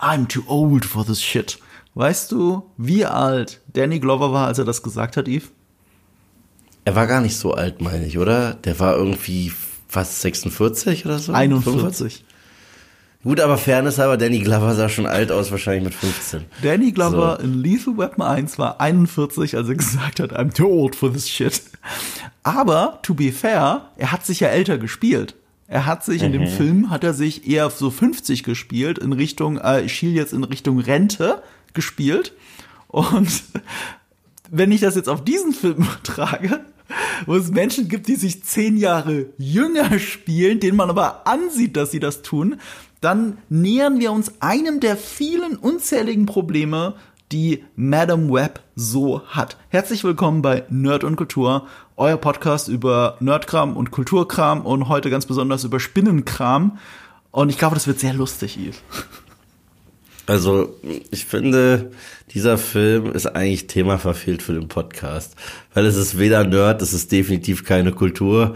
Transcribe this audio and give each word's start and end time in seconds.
I'm 0.00 0.26
too 0.26 0.42
old 0.46 0.84
for 0.84 1.04
this 1.04 1.22
shit. 1.22 1.58
Weißt 1.94 2.32
du, 2.32 2.70
wie 2.76 3.04
alt 3.04 3.60
Danny 3.72 3.98
Glover 3.98 4.32
war, 4.32 4.46
als 4.46 4.58
er 4.58 4.64
das 4.64 4.82
gesagt 4.82 5.16
hat, 5.16 5.28
Eve? 5.28 5.46
Er 6.84 6.94
war 6.94 7.06
gar 7.06 7.20
nicht 7.20 7.36
so 7.36 7.52
alt, 7.52 7.80
meine 7.80 8.06
ich, 8.06 8.18
oder? 8.18 8.54
Der 8.54 8.78
war 8.78 8.96
irgendwie 8.96 9.52
fast 9.88 10.20
46 10.22 11.04
oder 11.04 11.18
so? 11.18 11.32
41. 11.32 12.24
Gut, 13.22 13.38
aber 13.38 13.58
Fairness 13.58 13.98
halber, 13.98 14.16
Danny 14.16 14.38
Glover 14.38 14.74
sah 14.74 14.88
schon 14.88 15.04
alt 15.04 15.30
aus, 15.30 15.50
wahrscheinlich 15.50 15.84
mit 15.84 15.94
15. 15.94 16.46
Danny 16.62 16.90
Glover 16.90 17.36
so. 17.38 17.44
in 17.44 17.62
Lethal 17.62 17.98
Weapon 17.98 18.22
1 18.24 18.58
war 18.58 18.80
41, 18.80 19.56
als 19.56 19.68
er 19.68 19.74
gesagt 19.74 20.20
hat, 20.20 20.32
I'm 20.32 20.54
too 20.54 20.66
old 20.66 20.96
for 20.96 21.12
this 21.12 21.28
shit. 21.28 21.60
Aber, 22.44 22.98
to 23.02 23.12
be 23.12 23.30
fair, 23.30 23.90
er 23.96 24.12
hat 24.12 24.24
sich 24.24 24.40
ja 24.40 24.48
älter 24.48 24.78
gespielt. 24.78 25.34
Er 25.70 25.86
hat 25.86 26.04
sich 26.04 26.20
mhm. 26.20 26.26
in 26.26 26.32
dem 26.32 26.42
mhm. 26.42 26.48
Film, 26.48 26.90
hat 26.90 27.04
er 27.04 27.14
sich 27.14 27.48
eher 27.48 27.70
so 27.70 27.90
50 27.90 28.42
gespielt, 28.42 28.98
in 28.98 29.12
Richtung, 29.12 29.56
äh, 29.58 29.82
ich 29.82 29.94
schiel 29.94 30.12
jetzt 30.12 30.32
in 30.32 30.42
Richtung 30.42 30.80
Rente 30.80 31.42
gespielt. 31.74 32.34
Und 32.88 33.44
wenn 34.50 34.72
ich 34.72 34.80
das 34.80 34.96
jetzt 34.96 35.08
auf 35.08 35.24
diesen 35.24 35.52
Film 35.52 35.86
trage, 36.02 36.64
wo 37.24 37.36
es 37.36 37.52
Menschen 37.52 37.88
gibt, 37.88 38.08
die 38.08 38.16
sich 38.16 38.42
zehn 38.42 38.76
Jahre 38.76 39.26
jünger 39.38 40.00
spielen, 40.00 40.58
denen 40.58 40.76
man 40.76 40.90
aber 40.90 41.28
ansieht, 41.28 41.76
dass 41.76 41.92
sie 41.92 42.00
das 42.00 42.22
tun, 42.22 42.56
dann 43.00 43.38
nähern 43.48 44.00
wir 44.00 44.10
uns 44.10 44.40
einem 44.40 44.80
der 44.80 44.96
vielen 44.96 45.54
unzähligen 45.54 46.26
Probleme, 46.26 46.96
die 47.32 47.64
Madame 47.76 48.32
Web 48.32 48.60
so 48.74 49.22
hat. 49.26 49.56
Herzlich 49.68 50.04
willkommen 50.04 50.42
bei 50.42 50.64
Nerd 50.68 51.04
und 51.04 51.16
Kultur, 51.16 51.66
euer 51.96 52.16
Podcast 52.16 52.68
über 52.68 53.16
Nerdkram 53.20 53.76
und 53.76 53.90
Kulturkram 53.90 54.66
und 54.66 54.88
heute 54.88 55.10
ganz 55.10 55.26
besonders 55.26 55.64
über 55.64 55.80
Spinnenkram. 55.80 56.78
Und 57.30 57.48
ich 57.50 57.58
glaube, 57.58 57.74
das 57.74 57.86
wird 57.86 58.00
sehr 58.00 58.14
lustig, 58.14 58.58
Yves. 58.58 58.82
Also, 60.26 60.76
ich 61.10 61.24
finde, 61.24 61.90
dieser 62.34 62.58
Film 62.58 63.12
ist 63.12 63.26
eigentlich 63.26 63.66
Thema 63.66 63.98
verfehlt 63.98 64.42
für 64.42 64.52
den 64.52 64.68
Podcast. 64.68 65.34
Weil 65.74 65.86
es 65.86 65.96
ist 65.96 66.18
weder 66.18 66.44
Nerd, 66.44 66.82
es 66.82 66.92
ist 66.92 67.10
definitiv 67.10 67.64
keine 67.64 67.92
Kultur. 67.92 68.54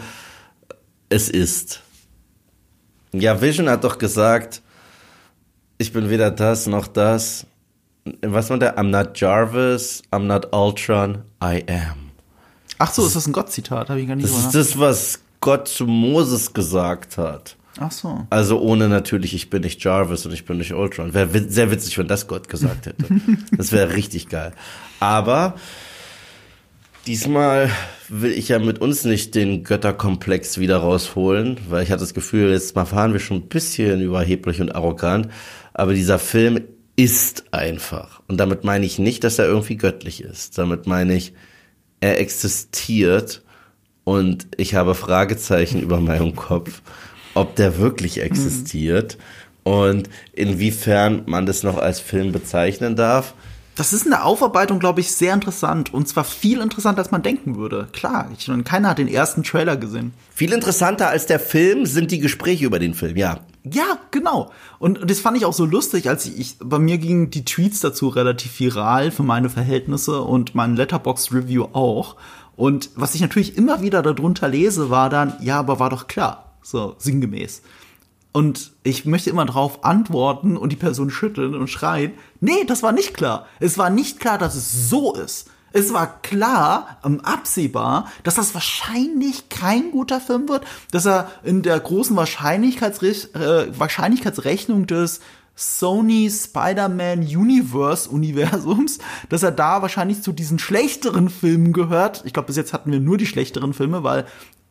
Es 1.09 1.29
ist 1.29 1.81
ja, 3.15 3.41
Vision 3.41 3.69
hat 3.69 3.85
doch 3.85 3.99
gesagt, 3.99 4.61
ich 5.79 5.93
bin 5.93 6.11
weder 6.11 6.33
das 6.33 6.67
noch 6.67 6.89
das. 6.89 7.47
Was 8.23 8.51
war 8.51 8.59
der? 8.59 8.79
I'm 8.79 8.91
not 8.91 9.19
Jarvis, 9.19 10.03
I'm 10.13 10.25
not 10.25 10.55
Ultron, 10.55 11.23
I 11.43 11.65
am. 11.69 12.11
Ach 12.79 12.93
so, 12.93 13.07
ist 13.07 13.17
das 13.17 13.27
ein 13.27 13.33
Gott-Zitat? 13.33 13.89
Habe 13.89 14.01
ich 14.01 14.09
gar 14.09 14.17
nicht 14.17 14.29
Das 14.29 14.37
ist 14.37 14.55
das, 14.55 14.79
was 14.79 15.21
Gott 15.41 15.69
zu 15.69 15.87
Moses 15.87 16.53
gesagt 16.53 17.17
hat. 17.17 17.57
Ach 17.79 17.91
so. 17.91 18.27
Also 18.31 18.61
ohne 18.61 18.89
natürlich, 18.89 19.35
ich 19.35 19.51
bin 19.51 19.63
nicht 19.63 19.83
Jarvis 19.83 20.27
und 20.27 20.33
ich 20.33 20.45
bin 20.45 20.59
nicht 20.59 20.75
Ultron. 20.75 21.15
Wäre 21.15 21.49
sehr 21.49 21.71
witzig, 21.71 21.99
wenn 21.99 22.09
das 22.09 22.27
Gott 22.27 22.49
gesagt 22.49 22.87
hätte. 22.87 23.05
das 23.57 23.73
wäre 23.73 23.95
richtig 23.95 24.29
geil. 24.29 24.53
Aber 25.01 25.55
Diesmal 27.07 27.71
will 28.09 28.33
ich 28.33 28.49
ja 28.49 28.59
mit 28.59 28.81
uns 28.81 29.05
nicht 29.05 29.35
den 29.35 29.63
Götterkomplex 29.63 30.59
wieder 30.59 30.79
rausholen, 30.79 31.59
weil 31.69 31.83
ich 31.83 31.91
hatte 31.91 32.01
das 32.01 32.15
Gefühl, 32.15 32.51
jetzt 32.51 32.75
mal 32.77 32.87
fahren 32.87 33.13
wir 33.13 33.21
schon 33.21 33.39
ein 33.39 33.49
bisschen 33.49 34.01
überheblich 34.01 34.63
und 34.63 34.75
arrogant. 34.75 35.29
Aber 35.75 35.93
dieser 35.93 36.19
Film 36.19 36.63
ist 36.97 37.45
einfach. 37.53 38.21
Und 38.29 38.39
damit 38.39 38.65
meine 38.65 38.87
ich 38.87 38.99
nicht, 38.99 39.25
dass 39.25 39.39
er 39.39 39.47
irgendwie 39.47 39.77
göttlich 39.77 40.23
ist. 40.23 40.59
Damit 40.59 40.87
meine 40.87 41.15
ich, 41.15 41.33
er 42.01 42.21
existiert 42.21 43.43
und 44.05 44.47
ich 44.57 44.75
habe 44.75 44.95
Fragezeichen 44.95 45.81
über 45.81 46.01
meinem 46.01 46.37
Kopf, 46.37 46.83
ob 47.33 47.57
der 47.57 47.79
wirklich 47.79 48.21
existiert 48.21 49.17
mhm. 49.65 49.73
und 49.73 50.11
inwiefern 50.33 51.23
man 51.27 51.47
das 51.47 51.63
noch 51.63 51.79
als 51.79 52.01
Film 52.01 52.31
bezeichnen 52.31 52.97
darf. 52.97 53.35
Das 53.77 53.93
ist 53.93 54.05
in 54.05 54.13
der 54.13 54.25
Aufarbeitung, 54.25 54.79
glaube 54.79 55.01
ich, 55.01 55.11
sehr 55.11 55.35
interessant. 55.35 55.93
Und 55.93 56.07
zwar 56.07 56.23
viel 56.23 56.61
interessanter, 56.61 57.01
als 57.01 57.11
man 57.11 57.23
denken 57.23 57.57
würde. 57.57 57.89
Klar, 57.93 58.31
ich, 58.39 58.49
keiner 58.65 58.91
hat 58.91 58.99
den 58.99 59.09
ersten 59.09 59.43
Trailer 59.43 59.77
gesehen. 59.77 60.13
Viel 60.33 60.53
interessanter 60.53 61.09
als 61.09 61.27
der 61.27 61.41
Film 61.41 61.85
sind 61.85 62.13
die 62.13 62.21
Gespräche 62.21 62.67
über 62.67 62.79
den 62.79 62.95
Film, 62.95 63.17
ja. 63.17 63.41
Ja, 63.65 63.99
genau. 64.11 64.53
Und 64.79 65.11
das 65.11 65.21
fand 65.21 65.39
ich 65.39 65.47
auch 65.47 65.55
so 65.55 65.65
lustig, 65.65 66.09
als 66.11 66.27
ich, 66.27 66.39
ich 66.39 66.57
bei 66.59 66.79
mir 66.79 66.99
gingen 66.99 67.31
die 67.31 67.47
Tweets 67.47 67.81
dazu 67.81 68.09
relativ 68.09 68.61
viral 68.61 69.11
für 69.11 69.23
meine 69.23 69.49
Verhältnisse 69.49 70.21
und 70.21 70.55
mein 70.55 70.77
Letterbox 70.77 71.33
Review 71.33 71.69
auch. 71.73 72.17
Und 72.57 72.91
was 72.95 73.15
ich 73.15 73.23
natürlich 73.23 73.57
immer 73.57 73.81
wieder 73.81 74.03
darunter 74.03 74.49
lese, 74.49 74.91
war 74.91 75.09
dann, 75.09 75.35
ja, 75.41 75.59
aber 75.59 75.81
war 75.81 75.89
doch 75.89 76.09
klar. 76.09 76.53
So, 76.63 76.95
sinngemäß. 76.99 77.63
Und 78.33 78.73
ich 78.83 79.07
möchte 79.07 79.31
immer 79.31 79.47
drauf 79.47 79.83
antworten 79.85 80.57
und 80.57 80.71
die 80.71 80.77
Person 80.77 81.09
schütteln 81.09 81.55
und 81.55 81.69
schreien. 81.69 82.13
Nee, 82.41 82.65
das 82.67 82.83
war 82.83 82.93
nicht 82.93 83.15
klar. 83.15 83.47
Es 83.61 83.79
war 83.79 83.89
nicht 83.89 84.21
klar, 84.21 84.37
dass 84.37 84.57
es 84.57 84.91
so 84.91 85.15
ist. 85.15 85.51
Es 85.77 85.93
war 85.93 86.23
klar, 86.23 86.99
ähm, 87.05 87.21
absehbar, 87.23 88.07
dass 88.23 88.37
das 88.37 88.55
wahrscheinlich 88.55 89.49
kein 89.49 89.91
guter 89.91 90.21
Film 90.21 90.49
wird, 90.49 90.65
dass 90.93 91.05
er 91.05 91.33
in 91.43 91.63
der 91.63 91.81
großen 91.81 92.15
Wahrscheinlichkeitsre 92.15 93.09
äh, 93.09 93.77
Wahrscheinlichkeitsrechnung 93.77 94.87
des 94.87 95.19
Sony 95.57 96.31
Spider-Man 96.31 97.23
Universe 97.23 98.09
Universums, 98.09 99.01
dass 99.29 99.43
er 99.43 99.51
da 99.51 99.83
wahrscheinlich 99.83 100.23
zu 100.23 100.31
diesen 100.31 100.61
schlechteren 100.61 101.29
Filmen 101.29 101.73
gehört. 101.73 102.23
Ich 102.25 102.33
glaube, 102.33 102.47
bis 102.47 102.57
jetzt 102.57 102.73
hatten 102.73 102.93
wir 102.93 103.01
nur 103.01 103.19
die 103.19 103.27
schlechteren 103.27 103.75
Filme, 103.75 104.05
weil 104.05 104.27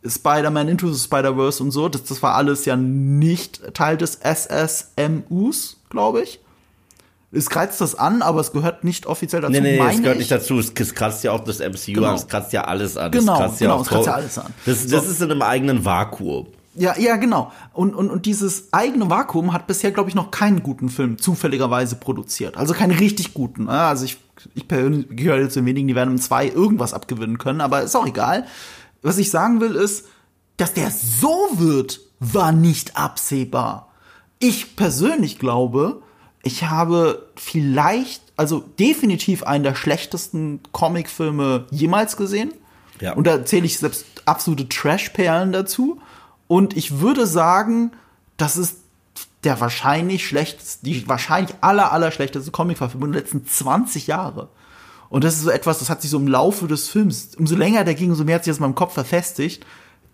Spider-Man 0.05 0.69
Into 0.69 0.89
the 0.89 1.03
Spider-Verse 1.03 1.61
und 1.61 1.71
so, 1.71 1.89
das, 1.89 2.05
das 2.05 2.23
war 2.23 2.35
alles 2.35 2.63
ja 2.63 2.77
nicht 2.77 3.73
Teil 3.73 3.97
des 3.97 4.19
SSMUs, 4.23 5.81
glaube 5.89 6.21
ich. 6.21 6.39
Es 7.33 7.49
kratzt 7.49 7.81
das 7.81 7.95
an, 7.95 8.21
aber 8.21 8.41
es 8.41 8.51
gehört 8.51 8.83
nicht 8.83 9.05
offiziell 9.05 9.41
dazu. 9.41 9.51
Nee, 9.51 9.61
nee, 9.61 9.79
es 9.79 9.97
gehört 9.97 10.15
ich. 10.15 10.19
nicht 10.19 10.31
dazu. 10.31 10.59
Es, 10.59 10.71
es 10.77 10.93
kratzt 10.93 11.23
ja 11.23 11.31
auch 11.31 11.43
das 11.43 11.59
MCU 11.59 11.93
genau. 11.93 12.09
an, 12.09 12.15
es 12.15 12.27
kratzt 12.27 12.53
ja 12.53 12.65
alles 12.65 12.97
an. 12.97 13.11
Genau, 13.11 13.33
es 13.33 13.39
kratzt 13.39 13.59
genau, 13.59 13.75
ja, 13.75 13.81
es 13.81 13.87
kratzt 13.87 14.05
ja 14.07 14.13
alles 14.13 14.37
an. 14.37 14.53
Das, 14.65 14.87
das 14.87 15.05
so. 15.05 15.11
ist 15.11 15.21
in 15.21 15.31
einem 15.31 15.41
eigenen 15.41 15.83
Vakuum. 15.85 16.47
Ja, 16.75 16.97
ja, 16.97 17.17
genau. 17.17 17.51
Und, 17.71 17.93
und, 17.93 18.09
und 18.09 18.25
dieses 18.25 18.73
eigene 18.73 19.09
Vakuum 19.09 19.53
hat 19.53 19.67
bisher, 19.67 19.91
glaube 19.91 20.09
ich, 20.09 20.15
noch 20.15 20.31
keinen 20.31 20.63
guten 20.63 20.89
Film 20.89 21.19
zufälligerweise 21.19 21.95
produziert. 21.95 22.57
Also 22.57 22.73
keinen 22.73 22.97
richtig 22.97 23.35
guten. 23.35 23.69
Also 23.69 24.05
ich, 24.05 24.17
ich 24.55 24.67
gehöre 24.67 25.49
zu 25.49 25.59
den 25.59 25.67
wenigen, 25.67 25.87
die 25.87 25.95
werden 25.95 26.11
im 26.11 26.21
2 26.21 26.47
irgendwas 26.47 26.93
abgewinnen 26.93 27.37
können, 27.37 27.61
aber 27.61 27.83
ist 27.83 27.95
auch 27.95 28.07
egal 28.07 28.45
was 29.03 29.17
ich 29.17 29.29
sagen 29.29 29.61
will, 29.61 29.75
ist, 29.75 30.07
dass 30.57 30.73
der 30.73 30.89
so 30.89 31.49
wird, 31.57 31.99
war 32.19 32.51
nicht 32.51 32.97
absehbar. 32.97 33.91
Ich 34.39 34.75
persönlich 34.75 35.37
glaube, 35.37 36.01
ich 36.43 36.65
habe 36.65 37.25
vielleicht, 37.35 38.21
also 38.35 38.59
definitiv 38.77 39.43
einen 39.43 39.63
der 39.63 39.75
schlechtesten 39.75 40.59
Comicfilme 40.73 41.65
jemals 41.71 42.17
gesehen. 42.17 42.53
Ja. 42.99 43.13
Und 43.13 43.25
da 43.25 43.45
zähle 43.45 43.65
ich 43.65 43.79
selbst 43.79 44.05
absolute 44.25 44.67
Trash-Perlen 44.67 45.53
dazu. 45.53 45.99
Und 46.47 46.75
ich 46.75 46.99
würde 46.99 47.25
sagen, 47.25 47.91
das 48.37 48.57
ist 48.57 48.79
der 49.45 49.59
wahrscheinlich 49.61 50.27
schlechteste, 50.27 50.85
die 50.85 51.07
wahrscheinlich 51.07 51.55
aller, 51.61 51.91
aller 51.91 52.11
schlechteste 52.11 52.51
Comicverfilmung 52.51 53.13
der 53.13 53.21
letzten 53.21 53.45
20 53.45 54.07
Jahre. 54.07 54.49
Und 55.09 55.23
das 55.23 55.35
ist 55.35 55.43
so 55.43 55.49
etwas, 55.49 55.79
das 55.79 55.89
hat 55.89 56.01
sich 56.01 56.11
so 56.11 56.17
im 56.17 56.27
Laufe 56.27 56.67
des 56.67 56.89
Films, 56.89 57.35
umso 57.37 57.55
länger 57.55 57.83
der 57.83 57.93
ging, 57.93 58.09
umso 58.09 58.23
mehr 58.25 58.35
hat 58.35 58.43
sich 58.43 58.51
das 58.51 58.57
in 58.57 58.63
meinem 58.63 58.75
Kopf 58.75 58.93
verfestigt. 58.93 59.65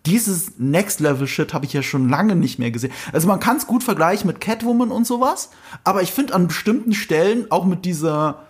Dieses 0.05 0.53
Next-Level-Shit 0.57 1.53
habe 1.53 1.65
ich 1.65 1.73
ja 1.73 1.83
schon 1.83 2.09
lange 2.09 2.35
nicht 2.35 2.57
mehr 2.57 2.71
gesehen. 2.71 2.91
Also 3.11 3.27
man 3.27 3.39
kann 3.39 3.57
es 3.57 3.67
gut 3.67 3.83
vergleichen 3.83 4.27
mit 4.27 4.39
Catwoman 4.39 4.91
und 4.91 5.05
sowas, 5.05 5.49
aber 5.83 6.01
ich 6.01 6.11
finde 6.11 6.33
an 6.33 6.47
bestimmten 6.47 6.93
Stellen, 6.93 7.51
auch 7.51 7.65
mit 7.65 7.85
dieser 7.85 8.43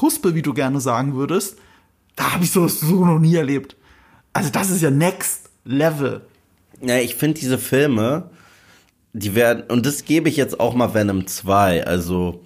Huspe, 0.00 0.34
wie 0.34 0.42
du 0.42 0.54
gerne 0.54 0.80
sagen 0.80 1.14
würdest, 1.14 1.56
da 2.16 2.32
habe 2.32 2.44
ich 2.44 2.50
sowas 2.50 2.80
so 2.80 3.04
noch 3.04 3.20
nie 3.20 3.36
erlebt. 3.36 3.76
Also 4.32 4.50
das 4.50 4.70
ist 4.70 4.82
ja 4.82 4.90
Next 4.90 5.50
Level. 5.64 6.22
Ja, 6.80 6.98
ich 6.98 7.14
finde 7.14 7.40
diese 7.40 7.58
Filme, 7.58 8.30
die 9.12 9.34
werden, 9.34 9.64
und 9.68 9.86
das 9.86 10.04
gebe 10.04 10.28
ich 10.28 10.36
jetzt 10.36 10.58
auch 10.60 10.74
mal 10.74 10.94
Venom 10.94 11.26
2, 11.26 11.86
also 11.86 12.44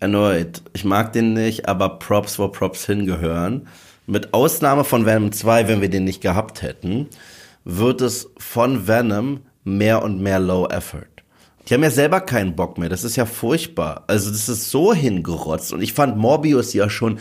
erneut, 0.00 0.62
ich 0.72 0.84
mag 0.84 1.12
den 1.12 1.32
nicht, 1.32 1.68
aber 1.68 1.98
Props, 1.98 2.38
wo 2.38 2.48
Props 2.48 2.86
hingehören. 2.86 3.68
Mit 4.06 4.34
Ausnahme 4.34 4.84
von 4.84 5.04
Venom 5.04 5.32
2, 5.32 5.68
wenn 5.68 5.80
wir 5.80 5.90
den 5.90 6.04
nicht 6.04 6.20
gehabt 6.20 6.62
hätten, 6.62 7.08
wird 7.66 8.00
es 8.00 8.30
von 8.38 8.86
Venom 8.86 9.40
mehr 9.64 10.02
und 10.02 10.22
mehr 10.22 10.38
Low 10.38 10.66
Effort. 10.68 11.08
Die 11.68 11.74
haben 11.74 11.82
ja 11.82 11.90
selber 11.90 12.20
keinen 12.20 12.54
Bock 12.54 12.78
mehr. 12.78 12.88
Das 12.88 13.02
ist 13.02 13.16
ja 13.16 13.26
furchtbar. 13.26 14.04
Also 14.06 14.30
das 14.30 14.48
ist 14.48 14.70
so 14.70 14.94
hingerotzt. 14.94 15.72
Und 15.72 15.82
ich 15.82 15.92
fand 15.92 16.16
Morbius 16.16 16.72
ja 16.72 16.88
schon 16.88 17.18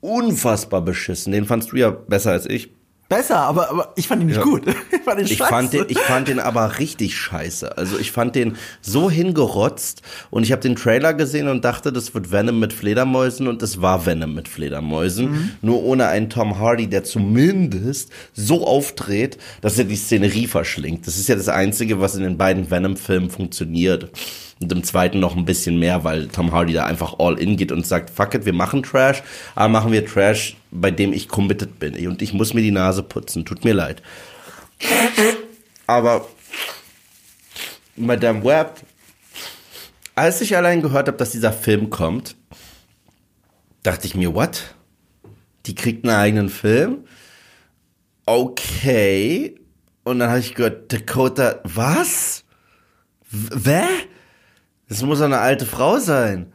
unfassbar 0.00 0.80
beschissen. 0.80 1.32
Den 1.32 1.44
fandst 1.44 1.72
du 1.72 1.76
ja 1.76 1.90
besser 1.90 2.30
als 2.30 2.46
ich. 2.46 2.72
Besser, 3.10 3.36
aber, 3.40 3.68
aber 3.68 3.92
ich 3.96 4.08
fand 4.08 4.22
ihn 4.22 4.28
nicht 4.28 4.36
Ja. 4.36 4.42
gut. 4.42 4.62
Ich 4.92 5.02
fand 5.04 5.20
ihn 5.20 5.26
Ich 5.26 5.36
scheiße. 5.38 5.50
fand, 5.50 5.72
den, 5.72 5.84
ich 5.88 5.98
fand 5.98 6.28
den 6.28 6.38
aber 6.40 6.78
richtig 6.78 7.16
scheiße. 7.16 7.76
Also 7.76 7.98
ich 7.98 8.12
fand 8.12 8.34
den 8.36 8.56
so 8.80 9.10
hingerotzt 9.10 10.02
und 10.30 10.42
ich 10.44 10.52
habe 10.52 10.62
den 10.62 10.76
Trailer 10.76 11.14
gesehen 11.14 11.48
und 11.48 11.64
dachte, 11.64 11.92
das 11.92 12.14
wird 12.14 12.30
Venom 12.32 12.58
mit 12.60 12.72
Fledermäusen 12.72 13.48
und 13.48 13.62
es 13.62 13.82
war 13.82 14.06
Venom 14.06 14.34
mit 14.34 14.46
Fledermäusen. 14.48 15.30
Mhm. 15.30 15.50
Nur 15.62 15.82
ohne 15.82 16.06
einen 16.08 16.30
Tom 16.30 16.58
Hardy, 16.58 16.86
der 16.86 17.02
zumindest 17.04 18.10
so 18.34 18.66
auftritt, 18.66 19.38
dass 19.62 19.78
er 19.78 19.84
die 19.84 19.96
Szenerie 19.96 20.46
verschlingt. 20.46 21.06
Das 21.06 21.16
ist 21.18 21.28
ja 21.28 21.34
das 21.34 21.48
Einzige, 21.48 22.00
was 22.00 22.14
in 22.14 22.22
den 22.22 22.38
beiden 22.38 22.70
Venom-Filmen 22.70 23.30
funktioniert. 23.30 24.10
Und 24.62 24.70
im 24.72 24.84
zweiten 24.84 25.20
noch 25.20 25.36
ein 25.36 25.46
bisschen 25.46 25.78
mehr, 25.78 26.04
weil 26.04 26.28
Tom 26.28 26.52
Hardy 26.52 26.74
da 26.74 26.84
einfach 26.84 27.14
all 27.18 27.38
in 27.38 27.56
geht 27.56 27.72
und 27.72 27.86
sagt, 27.86 28.10
fuck 28.10 28.34
it, 28.34 28.44
wir 28.44 28.52
machen 28.52 28.82
Trash, 28.82 29.22
aber 29.54 29.68
machen 29.68 29.90
wir 29.90 30.04
Trash, 30.04 30.56
bei 30.70 30.90
dem 30.90 31.12
ich 31.12 31.28
committed 31.28 31.78
bin. 31.78 32.06
Und 32.06 32.22
ich 32.22 32.32
muss 32.32 32.54
mir 32.54 32.62
die 32.62 32.70
Nase 32.70 33.02
putzen. 33.02 33.44
Tut 33.44 33.64
mir 33.64 33.74
leid. 33.74 34.02
Aber 35.86 36.26
Madame 37.96 38.44
Web, 38.44 38.80
als 40.14 40.40
ich 40.40 40.56
allein 40.56 40.82
gehört 40.82 41.08
habe, 41.08 41.18
dass 41.18 41.32
dieser 41.32 41.52
Film 41.52 41.90
kommt, 41.90 42.36
dachte 43.82 44.06
ich 44.06 44.14
mir, 44.14 44.34
what? 44.34 44.74
Die 45.66 45.74
kriegt 45.74 46.04
einen 46.04 46.14
eigenen 46.14 46.48
Film? 46.48 47.04
Okay. 48.26 49.56
Und 50.04 50.20
dann 50.20 50.30
habe 50.30 50.40
ich 50.40 50.54
gehört, 50.54 50.92
Dakota, 50.92 51.60
was? 51.64 52.44
W- 53.30 53.48
Wer? 53.54 53.88
Das 54.88 55.02
muss 55.02 55.20
eine 55.20 55.38
alte 55.38 55.66
Frau 55.66 55.98
sein. 55.98 56.52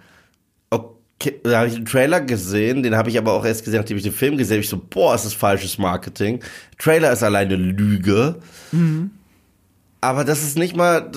Da 1.43 1.59
habe 1.59 1.67
ich 1.69 1.75
den 1.75 1.85
Trailer 1.85 2.19
gesehen, 2.21 2.83
den 2.83 2.95
habe 2.95 3.09
ich 3.09 3.17
aber 3.17 3.33
auch 3.33 3.45
erst 3.45 3.63
gesehen, 3.63 3.79
nachdem 3.79 3.97
ich 3.97 4.03
den 4.03 4.11
Film 4.13 4.37
gesehen 4.37 4.55
habe. 4.55 4.63
Ich 4.63 4.69
so, 4.69 4.81
boah, 4.89 5.15
ist 5.15 5.25
das 5.25 5.33
falsches 5.33 5.77
Marketing. 5.77 6.41
Trailer 6.77 7.11
ist 7.11 7.23
alleine 7.23 7.55
Lüge. 7.55 8.35
Aber 10.01 10.23
das 10.23 10.43
ist 10.43 10.57
nicht 10.57 10.75
mal, 10.75 11.09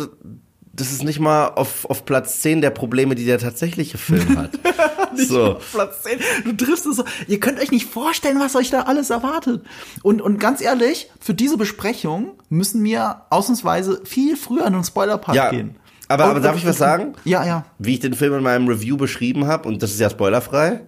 das 0.72 0.92
ist 0.92 1.02
nicht 1.02 1.18
mal 1.18 1.48
auf, 1.48 1.84
auf 1.86 2.04
Platz 2.04 2.40
10 2.40 2.60
der 2.60 2.70
Probleme, 2.70 3.16
die 3.16 3.24
der 3.24 3.38
tatsächliche 3.38 3.98
Film 3.98 4.38
hat. 4.38 4.52
so. 5.16 5.58
Platz 5.72 6.04
10. 6.04 6.20
Du 6.44 6.52
triffst 6.64 6.86
es 6.86 6.96
so. 6.96 7.04
Ihr 7.26 7.40
könnt 7.40 7.58
euch 7.60 7.70
nicht 7.70 7.86
vorstellen, 7.86 8.38
was 8.38 8.54
euch 8.54 8.70
da 8.70 8.82
alles 8.82 9.10
erwartet. 9.10 9.64
Und, 10.02 10.22
und 10.22 10.38
ganz 10.38 10.60
ehrlich, 10.60 11.10
für 11.20 11.34
diese 11.34 11.56
Besprechung 11.56 12.34
müssen 12.48 12.82
wir 12.84 13.22
ausnahmsweise 13.30 14.00
viel 14.04 14.36
früher 14.36 14.66
in 14.66 14.72
den 14.72 14.84
Spoiler-Part 14.84 15.36
Ja, 15.36 15.50
gehen. 15.50 15.76
Aber, 16.08 16.25
aber 16.25 16.40
darf 16.40 16.56
ich 16.56 16.66
was 16.66 16.78
sagen? 16.78 17.14
Ja, 17.25 17.44
ja. 17.46 17.66
Wie 17.78 17.94
ich 17.94 18.00
den 18.00 18.14
Film 18.14 18.34
in 18.34 18.43
meinem 18.43 18.66
Review 18.66 18.96
beschrieben 18.96 19.46
habe, 19.46 19.69
und 19.69 19.82
das 19.82 19.93
ist 19.93 20.00
ja 20.00 20.08
spoilerfrei. 20.10 20.81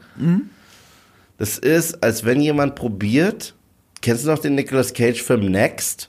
Das 1.36 1.58
ist, 1.58 2.02
als 2.02 2.24
wenn 2.24 2.40
jemand 2.40 2.74
probiert, 2.74 3.54
kennst 4.00 4.24
du 4.24 4.30
noch 4.30 4.38
den 4.38 4.54
Nicolas 4.54 4.92
Cage-Film 4.92 5.50
Next? 5.50 6.08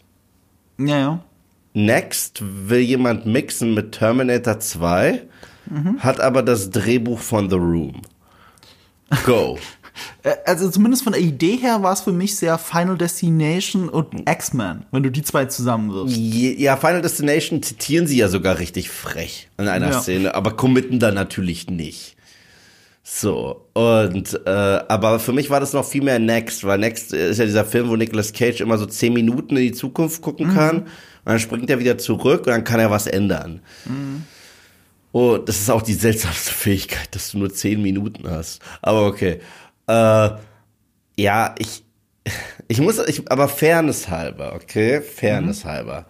Ja, 0.78 0.98
ja. 0.98 1.24
Next 1.74 2.42
will 2.42 2.80
jemand 2.82 3.26
mixen 3.26 3.74
mit 3.74 3.94
Terminator 3.94 4.60
2, 4.60 5.22
hat 6.00 6.20
aber 6.20 6.44
das 6.44 6.70
Drehbuch 6.70 7.20
von 7.20 7.50
The 7.50 7.56
Room. 7.56 8.02
Go. 9.26 9.58
Äh, 10.24 10.34
Also 10.46 10.70
zumindest 10.70 11.04
von 11.04 11.14
der 11.14 11.22
Idee 11.22 11.58
her 11.58 11.84
war 11.84 11.94
es 11.94 12.02
für 12.02 12.12
mich 12.14 12.36
sehr 12.36 12.58
Final 12.58 12.98
Destination 12.98 13.90
und 13.90 14.30
X-Men, 14.30 14.86
wenn 14.92 15.04
du 15.04 15.10
die 15.12 15.24
zwei 15.24 15.46
zusammenwirfst. 15.46 16.16
Ja, 16.18 16.78
Final 16.78 17.02
Destination 17.02 17.62
zitieren 17.64 18.08
sie 18.08 18.18
ja 18.18 18.28
sogar 18.30 18.60
richtig 18.60 18.90
frech 18.90 19.50
in 19.58 19.68
einer 19.68 19.92
Ja. 19.92 20.02
Szene, 20.02 20.34
aber 20.36 20.56
committen 20.56 21.00
da 21.00 21.12
natürlich 21.12 21.70
nicht. 21.70 22.16
So, 23.04 23.66
und, 23.74 24.40
äh, 24.46 24.50
aber 24.50 25.20
für 25.20 25.34
mich 25.34 25.50
war 25.50 25.60
das 25.60 25.74
noch 25.74 25.84
viel 25.84 26.04
mehr 26.04 26.20
Next, 26.20 26.64
weil 26.64 26.78
Next 26.78 27.14
ist 27.14 27.40
ja 27.40 27.46
dieser 27.46 27.66
Film, 27.66 27.90
wo 27.90 27.96
Nicolas 27.96 28.32
Cage 28.32 28.62
immer 28.62 28.78
so 28.78 28.86
zehn 28.86 29.12
Minuten 29.14 29.58
in 29.58 29.64
die 29.64 29.72
Zukunft 29.72 30.22
gucken 30.22 30.54
kann 30.54 30.82
und 30.84 30.88
dann 31.26 31.40
springt 31.40 31.70
er 31.72 31.80
wieder 31.80 31.98
zurück 31.98 32.42
und 32.42 32.52
dann 32.52 32.64
kann 32.64 32.80
er 32.80 32.92
was 32.92 33.08
ändern. 33.08 33.62
Oh, 35.14 35.38
das 35.38 35.60
ist 35.60 35.70
auch 35.70 35.82
die 35.82 35.94
seltsamste 35.96 36.52
Fähigkeit, 36.54 37.14
dass 37.16 37.32
du 37.32 37.40
nur 37.40 37.52
zehn 37.54 37.82
Minuten 37.82 38.30
hast. 38.30 38.62
Aber 38.82 39.06
okay. 39.08 39.40
Äh, 39.92 40.30
ja, 41.18 41.56
ich, 41.60 41.84
ich 42.70 42.80
muss, 42.80 42.98
ich, 43.08 43.30
aber 43.30 43.50
Fairness 43.50 44.10
halber, 44.10 44.54
okay? 44.56 45.02
Fairness 45.02 45.66
halber. 45.66 46.06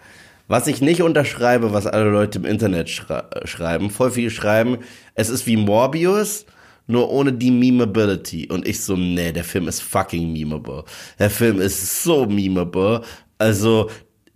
Was 0.48 0.68
ich 0.68 0.82
nicht 0.82 1.02
unterschreibe, 1.02 1.74
was 1.74 1.88
alle 1.88 2.10
Leute 2.10 2.38
im 2.40 2.46
Internet 2.46 2.90
schra 2.90 3.30
schreiben, 3.46 3.90
voll 3.90 4.12
viel 4.12 4.30
schreiben, 4.30 4.80
es 5.16 5.30
ist 5.30 5.48
wie 5.48 5.58
Morbius, 5.58 6.46
nur 6.88 7.10
ohne 7.10 7.34
die 7.34 7.52
Memeability. 7.52 8.50
Und 8.50 8.68
ich 8.68 8.82
so, 8.84 8.96
nee, 8.96 9.32
der 9.32 9.46
Film 9.46 9.68
ist 9.68 9.82
fucking 9.82 10.32
memeable. 10.32 10.84
Der 11.18 11.30
Film 11.30 11.60
ist 11.60 12.04
so 12.04 12.26
memeable. 12.26 13.02
Also, 13.40 13.90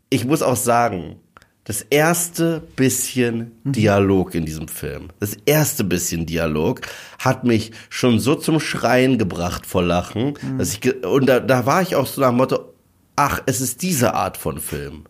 ich 0.09 0.25
muss 0.25 0.41
auch 0.41 0.55
sagen, 0.55 1.17
das 1.65 1.81
erste 1.81 2.61
bisschen 2.75 3.51
Dialog 3.63 4.35
in 4.35 4.45
diesem 4.45 4.67
Film, 4.67 5.09
das 5.19 5.35
erste 5.45 5.83
bisschen 5.83 6.25
Dialog 6.25 6.81
hat 7.19 7.43
mich 7.43 7.71
schon 7.89 8.19
so 8.19 8.35
zum 8.35 8.59
Schreien 8.59 9.17
gebracht 9.17 9.65
vor 9.65 9.83
Lachen, 9.83 10.35
dass 10.57 10.73
ich, 10.73 11.03
und 11.03 11.25
da, 11.25 11.39
da 11.39 11.65
war 11.65 11.81
ich 11.81 11.95
auch 11.95 12.05
so 12.05 12.21
nach 12.21 12.29
dem 12.29 12.37
Motto, 12.37 12.73
ach, 13.15 13.41
es 13.47 13.61
ist 13.61 13.81
diese 13.81 14.13
Art 14.13 14.37
von 14.37 14.59
Film. 14.59 15.05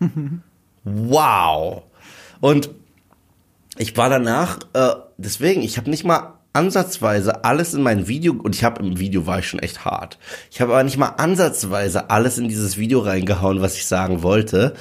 wow. 0.84 1.84
Und 2.40 2.69
ich 3.78 3.98
war 3.98 4.10
danach, 4.10 4.60
äh, 4.74 4.92
deswegen, 5.18 5.62
ich 5.62 5.78
habe 5.78 5.90
nicht 5.90 6.06
mal 6.06 6.36
ansatzweise 6.54 7.44
alles 7.44 7.74
in 7.74 7.81
mein 7.81 8.07
Video, 8.07 8.34
und 8.34 8.56
ich 8.56 8.63
habe 8.63 8.81
im 8.81 8.98
Video 8.98 9.28
war 9.28 9.40
ich 9.40 9.48
schon 9.50 9.60
echt 9.60 9.84
hart. 9.84 10.18
Ich 10.50 10.62
habe 10.62 10.72
aber 10.72 10.84
nicht 10.86 10.98
mal 10.98 11.10
ansatzweise 11.18 12.10
alles 12.10 12.38
in 12.38 12.48
dieses 12.48 12.78
Video 12.78 13.02
reingehauen, 13.02 13.62
was 13.62 13.75
ich 13.75 13.86
sagen 13.86 14.24
wollte, 14.24 14.74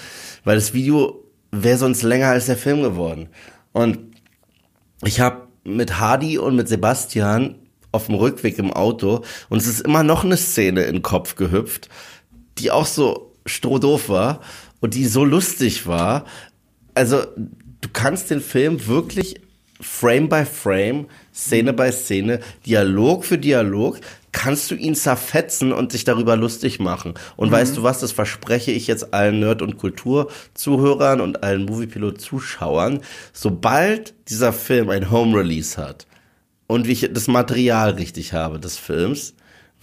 weil 0.45 0.55
das 0.55 0.73
Video 0.73 1.24
wäre 1.63 1.79
sonst 1.79 2.03
länger 2.03 2.29
als 2.29 2.47
der 2.47 2.57
Film 2.57 2.83
geworden. 2.83 3.29
Und 3.73 3.99
ich 5.05 5.21
habe 5.21 5.49
mit 5.65 5.99
Hardy 5.99 6.39
und 6.39 6.57
mit 6.57 6.69
Sebastian 6.69 7.57
auf 7.93 8.07
dem 8.07 8.17
Rückweg 8.17 8.59
im 8.59 8.73
Auto 8.73 9.25
und 9.49 9.59
es 9.59 9.67
ist 9.67 9.81
immer 9.81 10.03
noch 10.03 10.25
eine 10.25 10.37
Szene 10.37 10.83
in 10.83 10.97
den 10.97 11.03
Kopf 11.03 11.37
gehüpft, 11.37 11.89
die 12.59 12.71
auch 12.71 12.87
so 12.87 13.33
strohdoof 13.47 14.09
war 14.09 14.41
und 14.81 14.95
die 14.95 15.07
so 15.07 15.25
lustig 15.25 15.87
war. 15.87 16.25
Also 16.95 17.23
du 17.37 17.89
kannst 17.93 18.31
den 18.31 18.41
Film 18.41 18.87
wirklich 18.87 19.41
Frame 19.81 20.29
by 20.29 20.45
Frame, 20.45 21.07
Szene 21.33 21.73
by 21.73 21.93
Szene, 21.93 22.41
Dialog 22.67 23.25
für 23.25 23.39
Dialog, 23.39 24.01
kannst 24.35 24.71
du 24.71 24.75
ihn 24.75 24.95
zerfetzen 24.95 25.73
und 25.73 25.93
sich 25.93 26.05
darüber 26.05 26.37
lustig 26.37 26.81
machen. 26.81 27.15
Und 27.37 27.51
weißt 27.51 27.77
du 27.79 27.83
was, 27.83 28.01
das 28.01 28.13
verspreche 28.13 28.73
ich 28.73 28.87
jetzt 28.87 29.15
allen 29.15 29.41
Nerd- 29.41 29.63
und 29.63 29.79
Kulturzuhörern 29.79 31.23
und 31.23 31.43
allen 31.43 31.65
Moviepilot-Zuschauern, 31.65 33.01
sobald 33.33 34.13
dieser 34.29 34.53
Film 34.53 34.91
ein 34.91 35.11
Home-Release 35.11 35.81
hat 35.81 36.07
und 36.67 36.87
wie 36.87 36.93
ich 36.93 37.09
das 37.13 37.29
Material 37.29 37.93
richtig 37.93 38.33
habe 38.33 38.59
des 38.59 38.77
Films, 38.77 39.34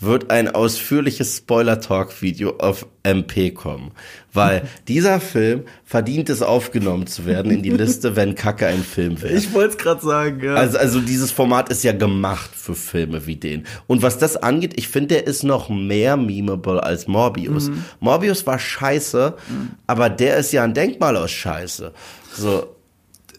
wird 0.02 0.32
ein 0.32 0.50
ausführliches 0.50 1.38
Spoiler-Talk-Video 1.38 2.58
auf 2.58 2.88
MP 3.04 3.52
kommen. 3.52 3.92
Weil 4.34 4.64
dieser 4.88 5.20
Film 5.20 5.64
verdient 5.86 6.30
es 6.30 6.42
aufgenommen 6.42 7.08
zu 7.08 7.26
werden 7.26 7.52
in 7.52 7.62
die 7.62 7.70
Liste, 7.70 8.16
wenn 8.16 8.36
Kacke 8.36 8.68
ein 8.68 8.84
Film 8.84 9.22
wäre. 9.22 9.34
Ich 9.34 9.54
wollte 9.54 9.72
es 9.72 9.78
gerade 9.78 10.02
sagen, 10.02 10.44
ja. 10.44 10.56
Also, 10.56 10.78
also 10.78 11.00
dieses 11.00 11.32
Format 11.32 11.70
ist 11.70 11.84
ja 11.84 11.94
gemacht 11.94 12.50
für 12.54 12.76
Filme 12.76 13.26
wie 13.28 13.36
den. 13.36 13.66
Und 13.88 14.02
was 14.02 14.18
das 14.18 14.36
angeht, 14.38 14.74
ich 14.76 14.88
finde, 14.88 15.16
der 15.16 15.28
ist 15.28 15.44
noch 15.44 15.70
mehr 15.70 16.18
memeable 16.18 16.82
als 16.82 17.08
Morbius. 17.08 17.70
Morbius 18.00 18.46
war 18.48 18.60
scheiße, 18.60 19.36
aber 19.88 20.10
der 20.10 20.38
ist 20.38 20.52
ja 20.52 20.64
ein 20.64 20.74
Denkmal 20.74 21.18
aus 21.18 21.32
Scheiße. 21.32 21.94
So, 22.34 22.76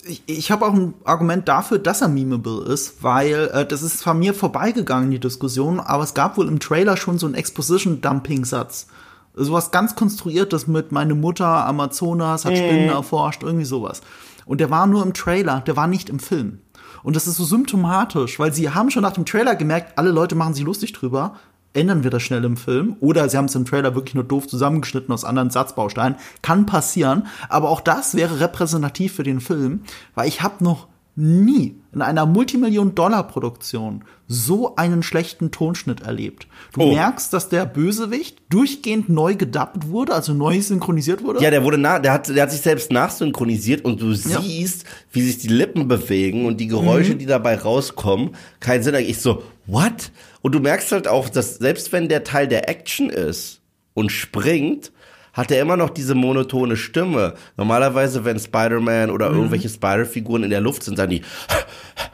ich, 0.05 0.23
ich 0.27 0.51
habe 0.51 0.67
auch 0.67 0.73
ein 0.73 0.95
Argument 1.05 1.49
dafür, 1.49 1.79
dass 1.79 2.01
er 2.01 2.09
memeable 2.09 2.65
ist, 2.65 3.03
weil 3.03 3.51
äh, 3.53 3.67
das 3.67 3.83
ist 3.83 3.99
zwar 3.99 4.15
mir 4.15 4.35
vorbeigegangen, 4.35 5.11
die 5.11 5.21
Diskussion, 5.21 5.81
aber 5.81 6.03
es 6.03 6.15
gab 6.15 6.37
wohl 6.37 6.49
im 6.49 6.61
Trailer 6.61 6.97
schon 6.97 7.19
so 7.19 7.27
einen 7.27 7.35
Exposition-Dumping-Satz. 7.35 8.89
Sowas 9.35 9.71
ganz 9.71 9.95
konstruiertes 9.95 10.67
mit 10.67 10.93
meine 10.93 11.15
Mutter, 11.15 11.47
Amazonas, 11.47 12.45
hat 12.45 12.57
Spinnen 12.57 12.91
erforscht, 12.91 13.43
irgendwie 13.43 13.65
sowas. 13.65 14.03
Und 14.45 14.61
der 14.61 14.71
war 14.71 14.87
nur 14.87 15.03
im 15.03 15.15
Trailer, 15.15 15.61
der 15.61 15.77
war 15.77 15.87
nicht 15.87 16.11
im 16.11 16.19
Film. 16.19 16.59
Und 17.03 17.17
das 17.17 17.27
ist 17.27 17.37
so 17.37 17.45
symptomatisch, 17.45 18.39
weil 18.39 18.53
sie 18.53 18.71
haben 18.71 18.91
schon 18.91 19.03
nach 19.03 19.13
dem 19.13 19.25
Trailer 19.25 19.55
gemerkt, 19.55 19.99
alle 19.99 20.11
Leute 20.11 20.35
machen 20.35 20.55
sich 20.55 20.65
lustig 20.65 20.93
drüber, 20.93 21.37
ändern 21.75 22.05
wir 22.05 22.11
das 22.11 22.23
schnell 22.23 22.45
im 22.45 22.57
Film. 22.57 22.97
Oder 23.01 23.29
sie 23.29 23.37
haben 23.37 23.47
es 23.47 23.55
im 23.55 23.65
Trailer 23.65 23.95
wirklich 23.95 24.15
nur 24.15 24.25
doof 24.25 24.47
zusammengeschnitten 24.47 25.13
aus 25.13 25.25
anderen 25.25 25.51
Satzbausteinen. 25.51 26.19
Kann 26.43 26.67
passieren. 26.67 27.27
Aber 27.49 27.71
auch 27.71 27.81
das 27.81 28.15
wäre 28.15 28.41
repräsentativ 28.41 29.15
für 29.15 29.23
den 29.23 29.41
Film, 29.41 29.83
weil 30.15 30.29
ich 30.29 30.43
habe 30.43 30.63
noch 30.63 30.89
nie 31.15 31.77
in 31.93 32.01
einer 32.03 32.25
Multimillion-Dollar-Produktion 32.27 34.05
so 34.29 34.77
einen 34.77 35.03
schlechten 35.03 35.51
Tonschnitt 35.51 36.01
erlebt. 36.03 36.47
Du 36.73 36.81
Oh. 36.83 36.95
merkst, 36.95 37.33
dass 37.33 37.49
der 37.51 37.67
Bösewicht 37.67 38.39
durchgehend 38.49 39.09
neu 39.11 39.35
gedubbt 39.35 39.89
wurde, 39.89 40.15
also 40.15 40.33
neu 40.33 40.61
synchronisiert 40.63 41.23
wurde. 41.23 41.43
Ja, 41.43 41.51
der 41.51 41.65
wurde 41.65 41.77
nach, 41.79 42.01
der 42.01 42.13
hat, 42.13 42.29
der 42.29 42.43
hat 42.45 42.51
sich 42.51 42.63
selbst 42.63 42.91
nachsynchronisiert 42.93 43.85
und 43.85 44.01
du 44.01 44.13
Ja. 44.13 44.41
siehst, 44.41 44.85
wie 45.11 45.23
sich 45.23 45.39
die 45.39 45.49
Lippen 45.49 45.87
bewegen 45.89 46.47
und 46.47 46.59
die 46.61 46.69
Geräusche, 46.69 47.15
die 47.15 47.27
dabei 47.27 47.57
rauskommen, 47.57 48.31
keinen 48.61 48.83
Sinn. 48.83 48.95
Ich 48.95 49.19
so, 49.21 49.43
what? 49.67 50.13
Und 50.41 50.55
du 50.55 50.61
merkst 50.61 50.93
halt 50.93 51.09
auch, 51.09 51.29
dass 51.29 51.57
selbst 51.57 51.93
wenn 51.93 52.09
der 52.09 52.25
Teil 52.25 52.49
der 52.49 52.69
Action 52.71 53.11
ist, 53.11 53.59
und 53.95 54.11
springt, 54.11 54.91
hat 55.33 55.51
er 55.51 55.61
immer 55.63 55.77
noch 55.77 55.91
diese 55.91 56.15
monotone 56.15 56.77
Stimme. 56.77 57.35
Normalerweise, 57.57 58.25
wenn 58.25 58.39
Spider-Man 58.39 59.11
oder 59.11 59.31
Mhm. 59.31 59.37
irgendwelche 59.37 59.69
Spider-Figuren 59.69 60.43
in 60.45 60.51
der 60.51 60.61
Luft 60.61 60.83
sind, 60.83 60.97
sagen 60.97 61.11
die, 61.11 61.23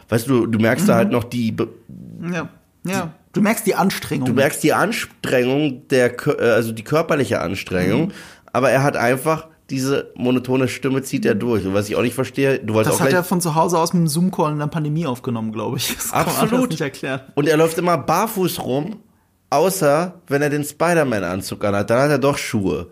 weißt 0.08 0.28
du, 0.28 0.46
du 0.46 0.58
merkst 0.58 0.88
da 0.88 0.94
Mhm. 0.94 0.96
halt 0.98 1.10
noch 1.10 1.24
die, 1.24 1.52
Be- 1.52 1.68
Ja, 2.32 2.48
ja. 2.84 3.12
Du 3.32 3.40
merkst 3.42 3.66
die 3.66 3.74
Anstrengung. 3.74 4.26
du 4.26 4.32
merkst 4.32 4.62
die 4.62 4.72
Anstrengung 4.72 5.86
der, 5.88 6.12
äh, 6.40 6.50
also 6.50 6.72
die 6.72 6.82
körperliche 6.84 7.40
Anstrengung, 7.40 8.06
Mhm. 8.06 8.12
aber 8.52 8.70
er 8.70 8.82
hat 8.82 8.96
einfach 8.96 9.46
diese 9.70 10.12
monotone 10.16 10.66
Stimme 10.66 11.02
zieht 11.02 11.26
er 11.26 11.34
durch. 11.34 11.66
Und 11.66 11.74
was 11.74 11.88
ich 11.90 11.96
auch 11.96 12.00
nicht 12.02 12.14
verstehe, 12.14 12.58
du 12.58 12.72
wolltest 12.72 12.94
das 12.94 12.96
auch 12.96 13.04
hat 13.04 13.08
gleich, 13.10 13.20
er 13.20 13.24
von 13.24 13.40
zu 13.42 13.54
Hause 13.54 13.78
aus 13.78 13.92
mit 13.92 14.00
einem 14.00 14.08
Zoom-Call 14.08 14.52
in 14.52 14.58
der 14.60 14.66
Pandemie 14.68 15.04
aufgenommen, 15.06 15.52
glaube 15.52 15.76
ich. 15.76 15.88
Das 15.94 16.10
kann 16.10 16.24
man 16.24 16.34
Absolut. 16.36 16.70
nicht 16.70 16.80
erklären. 16.80 17.20
Und 17.34 17.48
er 17.48 17.56
läuft 17.58 17.76
immer 17.76 17.98
barfuß 17.98 18.60
rum, 18.64 18.96
außer 19.50 20.14
wenn 20.26 20.40
er 20.42 20.50
den 20.50 20.64
Spider-Man-Anzug 20.64 21.62
anhat. 21.64 21.90
Dann 21.90 22.00
hat 22.02 22.10
er 22.10 22.18
doch 22.18 22.38
Schuhe. 22.38 22.86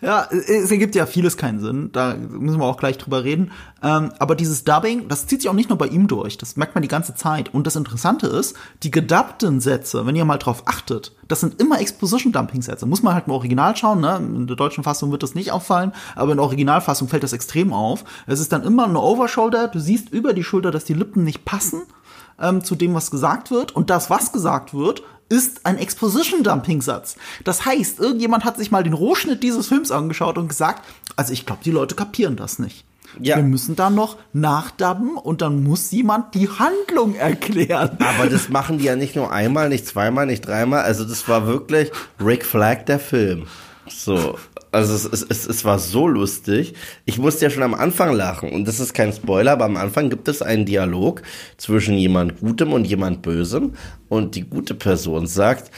Ja, 0.00 0.28
es 0.30 0.70
ergibt 0.70 0.94
ja 0.94 1.06
vieles 1.06 1.36
keinen 1.36 1.60
Sinn. 1.60 1.90
Da 1.92 2.14
müssen 2.14 2.58
wir 2.58 2.64
auch 2.64 2.76
gleich 2.76 2.98
drüber 2.98 3.24
reden. 3.24 3.52
Ähm, 3.82 4.12
aber 4.18 4.34
dieses 4.34 4.64
Dubbing, 4.64 5.08
das 5.08 5.26
zieht 5.26 5.42
sich 5.42 5.50
auch 5.50 5.54
nicht 5.54 5.68
nur 5.68 5.78
bei 5.78 5.86
ihm 5.86 6.08
durch. 6.08 6.38
Das 6.38 6.56
merkt 6.56 6.74
man 6.74 6.82
die 6.82 6.88
ganze 6.88 7.14
Zeit. 7.14 7.52
Und 7.52 7.66
das 7.66 7.76
Interessante 7.76 8.26
ist, 8.26 8.56
die 8.82 8.90
gedubbten 8.90 9.60
Sätze, 9.60 10.06
wenn 10.06 10.16
ihr 10.16 10.24
mal 10.24 10.38
drauf 10.38 10.62
achtet, 10.66 11.12
das 11.28 11.40
sind 11.40 11.60
immer 11.60 11.80
Exposition-Dumping-Sätze. 11.80 12.86
Muss 12.86 13.02
man 13.02 13.14
halt 13.14 13.26
im 13.26 13.32
Original 13.32 13.76
schauen, 13.76 14.00
ne? 14.00 14.16
In 14.16 14.46
der 14.46 14.56
deutschen 14.56 14.84
Fassung 14.84 15.10
wird 15.10 15.22
das 15.22 15.34
nicht 15.34 15.52
auffallen, 15.52 15.92
aber 16.16 16.32
in 16.32 16.38
der 16.38 16.44
Originalfassung 16.44 17.08
fällt 17.08 17.22
das 17.22 17.32
extrem 17.32 17.72
auf. 17.72 18.04
Es 18.26 18.40
ist 18.40 18.52
dann 18.52 18.62
immer 18.62 18.84
eine 18.84 19.00
Overshoulder. 19.00 19.68
Du 19.68 19.78
siehst 19.78 20.10
über 20.10 20.32
die 20.32 20.44
Schulter, 20.44 20.70
dass 20.70 20.84
die 20.84 20.94
Lippen 20.94 21.24
nicht 21.24 21.44
passen 21.44 21.82
ähm, 22.40 22.64
zu 22.64 22.74
dem, 22.74 22.94
was 22.94 23.10
gesagt 23.10 23.50
wird. 23.50 23.72
Und 23.72 23.90
das, 23.90 24.10
was 24.10 24.32
gesagt 24.32 24.74
wird, 24.74 25.02
ist 25.28 25.64
ein 25.64 25.78
Exposition-Dumping-Satz. 25.78 27.16
Das 27.44 27.64
heißt, 27.64 27.98
irgendjemand 27.98 28.44
hat 28.44 28.56
sich 28.56 28.70
mal 28.70 28.82
den 28.82 28.92
Rohschnitt 28.92 29.42
dieses 29.42 29.68
Films 29.68 29.90
angeschaut 29.90 30.38
und 30.38 30.48
gesagt, 30.48 30.84
also 31.16 31.32
ich 31.32 31.46
glaube, 31.46 31.62
die 31.64 31.70
Leute 31.70 31.94
kapieren 31.94 32.36
das 32.36 32.58
nicht. 32.58 32.84
Ja. 33.20 33.36
Wir 33.36 33.44
müssen 33.44 33.76
da 33.76 33.90
noch 33.90 34.16
nachdubben 34.32 35.16
und 35.16 35.40
dann 35.40 35.62
muss 35.62 35.90
jemand 35.92 36.34
die 36.34 36.48
Handlung 36.48 37.14
erklären. 37.14 37.96
Aber 38.00 38.28
das 38.28 38.48
machen 38.50 38.78
die 38.78 38.84
ja 38.84 38.96
nicht 38.96 39.14
nur 39.14 39.32
einmal, 39.32 39.68
nicht 39.68 39.86
zweimal, 39.86 40.26
nicht 40.26 40.46
dreimal. 40.46 40.82
Also 40.82 41.04
das 41.04 41.28
war 41.28 41.46
wirklich 41.46 41.90
Rick 42.20 42.44
Flag 42.44 42.84
der 42.86 42.98
Film. 42.98 43.46
So. 43.88 44.38
Also 44.72 44.94
es, 44.94 45.22
es, 45.22 45.46
es, 45.46 45.64
war 45.64 45.78
so 45.78 46.08
lustig. 46.08 46.74
Ich 47.04 47.18
musste 47.18 47.44
ja 47.44 47.50
schon 47.50 47.62
am 47.62 47.74
Anfang 47.74 48.12
lachen. 48.14 48.50
Und 48.50 48.66
das 48.66 48.80
ist 48.80 48.92
kein 48.92 49.12
Spoiler, 49.12 49.52
aber 49.52 49.66
am 49.66 49.76
Anfang 49.76 50.10
gibt 50.10 50.26
es 50.26 50.42
einen 50.42 50.64
Dialog 50.64 51.22
zwischen 51.58 51.96
jemand 51.96 52.40
Gutem 52.40 52.72
und 52.72 52.84
jemand 52.84 53.22
Bösem. 53.22 53.74
Und 54.08 54.34
die 54.34 54.42
gute 54.42 54.74
Person 54.74 55.26
sagt, 55.26 55.70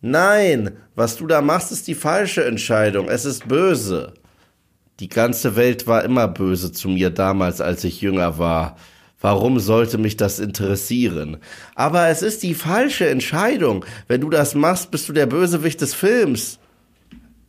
nein, 0.00 0.72
was 0.94 1.16
du 1.16 1.26
da 1.26 1.42
machst, 1.42 1.70
ist 1.70 1.86
die 1.86 1.94
falsche 1.94 2.44
Entscheidung. 2.44 3.08
Es 3.08 3.24
ist 3.24 3.46
böse. 3.46 4.14
Die 4.98 5.08
ganze 5.08 5.56
Welt 5.56 5.86
war 5.86 6.04
immer 6.04 6.28
böse 6.28 6.72
zu 6.72 6.88
mir 6.88 7.10
damals, 7.10 7.60
als 7.60 7.84
ich 7.84 8.00
jünger 8.00 8.38
war. 8.38 8.76
Warum 9.20 9.58
sollte 9.60 9.98
mich 9.98 10.16
das 10.16 10.38
interessieren? 10.38 11.38
Aber 11.74 12.08
es 12.08 12.22
ist 12.22 12.42
die 12.42 12.54
falsche 12.54 13.08
Entscheidung. 13.08 13.84
Wenn 14.08 14.22
du 14.22 14.30
das 14.30 14.54
machst, 14.54 14.90
bist 14.90 15.08
du 15.08 15.12
der 15.12 15.26
Bösewicht 15.26 15.80
des 15.80 15.94
Films. 15.94 16.59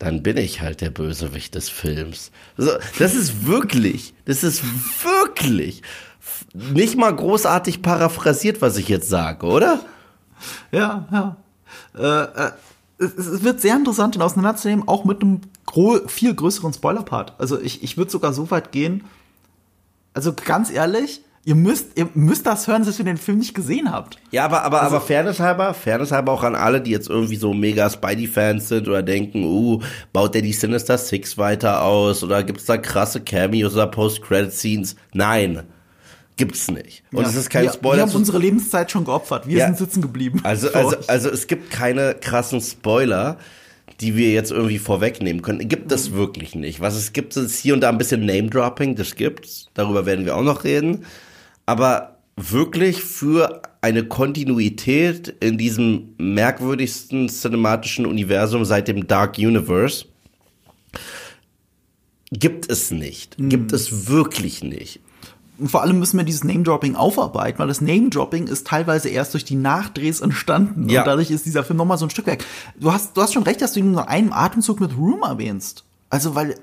Dann 0.02 0.20
bin 0.24 0.36
ich 0.36 0.60
halt 0.60 0.80
der 0.80 0.90
Bösewicht 0.90 1.54
des 1.54 1.68
Films. 1.68 2.32
So, 2.56 2.72
das 2.98 3.14
ist 3.14 3.46
wirklich, 3.46 4.14
das 4.24 4.42
ist 4.42 4.64
wirklich 5.04 5.82
nicht 6.52 6.96
mal 6.96 7.14
großartig 7.14 7.82
paraphrasiert, 7.82 8.60
was 8.60 8.76
ich 8.78 8.88
jetzt 8.88 9.08
sage, 9.08 9.46
oder? 9.46 9.78
Ja, 10.72 11.06
ja. 11.12 11.36
Äh, 11.94 12.46
äh, 12.46 12.50
es, 12.98 13.44
wird 13.44 13.60
sehr 13.60 13.76
interessant, 13.76 14.16
den 14.16 14.22
auseinanderzunehmen, 14.22 14.88
auch 14.88 15.04
mit 15.04 15.22
einem 15.22 15.42
viel 16.08 16.34
größeren 16.34 16.72
Spoiler-Part. 16.72 17.34
Also 17.38 17.60
ich, 17.60 17.84
ich 17.84 17.96
würde 17.96 18.10
sogar 18.10 18.32
so 18.32 18.50
weit 18.50 18.72
gehen, 18.72 19.04
also 20.14 20.32
ganz 20.32 20.72
ehrlich, 20.72 21.20
ihr 21.44 21.54
müsst, 21.54 21.98
ihr 21.98 22.08
müsst 22.14 22.46
das 22.46 22.66
hören, 22.68 22.84
dass 22.84 22.98
ihr 22.98 23.04
den 23.04 23.16
Film 23.16 23.38
nicht 23.38 23.54
gesehen 23.54 23.90
habt. 23.90 24.18
Ja, 24.30 24.44
aber, 24.44 24.62
aber, 24.62 24.82
aber 24.82 25.00
Fairness 25.00 25.40
halber, 25.40 25.74
Fairness 25.74 26.12
halber 26.12 26.32
auch 26.32 26.42
an 26.44 26.54
alle, 26.54 26.80
die 26.80 26.90
jetzt 26.90 27.08
irgendwie 27.08 27.36
so 27.36 27.52
mega 27.52 27.90
Spidey-Fans 27.90 28.68
sind 28.68 28.86
oder 28.88 29.02
denken, 29.02 29.44
uh, 29.44 29.80
baut 30.12 30.34
der 30.34 30.42
die 30.42 30.52
Sinister 30.52 30.96
Six 30.98 31.38
weiter 31.38 31.82
aus 31.82 32.22
oder 32.22 32.42
gibt's 32.44 32.66
da 32.66 32.76
krasse 32.76 33.20
Cameos 33.20 33.74
oder 33.74 33.88
Post-Credit-Scenes? 33.88 34.96
Nein, 35.12 35.62
gibt's 36.36 36.70
nicht. 36.70 37.02
Und 37.12 37.22
Ja. 37.22 37.28
es 37.28 37.34
ist 37.34 37.50
kein 37.50 37.64
wir, 37.64 37.72
Spoiler. 37.72 37.96
Wir 37.96 38.02
haben 38.02 38.16
unsere 38.16 38.38
Lebenszeit 38.38 38.90
schon 38.90 39.04
geopfert. 39.04 39.46
Wir 39.48 39.58
Ja. 39.58 39.66
sind 39.66 39.78
sitzen 39.78 40.00
geblieben. 40.00 40.40
also, 40.44 40.72
also, 40.72 40.96
also 41.08 41.28
es 41.28 41.46
gibt 41.48 41.70
keine 41.70 42.14
krassen 42.14 42.60
Spoiler, 42.60 43.36
die 44.00 44.16
wir 44.16 44.32
jetzt 44.32 44.50
irgendwie 44.50 44.78
vorwegnehmen 44.78 45.42
können. 45.42 45.68
Gibt 45.68 45.92
es 45.92 46.12
wirklich 46.12 46.54
nicht. 46.54 46.80
Was 46.80 46.94
es 46.96 47.12
gibt, 47.12 47.36
ist 47.36 47.58
hier 47.58 47.74
und 47.74 47.80
da 47.80 47.88
ein 47.88 47.98
bisschen 47.98 48.24
Name-Dropping, 48.24 48.94
das 48.96 49.14
gibt's. 49.16 49.68
Darüber 49.74 50.06
werden 50.06 50.24
wir 50.24 50.36
auch 50.36 50.42
noch 50.42 50.64
reden. 50.64 51.04
Aber 51.66 52.18
wirklich 52.36 53.02
für 53.02 53.62
eine 53.80 54.04
Kontinuität 54.04 55.28
in 55.40 55.58
diesem 55.58 56.14
merkwürdigsten 56.18 57.28
cinematischen 57.28 58.06
Universum 58.06 58.64
seit 58.64 58.88
dem 58.88 59.06
Dark 59.06 59.38
Universe 59.38 60.06
gibt 62.30 62.70
es 62.70 62.90
nicht. 62.90 63.36
Gibt 63.38 63.72
es 63.72 64.08
wirklich 64.08 64.62
nicht. 64.62 65.00
Und 65.58 65.68
vor 65.70 65.82
allem 65.82 65.98
müssen 65.98 66.16
wir 66.16 66.24
dieses 66.24 66.44
Name-Dropping 66.44 66.96
aufarbeiten, 66.96 67.58
weil 67.58 67.68
das 67.68 67.80
Name-Dropping 67.80 68.46
ist 68.46 68.66
teilweise 68.66 69.10
erst 69.10 69.34
durch 69.34 69.44
die 69.44 69.54
Nachdrehs 69.54 70.20
entstanden. 70.20 70.88
Ja. 70.88 71.02
Und 71.02 71.06
dadurch 71.06 71.30
ist 71.30 71.46
dieser 71.46 71.62
Film 71.62 71.76
nochmal 71.76 71.98
so 71.98 72.06
ein 72.06 72.10
Stück 72.10 72.26
weg. 72.26 72.44
Du 72.80 72.92
hast, 72.92 73.16
du 73.16 73.22
hast 73.22 73.34
schon 73.34 73.42
recht, 73.42 73.60
dass 73.60 73.74
du 73.74 73.80
ihn 73.80 73.92
nur 73.92 74.02
in 74.02 74.08
einem 74.08 74.32
Atemzug 74.32 74.80
mit 74.80 74.96
Room 74.96 75.22
erwähnst. 75.22 75.84
Also, 76.08 76.34
weil 76.34 76.56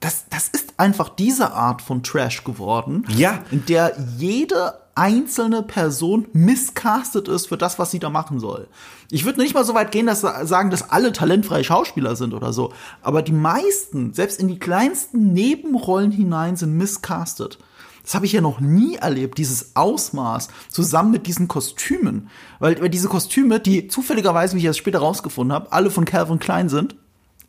das, 0.00 0.24
das 0.30 0.48
ist 0.48 0.74
einfach 0.78 1.10
diese 1.10 1.52
Art 1.52 1.82
von 1.82 2.02
Trash 2.02 2.42
geworden. 2.44 3.04
Ja. 3.16 3.44
In 3.50 3.66
der 3.66 3.94
jede 4.16 4.74
einzelne 4.94 5.62
Person 5.62 6.26
miscastet 6.32 7.28
ist 7.28 7.46
für 7.46 7.56
das, 7.56 7.78
was 7.78 7.90
sie 7.90 7.98
da 7.98 8.10
machen 8.10 8.40
soll. 8.40 8.68
Ich 9.10 9.24
würde 9.24 9.40
nicht 9.40 9.54
mal 9.54 9.64
so 9.64 9.74
weit 9.74 9.92
gehen, 9.92 10.06
dass 10.06 10.20
sagen, 10.20 10.70
dass 10.70 10.90
alle 10.90 11.12
talentfreie 11.12 11.64
Schauspieler 11.64 12.16
sind 12.16 12.34
oder 12.34 12.52
so. 12.52 12.72
Aber 13.02 13.22
die 13.22 13.32
meisten, 13.32 14.12
selbst 14.12 14.40
in 14.40 14.48
die 14.48 14.58
kleinsten 14.58 15.32
Nebenrollen 15.32 16.10
hinein, 16.10 16.56
sind 16.56 16.76
miscastet. 16.76 17.58
Das 18.02 18.14
habe 18.14 18.26
ich 18.26 18.32
ja 18.32 18.40
noch 18.40 18.60
nie 18.60 18.96
erlebt, 18.96 19.38
dieses 19.38 19.76
Ausmaß 19.76 20.48
zusammen 20.68 21.12
mit 21.12 21.26
diesen 21.26 21.48
Kostümen. 21.48 22.28
Weil, 22.58 22.80
weil 22.80 22.88
diese 22.88 23.08
Kostüme, 23.08 23.60
die 23.60 23.88
zufälligerweise, 23.88 24.54
wie 24.54 24.60
ich 24.60 24.66
das 24.66 24.78
später 24.78 25.00
rausgefunden 25.00 25.54
habe, 25.54 25.72
alle 25.72 25.90
von 25.90 26.04
Calvin 26.04 26.38
Klein 26.38 26.68
sind. 26.68 26.96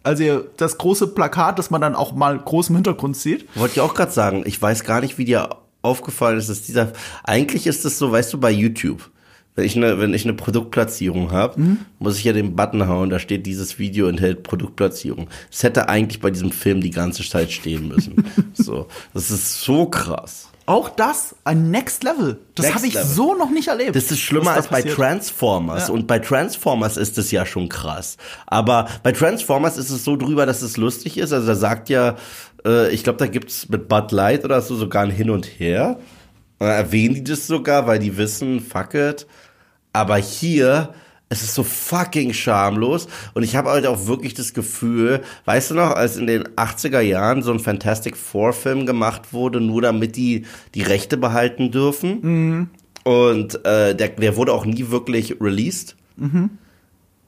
Also 0.04 0.44
das 0.58 0.78
große 0.78 1.08
Plakat, 1.08 1.60
das 1.60 1.70
man 1.70 1.82
dann 1.82 1.96
auch 1.96 2.14
mal 2.14 2.38
groß 2.38 2.70
im 2.70 2.76
Hintergrund 2.76 3.16
sieht. 3.18 3.48
Wollte 3.56 3.76
ich 3.76 3.82
auch 3.82 3.94
gerade 3.94 4.12
sagen, 4.12 4.44
ich 4.46 4.60
weiß 4.62 4.84
gar 4.84 5.02
nicht, 5.02 5.18
wie 5.18 5.26
dir 5.26 5.50
aufgefallen 5.84 6.38
ist, 6.38 6.50
dass 6.50 6.64
dieser. 6.64 6.94
Eigentlich 7.24 7.68
ist 7.68 7.86
es 7.86 7.98
so, 7.98 8.12
weißt 8.12 8.34
du, 8.34 8.40
bei 8.40 8.52
YouTube. 8.52 9.10
Wenn 9.54 9.66
ich 9.66 9.76
eine, 9.76 10.00
wenn 10.00 10.14
ich 10.14 10.24
eine 10.24 10.34
Produktplatzierung 10.34 11.32
habe, 11.32 11.60
Mhm. 11.60 11.80
muss 12.00 12.18
ich 12.18 12.24
ja 12.24 12.32
den 12.34 12.56
Button 12.56 12.88
hauen, 12.88 13.10
da 13.10 13.20
steht, 13.20 13.46
dieses 13.46 13.80
Video 13.80 14.08
enthält 14.08 14.44
Produktplatzierung. 14.44 15.28
Das 15.52 15.64
hätte 15.64 15.90
eigentlich 15.90 16.22
bei 16.22 16.32
diesem 16.32 16.52
Film 16.52 16.80
die 16.82 16.90
ganze 16.92 17.28
Zeit 17.28 17.52
stehen 17.52 17.90
müssen. 17.90 18.24
so. 18.54 18.88
Das 19.14 19.30
ist 19.30 19.62
so 19.62 19.88
krass. 19.88 20.48
Auch 20.72 20.88
das 20.88 21.36
ein 21.44 21.70
Next 21.70 22.02
Level. 22.06 22.40
Das 22.56 22.74
habe 22.74 22.88
ich 22.88 22.94
Level. 22.94 23.06
so 23.06 23.36
noch 23.36 23.50
nicht 23.50 23.68
erlebt. 23.68 23.94
Das 23.94 24.10
ist 24.10 24.22
schlimmer 24.22 24.52
als 24.52 24.70
bei 24.70 24.78
passiert. 24.78 24.96
Transformers. 24.96 25.90
Ja. 25.90 25.94
Und 25.94 26.08
bei 26.08 26.18
Transformers 26.20 26.96
ist 26.96 27.18
es 27.18 27.30
ja 27.30 27.46
schon 27.46 27.68
krass. 27.68 28.16
Aber 28.48 28.88
bei 29.04 29.12
Transformers 29.12 29.78
ist 29.78 29.90
es 29.90 30.06
so 30.06 30.16
drüber, 30.16 30.46
dass 30.46 30.62
es 30.62 30.78
lustig 30.78 31.18
ist. 31.18 31.34
Also 31.34 31.46
da 31.46 31.56
sagt 31.56 31.90
ja, 31.90 32.16
äh, 32.66 32.90
ich 32.94 33.04
glaube, 33.04 33.20
da 33.20 33.28
gibt's 33.28 33.68
mit 33.68 33.90
Bud 33.90 34.14
Light 34.14 34.46
oder 34.46 34.62
so 34.62 34.78
sogar 34.78 35.04
ein 35.04 35.12
Hin 35.12 35.30
und 35.30 35.46
Her. 35.46 36.00
Und 36.60 36.68
erwähnen 36.68 37.16
die 37.16 37.26
das 37.26 37.48
sogar, 37.48 37.86
weil 37.86 38.00
die 38.00 38.16
wissen, 38.16 38.62
fuck 38.62 38.94
it. 38.94 39.28
Aber 39.92 40.16
hier, 40.16 40.94
es 41.32 41.44
ist 41.44 41.56
so 41.56 41.64
fucking 41.64 42.34
schamlos. 42.34 43.08
Und 43.34 43.44
ich 43.44 43.56
habe 43.56 43.70
halt 43.70 43.88
auch 43.88 44.06
wirklich 44.06 44.34
das 44.34 44.54
Gefühl, 44.54 45.22
weißt 45.46 45.72
du 45.72 45.76
noch, 45.76 45.92
als 45.92 46.18
in 46.18 46.28
den 46.28 46.44
80er 46.44 47.00
Jahren 47.00 47.42
so 47.42 47.54
ein 47.54 47.60
Fantastic 47.60 48.18
Four 48.18 48.52
Film 48.52 48.86
gemacht 48.86 49.32
wurde, 49.32 49.62
nur 49.62 49.82
damit 49.82 50.18
die 50.18 50.46
die 50.76 50.82
Rechte 50.82 51.16
behalten 51.16 51.72
dürfen. 51.72 52.70
Und 53.04 53.66
äh, 53.66 53.96
der, 53.96 54.10
der 54.10 54.36
wurde 54.36 54.52
auch 54.52 54.66
nie 54.66 54.90
wirklich 54.90 55.38
released. 55.40 55.96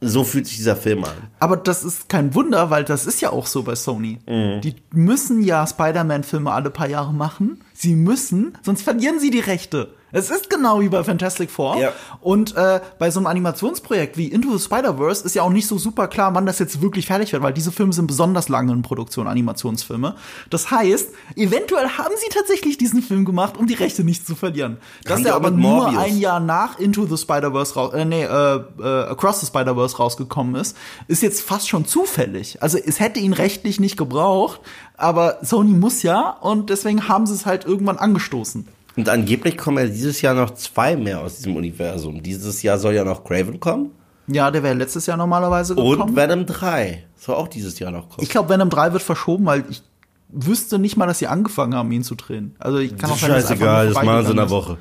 So 0.02 0.26
fühlt 0.26 0.48
sich 0.48 0.58
dieser 0.58 0.76
Film 0.76 1.06
an. 1.06 1.14
Aber 1.40 1.56
das 1.56 1.86
ist 1.86 2.10
kein 2.10 2.36
Wunder, 2.36 2.70
weil 2.70 2.84
das 2.84 3.06
ist 3.06 3.22
ja 3.22 3.32
auch 3.32 3.48
so 3.48 3.64
bei 3.64 3.76
Sony. 3.76 4.20
Mhm. 4.28 4.60
Die 4.60 4.76
müssen 4.92 5.42
ja 5.42 5.66
Spider-Man-Filme 5.66 6.52
alle 6.52 6.72
paar 6.72 6.90
Jahre 6.90 7.14
machen. 7.14 7.62
Sie 7.74 7.96
müssen, 7.96 8.58
sonst 8.64 8.82
verlieren 8.82 9.22
sie 9.22 9.32
die 9.32 9.40
Rechte. 9.40 9.94
Es 10.14 10.30
ist 10.30 10.50
genau 10.50 10.80
wie 10.80 10.90
bei 10.90 11.04
Fantastic 11.04 11.50
Four. 11.50 11.78
Ja. 11.78 11.92
Und 12.22 12.56
äh, 12.56 12.80
bei 13.00 13.10
so 13.10 13.20
einem 13.20 13.26
Animationsprojekt 13.26 14.16
wie 14.16 14.28
Into 14.28 14.56
the 14.56 14.64
Spider-Verse 14.64 15.26
ist 15.26 15.34
ja 15.34 15.42
auch 15.42 15.50
nicht 15.50 15.68
so 15.68 15.80
super 15.80 16.08
klar, 16.08 16.34
wann 16.36 16.46
das 16.46 16.60
jetzt 16.60 16.82
wirklich 16.82 17.08
fertig 17.08 17.34
wird, 17.34 17.42
weil 17.42 17.52
diese 17.52 17.72
Filme 17.72 17.94
sind 17.94 18.06
besonders 18.06 18.48
lange 18.48 18.72
in 18.74 18.84
Produktion, 18.84 19.28
Animationsfilme. 19.28 20.16
Das 20.52 20.70
heißt, 20.70 21.10
eventuell 21.36 21.90
haben 21.90 22.14
sie 22.24 22.30
tatsächlich 22.30 22.78
diesen 22.78 23.02
Film 23.02 23.26
gemacht, 23.26 23.58
um 23.58 23.66
die 23.66 23.74
Rechte 23.74 24.04
nicht 24.04 24.28
zu 24.28 24.36
verlieren. 24.36 24.78
Dass 25.04 25.18
die 25.18 25.24
der 25.24 25.36
aber 25.36 25.50
nur 25.50 25.98
ein 25.98 26.20
Jahr 26.20 26.40
nach 26.40 26.78
Into 26.78 27.08
the 27.08 27.18
Spider-Verse 27.18 27.74
raus, 27.74 27.94
äh, 27.94 28.06
nee, 28.06 28.24
äh, 28.24 28.56
äh, 28.80 28.84
Across 29.10 29.40
the 29.40 29.48
Spider-Verse 29.48 29.98
rausgekommen 29.98 30.54
ist, 30.56 30.78
ist 31.08 31.24
jetzt 31.24 31.42
fast 31.42 31.68
schon 31.68 31.86
zufällig. 31.86 32.62
Also 32.62 32.78
es 32.78 33.00
hätte 33.00 33.20
ihn 33.20 33.34
rechtlich 33.34 33.80
nicht 33.80 33.98
gebraucht, 33.98 34.62
aber 34.96 35.40
Sony 35.42 35.72
muss 35.72 36.04
ja 36.04 36.30
und 36.30 36.70
deswegen 36.70 37.08
haben 37.08 37.26
sie 37.26 37.34
es 37.34 37.48
halt 37.48 37.66
irgendwann 37.66 37.98
angestoßen. 37.98 38.68
Und 38.96 39.10
angeblich 39.10 39.58
kommen 39.58 39.78
ja 39.80 39.92
dieses 39.92 40.22
Jahr 40.22 40.36
noch 40.36 40.52
zwei 40.52 40.96
mehr 40.96 41.22
aus 41.22 41.38
diesem 41.38 41.56
Universum. 41.56 42.22
Dieses 42.22 42.62
Jahr 42.62 42.78
soll 42.78 42.94
ja 42.94 43.04
noch 43.04 43.24
Craven 43.24 43.60
kommen. 43.60 43.92
Ja, 44.28 44.52
der 44.52 44.64
wäre 44.64 44.76
letztes 44.76 45.06
Jahr 45.06 45.18
normalerweise 45.18 45.76
gekommen. 45.76 46.02
Und 46.02 46.16
Venom 46.16 46.46
3 46.46 47.04
soll 47.18 47.36
auch 47.36 47.48
dieses 47.48 47.80
Jahr 47.80 47.92
noch 47.92 48.10
kommen. 48.10 48.24
ich 48.24 48.30
glaube, 48.30 48.50
Venom 48.50 48.70
3 48.70 48.94
wird 48.94 49.04
verschoben, 49.04 49.46
weil 49.46 49.66
ich 49.70 49.82
wüsste 50.30 50.80
nicht 50.80 50.96
mal, 50.96 51.08
dass 51.08 51.20
sie 51.20 51.28
angefangen 51.28 51.76
haben, 51.76 51.92
ihn 51.92 52.04
zu 52.04 52.16
drehen. 52.16 52.56
Also 52.60 52.78
ich 52.78 52.96
kann 52.98 53.10
auch 53.10 53.20
dass 53.20 53.24
es 53.24 53.30
einfach 53.30 53.48
Scheißegal, 53.50 53.88
das 53.88 54.04
machen 54.04 54.26
sie 54.26 54.32
in 54.32 54.38
der 54.38 54.48
vorbeigegangen 54.48 54.50
Woche. 54.50 54.78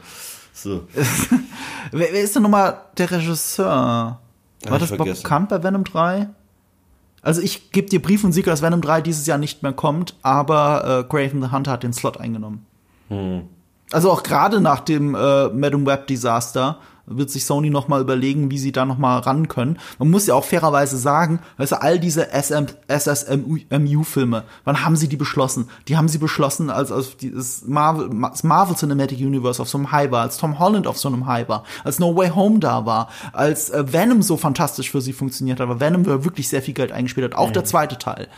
So. 0.52 0.87
wer, 1.92 2.12
wer 2.12 2.21
ist 2.23 2.37
denn 2.37 2.42
nochmal 2.42 2.83
der 2.97 3.11
Regisseur? 3.11 4.21
War 4.64 4.78
das 4.78 4.97
Bob 4.97 5.07
bekannt 5.07 5.49
bei 5.49 5.62
Venom 5.62 5.85
3? 5.85 6.28
Also 7.23 7.40
ich 7.40 7.71
gebe 7.71 7.88
dir 7.88 8.02
Brief 8.02 8.25
und 8.25 8.33
Siegel, 8.33 8.50
dass 8.50 8.62
Venom 8.62 8.81
3 8.81 9.00
dieses 9.00 9.26
Jahr 9.26 9.38
nicht 9.38 9.62
mehr 9.62 9.73
kommt, 9.73 10.14
aber 10.23 11.04
äh, 11.04 11.09
Graven 11.09 11.42
the 11.42 11.50
Hunter 11.50 11.73
hat 11.73 11.83
den 11.83 11.92
Slot 11.92 12.19
eingenommen. 12.19 12.66
Also 13.92 14.11
auch 14.11 14.22
gerade 14.22 14.61
nach 14.61 14.80
dem 14.80 15.14
äh, 15.14 15.49
Madam 15.49 15.87
Web 15.87 16.06
Desaster 16.06 16.78
wird 17.06 17.30
sich 17.30 17.44
Sony 17.44 17.70
noch 17.70 17.88
mal 17.88 18.00
überlegen, 18.00 18.50
wie 18.50 18.58
sie 18.58 18.72
da 18.72 18.84
noch 18.84 18.99
mal 18.99 19.18
ran 19.18 19.49
können. 19.49 19.78
Man 19.99 20.11
muss 20.11 20.26
ja 20.26 20.34
auch 20.34 20.44
fairerweise 20.44 20.96
sagen, 20.96 21.40
weißt 21.56 21.72
du, 21.72 21.82
all 21.82 21.99
diese 21.99 22.28
SM, 22.32 22.66
SSMU-Filme, 22.88 24.44
wann 24.64 24.84
haben 24.84 24.96
sie 24.96 25.08
die 25.08 25.16
beschlossen? 25.16 25.68
Die 25.88 25.96
haben 25.96 26.08
sie 26.08 26.18
beschlossen, 26.18 26.70
als, 26.70 26.92
als 26.92 27.16
dieses 27.16 27.66
Marvel, 27.66 28.08
das 28.30 28.44
Marvel 28.44 28.76
Cinematic 28.76 29.18
Universe 29.18 29.61
auf 29.61 29.68
so 29.68 29.78
einem 29.78 29.90
High 29.90 30.11
war, 30.11 30.22
als 30.22 30.37
Tom 30.38 30.58
Holland 30.58 30.87
auf 30.87 30.99
so 30.99 31.08
einem 31.08 31.26
High 31.26 31.49
war, 31.49 31.64
als 31.84 31.99
No 31.99 32.16
Way 32.16 32.30
Home 32.30 32.61
da 32.61 32.87
war, 32.87 33.08
als 33.32 33.70
äh, 33.70 33.92
Venom 33.92 34.22
so 34.22 34.37
fantastisch 34.37 34.90
für 34.90 35.00
sie 35.00 35.12
funktioniert 35.12 35.61
hat, 35.61 35.68
weil 35.68 35.80
Venom 35.80 36.04
ja 36.04 36.25
wirklich 36.25 36.49
sehr 36.49 36.62
viel 36.62 36.75
Geld 36.75 36.92
eingespielt 36.92 37.32
hat, 37.32 37.38
auch 37.38 37.50
der 37.50 37.64
zweite 37.64 37.99
Teil. 37.99 38.28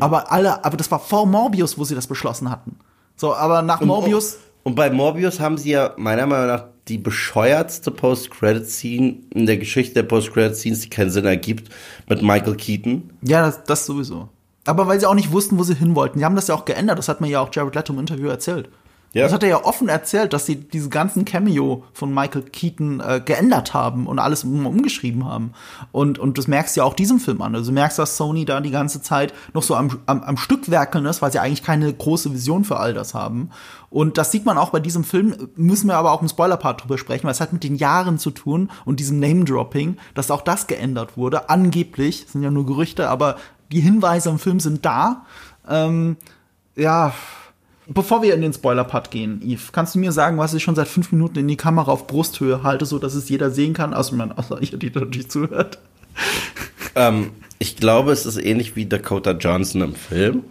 Aber 0.00 0.30
alle, 0.30 0.64
aber 0.64 0.76
das 0.76 0.90
war 0.90 1.00
vor 1.00 1.26
Morbius, 1.26 1.76
wo 1.76 1.84
sie 1.84 1.94
das 1.94 2.06
beschlossen 2.06 2.50
hatten. 2.50 2.76
So, 3.16 3.34
aber 3.34 3.62
nach 3.62 3.80
Morbius 3.80 4.38
Und 4.62 4.74
bei 4.74 4.90
Morbius 4.90 5.40
haben 5.40 5.58
sie 5.58 5.70
ja 5.70 5.94
meiner 5.96 6.26
Meinung 6.26 6.46
nach 6.46 6.64
die 6.88 6.98
bescheuertste 6.98 7.90
Post-Credit-Scene 7.90 9.16
in 9.30 9.46
der 9.46 9.56
Geschichte 9.56 9.94
der 9.94 10.02
Post-Credit-Scenes, 10.04 10.80
die 10.80 10.90
keinen 10.90 11.10
Sinn 11.10 11.24
ergibt, 11.24 11.72
mit 12.08 12.22
Michael 12.22 12.56
Keaton. 12.56 13.10
Ja, 13.22 13.42
das, 13.42 13.64
das 13.64 13.86
sowieso. 13.86 14.28
Aber 14.64 14.86
weil 14.86 15.00
sie 15.00 15.06
auch 15.06 15.14
nicht 15.14 15.32
wussten, 15.32 15.58
wo 15.58 15.64
sie 15.64 15.74
hin 15.74 15.94
wollten. 15.94 16.18
Die 16.18 16.24
haben 16.24 16.36
das 16.36 16.48
ja 16.48 16.54
auch 16.54 16.64
geändert. 16.64 16.98
Das 16.98 17.08
hat 17.08 17.20
mir 17.20 17.28
ja 17.28 17.40
auch 17.40 17.50
Jared 17.52 17.74
Leto 17.74 17.92
im 17.92 17.98
Interview 17.98 18.28
erzählt. 18.28 18.68
Ja. 19.12 19.24
Das 19.24 19.32
hat 19.32 19.42
er 19.42 19.48
ja 19.50 19.64
offen 19.64 19.90
erzählt, 19.90 20.32
dass 20.32 20.46
sie 20.46 20.56
diese 20.56 20.88
ganzen 20.88 21.26
Cameo 21.26 21.84
von 21.92 22.14
Michael 22.14 22.42
Keaton 22.42 23.00
äh, 23.00 23.20
geändert 23.22 23.74
haben 23.74 24.06
und 24.06 24.18
alles 24.18 24.42
um, 24.44 24.64
umgeschrieben 24.64 25.26
haben. 25.26 25.52
Und, 25.90 26.18
und 26.18 26.38
das 26.38 26.48
merkst 26.48 26.76
du 26.76 26.80
ja 26.80 26.84
auch 26.84 26.94
diesem 26.94 27.20
Film 27.20 27.42
an. 27.42 27.54
Also 27.54 27.70
du 27.70 27.74
merkst, 27.74 27.98
dass 27.98 28.16
Sony 28.16 28.46
da 28.46 28.60
die 28.62 28.70
ganze 28.70 29.02
Zeit 29.02 29.34
noch 29.52 29.62
so 29.62 29.74
am, 29.74 29.98
am, 30.06 30.22
am 30.22 30.38
Stück 30.38 30.70
werkeln 30.70 31.04
ist, 31.04 31.20
weil 31.20 31.30
sie 31.30 31.40
eigentlich 31.40 31.62
keine 31.62 31.92
große 31.92 32.32
Vision 32.32 32.64
für 32.64 32.78
all 32.78 32.94
das 32.94 33.12
haben. 33.12 33.50
Und 33.92 34.16
das 34.16 34.32
sieht 34.32 34.46
man 34.46 34.56
auch 34.56 34.70
bei 34.70 34.80
diesem 34.80 35.04
Film, 35.04 35.50
müssen 35.54 35.86
wir 35.86 35.96
aber 35.96 36.12
auch 36.12 36.22
im 36.22 36.28
Spoiler-Part 36.28 36.82
drüber 36.82 36.96
sprechen, 36.96 37.24
weil 37.24 37.32
es 37.32 37.40
hat 37.40 37.52
mit 37.52 37.62
den 37.62 37.76
Jahren 37.76 38.18
zu 38.18 38.30
tun 38.30 38.70
und 38.86 39.00
diesem 39.00 39.20
Name-Dropping, 39.20 39.98
dass 40.14 40.30
auch 40.30 40.40
das 40.40 40.66
geändert 40.66 41.18
wurde. 41.18 41.50
Angeblich, 41.50 42.24
sind 42.26 42.42
ja 42.42 42.50
nur 42.50 42.64
Gerüchte, 42.64 43.10
aber 43.10 43.36
die 43.70 43.80
Hinweise 43.80 44.30
im 44.30 44.38
Film 44.38 44.60
sind 44.60 44.86
da. 44.86 45.26
Ähm, 45.68 46.16
ja, 46.74 47.12
bevor 47.86 48.22
wir 48.22 48.34
in 48.34 48.40
den 48.40 48.54
Spoiler-Part 48.54 49.10
gehen, 49.10 49.42
Yves, 49.42 49.72
kannst 49.72 49.94
du 49.94 49.98
mir 49.98 50.12
sagen, 50.12 50.38
was 50.38 50.54
ich 50.54 50.62
schon 50.62 50.74
seit 50.74 50.88
fünf 50.88 51.12
Minuten 51.12 51.40
in 51.40 51.48
die 51.48 51.56
Kamera 51.56 51.92
auf 51.92 52.06
Brusthöhe 52.06 52.62
halte, 52.62 52.86
so 52.86 52.98
dass 52.98 53.14
es 53.14 53.28
jeder 53.28 53.50
sehen 53.50 53.74
kann, 53.74 53.92
außer, 53.92 54.16
man, 54.16 54.32
außer 54.32 54.62
ihr, 54.62 54.78
die 54.78 54.90
natürlich 54.90 55.30
zuhört? 55.30 55.78
Ähm, 56.94 57.30
ich 57.58 57.76
glaube, 57.76 58.12
es 58.12 58.26
ist 58.26 58.38
ähnlich 58.38 58.74
wie 58.74 58.86
Dakota 58.86 59.32
Johnson 59.32 59.82
im 59.82 59.94
Film. 59.94 60.44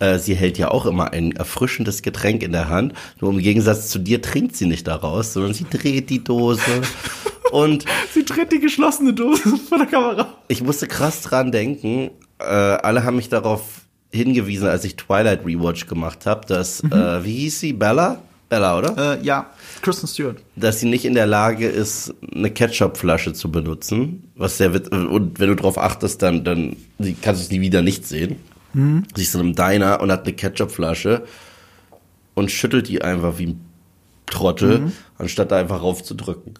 Äh, 0.00 0.18
sie 0.18 0.34
hält 0.34 0.58
ja 0.58 0.70
auch 0.70 0.86
immer 0.86 1.12
ein 1.12 1.32
erfrischendes 1.32 2.02
Getränk 2.02 2.42
in 2.42 2.52
der 2.52 2.68
Hand. 2.68 2.94
Nur 3.20 3.30
im 3.30 3.38
Gegensatz 3.38 3.88
zu 3.88 3.98
dir 4.00 4.20
trinkt 4.20 4.56
sie 4.56 4.66
nicht 4.66 4.86
daraus, 4.88 5.32
sondern 5.32 5.54
sie 5.54 5.64
dreht 5.70 6.10
die 6.10 6.24
Dose. 6.24 6.60
Und 7.52 7.84
Sie 8.14 8.24
dreht 8.24 8.52
die 8.52 8.60
geschlossene 8.60 9.12
Dose 9.12 9.42
vor 9.68 9.78
der 9.78 9.86
Kamera. 9.88 10.34
ich 10.48 10.62
musste 10.62 10.86
krass 10.86 11.22
dran 11.22 11.50
denken. 11.50 12.10
Äh, 12.38 12.44
alle 12.44 13.02
haben 13.04 13.16
mich 13.16 13.28
darauf 13.28 13.62
hingewiesen, 14.12 14.68
als 14.68 14.84
ich 14.84 14.94
Twilight 14.96 15.44
Rewatch 15.44 15.86
gemacht 15.88 16.26
habe, 16.26 16.46
dass, 16.46 16.80
äh, 16.84 17.24
wie 17.24 17.34
hieß 17.34 17.58
sie? 17.60 17.72
Bella? 17.72 18.22
Bella, 18.48 18.78
oder? 18.78 19.18
Äh, 19.20 19.24
ja, 19.24 19.50
Kristen 19.82 20.06
Stewart. 20.06 20.36
dass 20.56 20.78
sie 20.80 20.88
nicht 20.88 21.04
in 21.04 21.14
der 21.14 21.26
Lage 21.26 21.66
ist, 21.68 22.14
eine 22.34 22.50
Ketchupflasche 22.52 23.32
zu 23.32 23.50
benutzen. 23.50 24.30
Was 24.36 24.56
sehr 24.58 24.72
wit 24.74 24.88
und 24.92 25.38
wenn 25.40 25.48
du 25.48 25.56
drauf 25.56 25.76
achtest, 25.78 26.22
dann, 26.22 26.44
dann 26.44 26.76
sie- 27.00 27.14
kannst 27.20 27.40
du 27.40 27.44
es 27.46 27.50
nie 27.50 27.60
wieder 27.60 27.82
nicht 27.82 28.06
sehen. 28.06 28.36
Sie 28.72 29.22
ist 29.22 29.34
in 29.34 29.40
einem 29.40 29.54
Diner 29.54 30.00
und 30.00 30.12
hat 30.12 30.24
eine 30.24 30.34
Ketchupflasche 30.34 31.24
und 32.34 32.50
schüttelt 32.50 32.88
die 32.88 33.02
einfach 33.02 33.38
wie 33.38 33.46
ein 33.48 33.60
Trottel, 34.26 34.92
anstatt 35.18 35.50
da 35.50 35.58
einfach 35.58 35.82
raufzudrücken. 35.82 36.54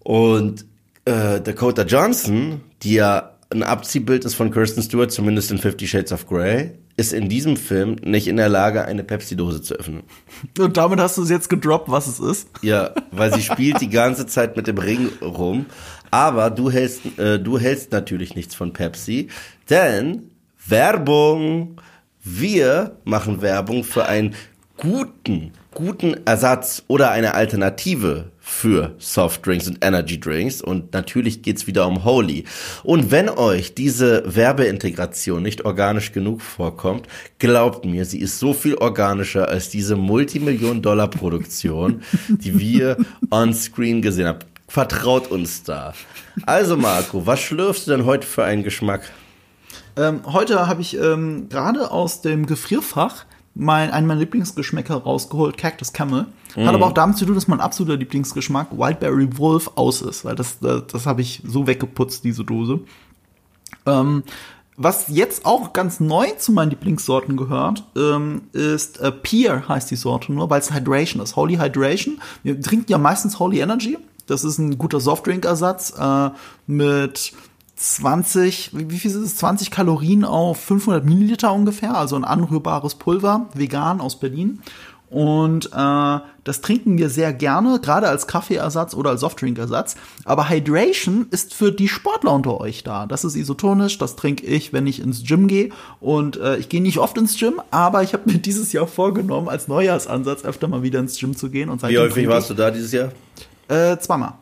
Und 0.00 0.66
äh, 1.04 1.40
Dakota 1.40 1.82
Johnson, 1.82 2.60
die 2.82 2.94
ja 2.94 3.32
ein 3.50 3.62
Abziehbild 3.62 4.24
ist 4.24 4.34
von 4.34 4.50
Kirsten 4.50 4.82
Stewart, 4.82 5.10
zumindest 5.10 5.50
in 5.50 5.58
Fifty 5.58 5.86
Shades 5.86 6.12
of 6.12 6.26
Grey, 6.26 6.72
ist 6.96 7.12
in 7.12 7.28
diesem 7.28 7.56
Film 7.56 7.96
nicht 8.02 8.26
in 8.26 8.36
der 8.36 8.48
Lage, 8.48 8.84
eine 8.84 9.04
Pepsi-Dose 9.04 9.62
zu 9.62 9.74
öffnen. 9.74 10.02
Und 10.58 10.76
damit 10.76 10.98
hast 10.98 11.16
du 11.18 11.22
es 11.22 11.30
jetzt 11.30 11.48
gedroppt, 11.48 11.90
was 11.90 12.06
es 12.06 12.18
ist. 12.18 12.48
Ja, 12.62 12.90
weil 13.10 13.32
sie 13.32 13.42
spielt 13.42 13.80
die 13.80 13.90
ganze 13.90 14.26
Zeit 14.26 14.56
mit 14.56 14.66
dem 14.66 14.78
Ring 14.78 15.10
rum. 15.20 15.66
Aber 16.10 16.50
du 16.50 16.70
hältst, 16.70 17.18
äh, 17.18 17.38
du 17.38 17.58
hältst 17.58 17.92
natürlich 17.92 18.34
nichts 18.34 18.54
von 18.54 18.72
Pepsi, 18.72 19.28
denn 19.68 20.30
Werbung. 20.68 21.80
Wir 22.22 22.96
machen 23.04 23.40
Werbung 23.40 23.84
für 23.84 24.06
einen 24.06 24.34
guten, 24.76 25.52
guten 25.72 26.26
Ersatz 26.26 26.82
oder 26.88 27.10
eine 27.10 27.34
Alternative 27.34 28.30
für 28.40 28.94
Softdrinks 28.98 29.68
und 29.68 29.84
Energy 29.84 30.18
Drinks. 30.18 30.60
Und 30.60 30.92
natürlich 30.92 31.42
geht's 31.42 31.66
wieder 31.66 31.86
um 31.86 32.04
Holy. 32.04 32.44
Und 32.82 33.10
wenn 33.10 33.28
euch 33.28 33.74
diese 33.74 34.22
Werbeintegration 34.26 35.42
nicht 35.42 35.64
organisch 35.64 36.12
genug 36.12 36.42
vorkommt, 36.42 37.06
glaubt 37.38 37.84
mir, 37.84 38.04
sie 38.04 38.20
ist 38.20 38.38
so 38.38 38.52
viel 38.52 38.74
organischer 38.74 39.48
als 39.48 39.70
diese 39.70 39.96
Multimillion-Dollar-Produktion, 39.96 42.02
die 42.28 42.58
wir 42.58 42.96
on 43.30 43.54
screen 43.54 44.02
gesehen 44.02 44.26
haben. 44.26 44.40
Vertraut 44.68 45.30
uns 45.30 45.62
da. 45.62 45.94
Also 46.44 46.76
Marco, 46.76 47.24
was 47.24 47.40
schlürfst 47.40 47.86
du 47.86 47.92
denn 47.92 48.04
heute 48.04 48.26
für 48.26 48.44
einen 48.44 48.64
Geschmack? 48.64 49.02
Ähm, 49.96 50.20
heute 50.26 50.68
habe 50.68 50.82
ich 50.82 50.96
ähm, 50.98 51.48
gerade 51.48 51.90
aus 51.90 52.20
dem 52.20 52.46
Gefrierfach 52.46 53.24
mein, 53.54 53.90
einen 53.90 54.06
meiner 54.06 54.20
Lieblingsgeschmäcker 54.20 54.94
rausgeholt, 54.96 55.56
Cactus 55.56 55.92
Camel. 55.92 56.26
Hat 56.54 56.74
aber 56.74 56.86
auch 56.86 56.92
damit 56.92 57.18
zu 57.18 57.26
tun, 57.26 57.34
dass 57.34 57.48
mein 57.48 57.60
absoluter 57.60 57.98
Lieblingsgeschmack 57.98 58.78
Wildberry 58.78 59.38
Wolf 59.38 59.72
aus 59.74 60.00
ist, 60.00 60.24
weil 60.24 60.34
das, 60.34 60.58
das, 60.58 60.86
das 60.86 61.06
habe 61.06 61.20
ich 61.20 61.42
so 61.46 61.66
weggeputzt, 61.66 62.24
diese 62.24 62.44
Dose. 62.44 62.80
Ähm, 63.84 64.22
was 64.78 65.08
jetzt 65.08 65.46
auch 65.46 65.72
ganz 65.72 66.00
neu 66.00 66.30
zu 66.32 66.52
meinen 66.52 66.70
Lieblingssorten 66.70 67.36
gehört, 67.36 67.84
ähm, 67.96 68.42
ist 68.52 69.00
äh, 69.00 69.10
Peer 69.10 69.68
heißt 69.68 69.90
die 69.90 69.96
Sorte 69.96 70.32
nur, 70.32 70.50
weil 70.50 70.60
es 70.60 70.72
Hydration 70.72 71.22
ist. 71.22 71.36
Holy 71.36 71.56
Hydration. 71.56 72.20
Wir 72.42 72.60
trinken 72.60 72.90
ja 72.90 72.98
meistens 72.98 73.38
Holy 73.38 73.60
Energy. 73.60 73.98
Das 74.26 74.44
ist 74.44 74.58
ein 74.58 74.76
guter 74.76 75.00
Softdrink-Ersatz 75.00 75.94
äh, 75.98 76.30
mit 76.66 77.32
20, 77.76 78.70
wie 78.72 78.98
viel 78.98 79.10
ist 79.10 79.16
es? 79.16 79.36
20 79.36 79.70
Kalorien 79.70 80.24
auf 80.24 80.58
500 80.60 81.04
Milliliter 81.04 81.52
ungefähr, 81.52 81.96
also 81.96 82.16
ein 82.16 82.24
anrührbares 82.24 82.94
Pulver, 82.94 83.48
vegan 83.54 84.00
aus 84.00 84.18
Berlin. 84.18 84.62
Und 85.08 85.66
äh, 85.66 86.18
das 86.44 86.60
trinken 86.62 86.98
wir 86.98 87.10
sehr 87.10 87.32
gerne, 87.32 87.78
gerade 87.80 88.08
als 88.08 88.26
Kaffeeersatz 88.26 88.92
oder 88.94 89.10
als 89.10 89.20
Softdrinkersatz. 89.20 89.94
Aber 90.24 90.48
Hydration 90.48 91.26
ist 91.30 91.54
für 91.54 91.70
die 91.70 91.86
Sportler 91.86 92.32
unter 92.32 92.60
euch 92.60 92.82
da. 92.82 93.06
Das 93.06 93.24
ist 93.24 93.36
isotonisch, 93.36 93.98
das 93.98 94.16
trinke 94.16 94.44
ich, 94.46 94.72
wenn 94.72 94.86
ich 94.86 95.00
ins 95.00 95.22
Gym 95.22 95.46
gehe. 95.46 95.70
Und 96.00 96.38
äh, 96.38 96.56
ich 96.56 96.68
gehe 96.68 96.82
nicht 96.82 96.98
oft 96.98 97.16
ins 97.18 97.38
Gym, 97.38 97.60
aber 97.70 98.02
ich 98.02 98.14
habe 98.14 98.30
mir 98.30 98.38
dieses 98.38 98.72
Jahr 98.72 98.88
vorgenommen, 98.88 99.48
als 99.48 99.68
Neujahrsansatz 99.68 100.44
öfter 100.44 100.66
mal 100.66 100.82
wieder 100.82 100.98
ins 100.98 101.18
Gym 101.18 101.36
zu 101.36 101.50
gehen. 101.50 101.70
Und 101.70 101.82
Wie 101.84 101.98
häufig 101.98 102.26
warst 102.26 102.50
du 102.50 102.54
da 102.54 102.70
dieses 102.70 102.90
Jahr? 102.90 103.12
Äh, 103.68 103.98
zweimal. 103.98 104.34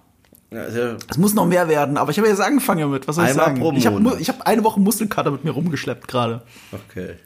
Ja 0.54 0.96
Es 1.08 1.18
muss 1.18 1.34
noch 1.34 1.46
mehr 1.46 1.68
werden, 1.68 1.96
aber 1.96 2.10
ich 2.10 2.18
habe 2.18 2.28
jetzt 2.28 2.40
angefangen 2.40 2.80
damit. 2.80 3.08
Was 3.08 3.16
soll 3.16 3.26
ich 3.26 3.32
sagen? 3.32 3.62
ich 3.76 3.86
habe 3.86 4.18
hab 4.18 4.46
eine 4.46 4.64
Woche 4.64 4.80
Muskelkater 4.80 5.30
mit 5.30 5.44
mir 5.44 5.50
rumgeschleppt 5.50 6.08
gerade. 6.08 6.42
okay. 6.72 7.14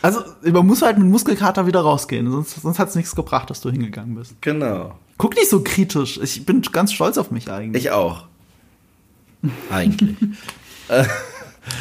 Also, 0.00 0.20
man 0.42 0.66
muss 0.66 0.82
halt 0.82 0.98
mit 0.98 1.06
Muskelkater 1.06 1.68
wieder 1.68 1.80
rausgehen, 1.80 2.28
sonst, 2.28 2.60
sonst 2.60 2.80
hat 2.80 2.88
es 2.88 2.96
nichts 2.96 3.14
gebracht, 3.14 3.50
dass 3.50 3.60
du 3.60 3.70
hingegangen 3.70 4.16
bist. 4.16 4.34
Genau. 4.40 4.98
Guck 5.16 5.36
nicht 5.36 5.48
so 5.48 5.62
kritisch. 5.62 6.18
Ich 6.20 6.44
bin 6.44 6.62
ganz 6.62 6.92
stolz 6.92 7.18
auf 7.18 7.30
mich 7.30 7.52
eigentlich. 7.52 7.84
Ich 7.84 7.90
auch. 7.92 8.24
Eigentlich. 9.70 10.16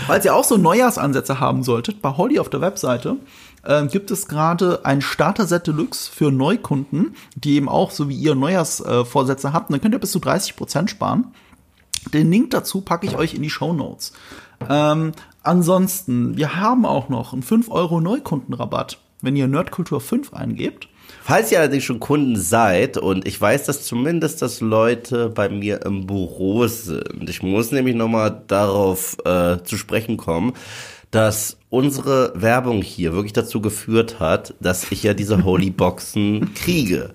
Falls 0.06 0.26
ihr 0.26 0.36
auch 0.36 0.44
so 0.44 0.58
Neujahrsansätze 0.58 1.40
haben 1.40 1.64
solltet, 1.64 2.02
bei 2.04 2.10
Holly 2.10 2.38
auf 2.38 2.50
der 2.50 2.62
Webseite 2.62 3.16
äh, 3.64 3.86
gibt 3.88 4.12
es 4.12 4.28
gerade 4.28 4.86
ein 4.86 5.02
Starter-Set 5.02 5.68
Deluxe 5.68 6.12
für 6.12 6.32
Neukunden, 6.32 7.16
die 7.36 7.56
eben 7.56 7.70
auch 7.70 7.92
so 7.92 8.10
wie 8.10 8.16
ihr 8.16 8.36
Neujahrsvorsätze 8.36 9.50
äh, 9.50 9.52
habt. 9.52 9.72
Dann 9.72 9.82
könnt 9.82 9.96
ihr 9.96 10.00
bis 10.00 10.12
zu 10.12 10.20
30% 10.20 10.88
sparen. 10.88 11.28
Den 12.14 12.32
Link 12.32 12.52
dazu 12.52 12.82
packe 12.82 13.06
ich 13.06 13.16
euch 13.16 13.34
in 13.34 13.44
die 13.44 13.50
Show 13.50 13.74
Notes. 13.74 14.14
Ähm, 14.70 15.12
ansonsten, 15.44 16.36
wir 16.36 16.56
haben 16.56 16.86
auch 16.86 17.10
noch 17.10 17.34
einen 17.34 17.44
5 17.44 17.70
Euro 17.70 18.02
Neukundenrabatt, 18.02 18.98
wenn 19.22 19.36
ihr 19.36 19.48
Nerdkultur 19.48 20.02
5 20.02 20.34
eingebt. 20.34 20.88
Falls 21.24 21.52
ihr 21.52 21.60
allerdings 21.60 21.84
schon 21.84 22.00
Kunden 22.00 22.36
seid, 22.36 22.98
und 22.98 23.28
ich 23.28 23.40
weiß, 23.40 23.66
dass 23.66 23.84
zumindest 23.84 24.42
das 24.42 24.62
Leute 24.62 25.30
bei 25.30 25.50
mir 25.50 25.86
im 25.86 26.08
Büro 26.08 26.66
sind, 26.68 27.30
ich 27.30 27.44
muss 27.44 27.72
nämlich 27.72 27.96
nochmal 27.96 28.42
darauf 28.48 29.18
äh, 29.26 29.62
zu 29.64 29.78
sprechen 29.78 30.18
kommen, 30.18 30.54
dass 31.12 31.58
unsere 31.72 32.34
Werbung 32.36 32.84
hier 32.84 33.14
wirklich 33.14 33.34
dazu 33.34 33.62
geführt 33.62 34.20
hat, 34.20 34.54
dass 34.60 34.92
ich 34.92 35.02
ja 35.02 35.16
diese 35.16 35.44
Holy 35.44 35.72
Boxen 35.72 36.54
kriege. 36.56 37.12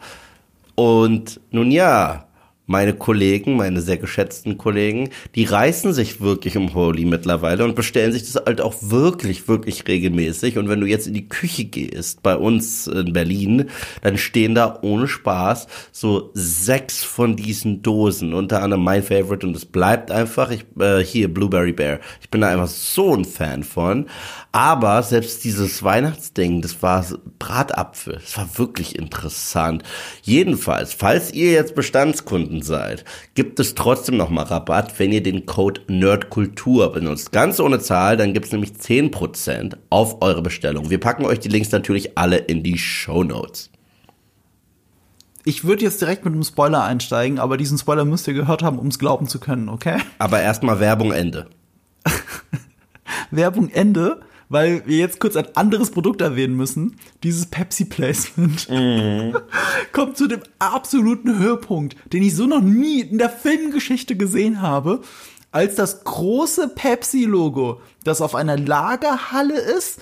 Und 0.75 1.41
nun 1.53 1.71
ja, 1.71 2.26
meine 2.67 2.95
Kollegen, 2.95 3.57
meine 3.57 3.81
sehr 3.81 3.97
geschätzten 3.97 4.59
Kollegen, 4.59 5.11
die 5.35 5.45
reißen 5.45 5.93
sich 5.93 6.21
wirklich 6.21 6.57
um 6.57 6.75
Holy 6.75 7.05
mittlerweile 7.05 7.65
und 7.65 7.77
bestellen 7.77 8.13
sich 8.13 8.25
das 8.25 8.43
halt 8.45 8.61
auch 8.61 8.75
wirklich, 8.81 9.49
wirklich 9.49 9.87
regelmäßig. 9.87 10.59
Und 10.59 10.69
wenn 10.69 10.81
du 10.81 10.87
jetzt 10.87 11.07
in 11.07 11.15
die 11.15 11.29
Küche 11.29 11.65
gehst, 11.65 12.23
bei 12.23 12.37
uns 12.37 12.87
in 12.87 13.13
Berlin, 13.13 13.71
dann 14.03 14.19
stehen 14.19 14.55
da 14.55 14.79
ohne 14.83 15.07
Spaß 15.07 15.69
so 15.93 16.31
sechs 16.35 17.05
von 17.05 17.37
diesen 17.37 17.83
Dosen, 17.83 18.35
unter 18.35 18.63
anderem 18.63 18.83
mein 18.83 19.03
Favorite 19.03 19.47
und 19.47 19.57
es 19.57 19.65
bleibt 19.65 20.11
einfach, 20.11 20.51
ich, 20.51 20.65
äh, 20.81 21.01
hier 21.05 21.33
Blueberry 21.33 21.73
Bear. 21.73 22.01
Ich 22.21 22.31
bin 22.31 22.41
da 22.41 22.49
einfach 22.49 22.69
so 22.69 23.15
ein 23.15 23.25
Fan 23.25 23.63
von. 23.63 24.07
Aber 24.53 25.03
selbst 25.03 25.45
dieses 25.45 25.83
Weihnachtsding, 25.83 26.63
das 26.63 26.83
war 26.83 27.05
Bratapfel, 27.39 28.15
das 28.15 28.39
war 28.39 28.59
wirklich 28.59 28.97
interessant. 28.99 29.83
Jedenfalls, 30.23 30.95
falls 30.95 31.33
ihr 31.35 31.53
jetzt 31.53 31.75
Bestandskunden 31.75 32.56
seid, 32.63 33.05
gibt 33.35 33.61
es 33.61 33.75
trotzdem 33.75 34.17
nochmal 34.17 34.45
Rabatt, 34.45 34.99
wenn 34.99 35.13
ihr 35.13 35.23
den 35.23 35.47
Code 35.47 35.81
Nerdkultur 35.89 36.93
benutzt. 36.93 37.33
Ganz 37.33 37.61
ohne 37.61 37.79
Zahl, 37.79 38.17
dann 38.17 38.33
gibt 38.33 38.47
es 38.47 38.53
nämlich 38.53 38.73
10% 38.73 39.77
auf 39.91 40.23
eure 40.23 40.43
Bestellung. 40.43 40.91
Wir 40.91 41.01
packen 41.01 41.25
euch 41.25 41.41
die 41.41 41.49
Links 41.49 41.71
natürlich 41.73 42.17
alle 42.19 42.37
in 42.37 42.63
die 42.63 42.79
Show 42.79 43.25
Notes. 43.25 43.71
Ich 45.45 45.65
würde 45.65 45.85
jetzt 45.85 46.01
direkt 46.01 46.25
mit 46.25 46.35
einem 46.35 46.43
Spoiler 46.43 46.83
einsteigen, 46.83 47.39
aber 47.39 47.57
diesen 47.57 47.79
Spoiler 47.79 48.05
müsst 48.05 48.27
ihr 48.27 48.35
gehört 48.35 48.63
haben, 48.63 48.81
um 48.81 48.89
es 48.89 48.99
glauben 48.99 49.29
zu 49.29 49.39
können, 49.39 49.69
okay? 49.69 49.99
Aber 50.19 50.41
erstmal 50.41 50.81
Werbung 50.81 51.13
Ende. 51.13 51.47
Werbung 53.31 53.69
Ende 53.71 54.21
weil 54.49 54.87
wir 54.87 54.99
jetzt 54.99 55.21
kurz 55.21 55.37
ein 55.37 55.49
anderes 55.55 55.91
Produkt 55.91 56.21
erwähnen 56.21 56.57
müssen. 56.57 56.97
Dieses 57.23 57.47
Pepsi-Placement 57.47 58.69
mhm. 58.71 59.37
kommt 59.93 60.17
zu 60.17 60.27
dem 60.27 60.41
absoluten 60.59 61.39
Höhepunkt, 61.39 61.97
den 62.13 62.23
ich 62.23 62.35
so 62.35 62.47
noch 62.47 62.61
nie 62.61 63.01
in 63.01 63.19
der 63.19 63.31
Filmgeschichte 63.31 64.17
gesehen 64.17 64.63
habe, 64.63 65.01
als 65.53 65.75
das 65.75 66.05
große 66.05 66.69
Pepsi-Logo, 66.69 67.81
das 68.05 68.21
auf 68.21 68.35
einer 68.35 68.59
Lagerhalle 68.59 69.59
ist, 69.59 70.01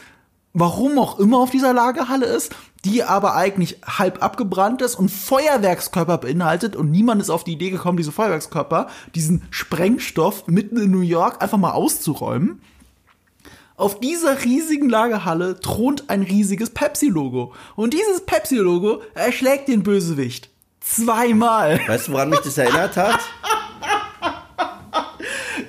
warum 0.52 0.98
auch 0.98 1.18
immer 1.18 1.38
auf 1.38 1.50
dieser 1.50 1.72
Lagerhalle 1.72 2.26
ist, 2.26 2.54
die 2.85 3.02
aber 3.02 3.35
eigentlich 3.35 3.78
halb 3.85 4.22
abgebrannt 4.22 4.83
ist 4.83 4.94
und 4.94 5.11
Feuerwerkskörper 5.11 6.18
beinhaltet 6.18 6.76
und 6.76 6.90
niemand 6.90 7.22
ist 7.22 7.30
auf 7.30 7.44
die 7.44 7.52
Idee 7.52 7.70
gekommen, 7.70 7.96
diese 7.96 8.12
Feuerwerkskörper, 8.12 8.88
diesen 9.14 9.42
Sprengstoff 9.50 10.46
mitten 10.46 10.76
in 10.76 10.90
New 10.90 11.00
York 11.00 11.42
einfach 11.42 11.59
mal 11.59 11.72
auszuräumen. 11.72 12.61
Auf 13.76 13.98
dieser 13.98 14.44
riesigen 14.44 14.88
Lagerhalle 14.88 15.58
thront 15.58 16.08
ein 16.08 16.22
riesiges 16.22 16.70
Pepsi-Logo. 16.70 17.52
Und 17.74 17.92
dieses 17.92 18.24
Pepsi-Logo 18.24 19.02
erschlägt 19.14 19.66
den 19.66 19.82
Bösewicht. 19.82 20.48
Zweimal. 20.78 21.80
Weißt 21.88 22.06
du, 22.06 22.12
woran 22.12 22.30
mich 22.30 22.38
das 22.40 22.56
erinnert 22.56 22.96
hat? 22.96 23.18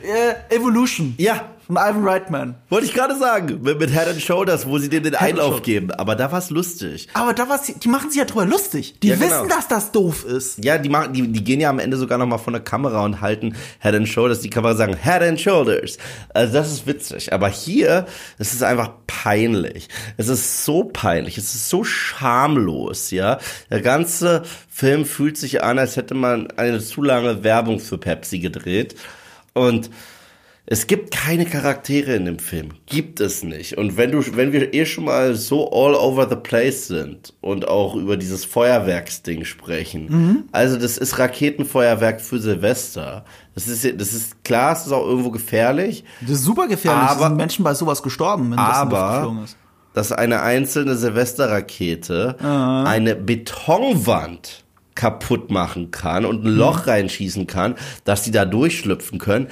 äh, 0.03 0.55
Evolution. 0.55 1.15
Ja, 1.17 1.54
von 1.65 1.77
Ivan 1.77 2.07
Reitman. 2.07 2.55
Wollte 2.69 2.85
ich 2.85 2.93
gerade 2.93 3.17
sagen, 3.17 3.61
mit, 3.63 3.79
mit 3.79 3.89
Head 3.89 4.07
and 4.07 4.21
Shoulders, 4.21 4.67
wo 4.67 4.77
sie 4.77 4.89
dir 4.89 5.01
den 5.01 5.15
Einlauf 5.15 5.63
geben. 5.63 5.91
Aber 5.91 6.15
da 6.15 6.31
war's 6.31 6.51
lustig. 6.51 7.07
Aber 7.13 7.33
da 7.33 7.49
war's, 7.49 7.63
die 7.65 7.87
machen 7.87 8.09
sich 8.09 8.19
ja 8.19 8.25
drüber 8.25 8.45
lustig. 8.45 8.99
Die 8.99 9.07
ja, 9.07 9.15
genau. 9.15 9.27
wissen, 9.27 9.49
dass 9.49 9.67
das 9.67 9.91
doof 9.91 10.25
ist. 10.25 10.63
Ja, 10.63 10.77
die 10.77 10.89
machen, 10.89 11.13
die, 11.13 11.27
die 11.27 11.43
gehen 11.43 11.59
ja 11.59 11.69
am 11.69 11.79
Ende 11.79 11.97
sogar 11.97 12.17
noch 12.17 12.27
mal 12.27 12.37
von 12.37 12.53
der 12.53 12.61
Kamera 12.61 13.03
und 13.03 13.21
halten 13.21 13.55
Head 13.79 13.95
and 13.95 14.07
Shoulders. 14.07 14.41
Die 14.41 14.49
Kamera 14.49 14.75
sagen 14.75 14.95
Head 14.95 15.23
and 15.23 15.41
Shoulders. 15.41 15.97
Also 16.33 16.53
das 16.53 16.71
ist 16.71 16.85
witzig. 16.85 17.33
Aber 17.33 17.49
hier, 17.49 18.05
es 18.37 18.53
ist 18.53 18.61
einfach 18.61 18.91
peinlich. 19.07 19.87
Es 20.17 20.27
ist 20.27 20.65
so 20.65 20.83
peinlich. 20.83 21.37
Es 21.37 21.55
ist 21.55 21.69
so 21.69 21.83
schamlos, 21.83 23.09
ja. 23.09 23.39
Der 23.71 23.81
ganze 23.81 24.43
Film 24.69 25.05
fühlt 25.05 25.37
sich 25.37 25.63
an, 25.63 25.79
als 25.79 25.95
hätte 25.95 26.13
man 26.13 26.51
eine 26.51 26.79
zu 26.79 27.01
lange 27.01 27.43
Werbung 27.43 27.79
für 27.79 27.97
Pepsi 27.97 28.39
gedreht. 28.39 28.95
Und 29.53 29.89
es 30.67 30.87
gibt 30.87 31.11
keine 31.11 31.45
Charaktere 31.45 32.15
in 32.15 32.25
dem 32.25 32.39
Film. 32.39 32.69
Gibt 32.87 33.19
es 33.19 33.43
nicht. 33.43 33.77
Und 33.77 33.97
wenn 33.97 34.11
du, 34.11 34.23
wenn 34.35 34.51
wir 34.51 34.73
eh 34.73 34.85
schon 34.85 35.05
mal 35.05 35.35
so 35.35 35.71
all 35.71 35.93
over 35.93 36.27
the 36.27 36.35
place 36.35 36.87
sind 36.87 37.33
und 37.41 37.67
auch 37.67 37.95
über 37.95 38.17
dieses 38.17 38.45
Feuerwerksding 38.45 39.45
sprechen. 39.45 40.07
Mhm. 40.09 40.43
Also 40.51 40.77
das 40.77 40.97
ist 40.97 41.19
Raketenfeuerwerk 41.19 42.19
für 42.19 42.39
Silvester. 42.39 43.25
Das 43.53 43.67
ist, 43.67 43.85
das 43.99 44.13
ist 44.13 44.43
klar, 44.43 44.73
es 44.73 44.87
ist 44.87 44.91
auch 44.91 45.05
irgendwo 45.05 45.29
gefährlich. 45.29 46.03
Das 46.21 46.31
ist 46.31 46.43
super 46.43 46.67
gefährlich. 46.67 47.09
Aber, 47.09 47.27
sind 47.27 47.37
Menschen 47.37 47.63
bei 47.63 47.75
sowas 47.75 48.01
gestorben, 48.01 48.49
wenn 48.49 48.57
das 48.57 48.75
aber, 48.75 49.41
ist. 49.43 49.57
Dass 49.93 50.11
eine 50.11 50.41
einzelne 50.41 50.95
Silvesterrakete 50.95 52.37
mhm. 52.39 52.47
eine 52.47 53.15
Betonwand 53.15 54.63
kaputt 54.95 55.51
machen 55.51 55.91
kann 55.91 56.25
und 56.25 56.43
ein 56.43 56.49
Loch 56.49 56.85
mhm. 56.85 56.89
reinschießen 56.89 57.45
kann, 57.45 57.75
dass 58.03 58.23
die 58.23 58.31
da 58.31 58.45
durchschlüpfen 58.45 59.19
können 59.19 59.47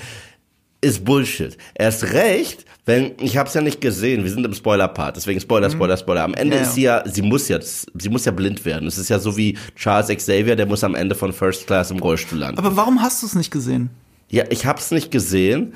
ist 0.84 1.06
Bullshit. 1.06 1.58
Erst 1.74 2.04
recht, 2.14 2.66
wenn 2.86 3.14
ich 3.20 3.38
habe 3.38 3.48
es 3.48 3.56
ja 3.56 3.62
nicht 3.62 3.80
gesehen, 3.80 4.24
wir 4.24 4.32
sind 4.32 4.46
im 4.46 4.54
Spoiler-Part, 4.54 5.16
deswegen 5.16 5.40
Spoiler, 5.40 5.70
mhm. 5.70 5.74
Spoiler, 5.74 5.98
Spoiler. 5.98 6.24
Am 6.24 6.34
Ende 6.34 6.58
ja, 6.58 6.62
ist 6.64 6.74
sie 6.76 6.84
ja, 6.84 7.04
sie 7.08 7.22
muss 7.22 7.48
ja, 7.48 7.60
sie 7.62 8.10
muss 8.10 8.26
ja 8.26 8.32
blind 8.32 8.64
werden. 8.66 8.88
Es 8.88 8.98
ist 8.98 9.10
ja 9.10 9.20
so 9.20 9.38
wie 9.38 9.58
Charles 9.76 10.10
Xavier, 10.10 10.56
der 10.56 10.66
muss 10.66 10.84
am 10.84 10.96
Ende 10.96 11.16
von 11.16 11.32
First 11.32 11.66
Class 11.66 11.92
im 11.92 12.00
Rollstuhl 12.00 12.40
landen. 12.40 12.60
Aber 12.60 12.76
warum 12.76 13.02
hast 13.02 13.22
du 13.24 13.28
es 13.28 13.36
nicht 13.36 13.52
gesehen? 13.52 13.90
Ja, 14.30 14.44
ich 14.50 14.66
habe 14.66 14.80
es 14.80 14.92
nicht 14.92 15.12
gesehen. 15.12 15.74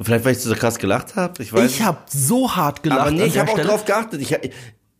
Vielleicht, 0.00 0.24
weil 0.24 0.32
ich 0.32 0.38
so 0.38 0.54
krass 0.54 0.78
gelacht 0.78 1.16
habe. 1.16 1.42
Ich 1.42 1.52
weiß. 1.52 1.70
Ich 1.70 1.82
habe 1.82 1.98
so 2.06 2.54
hart 2.54 2.82
gelacht. 2.82 3.00
Aber 3.00 3.10
nee, 3.10 3.24
ich 3.24 3.38
habe 3.38 3.50
auch 3.50 3.58
drauf 3.58 3.84
geachtet. 3.84 4.22
Ich, 4.22 4.34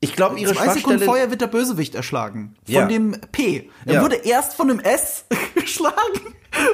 ich 0.00 0.16
glaube, 0.16 0.38
ihre 0.38 0.54
Zwei 0.54 0.64
Schwachstelle... 0.64 0.80
Sekunden 0.80 1.04
vorher 1.04 1.30
wird 1.30 1.42
der 1.42 1.46
Bösewicht 1.46 1.94
erschlagen. 1.94 2.56
Von 2.64 2.74
ja. 2.74 2.86
dem 2.86 3.20
P. 3.32 3.70
Er 3.84 3.94
ja. 3.94 4.02
wurde 4.02 4.16
erst 4.16 4.54
von 4.54 4.68
dem 4.68 4.80
S 4.80 5.26
geschlagen 5.54 6.20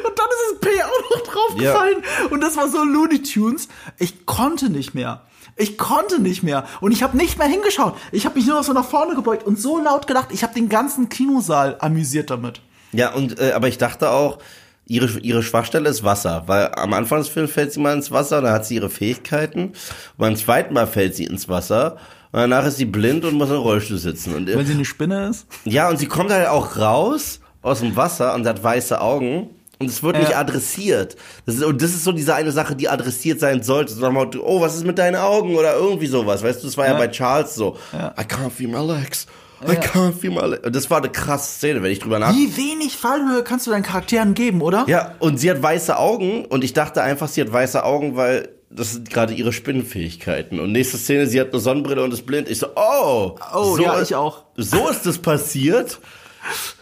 und 0.05 0.19
dann 0.19 0.27
ist 0.27 0.53
das 0.53 0.61
P 0.61 0.83
auch 0.83 1.11
noch 1.11 1.23
draufgefallen. 1.27 2.03
Ja. 2.03 2.27
Und 2.31 2.41
das 2.41 2.57
war 2.57 2.69
so 2.69 2.85
Looney 2.85 3.23
Tunes. 3.23 3.69
Ich 3.99 4.27
konnte 4.27 4.71
nicht 4.71 4.95
mehr. 4.95 5.23
Ich 5.57 5.77
konnte 5.77 6.21
nicht 6.21 6.43
mehr. 6.43 6.67
Und 6.81 6.93
ich 6.93 7.03
habe 7.03 7.17
nicht 7.17 7.39
mehr 7.39 7.49
hingeschaut. 7.49 7.97
Ich 8.13 8.27
habe 8.27 8.37
mich 8.37 8.47
nur 8.47 8.57
noch 8.57 8.65
so 8.65 8.73
nach 8.73 8.85
vorne 8.85 9.15
gebeugt 9.15 9.45
und 9.45 9.59
so 9.59 9.79
laut 9.79 10.07
gelacht. 10.07 10.29
Ich 10.33 10.43
habe 10.43 10.55
den 10.55 10.69
ganzen 10.69 11.09
Kinosaal 11.09 11.77
amüsiert 11.81 12.31
damit. 12.31 12.61
Ja, 12.93 13.13
und 13.13 13.41
äh, 13.41 13.53
aber 13.53 13.69
ich 13.69 13.79
dachte 13.79 14.11
auch, 14.11 14.39
ihre, 14.87 15.19
ihre 15.19 15.43
Schwachstelle 15.43 15.89
ist 15.89 16.05
Wasser, 16.05 16.45
weil 16.47 16.73
am 16.75 16.93
Anfang 16.93 17.19
des 17.19 17.29
Films 17.29 17.51
fällt 17.51 17.73
sie 17.73 17.81
mal 17.81 17.95
ins 17.95 18.11
Wasser, 18.11 18.41
dann 18.41 18.53
hat 18.53 18.67
sie 18.67 18.77
ihre 18.77 18.91
Fähigkeiten. 18.91 19.69
Und 19.69 19.75
beim 20.19 20.37
zweiten 20.37 20.75
Mal 20.75 20.87
fällt 20.87 21.17
sie 21.17 21.25
ins 21.25 21.49
Wasser 21.49 21.97
und 22.37 22.43
danach 22.43 22.67
ist 22.67 22.77
sie 22.77 22.85
blind 22.85 23.25
und 23.25 23.33
muss 23.33 23.49
im 23.49 23.57
Rollstuhl 23.57 23.97
sitzen. 23.97 24.35
Und 24.35 24.55
Weil 24.55 24.67
sie 24.67 24.75
eine 24.75 24.85
Spinne 24.85 25.29
ist? 25.29 25.47
Ja, 25.65 25.89
und 25.89 25.99
sie 25.99 26.05
kommt 26.05 26.31
halt 26.31 26.49
auch 26.49 26.77
raus 26.77 27.41
aus 27.63 27.81
dem 27.81 27.97
Wasser 27.97 28.35
und 28.35 28.47
hat 28.47 28.63
weiße 28.63 29.01
Augen. 29.01 29.49
Und 29.79 29.89
es 29.89 30.03
wird 30.03 30.17
ja. 30.17 30.23
nicht 30.23 30.37
adressiert. 30.37 31.17
Das 31.47 31.55
ist, 31.55 31.65
und 31.65 31.81
das 31.81 31.93
ist 31.93 32.05
so 32.05 32.13
diese 32.13 32.35
eine 32.35 32.53
Sache, 32.53 32.77
die 32.77 32.91
adressiert 32.91 33.41
sein 33.41 33.63
sollte. 33.63 33.95
So 33.95 34.11
mal, 34.11 34.29
oh, 34.39 34.61
was 34.61 34.77
ist 34.77 34.85
mit 34.85 34.99
deinen 34.99 35.17
Augen? 35.17 35.57
Oder 35.57 35.77
irgendwie 35.77 36.09
sowas. 36.09 36.43
Weißt 36.43 36.63
du, 36.63 36.67
das 36.67 36.77
war 36.77 36.85
ja, 36.85 36.93
ja 36.93 36.99
bei 36.99 37.09
Charles 37.09 37.55
so. 37.55 37.79
Ja. 37.95 38.15
I 38.21 38.25
can't 38.25 38.51
feel 38.51 38.69
my 38.69 38.87
legs. 38.87 39.27
I 39.67 39.73
can't 39.73 40.13
feel 40.13 40.31
my 40.31 40.43
legs. 40.47 40.67
Und 40.67 40.77
das 40.77 40.91
war 40.91 40.99
eine 40.99 41.09
krasse 41.09 41.55
Szene, 41.55 41.83
wenn 41.83 41.91
ich 41.91 42.01
drüber 42.01 42.19
nachdenke. 42.19 42.55
Wie 42.55 42.57
wenig 42.59 42.99
Fallhöhe 42.99 43.45
kannst 43.45 43.67
du 43.67 43.71
deinen 43.71 43.83
Charakteren 43.83 44.35
geben, 44.35 44.61
oder? 44.61 44.85
Ja, 44.89 45.15
und 45.21 45.41
sie 45.41 45.51
hat 45.51 45.63
weiße 45.63 45.99
Augen. 45.99 46.45
Und 46.45 46.65
ich 46.65 46.75
dachte 46.75 47.01
einfach, 47.01 47.29
sie 47.29 47.41
hat 47.41 47.51
weiße 47.51 47.83
Augen, 47.83 48.15
weil 48.15 48.56
das 48.77 48.93
sind 48.93 49.11
gerade 49.11 49.35
ihre 49.35 49.53
Spinnenfähigkeiten. 49.53 50.61
Und 50.61 50.73
nächste 50.73 50.99
Szene, 50.99 51.27
sie 51.27 51.41
hat 51.41 51.53
eine 51.53 51.61
Sonnenbrille 51.61 52.03
und 52.03 52.13
ist 52.13 52.27
blind. 52.27 52.49
Ich 52.49 52.59
so, 52.59 52.69
oh, 52.77 53.37
oh 53.55 53.77
so, 53.77 53.83
ja, 53.83 54.01
ich 54.01 54.15
auch. 54.15 54.45
So 54.57 54.89
ist 54.89 55.07
das 55.07 55.19
passiert. 55.19 55.99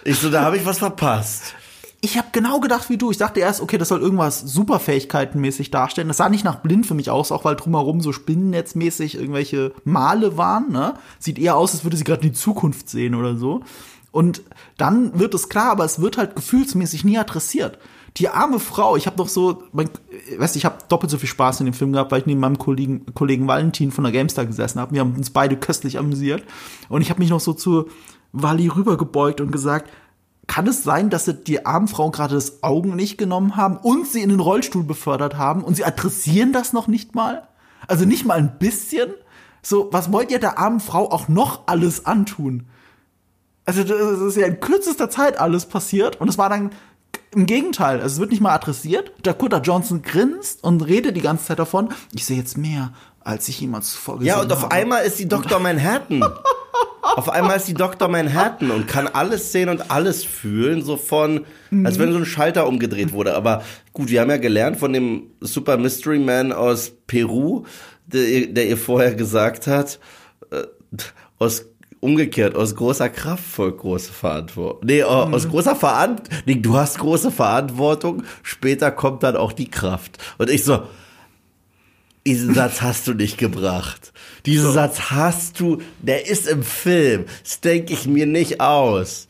Ich 0.05 0.19
so, 0.19 0.31
da 0.31 0.43
habe 0.43 0.57
ich 0.57 0.67
was 0.67 0.79
verpasst. 0.79 1.55
ich 2.05 2.19
habe 2.19 2.29
genau 2.33 2.61
gedacht 2.61 2.91
wie 2.91 2.99
du. 2.99 3.11
Ich 3.11 3.17
dachte 3.17 3.41
erst, 3.41 3.63
okay, 3.63 3.79
das 3.79 3.89
soll 3.89 4.03
irgendwas 4.03 4.41
Superfähigkeitenmäßig 4.41 5.71
darstellen. 5.71 6.09
Das 6.09 6.19
sah 6.19 6.29
nicht 6.29 6.45
nach 6.45 6.57
blind 6.57 6.87
für 6.87 6.95
mich 6.95 7.09
aus, 7.11 7.33
auch 7.33 7.45
weil 7.45 7.57
drumherum 7.57 8.01
so 8.01 8.13
spinnennetzmäßig 8.13 9.15
irgendwelche 9.15 9.73
Male 9.85 10.37
waren. 10.37 10.71
Ne? 10.71 10.95
Sieht 11.19 11.39
eher 11.39 11.57
aus, 11.57 11.73
als 11.73 11.85
würde 11.85 11.97
sie 11.97 12.05
gerade 12.05 12.27
in 12.27 12.33
die 12.33 12.39
Zukunft 12.39 12.91
sehen 12.91 13.15
oder 13.15 13.37
so. 13.37 13.63
Und 14.13 14.43
dann 14.77 15.19
wird 15.19 15.35
es 15.35 15.49
klar, 15.49 15.71
aber 15.71 15.85
es 15.85 16.01
wird 16.01 16.19
halt 16.19 16.37
gefühlsmäßig 16.37 17.05
nie 17.05 17.19
adressiert. 17.19 17.79
Die 18.17 18.29
arme 18.29 18.61
Frau, 18.61 18.97
ich 18.97 19.07
habe 19.07 19.17
noch 19.17 19.29
so, 19.29 19.65
mein, 19.73 19.91
weißt, 20.39 20.55
ich 20.55 20.65
habe 20.65 20.79
doppelt 20.89 21.11
so 21.11 21.19
viel 21.19 21.29
Spaß 21.29 21.61
in 21.61 21.67
dem 21.67 21.75
Film 21.75 21.93
gehabt, 21.93 22.13
weil 22.13 22.21
ich 22.21 22.27
neben 22.27 22.39
meinem 22.39 22.59
Kollegen, 22.59 23.13
Kollegen 23.13 23.49
Valentin 23.49 23.91
von 23.91 24.05
der 24.05 24.13
GameStar 24.13 24.47
gesessen 24.47 24.81
habe. 24.81 24.93
Wir 24.93 25.01
haben 25.01 25.17
uns 25.17 25.31
beide 25.31 25.57
köstlich 25.57 25.99
amüsiert. 25.99 26.45
Und 26.89 27.03
ich 27.03 27.11
habe 27.11 27.19
mich 27.21 27.31
noch 27.31 27.41
so 27.41 27.53
zu 27.53 27.89
Wally 28.33 28.69
rübergebeugt 28.69 29.41
und 29.41 29.51
gesagt, 29.51 29.91
kann 30.47 30.67
es 30.67 30.85
sein, 30.85 31.11
dass 31.11 31.25
sie 31.25 31.35
die 31.35 31.67
armen 31.67 31.89
Frauen 31.89 32.13
gerade 32.13 32.35
das 32.35 32.63
Augen 32.63 32.95
nicht 32.95 33.19
genommen 33.19 33.57
haben 33.57 33.79
und 33.79 34.07
sie 34.07 34.23
in 34.23 34.29
den 34.29 34.41
Rollstuhl 34.41 34.85
befördert 34.85 35.37
haben 35.37 35.65
und 35.65 35.75
sie 35.75 35.85
adressieren 35.85 36.53
das 36.53 36.73
noch 36.73 36.87
nicht 36.87 37.15
mal? 37.15 37.49
Also 37.89 38.05
nicht 38.05 38.25
mal 38.25 38.39
ein 38.39 38.59
bisschen? 38.59 39.15
So, 39.63 39.89
was 39.91 40.13
wollt 40.13 40.31
ihr 40.31 40.39
der 40.39 40.59
armen 40.59 40.81
Frau 40.81 41.11
auch 41.11 41.29
noch 41.29 41.63
alles 41.67 42.07
antun? 42.07 42.67
Also, 43.65 43.83
das 43.83 44.21
ist 44.21 44.37
ja 44.37 44.47
in 44.47 44.61
kürzester 44.61 45.09
Zeit 45.09 45.41
alles 45.41 45.67
passiert 45.67 46.21
und 46.21 46.29
es 46.29 46.37
war 46.37 46.51
dann 46.51 46.71
im 47.35 47.47
Gegenteil, 47.47 48.01
es 48.01 48.19
wird 48.19 48.31
nicht 48.31 48.41
mal 48.41 48.55
adressiert. 48.55 49.13
Dakota 49.23 49.59
Johnson 49.59 50.03
grinst 50.03 50.63
und 50.65 50.81
redet 50.83 51.17
die 51.17 51.21
ganze 51.21 51.47
Zeit 51.47 51.59
davon, 51.59 51.91
ich 52.15 52.25
sehe 52.25 52.37
jetzt 52.37 52.57
mehr, 52.57 52.93
als 53.21 53.49
ich 53.49 53.61
jemals 53.61 53.93
zuvor 53.93 54.19
gesehen 54.19 54.33
habe. 54.33 54.41
Ja, 54.41 54.45
und 54.45 54.53
auf 54.53 54.63
habe. 54.63 54.75
einmal 54.75 55.05
ist 55.05 55.19
die 55.19 55.29
Dr. 55.29 55.59
Manhattan. 55.59 56.25
auf 57.03 57.29
einmal 57.29 57.57
ist 57.57 57.69
die 57.69 57.75
Dr. 57.75 58.09
Manhattan 58.09 58.71
und 58.71 58.87
kann 58.87 59.09
alles 59.09 59.53
sehen 59.53 59.69
und 59.69 59.91
alles 59.91 60.25
fühlen, 60.25 60.83
so 60.83 60.97
von, 60.97 61.45
als 61.85 61.99
wenn 61.99 62.13
so 62.13 62.19
ein 62.19 62.27
Schalter 62.27 62.67
umgedreht 62.67 63.13
wurde. 63.13 63.35
Aber 63.35 63.63
gut, 63.93 64.11
wir 64.11 64.21
haben 64.21 64.31
ja 64.31 64.37
gelernt 64.37 64.77
von 64.77 64.93
dem 64.93 65.31
Super 65.41 65.77
Mystery 65.77 66.19
Man 66.19 66.53
aus 66.53 66.93
Peru, 67.07 67.65
der, 68.07 68.47
der 68.47 68.69
ihr 68.69 68.77
vorher 68.77 69.15
gesagt 69.15 69.67
hat, 69.67 69.99
äh, 70.51 70.65
aus 71.39 71.67
umgekehrt, 72.05 72.55
aus 72.55 72.77
großer 72.77 73.09
Kraft 73.09 73.45
folgt 73.45 73.81
große 73.81 74.13
Verantwortung. 74.13 74.83
Nee, 74.85 75.01
mhm. 75.03 75.09
aus 75.09 75.49
großer 75.49 75.75
Verantwortung, 75.75 76.39
nee, 76.45 76.57
du 76.57 76.77
hast 76.77 76.99
große 76.99 77.31
Verantwortung, 77.31 78.23
später 78.43 78.91
kommt 78.91 79.23
dann 79.23 79.37
auch 79.37 79.53
die 79.53 79.71
Kraft. 79.71 80.19
Und 80.37 80.51
ich 80.51 80.65
so, 80.65 80.83
diesen 82.27 82.55
Satz 82.55 82.83
hast 82.83 83.07
du 83.07 83.15
nicht 83.15 83.39
gebracht. 83.39 84.13
Diesen 84.45 84.67
so. 84.67 84.73
Satz 84.73 85.11
hast 85.11 85.61
du, 85.61 85.79
der 86.01 86.29
ist 86.29 86.47
im 86.47 86.63
Film. 86.63 87.25
Das 87.43 87.61
denke 87.61 87.95
ich 87.95 88.07
mir 88.07 88.27
nicht 88.27 88.61
aus. 88.61 89.27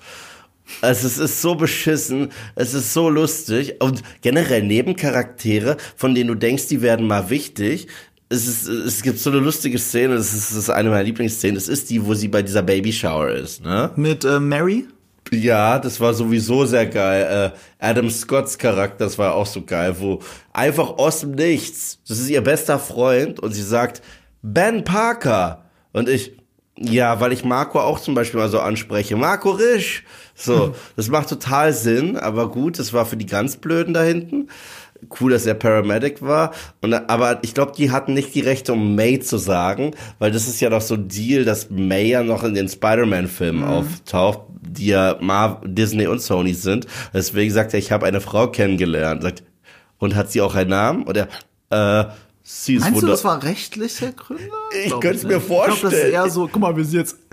Also 0.80 1.06
es 1.06 1.18
ist 1.18 1.42
so 1.42 1.54
beschissen, 1.54 2.32
es 2.54 2.74
ist 2.74 2.92
so 2.92 3.08
lustig 3.08 3.80
und 3.80 4.02
generell 4.22 4.62
Nebencharaktere, 4.62 5.76
von 5.94 6.14
denen 6.14 6.28
du 6.28 6.34
denkst, 6.34 6.68
die 6.68 6.82
werden 6.82 7.06
mal 7.06 7.30
wichtig, 7.30 7.86
es, 8.28 8.46
ist, 8.46 8.66
es 8.68 9.02
gibt 9.02 9.18
so 9.18 9.30
eine 9.30 9.38
lustige 9.40 9.78
Szene, 9.78 10.16
das 10.16 10.32
ist, 10.34 10.50
das 10.50 10.58
ist 10.58 10.70
eine 10.70 10.88
meiner 10.90 11.04
Lieblingsszenen, 11.04 11.54
das 11.54 11.68
ist 11.68 11.90
die, 11.90 12.04
wo 12.04 12.14
sie 12.14 12.28
bei 12.28 12.42
dieser 12.42 12.62
Baby 12.62 12.92
Shower 12.92 13.30
ist, 13.30 13.62
ne? 13.62 13.90
Mit 13.96 14.24
äh, 14.24 14.40
Mary? 14.40 14.86
Ja, 15.30 15.78
das 15.78 16.00
war 16.00 16.14
sowieso 16.14 16.64
sehr 16.66 16.86
geil. 16.86 17.52
Äh, 17.52 17.84
Adam 17.84 18.10
Scotts 18.10 18.58
Charakter, 18.58 19.04
das 19.04 19.18
war 19.18 19.34
auch 19.34 19.46
so 19.46 19.62
geil, 19.62 19.96
wo 19.98 20.20
einfach 20.52 20.90
aus 20.98 21.20
dem 21.20 21.32
Nichts, 21.32 21.98
das 22.06 22.18
ist 22.18 22.28
ihr 22.28 22.42
bester 22.42 22.78
Freund 22.78 23.40
und 23.40 23.52
sie 23.52 23.62
sagt, 23.62 24.02
Ben 24.42 24.84
Parker. 24.84 25.64
Und 25.92 26.08
ich, 26.08 26.36
ja, 26.78 27.20
weil 27.20 27.32
ich 27.32 27.44
Marco 27.44 27.80
auch 27.80 28.00
zum 28.00 28.14
Beispiel 28.14 28.40
mal 28.40 28.50
so 28.50 28.60
anspreche. 28.60 29.16
Marco 29.16 29.50
Risch. 29.50 30.04
So, 30.34 30.74
das 30.96 31.08
macht 31.08 31.28
total 31.28 31.72
Sinn, 31.72 32.16
aber 32.16 32.50
gut, 32.50 32.78
das 32.78 32.92
war 32.92 33.06
für 33.06 33.16
die 33.16 33.26
ganz 33.26 33.56
Blöden 33.56 33.94
da 33.94 34.02
hinten 34.02 34.48
cool, 35.20 35.32
dass 35.32 35.46
er 35.46 35.54
Paramedic 35.54 36.22
war. 36.22 36.52
Und, 36.80 36.94
aber 36.94 37.38
ich 37.42 37.54
glaube, 37.54 37.72
die 37.76 37.90
hatten 37.90 38.14
nicht 38.14 38.34
die 38.34 38.40
Rechte, 38.40 38.72
um 38.72 38.94
May 38.94 39.20
zu 39.20 39.38
sagen, 39.38 39.92
weil 40.18 40.30
das 40.30 40.48
ist 40.48 40.60
ja 40.60 40.70
doch 40.70 40.80
so 40.80 40.94
ein 40.94 41.08
Deal, 41.08 41.44
dass 41.44 41.70
May 41.70 42.08
ja 42.08 42.22
noch 42.22 42.44
in 42.44 42.54
den 42.54 42.68
Spider-Man-Filmen 42.68 43.62
mhm. 43.62 43.68
auftaucht, 43.68 44.40
die 44.60 44.88
ja 44.88 45.16
Mar 45.20 45.60
Disney 45.64 46.06
und 46.06 46.20
Sony 46.20 46.54
sind. 46.54 46.86
Deswegen 47.12 47.52
sagt 47.52 47.72
er, 47.74 47.78
ich 47.78 47.92
habe 47.92 48.06
eine 48.06 48.20
Frau 48.20 48.48
kennengelernt. 48.48 49.22
Sagt, 49.22 49.42
und 49.98 50.14
hat 50.14 50.30
sie 50.30 50.40
auch 50.40 50.54
einen 50.54 50.70
Namen? 50.70 51.04
Oder 51.04 51.28
äh, 51.70 52.04
sie 52.42 52.76
ist 52.76 52.82
Meinst 52.82 53.02
du, 53.02 53.06
das 53.06 53.24
war 53.24 53.42
rechtliche 53.42 54.12
Gründe? 54.12 54.44
Ich 54.84 54.90
könnte 54.92 55.16
es 55.16 55.24
mir 55.24 55.40
vorstellen. 55.40 55.74
Ich 55.74 55.80
glaube, 55.80 55.96
das 55.96 56.04
ist 56.04 56.12
eher 56.12 56.30
so, 56.30 56.48
guck 56.48 56.60
mal, 56.60 56.76
wir 56.76 56.84
sind 56.84 57.00
jetzt 57.00 57.23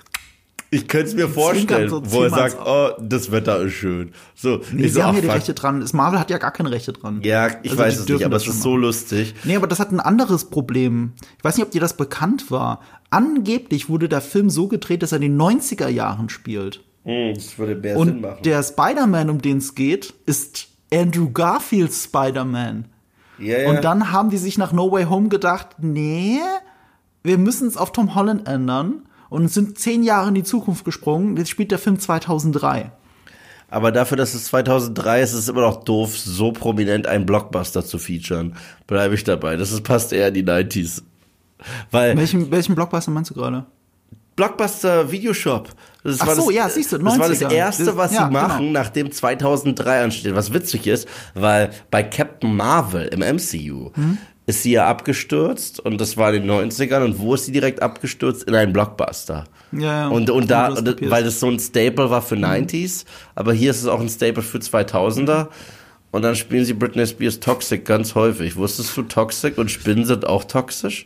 ich 0.73 0.87
könnte 0.87 1.07
es 1.07 1.15
mir 1.15 1.27
vorstellen, 1.27 1.89
so 1.89 2.01
wo 2.05 2.23
er 2.23 2.29
sagt, 2.29 2.57
oh, 2.65 2.91
das 3.01 3.29
Wetter 3.29 3.59
ist 3.61 3.73
schön. 3.73 4.13
So, 4.33 4.61
nee, 4.71 4.83
sie 4.83 4.89
so, 4.89 5.03
haben 5.03 5.13
hier 5.13 5.21
die 5.21 5.27
Rechte 5.27 5.53
dran. 5.53 5.81
Das 5.81 5.91
Marvel 5.91 6.17
hat 6.17 6.29
ja 6.29 6.37
gar 6.37 6.51
keine 6.51 6.71
Rechte 6.71 6.93
dran. 6.93 7.19
Ja, 7.23 7.47
ich 7.61 7.71
also 7.71 7.77
weiß 7.77 7.99
es 7.99 8.07
nicht, 8.07 8.23
aber 8.23 8.37
es 8.37 8.47
ist 8.47 8.61
so 8.61 8.77
lustig. 8.77 9.35
Nee, 9.43 9.57
aber 9.57 9.67
das 9.67 9.79
hat 9.81 9.91
ein 9.91 9.99
anderes 9.99 10.45
Problem. 10.45 11.11
Ich 11.37 11.43
weiß 11.43 11.57
nicht, 11.57 11.65
ob 11.65 11.71
dir 11.71 11.81
das 11.81 11.97
bekannt 11.97 12.51
war. 12.51 12.79
Angeblich 13.09 13.89
wurde 13.89 14.07
der 14.07 14.21
Film 14.21 14.49
so 14.49 14.69
gedreht, 14.69 15.03
dass 15.03 15.11
er 15.11 15.17
in 15.17 15.23
den 15.23 15.41
90er 15.41 15.89
Jahren 15.89 16.29
spielt. 16.29 16.81
Hm, 17.03 17.33
das 17.33 17.59
würde 17.59 17.75
mehr 17.75 17.97
Und 17.97 18.07
Sinn 18.07 18.21
machen. 18.21 18.43
der 18.45 18.63
Spider-Man, 18.63 19.29
um 19.29 19.41
den 19.41 19.57
es 19.57 19.75
geht, 19.75 20.13
ist 20.25 20.69
Andrew 20.93 21.29
Garfields 21.31 22.05
Spider-Man. 22.05 22.85
Ja, 23.39 23.59
ja. 23.59 23.69
Und 23.69 23.83
dann 23.83 24.13
haben 24.13 24.29
die 24.29 24.37
sich 24.37 24.57
nach 24.57 24.71
No 24.71 24.89
Way 24.89 25.05
Home 25.05 25.27
gedacht, 25.27 25.75
nee, 25.79 26.39
wir 27.23 27.37
müssen 27.37 27.67
es 27.67 27.75
auf 27.75 27.91
Tom 27.91 28.15
Holland 28.15 28.47
ändern 28.47 29.01
und 29.31 29.47
sind 29.47 29.79
zehn 29.79 30.03
Jahre 30.03 30.27
in 30.27 30.35
die 30.35 30.43
Zukunft 30.43 30.83
gesprungen. 30.83 31.37
Jetzt 31.37 31.49
spielt 31.49 31.71
der 31.71 31.79
Film 31.79 31.97
2003. 31.97 32.91
Aber 33.69 33.93
dafür, 33.93 34.17
dass 34.17 34.33
es 34.33 34.45
2003 34.45 35.21
ist, 35.21 35.31
ist 35.31 35.39
es 35.39 35.47
immer 35.47 35.61
noch 35.61 35.85
doof, 35.85 36.19
so 36.19 36.51
prominent 36.51 37.07
einen 37.07 37.25
Blockbuster 37.25 37.85
zu 37.85 37.97
featuren. 37.97 38.57
Bleibe 38.87 39.15
ich 39.15 39.23
dabei. 39.23 39.55
Das 39.55 39.71
ist, 39.71 39.83
passt 39.83 40.11
eher 40.11 40.27
in 40.27 40.33
die 40.33 40.43
90s. 40.43 41.01
Weil 41.91 42.17
welchen, 42.17 42.51
welchen 42.51 42.75
Blockbuster 42.75 43.09
meinst 43.11 43.31
du 43.31 43.35
gerade? 43.35 43.65
Blockbuster 44.35 45.09
Videoshop. 45.09 45.69
Das 46.03 46.19
Ach 46.19 46.31
so, 46.31 46.47
das, 46.47 46.53
ja, 46.53 46.67
siehst 46.67 46.91
du, 46.91 46.97
90er. 46.97 47.05
Das 47.05 47.19
war 47.19 47.29
das 47.29 47.41
erste, 47.41 47.95
was 47.95 48.11
ja, 48.11 48.23
sie 48.23 48.27
genau. 48.27 48.41
machen, 48.41 48.67
genau. 48.67 48.79
nachdem 48.79 49.11
2003 49.13 50.03
ansteht. 50.03 50.35
Was 50.35 50.51
witzig 50.51 50.87
ist, 50.87 51.07
weil 51.35 51.69
bei 51.89 52.03
Captain 52.03 52.53
Marvel 52.53 53.07
im 53.07 53.19
MCU 53.19 53.91
hm? 53.93 54.17
Ist 54.45 54.63
sie 54.63 54.71
ja 54.71 54.87
abgestürzt 54.87 55.79
und 55.79 56.01
das 56.01 56.17
war 56.17 56.33
in 56.33 56.47
den 56.47 56.51
90ern 56.51 57.03
und 57.03 57.19
wo 57.19 57.35
ist 57.35 57.45
sie 57.45 57.51
direkt 57.51 57.81
abgestürzt? 57.81 58.43
In 58.43 58.55
einen 58.55 58.73
Blockbuster. 58.73 59.45
Ja, 59.71 59.81
ja. 59.81 60.07
Und, 60.07 60.29
und 60.29 60.49
da, 60.49 60.75
weil 60.75 61.23
das 61.23 61.39
so 61.39 61.47
ein 61.47 61.59
Staple 61.59 62.09
war 62.09 62.21
für 62.21 62.35
mhm. 62.35 62.45
90s, 62.45 63.05
aber 63.35 63.53
hier 63.53 63.71
ist 63.71 63.81
es 63.81 63.87
auch 63.87 63.99
ein 63.99 64.09
Staple 64.09 64.43
für 64.43 64.57
2000er. 64.57 65.47
Und 66.11 66.23
dann 66.23 66.35
spielen 66.35 66.65
sie 66.65 66.73
Britney 66.73 67.07
Spears 67.07 67.39
Toxic 67.39 67.85
ganz 67.85 68.15
häufig. 68.15 68.57
Wusstest 68.57 68.97
du, 68.97 69.03
Toxic 69.03 69.57
und 69.57 69.71
Spinnen 69.71 70.05
sind 70.05 70.27
auch 70.27 70.43
toxisch? 70.43 71.05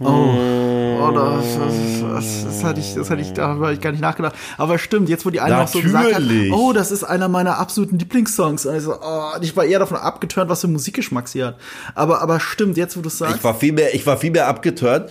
Oh, 0.00 0.06
oh 0.06 1.10
das, 1.10 1.58
das, 1.58 2.00
das, 2.02 2.44
das, 2.44 2.64
hatte 2.64 2.80
ich, 2.80 2.94
das 2.94 3.08
hatte 3.08 3.22
ich, 3.22 3.32
da 3.32 3.48
habe 3.48 3.72
ich 3.72 3.80
gar 3.80 3.92
nicht 3.92 4.02
nachgedacht. 4.02 4.34
Aber 4.58 4.78
stimmt, 4.78 5.08
jetzt 5.08 5.24
wo 5.24 5.30
die 5.30 5.40
eine 5.40 5.58
auch 5.58 5.68
so 5.68 5.80
gesagt 5.80 6.14
hat, 6.14 6.22
oh, 6.52 6.72
das 6.72 6.90
ist 6.90 7.04
einer 7.04 7.28
meiner 7.28 7.58
absoluten 7.58 7.98
Lieblingssongs. 7.98 8.66
Also, 8.66 8.96
oh, 9.00 9.32
ich 9.40 9.56
war 9.56 9.64
eher 9.64 9.78
davon 9.78 9.96
abgeturnt, 9.96 10.50
was 10.50 10.60
für 10.60 10.68
Musikgeschmack 10.68 11.28
sie 11.28 11.44
hat. 11.44 11.56
Aber, 11.94 12.20
aber 12.20 12.40
stimmt, 12.40 12.76
jetzt 12.76 12.96
wo 12.96 13.00
du 13.00 13.08
sagst. 13.08 13.36
Ich 13.36 13.44
war 13.44 13.54
viel 13.54 13.72
mehr, 13.72 13.94
ich 13.94 14.06
war 14.06 14.18
viel 14.18 14.32
mehr 14.32 14.48
abgeturnt, 14.48 15.10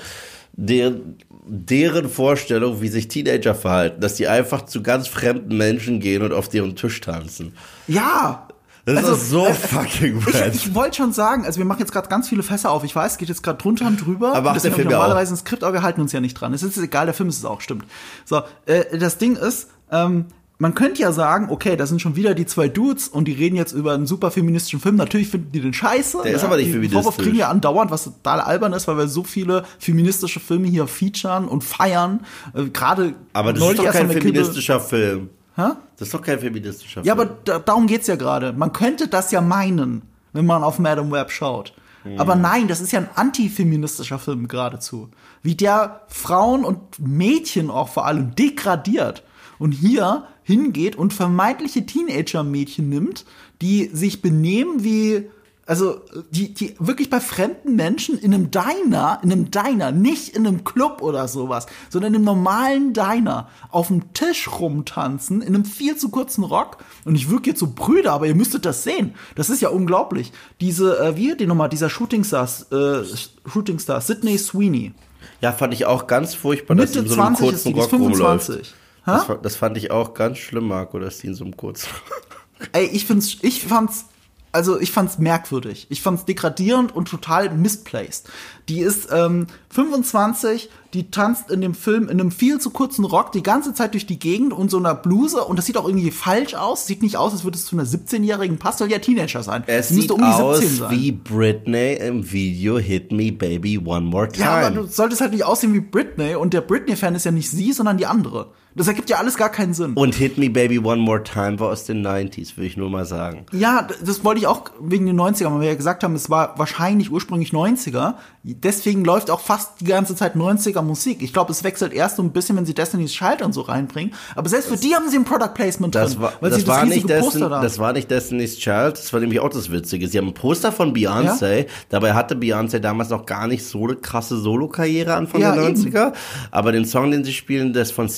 deren, 0.53 1.17
deren 1.47 2.07
Vorstellung, 2.07 2.81
wie 2.81 2.87
sich 2.87 3.07
Teenager 3.07 3.55
verhalten, 3.55 4.01
dass 4.01 4.15
die 4.15 4.27
einfach 4.27 4.65
zu 4.65 4.83
ganz 4.83 5.07
fremden 5.07 5.57
Menschen 5.57 5.99
gehen 5.99 6.21
und 6.21 6.31
auf 6.31 6.47
deren 6.47 6.75
Tisch 6.75 7.01
tanzen. 7.01 7.53
Ja, 7.87 8.44
das 8.85 8.97
also, 8.97 9.13
ist 9.13 9.29
so 9.29 9.45
äh, 9.47 9.53
fucking 9.53 10.19
bad. 10.21 10.53
Ich, 10.53 10.67
ich 10.67 10.75
wollte 10.75 10.97
schon 10.97 11.11
sagen, 11.11 11.45
also 11.45 11.57
wir 11.57 11.65
machen 11.65 11.79
jetzt 11.79 11.91
gerade 11.91 12.07
ganz 12.07 12.29
viele 12.29 12.43
Fässer 12.43 12.71
auf. 12.71 12.83
Ich 12.83 12.95
weiß, 12.95 13.13
es 13.13 13.17
geht 13.17 13.29
jetzt 13.29 13.41
gerade 13.41 13.57
drunter 13.57 13.87
und 13.87 14.05
drüber. 14.05 14.35
Aber 14.35 14.53
deswegen 14.53 14.75
der 14.75 14.83
Film 14.83 14.93
normalerweise 14.93 15.33
ein 15.33 15.37
Skript, 15.37 15.63
aber 15.63 15.73
wir 15.73 15.81
halten 15.81 16.01
uns 16.01 16.11
ja 16.11 16.21
nicht 16.21 16.35
dran. 16.35 16.53
Es 16.53 16.61
ist 16.61 16.77
egal, 16.77 17.05
der 17.05 17.15
Film 17.15 17.29
ist 17.29 17.39
es 17.39 17.45
auch, 17.45 17.61
stimmt. 17.61 17.85
So, 18.25 18.43
äh, 18.65 18.97
das 18.97 19.17
Ding 19.17 19.35
ist, 19.37 19.69
ähm, 19.91 20.25
man 20.57 20.73
könnte 20.73 21.01
ja 21.01 21.11
sagen, 21.11 21.47
okay, 21.49 21.75
da 21.75 21.85
sind 21.85 22.01
schon 22.01 22.15
wieder 22.15 22.33
die 22.33 22.45
zwei 22.45 22.69
Dudes 22.69 23.07
und 23.07 23.27
die 23.27 23.33
reden 23.33 23.55
jetzt 23.55 23.73
über 23.73 23.93
einen 23.93 24.05
super 24.05 24.31
feministischen 24.31 24.79
Film. 24.79 24.95
Natürlich 24.95 25.27
finden 25.27 25.51
die 25.51 25.59
den 25.59 25.73
scheiße. 25.73 26.19
Der 26.23 26.31
ja, 26.31 26.37
ist 26.37 26.43
aber 26.43 26.57
nicht 26.57 26.67
feministisch. 26.67 26.93
Vorwurf 26.93 27.17
kriegen 27.17 27.35
wir 27.35 27.49
andauernd, 27.49 27.91
was 27.91 28.05
total 28.05 28.39
albern 28.39 28.71
ist, 28.73 28.87
weil 28.87 28.97
wir 28.97 29.07
so 29.07 29.23
viele 29.23 29.65
feministische 29.79 30.39
Filme 30.39 30.67
hier 30.67 30.87
featuren 30.87 31.47
und 31.47 31.63
feiern. 31.63 32.21
Äh, 32.53 32.65
Gerade 32.65 33.15
Aber 33.33 33.51
das 33.51 33.67
ist 33.67 33.79
doch 33.79 33.91
kein 33.91 34.09
feministischer 34.09 34.79
Film. 34.79 35.29
Hä? 35.55 35.71
Das 35.97 36.07
ist 36.07 36.13
doch 36.13 36.21
kein 36.21 36.39
feministischer 36.39 37.01
Film. 37.01 37.05
Ja, 37.05 37.13
aber 37.13 37.25
da, 37.25 37.59
darum 37.59 37.87
geht's 37.87 38.07
ja 38.07 38.15
gerade. 38.15 38.53
Man 38.53 38.73
könnte 38.73 39.07
das 39.07 39.31
ja 39.31 39.41
meinen, 39.41 40.01
wenn 40.33 40.45
man 40.45 40.63
auf 40.63 40.79
Madame 40.79 41.11
Web 41.11 41.31
schaut. 41.31 41.73
Mhm. 42.03 42.19
Aber 42.19 42.35
nein, 42.35 42.67
das 42.67 42.81
ist 42.81 42.91
ja 42.91 42.99
ein 42.99 43.09
antifeministischer 43.15 44.19
Film 44.19 44.47
geradezu. 44.47 45.09
Wie 45.41 45.55
der 45.55 46.01
Frauen 46.07 46.65
und 46.65 46.99
Mädchen 46.99 47.69
auch 47.69 47.89
vor 47.89 48.05
allem 48.05 48.35
degradiert. 48.35 49.23
Und 49.57 49.71
hier 49.71 50.27
hingeht 50.43 50.97
und 50.97 51.13
vermeintliche 51.13 51.85
Teenager-Mädchen 51.85 52.89
nimmt, 52.89 53.25
die 53.61 53.89
sich 53.93 54.21
benehmen 54.21 54.83
wie 54.83 55.29
Also, 55.67 56.01
die, 56.29 56.53
die 56.53 56.75
wirklich 56.77 57.09
bei 57.09 57.19
fremden 57.19 57.75
Menschen 57.75 58.19
in 58.19 58.35
einem 58.35 58.51
Diner, 58.51 59.19
in 59.23 59.31
einem 59.31 59.49
Diner, 59.49 59.91
nicht 59.91 60.35
in 60.35 60.45
einem 60.45 60.63
Club 60.63 61.01
oder 61.01 61.27
sowas, 61.27 61.65
sondern 61.89 62.13
in 62.13 62.17
einem 62.17 62.25
normalen 62.25 62.93
Diner 62.93 63.49
auf 63.71 63.87
dem 63.87 64.13
Tisch 64.13 64.47
rumtanzen, 64.47 65.41
in 65.41 65.55
einem 65.55 65.65
viel 65.65 65.97
zu 65.97 66.09
kurzen 66.09 66.43
Rock. 66.43 66.77
Und 67.03 67.15
ich 67.15 67.31
wirke 67.31 67.49
jetzt 67.49 67.59
so 67.59 67.71
Brüder, 67.73 68.13
aber 68.13 68.27
ihr 68.27 68.35
müsstet 68.35 68.63
das 68.63 68.83
sehen. 68.83 69.15
Das 69.33 69.49
ist 69.49 69.59
ja 69.59 69.69
unglaublich. 69.69 70.31
Diese, 70.61 70.99
äh, 70.99 71.15
wie 71.15 71.35
die 71.35 71.47
nochmal, 71.47 71.69
dieser 71.69 71.89
Shootingstar, 71.89 72.47
äh, 72.71 73.03
Shootingstar, 73.49 74.01
Sydney 74.01 74.37
Sweeney. 74.37 74.93
Ja, 75.41 75.51
fand 75.51 75.73
ich 75.73 75.87
auch 75.87 76.05
ganz 76.05 76.35
furchtbar, 76.35 76.75
dass 76.75 76.93
Mitte 76.93 76.99
sie 76.99 77.05
in 77.07 77.15
so 77.15 77.21
einem 77.21 77.35
20 77.35 77.47
ist 77.47 77.63
kurzen 77.63 77.73
die, 77.73 77.79
Rock 77.79 77.93
rumläuft. 77.93 78.45
25. 78.45 78.75
Das, 79.05 79.27
das 79.41 79.55
fand 79.55 79.77
ich 79.77 79.91
auch 79.91 80.13
ganz 80.13 80.37
schlimm, 80.37 80.67
Marco, 80.67 80.99
dass 80.99 81.19
die 81.19 81.27
in 81.27 81.35
so 81.35 81.43
einem 81.43 81.57
kurzen. 81.57 81.89
Ey, 82.71 82.85
ich 82.85 83.05
find's, 83.05 83.37
ich 83.41 83.63
fand's, 83.63 84.05
also 84.55 84.79
ich 84.79 84.91
fand's 84.91 85.19
merkwürdig. 85.19 85.85
Ich 85.89 86.01
fand's 86.01 86.23
degradierend 86.23 86.95
und 86.95 87.09
total 87.09 87.49
misplaced. 87.49 88.29
Die 88.69 88.79
ist 88.79 89.09
ähm, 89.11 89.47
25, 89.69 90.69
die 90.93 91.11
tanzt 91.11 91.51
in 91.51 91.59
dem 91.59 91.75
Film 91.75 92.03
in 92.03 92.21
einem 92.21 92.31
viel 92.31 92.59
zu 92.59 92.69
kurzen 92.69 93.03
Rock 93.03 93.33
die 93.33 93.43
ganze 93.43 93.73
Zeit 93.73 93.93
durch 93.93 94.07
die 94.07 94.17
Gegend 94.17 94.53
und 94.53 94.71
so 94.71 94.77
einer 94.77 94.95
Bluse 94.95 95.43
und 95.43 95.57
das 95.57 95.65
sieht 95.65 95.75
auch 95.77 95.85
irgendwie 95.85 96.09
falsch 96.09 96.55
aus. 96.55 96.87
Sieht 96.87 97.03
nicht 97.03 97.17
aus, 97.17 97.33
als 97.33 97.43
würde 97.43 97.57
es 97.57 97.65
zu 97.65 97.75
einer 97.75 97.85
17-jährigen 97.85 98.57
passen, 98.57 98.79
soll 98.79 98.91
ja 98.91 98.99
Teenager 98.99 99.43
sein. 99.43 99.63
Es 99.67 99.89
Die 99.89 99.95
sieht 99.95 100.17
müsste 100.17 100.25
aus 100.25 100.89
wie 100.89 101.11
Britney 101.11 101.95
im 101.95 102.31
Video 102.31 102.77
Hit 102.77 103.11
Me 103.11 103.33
Baby 103.33 103.77
One 103.77 104.05
More 104.05 104.29
Time. 104.29 104.45
ja, 104.45 104.67
aber 104.67 104.71
du 104.71 104.87
solltest 104.87 105.19
halt 105.19 105.33
nicht 105.33 105.43
aussehen 105.43 105.73
wie 105.73 105.81
Britney 105.81 106.35
und 106.35 106.53
der 106.53 106.61
Britney-Fan 106.61 107.13
ist 107.13 107.25
ja 107.25 107.31
nicht 107.31 107.49
sie, 107.49 107.73
sondern 107.73 107.97
die 107.97 108.05
andere. 108.05 108.53
Das 108.75 108.87
ergibt 108.87 109.09
ja 109.09 109.17
alles 109.17 109.37
gar 109.37 109.49
keinen 109.49 109.73
Sinn. 109.73 109.93
Und 109.93 110.15
Hit 110.15 110.37
Me 110.37 110.49
Baby 110.49 110.79
One 110.79 111.01
More 111.01 111.23
Time 111.23 111.59
war 111.59 111.69
aus 111.69 111.85
den 111.85 112.05
90s, 112.05 112.57
will 112.57 112.65
ich 112.65 112.75
nur 112.75 112.89
mal 112.89 113.05
sagen. 113.05 113.45
Ja, 113.53 113.87
das 114.03 114.23
wollte 114.25 114.41
ich 114.41 114.47
auch 114.47 114.63
wegen 114.81 115.05
den 115.05 115.19
90ern, 115.19 115.53
weil 115.53 115.61
wir 115.61 115.67
ja 115.69 115.75
gesagt 115.75 116.03
haben, 116.03 116.13
es 116.13 116.29
war 116.29 116.59
wahrscheinlich 116.59 117.09
ursprünglich 117.09 117.51
90er. 117.51 118.15
Deswegen 118.43 119.05
läuft 119.05 119.31
auch 119.31 119.39
fast 119.39 119.79
die 119.79 119.85
ganze 119.85 120.15
Zeit 120.15 120.35
90er 120.35 120.81
Musik. 120.81 121.21
Ich 121.21 121.31
glaube, 121.31 121.51
es 121.51 121.63
wechselt 121.63 121.93
erst 121.93 122.17
so 122.17 122.23
ein 122.23 122.31
bisschen, 122.31 122.57
wenn 122.57 122.65
sie 122.65 122.73
Destiny's 122.73 123.13
Child 123.13 123.41
und 123.43 123.53
so 123.53 123.61
reinbringen. 123.61 124.13
Aber 124.35 124.49
selbst 124.49 124.67
für 124.67 124.77
die 124.77 124.93
haben 124.93 125.09
sie 125.09 125.17
ein 125.17 125.23
Product 125.23 125.53
Placement 125.53 125.95
Das 125.95 126.11
drin, 126.11 126.21
war, 126.21 126.33
weil 126.41 126.49
das, 126.49 126.59
sie 126.59 126.67
war 126.67 126.81
das 126.81 126.89
nicht 126.89 127.09
Destin, 127.09 127.23
Poster 127.31 127.49
da 127.49 127.61
das 127.61 127.79
war 127.79 127.93
nicht 127.93 128.11
Destiny's 128.11 128.57
Child, 128.57 128.97
das 128.97 129.13
war 129.13 129.21
nämlich 129.21 129.39
auch 129.39 129.49
das 129.49 129.71
Witzige. 129.71 130.07
Sie 130.07 130.17
haben 130.17 130.27
ein 130.27 130.33
Poster 130.33 130.71
von 130.73 130.93
Beyoncé, 130.93 131.67
dabei 131.89 132.13
hatte 132.13 132.35
Beyoncé 132.35 132.79
damals 132.79 133.09
noch 133.09 133.25
gar 133.25 133.47
nicht 133.47 133.65
so 133.65 133.85
eine 133.85 133.95
krasse 133.95 134.37
Solo-Karriere 134.37 135.15
Anfang 135.15 135.41
Ja, 135.41 135.55
der 135.55 135.69
eben. 135.69 135.79
90er, 135.81 136.13
aber 136.51 136.71
den 136.73 136.85
Song, 136.85 137.11
den 137.11 137.23
sie 137.23 137.33
spielen, 137.33 137.71
der 137.71 137.83
ist 137.83 137.93
von 137.93 138.09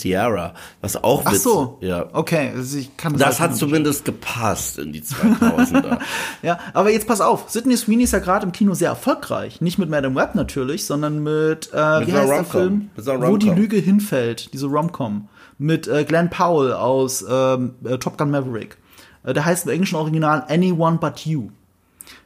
Was 0.82 1.02
auch 1.04 1.24
Ach 1.26 1.32
Witz, 1.34 1.44
so. 1.44 1.78
ja. 1.82 2.06
Okay, 2.14 2.52
also 2.56 2.78
ich 2.78 2.96
kann 2.98 3.14
Das 3.18 3.40
halt 3.40 3.52
hat 3.52 3.58
zumindest 3.58 4.06
gepasst 4.06 4.78
in 4.80 4.94
die 4.94 5.02
2000er. 5.02 6.00
Ja, 6.42 6.60
aber 6.74 6.92
jetzt 6.92 7.08
pass 7.08 7.22
auf, 7.22 7.50
Sydney 7.50 7.76
Sweeney 7.78 8.04
ist 8.04 8.14
ja 8.14 8.20
gerade 8.20 8.46
im 8.46 8.52
Kino 8.52 8.74
sehr 8.74 8.90
erfolgreich. 8.90 9.60
Nicht 9.62 9.78
mit 9.80 9.90
Madame 9.90 10.16
Web 10.16 10.36
natürlich, 10.36 10.86
sondern 10.86 11.24
mit, 11.24 11.70
äh, 11.74 12.00
Mit 12.00 12.08
wie 12.08 12.14
heißt 12.14 12.30
der. 12.32 12.44
Film? 12.46 12.90
Wo 12.96 13.38
die. 13.38 13.50
Lüge 13.50 13.78
hinfällt, 13.78 14.54
diese 14.54 14.68
Rom-Com. 14.68 15.28
Mit 15.58 15.88
äh, 15.88 16.04
Glenn 16.04 16.30
Powell 16.30 16.74
aus 16.74 17.26
ähm, 17.28 17.76
äh, 17.84 17.98
Top 17.98 18.18
Gun 18.18 18.30
Maverick. 18.30 18.78
Äh, 19.24 19.34
der 19.34 19.46
heißt 19.46 19.66
im 19.66 19.72
englischen 19.72 19.96
Original 19.96 20.46
Anyone 20.48 20.98
But 20.98 21.26
You. 21.26 21.50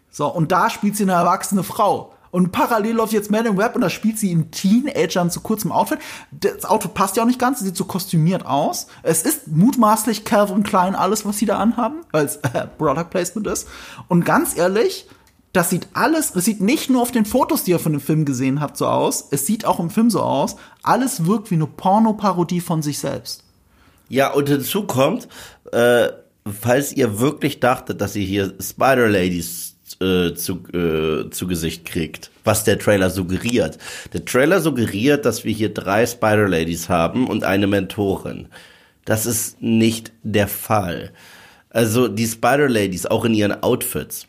So, 0.09 0.27
und 0.27 0.51
da 0.51 0.69
spielt 0.69 0.97
sie 0.97 1.03
eine 1.03 1.13
erwachsene 1.13 1.63
Frau. 1.63 2.13
Und 2.31 2.51
parallel 2.51 2.95
läuft 2.95 3.13
jetzt 3.13 3.29
Madame 3.29 3.57
Web 3.57 3.75
und 3.75 3.81
da 3.81 3.89
spielt 3.89 4.17
sie 4.17 4.31
in 4.31 4.51
Teenagern 4.51 5.29
zu 5.29 5.41
kurzem 5.41 5.71
Outfit. 5.71 5.99
Das 6.31 6.65
Outfit 6.65 6.93
passt 6.93 7.17
ja 7.17 7.23
auch 7.23 7.27
nicht 7.27 7.39
ganz, 7.39 7.59
sie 7.59 7.65
sieht 7.65 7.77
so 7.77 7.85
kostümiert 7.85 8.45
aus. 8.45 8.87
Es 9.03 9.23
ist 9.23 9.47
mutmaßlich 9.47 10.23
Calvin 10.23 10.63
Klein 10.63 10.95
alles, 10.95 11.25
was 11.25 11.37
sie 11.37 11.45
da 11.45 11.57
anhaben, 11.57 12.01
als 12.13 12.37
äh, 12.37 12.67
Product 12.77 13.09
Placement 13.09 13.47
ist. 13.47 13.67
Und 14.07 14.23
ganz 14.23 14.57
ehrlich, 14.57 15.07
das 15.53 15.69
sieht 15.69 15.89
alles, 15.93 16.33
es 16.33 16.45
sieht 16.45 16.61
nicht 16.61 16.89
nur 16.89 17.01
auf 17.01 17.11
den 17.11 17.25
Fotos, 17.25 17.65
die 17.65 17.71
ihr 17.71 17.79
von 17.79 17.91
dem 17.91 18.01
Film 18.01 18.23
gesehen 18.23 18.61
habt, 18.61 18.77
so 18.77 18.87
aus, 18.87 19.27
es 19.31 19.45
sieht 19.45 19.65
auch 19.65 19.79
im 19.79 19.89
Film 19.89 20.09
so 20.09 20.21
aus. 20.21 20.55
Alles 20.83 21.25
wirkt 21.25 21.51
wie 21.51 21.55
eine 21.55 21.67
Pornoparodie 21.67 22.61
von 22.61 22.81
sich 22.81 22.99
selbst. 22.99 23.43
Ja, 24.07 24.31
und 24.31 24.47
hinzu 24.47 24.83
kommt, 24.83 25.27
äh, 25.73 26.07
falls 26.49 26.93
ihr 26.93 27.19
wirklich 27.19 27.59
dachtet, 27.59 27.99
dass 28.01 28.15
ihr 28.15 28.25
hier 28.25 28.53
Spider-Ladies 28.59 29.75
äh, 29.99 30.33
zu, 30.33 30.63
äh, 30.73 31.29
zu 31.29 31.47
Gesicht 31.47 31.85
kriegt, 31.85 32.31
was 32.43 32.63
der 32.63 32.79
Trailer 32.79 33.09
suggeriert. 33.09 33.77
Der 34.13 34.23
Trailer 34.25 34.61
suggeriert, 34.61 35.25
dass 35.25 35.43
wir 35.43 35.53
hier 35.53 35.73
drei 35.73 36.05
Spider-Ladies 36.05 36.89
haben 36.89 37.27
und 37.27 37.43
eine 37.43 37.67
Mentorin. 37.67 38.47
Das 39.05 39.25
ist 39.25 39.61
nicht 39.61 40.11
der 40.23 40.47
Fall. 40.47 41.11
Also 41.69 42.07
die 42.07 42.27
Spider-Ladies, 42.27 43.05
auch 43.07 43.25
in 43.25 43.33
ihren 43.33 43.63
Outfits, 43.63 44.27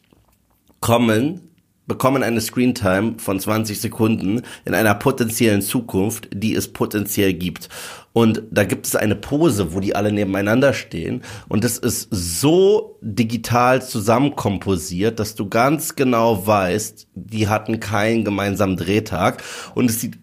kommen, 0.80 1.51
bekommen 1.86 2.22
eine 2.22 2.40
Screentime 2.40 3.14
von 3.18 3.40
20 3.40 3.80
Sekunden 3.80 4.42
in 4.64 4.74
einer 4.74 4.94
potenziellen 4.94 5.62
Zukunft, 5.62 6.28
die 6.32 6.54
es 6.54 6.68
potenziell 6.68 7.34
gibt. 7.34 7.68
Und 8.12 8.42
da 8.50 8.64
gibt 8.64 8.86
es 8.86 8.94
eine 8.94 9.16
Pose, 9.16 9.74
wo 9.74 9.80
die 9.80 9.94
alle 9.94 10.12
nebeneinander 10.12 10.74
stehen. 10.74 11.22
Und 11.48 11.64
das 11.64 11.78
ist 11.78 12.08
so 12.10 12.98
digital 13.00 13.82
zusammenkomposiert, 13.82 15.18
dass 15.18 15.34
du 15.34 15.48
ganz 15.48 15.96
genau 15.96 16.46
weißt, 16.46 17.08
die 17.14 17.48
hatten 17.48 17.80
keinen 17.80 18.24
gemeinsamen 18.24 18.76
Drehtag. 18.76 19.42
Und 19.74 19.90
es 19.90 20.00
sieht 20.00 20.18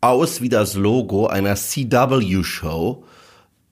aus 0.00 0.40
wie 0.40 0.48
das 0.48 0.74
Logo 0.74 1.26
einer 1.26 1.56
CW-Show, 1.56 3.04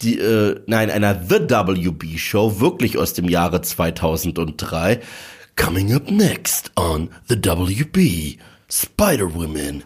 die, 0.03 0.19
äh, 0.19 0.61
nein, 0.67 0.91
einer 0.91 1.15
The 1.29 1.49
WB 1.49 2.19
Show, 2.19 2.61
wirklich 2.61 2.99
aus 2.99 3.15
dem 3.15 3.29
Jahre 3.29 3.63
2003. 3.63 5.01
Coming 5.57 5.95
up 5.95 6.11
next 6.11 6.73
on 6.77 7.11
The 7.29 7.37
WB, 7.37 8.39
Spider-Woman. 8.69 9.85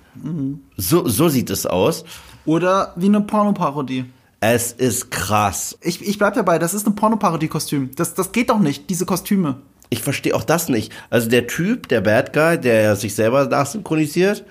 So, 0.76 1.06
so 1.06 1.28
sieht 1.28 1.50
es 1.50 1.66
aus. 1.66 2.04
Oder 2.46 2.94
wie 2.96 3.06
eine 3.06 3.20
Pornoparodie. 3.20 4.06
Es 4.40 4.72
ist 4.72 5.10
krass. 5.10 5.76
Ich, 5.82 6.00
ich 6.06 6.18
bleib 6.18 6.34
dabei, 6.34 6.58
das 6.58 6.74
ist 6.74 6.86
eine 6.86 6.94
Pornoparodie-Kostüm. 6.94 7.90
Das, 7.96 8.14
das 8.14 8.32
geht 8.32 8.50
doch 8.50 8.60
nicht, 8.60 8.88
diese 8.88 9.04
Kostüme. 9.04 9.56
Ich 9.90 10.02
verstehe 10.02 10.34
auch 10.34 10.44
das 10.44 10.68
nicht. 10.68 10.92
Also 11.10 11.28
der 11.28 11.46
Typ, 11.46 11.88
der 11.88 12.00
Bad 12.00 12.32
Guy, 12.32 12.58
der 12.58 12.96
sich 12.96 13.14
selber 13.14 13.46
nachsynchronisiert, 13.46 14.44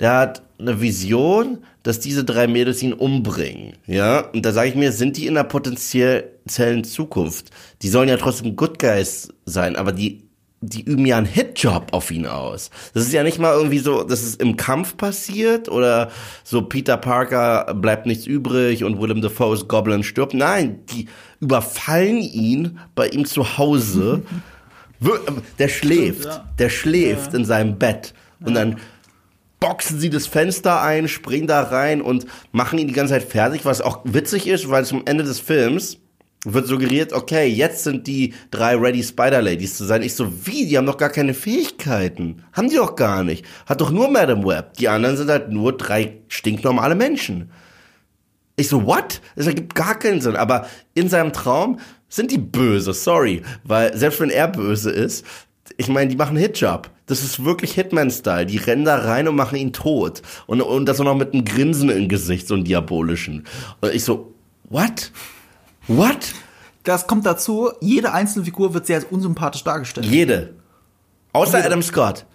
der 0.00 0.12
hat 0.16 0.42
eine 0.58 0.80
Vision, 0.80 1.58
dass 1.82 2.00
diese 2.00 2.24
drei 2.24 2.46
Mädels 2.46 2.82
ihn 2.82 2.92
umbringen. 2.92 3.74
Ja, 3.86 4.20
und 4.20 4.44
da 4.44 4.52
sage 4.52 4.70
ich 4.70 4.74
mir, 4.74 4.92
sind 4.92 5.16
die 5.16 5.26
in 5.26 5.36
einer 5.36 5.46
potenziellen 5.46 6.84
Zukunft? 6.84 7.50
Die 7.82 7.88
sollen 7.88 8.08
ja 8.08 8.16
trotzdem 8.16 8.56
Good 8.56 8.78
Guys 8.78 9.28
sein, 9.44 9.76
aber 9.76 9.92
die 9.92 10.23
die 10.66 10.82
üben 10.82 11.06
ja 11.06 11.16
einen 11.18 11.26
Hitjob 11.26 11.88
auf 11.92 12.10
ihn 12.10 12.26
aus. 12.26 12.70
Das 12.92 13.04
ist 13.04 13.12
ja 13.12 13.22
nicht 13.22 13.38
mal 13.38 13.54
irgendwie 13.54 13.78
so, 13.78 14.02
dass 14.02 14.22
es 14.22 14.36
im 14.36 14.56
Kampf 14.56 14.96
passiert 14.96 15.68
oder 15.68 16.10
so 16.42 16.62
Peter 16.62 16.96
Parker 16.96 17.74
bleibt 17.74 18.06
nichts 18.06 18.26
übrig 18.26 18.84
und 18.84 19.00
Willem 19.00 19.20
Dafoe's 19.22 19.68
Goblin 19.68 20.02
stirbt. 20.02 20.34
Nein, 20.34 20.80
die 20.90 21.06
überfallen 21.40 22.18
ihn 22.20 22.78
bei 22.94 23.08
ihm 23.08 23.24
zu 23.24 23.58
Hause. 23.58 24.22
Wir- 25.00 25.20
Der 25.58 25.68
schläft, 25.68 26.28
der 26.58 26.68
schläft 26.70 27.34
in 27.34 27.44
seinem 27.44 27.78
Bett 27.78 28.14
und 28.44 28.54
dann 28.54 28.78
boxen 29.60 29.98
sie 29.98 30.10
das 30.10 30.26
Fenster 30.26 30.82
ein, 30.82 31.08
springen 31.08 31.46
da 31.46 31.62
rein 31.62 32.00
und 32.02 32.26
machen 32.52 32.78
ihn 32.78 32.86
die 32.86 32.92
ganze 32.94 33.14
Zeit 33.14 33.24
fertig, 33.24 33.64
was 33.64 33.80
auch 33.80 34.00
witzig 34.04 34.46
ist, 34.46 34.68
weil 34.70 34.84
zum 34.84 35.02
Ende 35.06 35.24
des 35.24 35.40
Films 35.40 35.98
wird 36.44 36.66
suggeriert, 36.66 37.12
okay, 37.12 37.46
jetzt 37.46 37.84
sind 37.84 38.06
die 38.06 38.34
drei 38.50 38.76
Ready 38.76 39.02
Spider 39.02 39.42
Ladies 39.42 39.76
zu 39.76 39.84
sein. 39.84 40.02
Ich 40.02 40.14
so, 40.14 40.30
wie? 40.46 40.66
Die 40.66 40.76
haben 40.76 40.86
doch 40.86 40.98
gar 40.98 41.10
keine 41.10 41.34
Fähigkeiten. 41.34 42.42
Haben 42.52 42.68
die 42.68 42.76
doch 42.76 42.96
gar 42.96 43.24
nicht. 43.24 43.44
Hat 43.66 43.80
doch 43.80 43.90
nur 43.90 44.10
Madame 44.10 44.44
Web. 44.44 44.74
Die 44.74 44.88
anderen 44.88 45.16
sind 45.16 45.30
halt 45.30 45.50
nur 45.50 45.76
drei 45.76 46.18
stinknormale 46.28 46.94
Menschen. 46.94 47.50
Ich 48.56 48.68
so, 48.68 48.86
what? 48.86 49.20
Das 49.36 49.46
ergibt 49.46 49.74
gar 49.74 49.98
keinen 49.98 50.20
Sinn. 50.20 50.36
Aber 50.36 50.66
in 50.94 51.08
seinem 51.08 51.32
Traum 51.32 51.80
sind 52.08 52.30
die 52.30 52.38
böse, 52.38 52.92
sorry. 52.92 53.42
Weil 53.64 53.96
selbst 53.96 54.20
wenn 54.20 54.30
er 54.30 54.48
böse 54.48 54.90
ist, 54.90 55.24
ich 55.76 55.88
meine, 55.88 56.10
die 56.10 56.16
machen 56.16 56.36
Hitjob. 56.36 56.90
Das 57.06 57.22
ist 57.22 57.44
wirklich 57.44 57.72
Hitman-Style. 57.72 58.46
Die 58.46 58.58
rennen 58.58 58.84
da 58.84 58.96
rein 58.96 59.28
und 59.28 59.36
machen 59.36 59.56
ihn 59.56 59.72
tot. 59.72 60.22
Und, 60.46 60.60
und 60.60 60.86
das 60.86 61.00
auch 61.00 61.04
noch 61.04 61.16
mit 61.16 61.32
einem 61.32 61.44
Grinsen 61.44 61.90
im 61.90 62.08
Gesicht, 62.08 62.46
so 62.46 62.54
einem 62.54 62.64
diabolischen. 62.64 63.44
Und 63.80 63.94
ich 63.94 64.04
so, 64.04 64.34
what? 64.68 65.10
What? 65.88 66.34
Das 66.82 67.06
kommt 67.06 67.26
dazu, 67.26 67.72
jede 67.80 68.12
einzelne 68.12 68.44
Figur 68.44 68.74
wird 68.74 68.86
sehr 68.86 69.10
unsympathisch 69.10 69.64
dargestellt. 69.64 70.06
Jede. 70.06 70.54
Außer 71.32 71.58
Jede. 71.58 71.66
Adam 71.66 71.82
Scott. 71.82 72.26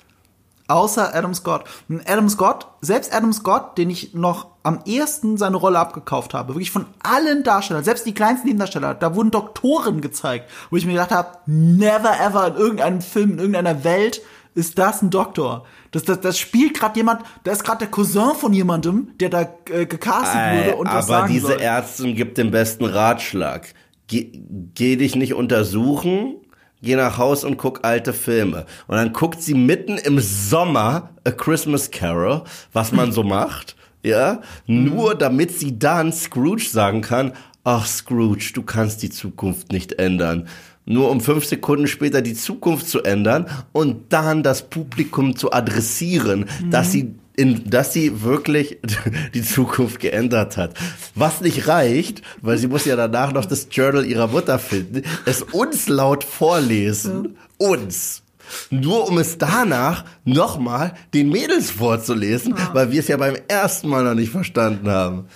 Außer 0.68 1.16
Adam 1.16 1.34
Scott. 1.34 1.64
Und 1.88 2.08
Adam 2.08 2.30
Scott, 2.30 2.68
selbst 2.82 3.14
Adam 3.14 3.34
Scott, 3.34 3.78
den 3.78 3.90
ich 3.90 4.14
noch 4.14 4.48
am 4.62 4.82
ehesten 4.86 5.38
seine 5.38 5.58
Rolle 5.58 5.80
abgekauft 5.80 6.36
habe, 6.36 6.54
wirklich 6.54 6.70
von 6.70 6.86
allen 7.02 7.44
Darstellern, 7.44 7.84
selbst 7.84 8.06
die 8.06 8.14
kleinsten 8.14 8.48
Nebendarsteller, 8.48 8.94
da 8.94 9.16
wurden 9.16 9.32
Doktoren 9.32 10.02
gezeigt, 10.02 10.50
wo 10.70 10.78
ich 10.78 10.86
mir 10.86 10.94
gedacht 10.94 11.12
habe, 11.12 11.38
never 11.48 12.20
ever 12.20 12.48
in 12.50 12.56
irgendeinem 12.56 13.02
Film, 13.02 13.32
in 13.32 13.40
irgendeiner 13.40 13.84
Welt 13.84 14.22
ist 14.60 14.78
das 14.78 15.02
ein 15.02 15.10
Doktor. 15.10 15.66
Das, 15.92 16.04
das, 16.04 16.20
das 16.22 16.38
spielt 16.38 16.74
gerade 16.78 16.98
jemand, 16.98 17.24
da 17.44 17.52
ist 17.52 17.64
gerade 17.64 17.80
der 17.80 17.88
Cousin 17.88 18.36
von 18.36 18.54
jemandem, 18.54 19.12
der 19.20 19.30
da 19.30 19.42
äh, 19.72 19.86
gecastet 19.86 20.66
wurde 20.66 20.76
und 20.76 20.88
was 20.88 20.94
aber 20.94 21.22
sagen 21.22 21.34
diese 21.34 21.48
soll. 21.48 21.62
Ärztin 21.62 22.16
gibt 22.16 22.38
den 22.38 22.52
besten 22.52 22.86
Ratschlag. 22.86 23.74
Geh, 24.08 24.32
geh 24.76 24.96
dich 24.98 25.16
nicht 25.16 25.34
untersuchen, 25.34 26.36
geh 26.82 26.96
nach 26.96 27.18
Haus 27.18 27.44
und 27.44 27.58
guck 27.58 27.86
alte 27.86 28.14
Filme. 28.14 28.66
Und 28.88 28.98
dann 28.98 29.14
guckt 29.14 29.42
sie 29.42 29.54
mitten 29.54 29.98
im 29.98 30.20
Sommer 30.20 31.12
A 31.24 31.32
Christmas 31.32 31.90
Carol, 31.90 32.44
was 32.74 32.92
man 32.92 33.12
so 33.12 33.24
macht, 33.24 33.76
ja, 34.04 34.42
nur 34.66 35.16
damit 35.16 35.58
sie 35.58 35.78
dann 35.78 36.12
Scrooge 36.14 36.64
sagen 36.70 37.02
kann, 37.02 37.34
ach 37.64 37.86
Scrooge, 37.86 38.52
du 38.54 38.64
kannst 38.64 39.04
die 39.04 39.10
Zukunft 39.10 39.72
nicht 39.72 39.94
ändern. 39.94 40.48
Nur 40.90 41.12
um 41.12 41.22
fünf 41.22 41.46
Sekunden 41.46 41.86
später 41.86 42.24
die 42.24 42.34
Zukunft 42.34 42.90
zu 42.90 43.04
ändern 43.04 43.46
und 43.74 44.12
dann 44.12 44.42
das 44.42 44.72
Publikum 44.72 45.36
zu 45.36 45.54
adressieren, 45.54 46.46
dass 46.72 46.92
sie 46.92 47.14
in, 47.36 47.70
dass 47.70 47.94
sie 47.94 48.24
wirklich 48.24 48.80
die 49.36 49.44
Zukunft 49.44 50.00
geändert 50.00 50.58
hat. 50.58 50.74
Was 51.14 51.42
nicht 51.42 51.68
reicht, 51.68 52.24
weil 52.42 52.58
sie 52.58 52.68
muss 52.68 52.86
ja 52.86 52.96
danach 52.96 53.32
noch 53.34 53.46
das 53.46 53.68
Journal 53.72 54.04
ihrer 54.04 54.30
Mutter 54.30 54.58
finden, 54.58 55.04
es 55.26 55.44
uns 55.44 55.88
laut 55.88 56.24
vorlesen. 56.24 57.38
Uns. 57.60 58.24
Nur 58.72 59.08
um 59.08 59.20
es 59.20 59.38
danach 59.38 60.06
nochmal 60.26 60.96
den 61.14 61.30
Mädels 61.30 61.70
vorzulesen, 61.70 62.56
weil 62.74 62.92
wir 62.92 63.00
es 63.00 63.08
ja 63.08 63.18
beim 63.18 63.38
ersten 63.48 63.90
Mal 63.90 64.04
noch 64.04 64.16
nicht 64.16 64.32
verstanden 64.32 64.90
haben. 64.90 65.28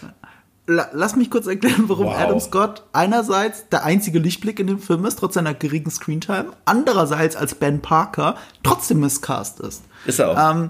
La- 0.66 0.90
Lass 0.94 1.16
mich 1.16 1.30
kurz 1.30 1.46
erklären, 1.48 1.84
warum 1.88 2.06
Wow. 2.08 2.18
Adam 2.18 2.40
Scott 2.40 2.84
einerseits 2.94 3.68
der 3.70 3.84
einzige 3.84 4.20
Lichtblick 4.20 4.60
in 4.60 4.68
dem 4.68 4.80
Film 4.80 5.06
ist, 5.06 5.20
trotz 5.20 5.34
seiner 5.34 5.54
geringen 5.54 5.92
Screentime, 5.92 6.48
andererseits 6.66 7.36
als 7.36 7.56
Ben 7.56 7.82
Parker 7.82 8.36
trotzdem 8.64 9.00
Misscast 9.02 9.60
ist. 9.60 9.84
Ist 10.06 10.20
er 10.20 10.32
auch. 10.32 10.52
Ähm, 10.56 10.70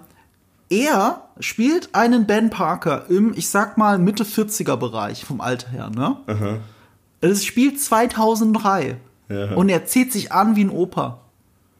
er 0.69 1.21
spielt 1.39 1.93
einen 1.93 2.25
Ben 2.25 2.49
Parker 2.49 3.05
im, 3.09 3.33
ich 3.35 3.49
sag 3.49 3.77
mal, 3.77 3.99
Mitte 3.99 4.23
40er 4.23 4.75
Bereich 4.77 5.23
vom 5.25 5.39
Alter 5.41 5.69
her, 5.69 5.89
ne? 5.89 6.17
Es 7.21 7.45
spielt 7.45 7.79
2003 7.79 8.97
und 9.55 9.69
er 9.69 9.85
zieht 9.85 10.11
sich 10.11 10.31
an 10.31 10.55
wie 10.55 10.63
ein 10.63 10.69
Opa. 10.69 11.19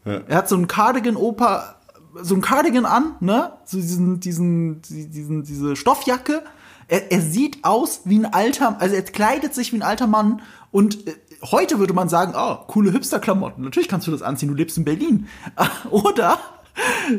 Er 0.04 0.36
hat 0.36 0.48
so 0.48 0.54
einen 0.54 0.68
Cardigan-Opa, 0.68 1.76
so 2.22 2.34
ein 2.36 2.40
Cardigan 2.42 2.84
an, 2.86 3.16
ne? 3.20 3.52
So 3.64 3.76
diesen, 3.78 4.20
diesen, 4.20 4.82
diesen, 4.82 5.42
diese 5.42 5.74
Stoffjacke. 5.76 6.42
Er, 6.94 7.10
er 7.10 7.20
sieht 7.20 7.64
aus 7.64 8.02
wie 8.04 8.18
ein 8.20 8.32
alter, 8.32 8.80
also 8.80 8.94
er 8.94 9.02
kleidet 9.02 9.52
sich 9.52 9.72
wie 9.72 9.78
ein 9.78 9.82
alter 9.82 10.06
Mann 10.06 10.42
und 10.70 11.08
äh, 11.08 11.14
heute 11.50 11.80
würde 11.80 11.92
man 11.92 12.08
sagen, 12.08 12.34
oh, 12.36 12.54
coole 12.68 12.92
Hipster-Klamotten. 12.92 13.64
Natürlich 13.64 13.88
kannst 13.88 14.06
du 14.06 14.12
das 14.12 14.22
anziehen, 14.22 14.48
du 14.48 14.54
lebst 14.54 14.78
in 14.78 14.84
Berlin. 14.84 15.26
Oder 15.90 16.38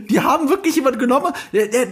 die 0.09 0.21
haben 0.21 0.47
wirklich 0.47 0.77
jemand 0.77 0.97
genommen, 0.97 1.33
der, 1.51 1.67
der, 1.67 1.87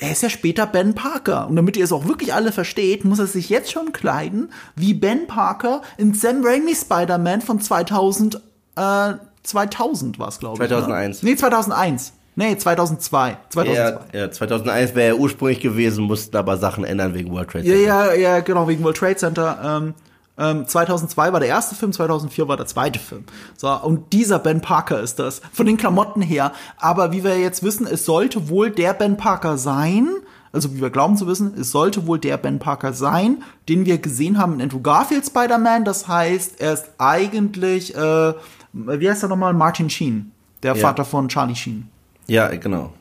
er 0.00 0.10
ist 0.10 0.22
ja 0.24 0.30
später 0.30 0.66
Ben 0.66 0.96
Parker. 0.96 1.46
Und 1.46 1.54
damit 1.54 1.76
ihr 1.76 1.84
es 1.84 1.92
auch 1.92 2.06
wirklich 2.06 2.34
alle 2.34 2.50
versteht, 2.50 3.04
muss 3.04 3.20
er 3.20 3.28
sich 3.28 3.48
jetzt 3.48 3.70
schon 3.70 3.92
kleiden 3.92 4.50
wie 4.74 4.92
Ben 4.92 5.28
Parker 5.28 5.82
in 5.98 6.14
Sam 6.14 6.44
Raimi 6.44 6.74
Spider-Man 6.74 7.40
von 7.40 7.60
2000, 7.60 8.40
äh, 8.74 9.12
2000 9.44 10.18
war 10.18 10.26
es, 10.28 10.40
glaube 10.40 10.64
ich. 10.64 10.68
2001. 10.68 11.22
Ne? 11.22 11.30
Nee, 11.30 11.36
2001. 11.36 12.14
Nee, 12.34 12.56
2002. 12.56 13.36
2002. 13.50 13.74
Ja, 14.14 14.20
ja, 14.20 14.30
2001 14.30 14.94
wäre 14.94 15.08
er 15.14 15.18
ursprünglich 15.18 15.60
gewesen, 15.60 16.04
mussten 16.04 16.36
aber 16.36 16.56
Sachen 16.56 16.84
ändern 16.84 17.14
wegen 17.14 17.30
World 17.30 17.50
Trade 17.50 17.64
Ja, 17.66 17.74
Center. 17.74 18.14
ja, 18.14 18.34
ja, 18.36 18.40
genau, 18.40 18.66
wegen 18.68 18.82
World 18.84 18.96
Trade 18.96 19.16
Center. 19.16 19.58
Ähm, 19.82 19.94
ähm, 20.38 20.66
2002 20.66 21.32
war 21.32 21.40
der 21.40 21.50
erste 21.50 21.74
Film, 21.74 21.92
2004 21.92 22.48
war 22.48 22.56
der 22.56 22.64
zweite 22.66 22.98
Film. 22.98 23.24
So, 23.56 23.68
und 23.70 24.14
dieser 24.14 24.38
Ben 24.38 24.62
Parker 24.62 25.00
ist 25.00 25.18
das, 25.18 25.42
von 25.52 25.66
den 25.66 25.76
Klamotten 25.76 26.22
her. 26.22 26.52
Aber 26.78 27.12
wie 27.12 27.22
wir 27.22 27.38
jetzt 27.38 27.62
wissen, 27.62 27.86
es 27.86 28.06
sollte 28.06 28.48
wohl 28.48 28.70
der 28.70 28.94
Ben 28.94 29.18
Parker 29.18 29.58
sein, 29.58 30.08
also 30.50 30.74
wie 30.74 30.80
wir 30.80 30.88
glauben 30.90 31.18
zu 31.18 31.26
wissen, 31.26 31.52
es 31.60 31.70
sollte 31.70 32.06
wohl 32.06 32.18
der 32.18 32.38
Ben 32.38 32.58
Parker 32.58 32.94
sein, 32.94 33.42
den 33.68 33.84
wir 33.84 33.98
gesehen 33.98 34.38
haben 34.38 34.54
in 34.54 34.62
Andrew 34.62 34.80
Garfield 34.80 35.26
Spider-Man. 35.26 35.84
Das 35.84 36.08
heißt, 36.08 36.60
er 36.62 36.72
ist 36.72 36.86
eigentlich, 36.96 37.94
äh, 37.94 38.32
wie 38.72 39.10
heißt 39.10 39.22
er 39.22 39.28
nochmal? 39.28 39.52
Martin 39.52 39.90
Sheen, 39.90 40.32
der 40.62 40.74
Ja. 40.74 40.80
Vater 40.80 41.04
von 41.04 41.28
Charlie 41.28 41.54
Sheen. 41.56 41.88
Ja, 42.26 42.48
genau. 42.48 42.92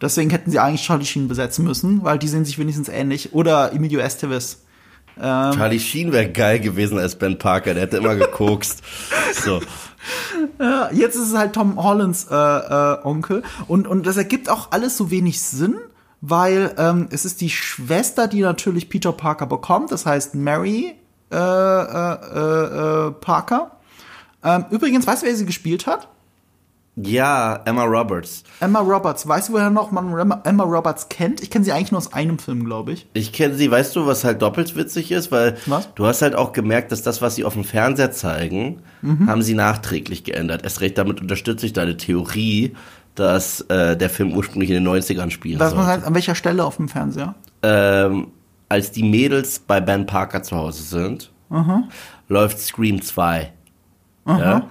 Deswegen 0.00 0.30
hätten 0.30 0.50
sie 0.50 0.58
eigentlich 0.58 0.82
Charlie 0.82 1.06
Sheen 1.06 1.28
besetzen 1.28 1.64
müssen, 1.64 2.02
weil 2.04 2.18
die 2.18 2.28
sehen 2.28 2.44
sich 2.44 2.58
wenigstens 2.58 2.88
ähnlich. 2.88 3.32
Oder 3.32 3.72
Emilio 3.72 4.00
Estevez. 4.00 4.58
Charlie 5.16 5.78
Sheen 5.78 6.10
wäre 6.10 6.28
geil 6.28 6.58
gewesen 6.58 6.98
als 6.98 7.14
Ben 7.14 7.38
Parker, 7.38 7.72
der 7.74 7.84
hätte 7.84 7.98
immer 7.98 8.16
gekokst. 8.16 8.82
So. 9.44 9.60
Jetzt 10.92 11.16
ist 11.16 11.28
es 11.28 11.34
halt 11.34 11.54
Tom 11.54 11.82
Hollands 11.82 12.26
äh, 12.30 12.34
äh, 12.34 12.98
Onkel. 13.04 13.42
Und, 13.66 13.86
und 13.86 14.06
das 14.06 14.16
ergibt 14.16 14.48
auch 14.48 14.70
alles 14.70 14.96
so 14.96 15.10
wenig 15.10 15.40
Sinn, 15.40 15.76
weil 16.20 16.74
ähm, 16.78 17.08
es 17.10 17.24
ist 17.24 17.40
die 17.40 17.50
Schwester, 17.50 18.28
die 18.28 18.40
natürlich 18.40 18.88
Peter 18.88 19.12
Parker 19.12 19.46
bekommt. 19.46 19.92
Das 19.92 20.06
heißt 20.06 20.34
Mary 20.34 20.94
äh, 21.30 21.36
äh, 21.36 21.38
äh, 21.38 23.08
äh, 23.08 23.10
Parker. 23.12 23.78
Ähm, 24.42 24.66
übrigens, 24.70 25.06
weißt 25.06 25.22
du, 25.22 25.26
wer 25.26 25.34
sie 25.34 25.46
gespielt 25.46 25.86
hat? 25.86 26.08
Ja, 26.96 27.56
Emma 27.64 27.82
Roberts. 27.82 28.44
Emma 28.60 28.78
Roberts. 28.78 29.26
Weißt 29.26 29.48
du, 29.48 29.54
woher 29.54 29.68
noch 29.70 29.90
man 29.90 30.12
Emma 30.44 30.62
Roberts 30.62 31.08
kennt? 31.08 31.40
Ich 31.42 31.50
kenne 31.50 31.64
sie 31.64 31.72
eigentlich 31.72 31.90
nur 31.90 31.98
aus 31.98 32.12
einem 32.12 32.38
Film, 32.38 32.64
glaube 32.64 32.92
ich. 32.92 33.08
Ich 33.14 33.32
kenne 33.32 33.54
sie, 33.54 33.68
weißt 33.68 33.96
du, 33.96 34.06
was 34.06 34.22
halt 34.22 34.42
doppelt 34.42 34.76
witzig 34.76 35.10
ist? 35.10 35.32
Weil 35.32 35.56
Was? 35.66 35.88
du 35.96 36.06
hast 36.06 36.22
halt 36.22 36.36
auch 36.36 36.52
gemerkt, 36.52 36.92
dass 36.92 37.02
das, 37.02 37.20
was 37.20 37.34
sie 37.34 37.44
auf 37.44 37.54
dem 37.54 37.64
Fernseher 37.64 38.12
zeigen, 38.12 38.80
Mhm. 39.02 39.28
haben 39.28 39.42
sie 39.42 39.54
nachträglich 39.54 40.22
geändert. 40.22 40.62
Erst 40.62 40.80
recht, 40.82 40.96
damit 40.96 41.20
unterstütze 41.20 41.66
ich 41.66 41.72
deine 41.72 41.96
Theorie, 41.96 42.74
dass 43.16 43.62
äh, 43.62 43.96
der 43.96 44.08
Film 44.10 44.32
ursprünglich 44.32 44.70
in 44.70 44.76
den 44.82 44.86
90ern 44.88 45.30
spielen 45.30 45.58
Was 45.58 45.74
man 45.74 45.84
sollte. 45.84 45.90
halt, 46.00 46.04
an 46.06 46.14
welcher 46.14 46.34
Stelle 46.36 46.64
auf 46.64 46.76
dem 46.76 46.88
Fernseher? 46.88 47.34
ähm, 47.62 48.28
als 48.68 48.92
die 48.92 49.02
Mädels 49.02 49.58
bei 49.58 49.80
Ben 49.80 50.06
Parker 50.06 50.42
zu 50.42 50.56
Hause 50.56 50.82
sind, 50.84 51.30
läuft 52.28 52.58
Scream 52.60 53.02
2. 53.02 53.52
Ja? 54.26 54.68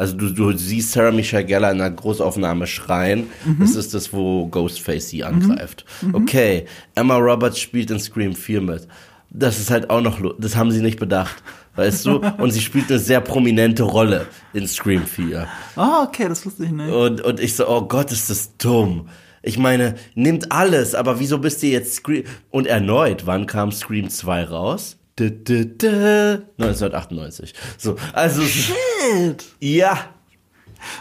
Also 0.00 0.16
du, 0.16 0.30
du 0.30 0.56
siehst 0.56 0.92
Sarah 0.92 1.10
Michelle 1.10 1.44
Gellar 1.44 1.72
in 1.72 1.80
einer 1.82 1.94
Großaufnahme 1.94 2.66
schreien. 2.66 3.26
Das 3.58 3.76
ist 3.76 3.92
das, 3.92 4.14
wo 4.14 4.46
Ghostface 4.46 5.10
sie 5.10 5.24
angreift. 5.24 5.84
Okay, 6.14 6.64
Emma 6.94 7.18
Roberts 7.18 7.60
spielt 7.60 7.90
in 7.90 8.00
Scream 8.00 8.34
4 8.34 8.62
mit. 8.62 8.88
Das 9.28 9.60
ist 9.60 9.70
halt 9.70 9.90
auch 9.90 10.00
noch, 10.00 10.18
das 10.38 10.56
haben 10.56 10.70
sie 10.70 10.80
nicht 10.80 10.98
bedacht. 10.98 11.42
Weißt 11.76 12.06
du? 12.06 12.16
Und 12.38 12.50
sie 12.50 12.62
spielt 12.62 12.88
eine 12.88 12.98
sehr 12.98 13.20
prominente 13.20 13.82
Rolle 13.82 14.26
in 14.54 14.66
Scream 14.66 15.04
4. 15.04 15.46
Ah, 15.76 16.04
okay, 16.04 16.28
das 16.30 16.46
wusste 16.46 16.64
ich 16.64 16.70
nicht. 16.70 16.90
Und, 16.90 17.20
und 17.20 17.38
ich 17.38 17.54
so, 17.54 17.68
oh 17.68 17.82
Gott, 17.82 18.10
ist 18.10 18.30
das 18.30 18.56
dumm. 18.56 19.06
Ich 19.42 19.58
meine, 19.58 19.96
nimmt 20.14 20.50
alles, 20.50 20.94
aber 20.94 21.20
wieso 21.20 21.36
bist 21.36 21.62
ihr 21.62 21.72
jetzt 21.72 21.96
Scream? 21.96 22.24
Und 22.48 22.66
erneut, 22.66 23.26
wann 23.26 23.46
kam 23.46 23.70
Scream 23.70 24.08
2 24.08 24.44
raus? 24.44 24.96
Dü, 25.20 25.44
dü, 25.46 25.78
dü, 25.78 26.46
1998. 26.58 27.52
So, 27.78 27.96
also, 28.14 28.42
Shit. 28.42 29.44
ja. 29.60 29.98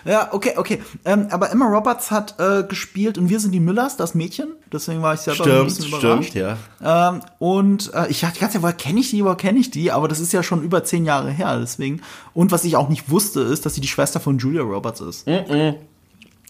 Ja, 0.03 0.27
okay, 0.33 0.55
okay. 0.57 0.81
Ähm, 1.05 1.27
aber 1.31 1.51
Emma 1.51 1.65
Roberts 1.65 2.11
hat 2.11 2.35
äh, 2.37 2.63
gespielt 2.63 3.17
und 3.17 3.29
wir 3.29 3.39
sind 3.39 3.53
die 3.53 3.61
Müllers, 3.61 3.95
das 3.95 4.13
Mädchen. 4.13 4.49
Deswegen 4.73 5.01
war 5.01 5.13
ich 5.13 5.21
selber 5.21 5.45
ein 5.45 5.49
Stimmt, 5.49 5.65
bisschen 5.65 5.85
stimmt, 5.85 6.03
überrascht. 6.03 6.35
ja. 6.35 6.57
Ähm, 7.11 7.21
und 7.39 7.93
äh, 7.93 8.07
ich 8.09 8.19
dachte, 8.19 8.39
ja, 8.41 8.49
woher 8.61 8.73
kenne 8.73 8.99
ich 8.99 9.11
die, 9.11 9.23
woher 9.23 9.37
kenne 9.37 9.57
ich 9.57 9.71
die? 9.71 9.93
Aber 9.93 10.09
das 10.09 10.19
ist 10.19 10.33
ja 10.33 10.43
schon 10.43 10.63
über 10.63 10.83
zehn 10.83 11.05
Jahre 11.05 11.31
her, 11.31 11.57
deswegen. 11.61 12.01
Und 12.33 12.51
was 12.51 12.65
ich 12.65 12.75
auch 12.75 12.89
nicht 12.89 13.09
wusste, 13.09 13.39
ist, 13.39 13.65
dass 13.65 13.73
sie 13.75 13.79
die 13.81 13.87
Schwester 13.87 14.19
von 14.19 14.37
Julia 14.37 14.63
Roberts 14.63 14.99
ist. 14.99 15.25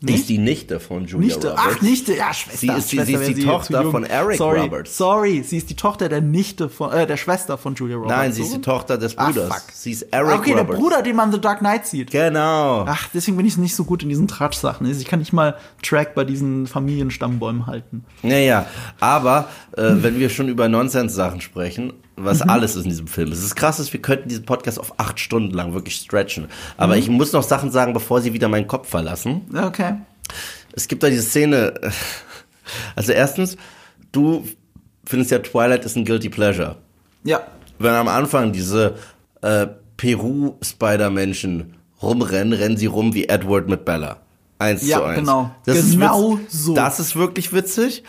Ist 0.01 0.29
die 0.29 0.37
Nichte 0.37 0.79
von 0.79 1.05
Julia 1.05 1.27
Nichte, 1.27 1.49
Roberts. 1.49 1.67
ach, 1.75 1.81
Nichte, 1.81 2.15
ja, 2.15 2.33
Schwester. 2.33 2.57
Sie 2.57 2.67
ist 2.67 2.89
Schwester 2.91 3.05
sie 3.05 3.13
ist 3.15 3.27
die 3.27 3.35
zu 3.41 3.47
Tochter 3.47 3.91
von 3.91 4.05
Eric 4.05 4.37
sorry, 4.37 4.59
Roberts. 4.61 4.97
Sorry, 4.97 5.43
sie 5.43 5.57
ist 5.57 5.69
die 5.69 5.75
Tochter 5.75 6.07
der 6.07 6.21
Nichte 6.21 6.69
von, 6.69 6.93
äh, 6.93 7.05
der 7.05 7.17
Schwester 7.17 7.57
von 7.57 7.75
Julia 7.75 7.97
Roberts. 7.97 8.15
Nein, 8.15 8.31
sie 8.31 8.43
ist 8.43 8.53
die 8.53 8.61
Tochter 8.61 8.97
des 8.97 9.17
Ah, 9.17 9.25
Bruders. 9.25 9.47
fuck. 9.53 9.63
Sie 9.73 9.91
ist 9.91 10.03
Eric 10.03 10.39
okay, 10.39 10.51
Roberts. 10.51 10.69
der 10.69 10.75
Bruder, 10.77 11.01
den 11.01 11.15
man 11.17 11.27
in 11.29 11.35
The 11.35 11.41
Dark 11.41 11.59
Knight 11.59 11.85
sieht. 11.85 12.11
Genau. 12.11 12.85
Ach, 12.87 13.09
deswegen 13.13 13.35
bin 13.35 13.45
ich 13.45 13.57
nicht 13.57 13.75
so 13.75 13.83
gut 13.83 14.01
in 14.01 14.07
diesen 14.07 14.29
Tratsch-Sachen. 14.29 14.89
Ich 14.89 15.03
kann 15.05 15.19
nicht 15.19 15.33
mal 15.33 15.55
Track 15.83 16.15
bei 16.15 16.23
diesen 16.23 16.65
Familienstammbäumen 16.67 17.67
halten. 17.67 18.05
Naja, 18.23 18.67
aber 19.01 19.49
äh, 19.75 19.83
wenn 19.97 20.17
wir 20.17 20.29
schon 20.29 20.47
über 20.47 20.69
Nonsens-Sachen 20.69 21.41
sprechen, 21.41 21.91
was 22.23 22.43
Mhm. 22.43 22.49
alles 22.49 22.75
ist 22.75 22.83
in 22.83 22.89
diesem 22.89 23.07
Film. 23.07 23.31
Es 23.31 23.43
ist 23.43 23.55
krass, 23.55 23.77
dass 23.77 23.91
wir 23.93 24.01
könnten 24.01 24.29
diesen 24.29 24.45
Podcast 24.45 24.79
auf 24.79 24.99
acht 24.99 25.19
Stunden 25.19 25.53
lang 25.53 25.73
wirklich 25.73 25.95
stretchen. 25.95 26.47
Aber 26.77 26.93
Mhm. 26.95 26.99
ich 27.01 27.09
muss 27.09 27.31
noch 27.33 27.43
Sachen 27.43 27.71
sagen, 27.71 27.93
bevor 27.93 28.21
sie 28.21 28.33
wieder 28.33 28.47
meinen 28.47 28.67
Kopf 28.67 28.89
verlassen. 28.89 29.41
Okay. 29.55 29.95
Es 30.73 30.87
gibt 30.87 31.03
da 31.03 31.09
diese 31.09 31.23
Szene. 31.23 31.73
Also 32.95 33.13
erstens, 33.13 33.57
du 34.11 34.47
findest 35.03 35.31
ja 35.31 35.39
Twilight 35.39 35.85
ist 35.85 35.95
ein 35.95 36.05
guilty 36.05 36.29
pleasure. 36.29 36.75
Ja. 37.23 37.41
Wenn 37.79 37.93
am 37.95 38.07
Anfang 38.07 38.51
diese 38.51 38.93
äh, 39.41 39.65
Peru-Spider-Menschen 39.97 41.73
rumrennen, 42.01 42.53
rennen 42.53 42.77
sie 42.77 42.85
rum 42.85 43.13
wie 43.13 43.27
Edward 43.27 43.67
mit 43.69 43.85
Bella. 43.85 44.17
Eins 44.57 44.85
Ja, 44.85 44.97
zu 44.99 45.03
eins. 45.05 45.19
genau. 45.19 45.51
ist 45.65 45.91
Genau 45.91 46.33
witz- 46.35 46.39
so. 46.49 46.73
Das 46.75 46.99
ist 46.99 47.15
wirklich 47.15 47.53
witzig. 47.53 48.03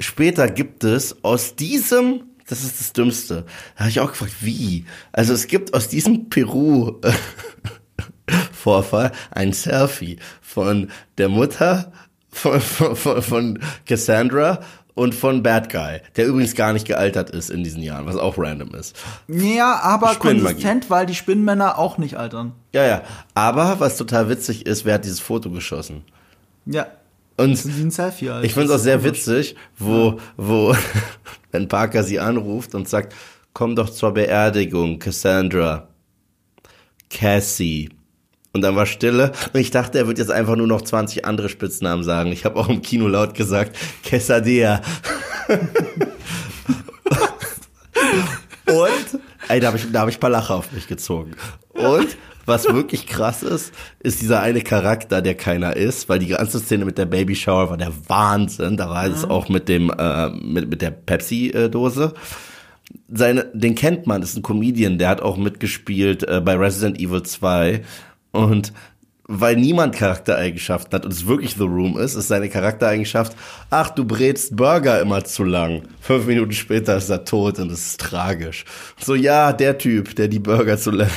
Später 0.00 0.48
gibt 0.48 0.84
es 0.84 1.24
aus 1.24 1.56
diesem, 1.56 2.22
das 2.48 2.64
ist 2.64 2.80
das 2.80 2.92
Dümmste, 2.92 3.44
da 3.76 3.80
habe 3.80 3.90
ich 3.90 4.00
auch 4.00 4.10
gefragt, 4.10 4.36
wie? 4.40 4.84
Also 5.12 5.32
es 5.32 5.46
gibt 5.46 5.74
aus 5.74 5.88
diesem 5.88 6.28
Peru 6.28 7.00
Vorfall 8.52 9.12
ein 9.30 9.52
Selfie 9.52 10.18
von 10.40 10.90
der 11.16 11.28
Mutter 11.28 11.92
von, 12.30 12.60
von, 12.60 13.22
von, 13.22 13.58
Cassandra 13.86 14.60
und 14.94 15.14
von 15.14 15.42
Bad 15.42 15.70
Guy, 15.70 16.00
der 16.16 16.26
übrigens 16.26 16.54
gar 16.54 16.72
nicht 16.72 16.86
gealtert 16.86 17.30
ist 17.30 17.50
in 17.50 17.62
diesen 17.62 17.82
Jahren, 17.82 18.06
was 18.06 18.16
auch 18.16 18.36
random 18.36 18.74
ist. 18.74 18.96
Ja, 19.28 19.80
aber 19.80 20.14
konsistent, 20.16 20.90
weil 20.90 21.06
die 21.06 21.14
Spinnenmänner 21.14 21.78
auch 21.78 21.98
nicht 21.98 22.16
altern. 22.16 22.52
Ja, 22.72 22.84
ja. 22.84 23.02
Aber 23.34 23.80
was 23.80 23.96
total 23.96 24.28
witzig 24.28 24.66
ist, 24.66 24.84
wer 24.84 24.94
hat 24.94 25.04
dieses 25.04 25.20
Foto 25.20 25.50
geschossen? 25.50 26.02
Ja. 26.66 26.88
Und 27.36 27.52
Das 27.52 27.64
ist 27.64 27.78
ein 27.78 27.92
Selfie, 27.92 28.30
Alter. 28.30 28.44
ich 28.44 28.52
finde 28.52 28.72
es 28.72 28.80
auch 28.80 28.82
sehr 28.82 29.04
witzig, 29.04 29.54
wo, 29.78 30.18
wo, 30.36 30.74
wenn 31.58 31.66
Parker 31.66 32.04
sie 32.04 32.20
anruft 32.20 32.76
und 32.76 32.88
sagt, 32.88 33.14
komm 33.52 33.74
doch 33.74 33.90
zur 33.90 34.14
Beerdigung, 34.14 35.00
Cassandra. 35.00 35.88
Cassie. 37.10 37.90
Und 38.52 38.62
dann 38.62 38.76
war 38.76 38.86
Stille. 38.86 39.32
Und 39.52 39.58
ich 39.60 39.72
dachte, 39.72 39.98
er 39.98 40.06
wird 40.06 40.18
jetzt 40.18 40.30
einfach 40.30 40.54
nur 40.54 40.68
noch 40.68 40.82
20 40.82 41.24
andere 41.24 41.48
Spitznamen 41.48 42.04
sagen. 42.04 42.30
Ich 42.30 42.44
habe 42.44 42.60
auch 42.60 42.68
im 42.68 42.80
Kino 42.80 43.08
laut 43.08 43.34
gesagt, 43.34 43.76
Quesadilla. 44.04 44.82
Und, 48.66 49.20
ey, 49.48 49.58
da 49.58 49.68
habe 49.68 49.78
ich, 49.78 49.86
hab 49.92 50.08
ich 50.08 50.18
ein 50.18 50.20
paar 50.20 50.30
Lacher 50.30 50.54
auf 50.54 50.70
mich 50.70 50.86
gezogen. 50.86 51.32
Und 51.72 52.16
was 52.48 52.64
wirklich 52.64 53.06
krass 53.06 53.42
ist, 53.42 53.72
ist 54.00 54.22
dieser 54.22 54.40
eine 54.40 54.62
Charakter, 54.62 55.22
der 55.22 55.34
keiner 55.34 55.76
ist, 55.76 56.08
weil 56.08 56.18
die 56.18 56.28
ganze 56.28 56.58
Szene 56.58 56.84
mit 56.84 56.98
der 56.98 57.06
Baby 57.06 57.34
Shower 57.34 57.70
war 57.70 57.76
der 57.76 57.92
Wahnsinn. 58.08 58.76
Da 58.76 58.90
war 58.90 59.06
es 59.06 59.24
auch 59.24 59.48
mit 59.48 59.68
dem, 59.68 59.90
äh, 59.90 60.30
mit, 60.30 60.68
mit 60.68 60.82
der 60.82 60.90
Pepsi-Dose. 60.90 62.14
Seine, 63.12 63.46
den 63.52 63.74
kennt 63.74 64.06
man, 64.06 64.22
ist 64.22 64.36
ein 64.36 64.42
Comedian, 64.42 64.98
der 64.98 65.10
hat 65.10 65.20
auch 65.20 65.36
mitgespielt 65.36 66.26
äh, 66.26 66.40
bei 66.40 66.54
Resident 66.56 66.98
Evil 66.98 67.22
2. 67.22 67.82
Und 68.32 68.72
weil 69.30 69.56
niemand 69.56 69.94
Charaktereigenschaften 69.94 70.94
hat 70.94 71.04
und 71.04 71.12
es 71.12 71.26
wirklich 71.26 71.54
The 71.54 71.64
Room 71.64 71.98
ist, 71.98 72.14
ist 72.14 72.28
seine 72.28 72.48
Charaktereigenschaft, 72.48 73.36
ach, 73.68 73.90
du 73.90 74.06
brätst 74.06 74.56
Burger 74.56 75.02
immer 75.02 75.22
zu 75.22 75.44
lang. 75.44 75.82
Fünf 76.00 76.26
Minuten 76.26 76.52
später 76.52 76.96
ist 76.96 77.10
er 77.10 77.26
tot 77.26 77.58
und 77.58 77.70
es 77.70 77.88
ist 77.88 78.00
tragisch. 78.00 78.64
So, 78.98 79.14
ja, 79.14 79.52
der 79.52 79.76
Typ, 79.76 80.16
der 80.16 80.28
die 80.28 80.38
Burger 80.38 80.78
zu 80.78 80.90
lange 80.92 81.12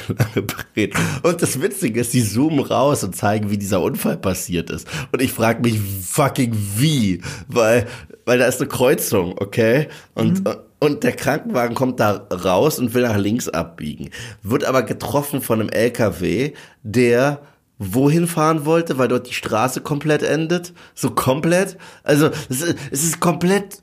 brät. 0.46 0.94
Und 1.24 1.42
das 1.42 1.62
Witzige 1.62 2.02
ist, 2.02 2.14
die 2.14 2.22
zoomen 2.22 2.60
raus 2.60 3.02
und 3.06 3.16
zeigen, 3.16 3.50
wie 3.50 3.58
dieser 3.58 3.82
Unfall 3.82 4.18
passiert 4.18 4.70
ist. 4.72 4.90
Und 5.14 5.22
ich 5.22 5.32
frage 5.32 5.62
mich 5.62 5.80
fucking 5.80 6.54
wie, 6.76 7.22
weil, 7.48 7.88
weil 8.26 8.40
da 8.40 8.46
ist 8.46 8.60
eine 8.60 8.68
Kreuzung, 8.68 9.36
okay? 9.38 9.88
Und, 10.16 10.44
und 10.80 11.04
der 11.06 11.14
Krankenwagen 11.14 11.76
kommt 11.76 12.02
da 12.02 12.28
raus 12.30 12.78
und 12.78 12.94
will 12.94 13.04
nach 13.04 13.18
links 13.18 13.48
abbiegen. 13.48 14.10
Wird 14.44 14.66
aber 14.66 14.84
getroffen 14.84 15.42
von 15.42 15.62
einem 15.62 15.70
LKW, 15.70 16.52
der 16.84 17.40
wohin 17.84 18.28
fahren 18.28 18.66
wollte, 18.66 19.00
weil 19.00 19.08
dort 19.08 19.28
die 19.28 19.34
Straße 19.34 19.82
komplett 19.82 20.22
endet. 20.22 20.72
So 20.94 21.10
komplett. 21.10 21.78
Also 22.04 22.30
es 22.50 22.62
ist, 22.62 22.76
es 22.92 23.04
ist 23.04 23.20
komplett. 23.20 23.82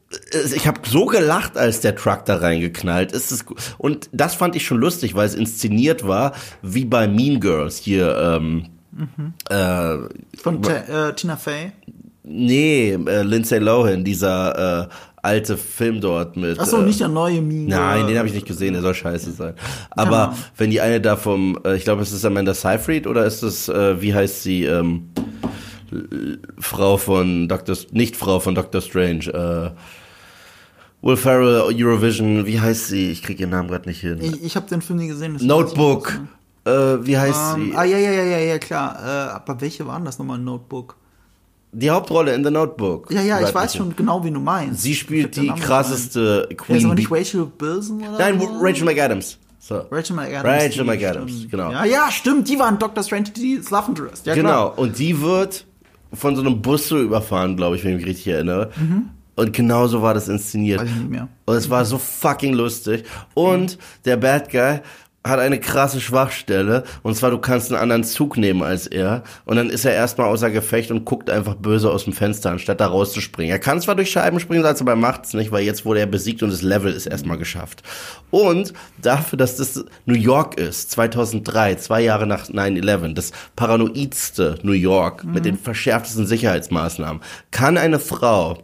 Ich 0.54 0.68
habe 0.68 0.80
so 0.88 1.06
gelacht, 1.06 1.56
als 1.58 1.80
der 1.80 1.96
Truck 1.96 2.24
da 2.24 2.36
reingeknallt 2.36 3.10
ist. 3.10 3.32
Es- 3.32 3.44
Und 3.76 4.08
das 4.12 4.36
fand 4.36 4.54
ich 4.54 4.64
schon 4.64 4.78
lustig, 4.78 5.16
weil 5.16 5.26
es 5.26 5.34
inszeniert 5.34 6.06
war, 6.06 6.32
wie 6.62 6.84
bei 6.84 7.08
Mean 7.08 7.40
Girls 7.40 7.76
hier. 7.78 8.16
Ähm, 8.16 8.66
äh, 9.50 9.96
Von 10.40 10.62
T- 10.62 10.70
äh, 10.72 11.12
Tina 11.14 11.36
Fey. 11.36 11.72
nee, 12.22 12.92
äh, 12.92 13.22
Lindsay 13.22 13.58
Lohan, 13.58 14.04
dieser 14.04 14.84
äh, 14.84 14.88
alte 15.28 15.56
Film 15.56 16.00
dort 16.00 16.36
mit. 16.36 16.58
Achso, 16.58 16.78
äh, 16.80 16.84
nicht 16.84 16.98
der 17.00 17.08
neue 17.08 17.40
Meme. 17.40 17.68
Nein, 17.68 18.06
den 18.06 18.16
habe 18.18 18.26
ich 18.28 18.34
nicht 18.34 18.46
gesehen, 18.46 18.72
der 18.72 18.82
soll 18.82 18.94
scheiße 18.94 19.32
sein. 19.32 19.54
Aber 19.90 20.10
Ja. 20.16 20.36
wenn 20.56 20.70
die 20.70 20.80
eine 20.80 21.00
da 21.00 21.16
vom, 21.16 21.58
äh, 21.64 21.76
ich 21.76 21.84
glaube, 21.84 22.02
es 22.02 22.10
ist 22.12 22.24
Amanda 22.24 22.54
Seyfried 22.54 23.06
oder 23.06 23.24
ist 23.24 23.42
es, 23.42 23.68
äh, 23.68 24.00
wie 24.00 24.14
heißt 24.14 24.42
sie, 24.42 24.64
ähm, 24.64 25.10
Frau 26.58 26.96
von 26.96 27.48
Dr. 27.48 27.76
Nicht 27.92 28.16
Frau 28.16 28.40
von 28.40 28.54
Dr. 28.54 28.80
Strange, 28.80 29.26
äh, 29.26 29.70
Will 31.00 31.16
Ferrell, 31.16 31.62
Eurovision, 31.72 32.44
wie 32.44 32.60
heißt 32.60 32.88
sie? 32.88 33.10
Ich 33.10 33.22
krieg 33.22 33.38
ihren 33.40 33.50
Namen 33.50 33.68
gerade 33.68 33.88
nicht 33.88 34.00
hin. 34.00 34.18
Ich, 34.20 34.42
ich 34.42 34.56
habe 34.56 34.66
den 34.68 34.82
Film 34.82 34.98
nie 34.98 35.06
gesehen. 35.08 35.36
Notebook, 35.40 36.18
äh, 36.64 36.70
wie 36.70 37.16
heißt 37.16 37.56
nicht. 37.56 37.66
sie? 37.66 37.70
Ähm, 37.72 37.76
ah, 37.78 37.84
ja, 37.84 37.98
ja, 37.98 38.10
ja, 38.10 38.24
ja, 38.24 38.38
ja, 38.38 38.58
klar. 38.58 38.96
Äh, 39.00 39.30
aber 39.34 39.60
welche 39.60 39.86
waren 39.86 40.04
das 40.04 40.18
nochmal? 40.18 40.38
Notebook. 40.38 40.96
Die 41.72 41.90
Hauptrolle 41.90 42.34
in 42.34 42.44
The 42.44 42.50
Notebook. 42.50 43.10
Ja, 43.12 43.20
ja, 43.20 43.40
ich 43.46 43.54
weiß 43.54 43.76
schon 43.76 43.94
genau, 43.94 44.24
wie 44.24 44.30
du 44.30 44.40
meinst. 44.40 44.82
Sie 44.82 44.94
spielt 44.94 45.36
die 45.36 45.48
krasseste 45.48 46.46
nicht. 46.48 46.60
Ja, 46.60 46.64
Queen 46.64 46.76
ist 46.78 46.84
aber 46.84 46.94
nicht. 46.94 47.10
Rachel 47.10 47.46
Bilson 47.46 48.00
oder 48.00 48.18
Nein, 48.18 48.40
so? 48.40 48.58
Rachel 48.60 48.84
McAdams. 48.84 49.38
So. 49.60 49.82
Rachel 49.90 50.16
McAdams. 50.16 50.64
Rachel 50.64 50.84
McAdams, 50.84 51.30
stimmt. 51.32 51.50
genau. 51.50 51.70
Ja, 51.70 51.84
ja, 51.84 52.10
stimmt. 52.10 52.48
Die 52.48 52.58
waren 52.58 52.78
Dr. 52.78 53.04
Strange, 53.04 53.30
die 53.36 53.54
Interest. 53.54 54.26
Ja, 54.26 54.34
genau, 54.34 54.70
Klar. 54.70 54.78
und 54.78 54.98
die 54.98 55.20
wird 55.20 55.66
von 56.14 56.34
so 56.36 56.40
einem 56.42 56.62
Bus 56.62 56.88
so 56.88 56.98
überfahren, 56.98 57.56
glaube 57.56 57.76
ich, 57.76 57.84
wenn 57.84 57.92
ich 57.92 57.96
mich 57.98 58.06
richtig 58.06 58.28
erinnere. 58.28 58.70
Und 59.36 59.52
genau 59.52 59.86
so 59.86 60.00
war 60.00 60.14
das 60.14 60.28
inszeniert. 60.28 60.80
Weiß 60.80 60.88
ich 60.88 60.96
nicht 60.96 61.10
mehr. 61.10 61.28
Und 61.44 61.54
es 61.54 61.68
war 61.68 61.84
so 61.84 61.98
fucking 61.98 62.54
lustig. 62.54 63.04
Und 63.34 63.78
der 64.04 64.16
Bad 64.16 64.50
Guy 64.50 64.80
hat 65.24 65.40
eine 65.40 65.60
krasse 65.60 66.00
Schwachstelle. 66.00 66.84
Und 67.02 67.16
zwar, 67.16 67.30
du 67.30 67.38
kannst 67.38 67.70
einen 67.70 67.80
anderen 67.80 68.04
Zug 68.04 68.36
nehmen 68.36 68.62
als 68.62 68.86
er. 68.86 69.24
Und 69.44 69.56
dann 69.56 69.68
ist 69.68 69.84
er 69.84 69.92
erstmal 69.92 70.28
außer 70.28 70.50
Gefecht 70.50 70.90
und 70.90 71.04
guckt 71.04 71.28
einfach 71.28 71.54
böse 71.54 71.90
aus 71.90 72.04
dem 72.04 72.12
Fenster, 72.12 72.50
anstatt 72.50 72.80
da 72.80 72.86
rauszuspringen. 72.86 73.50
Er 73.50 73.58
kann 73.58 73.80
zwar 73.80 73.94
durch 73.94 74.10
Scheiben 74.10 74.40
springen, 74.40 74.64
aber 74.64 74.96
macht's 74.96 75.34
nicht, 75.34 75.52
weil 75.52 75.64
jetzt 75.64 75.84
wurde 75.84 76.00
er 76.00 76.06
besiegt 76.06 76.42
und 76.42 76.50
das 76.50 76.62
Level 76.62 76.92
ist 76.92 77.06
erstmal 77.06 77.38
geschafft. 77.38 77.82
Und 78.30 78.72
dafür, 79.02 79.36
dass 79.36 79.56
das 79.56 79.84
New 80.06 80.14
York 80.14 80.58
ist, 80.58 80.90
2003, 80.92 81.76
zwei 81.76 82.00
Jahre 82.00 82.26
nach 82.26 82.48
9-11, 82.48 83.14
das 83.14 83.32
paranoidste 83.56 84.58
New 84.62 84.72
York 84.72 85.24
mit 85.24 85.44
den 85.44 85.58
verschärftesten 85.58 86.26
Sicherheitsmaßnahmen, 86.26 87.22
kann 87.50 87.76
eine 87.76 87.98
Frau 87.98 88.58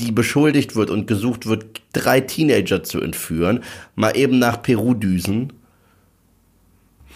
die 0.00 0.12
beschuldigt 0.12 0.76
wird 0.76 0.90
und 0.90 1.06
gesucht 1.06 1.46
wird, 1.46 1.82
drei 1.92 2.20
Teenager 2.20 2.82
zu 2.82 3.00
entführen, 3.00 3.60
mal 3.94 4.16
eben 4.16 4.38
nach 4.38 4.62
Peru 4.62 4.94
düsen. 4.94 5.52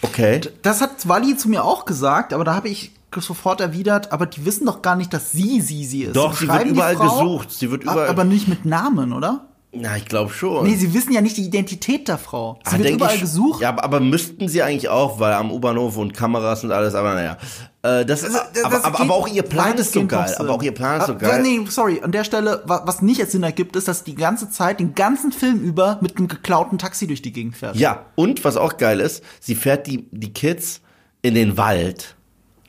Okay. 0.05 0.41
Das 0.61 0.81
hat 0.81 1.07
Wally 1.07 1.37
zu 1.37 1.49
mir 1.49 1.63
auch 1.63 1.85
gesagt, 1.85 2.33
aber 2.33 2.43
da 2.43 2.55
habe 2.55 2.69
ich 2.69 2.91
sofort 3.17 3.61
erwidert, 3.61 4.11
aber 4.11 4.25
die 4.25 4.45
wissen 4.45 4.65
doch 4.65 4.81
gar 4.81 4.95
nicht, 4.95 5.13
dass 5.13 5.31
sie 5.31 5.61
sie 5.61 5.85
sie 5.85 6.03
ist. 6.03 6.15
Doch, 6.15 6.35
sie 6.35 6.47
wird 6.47 6.65
überall 6.65 6.95
Frau, 6.95 7.21
gesucht. 7.21 7.51
Sie 7.51 7.71
wird 7.71 7.83
überall. 7.83 8.09
Aber 8.09 8.23
nicht 8.23 8.47
mit 8.47 8.65
Namen, 8.65 9.13
oder? 9.13 9.45
Na, 9.77 9.97
ich 9.97 10.05
glaube 10.05 10.31
schon. 10.31 10.65
Nee, 10.65 10.75
sie 10.75 10.93
wissen 10.93 11.11
ja 11.11 11.21
nicht 11.21 11.35
die 11.37 11.43
Identität 11.43 12.07
der 12.07 12.17
Frau. 12.17 12.59
Sie 12.65 12.75
Ah, 12.75 12.79
wird 12.79 12.89
überall 12.91 13.15
ich- 13.15 13.21
gesucht. 13.21 13.61
Ja, 13.61 13.75
aber, 13.77 13.99
müssten 13.99 14.47
sie 14.47 14.61
eigentlich 14.63 14.89
auch, 14.89 15.19
weil 15.19 15.33
am 15.33 15.51
U-Bahnhof 15.51 15.97
und 15.97 16.13
Kameras 16.13 16.63
und 16.63 16.71
alles, 16.71 16.95
aber 16.95 17.13
naja. 17.15 17.37
Äh, 17.83 18.05
das, 18.05 18.23
Also, 18.23 18.37
das 18.53 18.63
aber, 18.63 18.85
aber, 18.85 18.99
aber 19.01 19.13
auch 19.13 19.27
ihr 19.27 19.43
Plan 19.43 19.75
ist 19.77 19.91
so 19.93 20.05
geil. 20.07 20.33
Aber 20.39 20.51
auch 20.51 20.63
ihr 20.63 20.73
Plan 20.73 21.01
ist 21.01 21.07
so 21.07 21.15
geil. 21.15 21.41
Nee, 21.43 21.59
sorry, 21.69 22.01
an 22.01 22.11
der 22.11 22.23
Stelle, 22.23 22.61
wa- 22.65 22.83
was 22.85 23.01
nicht 23.01 23.17
jetzt 23.17 23.33
Sinn 23.33 23.43
ergibt, 23.43 23.75
ist, 23.75 23.87
dass 23.87 24.03
die 24.03 24.15
ganze 24.15 24.49
Zeit, 24.49 24.79
den 24.79 24.95
ganzen 24.95 25.31
Film 25.31 25.59
über 25.61 25.99
mit 26.01 26.17
einem 26.17 26.27
geklauten 26.27 26.77
Taxi 26.77 27.05
durch 27.07 27.21
die 27.21 27.33
Gegend 27.33 27.57
fährt. 27.57 27.75
Ja, 27.75 28.05
und 28.15 28.43
was 28.45 28.57
auch 28.57 28.77
geil 28.77 28.99
ist, 28.99 29.23
sie 29.39 29.55
fährt 29.55 29.87
die, 29.87 30.07
die 30.11 30.31
Kids 30.33 30.81
in 31.21 31.33
den 31.35 31.57
Wald 31.57 32.15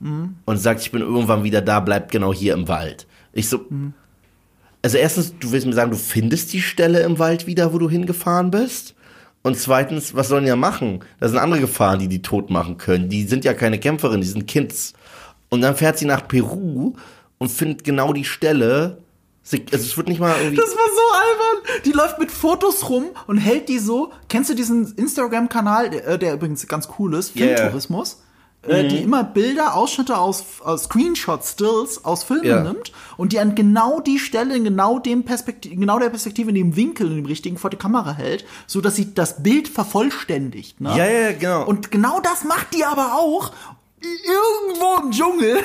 und 0.00 0.56
sagt, 0.58 0.80
ich 0.82 0.90
bin 0.92 1.00
irgendwann 1.00 1.42
wieder 1.44 1.62
da, 1.62 1.80
bleibt 1.80 2.10
genau 2.12 2.32
hier 2.32 2.52
im 2.52 2.68
Wald. 2.68 3.06
Ich 3.32 3.48
so, 3.48 3.60
also 4.86 4.98
erstens, 4.98 5.36
du 5.40 5.50
willst 5.50 5.66
mir 5.66 5.72
sagen, 5.72 5.90
du 5.90 5.96
findest 5.96 6.52
die 6.52 6.62
Stelle 6.62 7.00
im 7.00 7.18
Wald 7.18 7.48
wieder, 7.48 7.72
wo 7.72 7.78
du 7.78 7.90
hingefahren 7.90 8.52
bist? 8.52 8.94
Und 9.42 9.58
zweitens, 9.58 10.14
was 10.14 10.28
sollen 10.28 10.44
die 10.44 10.48
ja 10.48 10.54
machen? 10.54 11.00
Da 11.18 11.28
sind 11.28 11.38
andere 11.38 11.58
Gefahren, 11.58 11.98
die 11.98 12.06
die 12.06 12.22
tot 12.22 12.50
machen 12.50 12.78
können. 12.78 13.08
Die 13.08 13.24
sind 13.24 13.44
ja 13.44 13.52
keine 13.52 13.80
Kämpferin, 13.80 14.20
die 14.20 14.28
sind 14.28 14.46
Kids. 14.46 14.92
Und 15.48 15.62
dann 15.62 15.74
fährt 15.74 15.98
sie 15.98 16.04
nach 16.04 16.28
Peru 16.28 16.92
und 17.38 17.50
findet 17.50 17.82
genau 17.82 18.12
die 18.12 18.22
Stelle. 18.22 18.98
Sie, 19.42 19.66
also 19.72 19.84
es 19.84 19.96
wird 19.96 20.06
nicht 20.06 20.20
mal 20.20 20.36
irgendwie. 20.38 20.54
Das 20.54 20.70
war 20.70 20.76
so 20.76 21.18
albern. 21.18 21.82
Die 21.84 21.90
läuft 21.90 22.20
mit 22.20 22.30
Fotos 22.30 22.88
rum 22.88 23.06
und 23.26 23.38
hält 23.38 23.68
die 23.68 23.80
so. 23.80 24.12
Kennst 24.28 24.50
du 24.50 24.54
diesen 24.54 24.94
Instagram-Kanal, 24.94 25.90
der, 25.90 26.06
äh, 26.06 26.16
der 26.16 26.34
übrigens 26.34 26.64
ganz 26.68 26.88
cool 26.96 27.14
ist, 27.14 27.34
Ja, 27.34 27.46
ja. 27.46 27.72
Äh, 28.68 28.88
die 28.88 28.98
immer 28.98 29.24
Bilder, 29.24 29.74
Ausschnitte 29.74 30.18
aus, 30.18 30.44
aus 30.62 30.84
Screenshots, 30.84 31.52
Stills 31.52 32.04
aus 32.04 32.24
Filmen 32.24 32.44
Ja. 32.44 32.62
nimmt 32.62 32.92
und 33.16 33.32
die 33.32 33.40
an 33.40 33.54
genau 33.54 34.00
die 34.00 34.18
Stelle, 34.18 34.56
in 34.56 34.64
genau 34.64 34.98
dem 34.98 35.24
Perspektive, 35.24 35.76
genau 35.76 35.98
der 35.98 36.10
Perspektive, 36.10 36.50
in 36.50 36.54
dem 36.54 36.76
Winkel, 36.76 37.08
in 37.10 37.16
dem 37.16 37.26
richtigen 37.26 37.56
vor 37.58 37.70
die 37.70 37.76
Kamera 37.76 38.12
hält, 38.12 38.44
so 38.66 38.80
dass 38.80 38.96
sie 38.96 39.14
das 39.14 39.42
Bild 39.42 39.68
vervollständigt. 39.68 40.80
Ne? 40.80 40.90
Ja, 40.96 41.06
ja, 41.06 41.32
genau. 41.32 41.66
Und 41.66 41.90
genau 41.90 42.20
das 42.20 42.44
macht 42.44 42.74
die 42.74 42.84
aber 42.84 43.14
auch 43.14 43.52
irgendwo 44.00 45.02
im 45.02 45.10
Dschungel, 45.10 45.58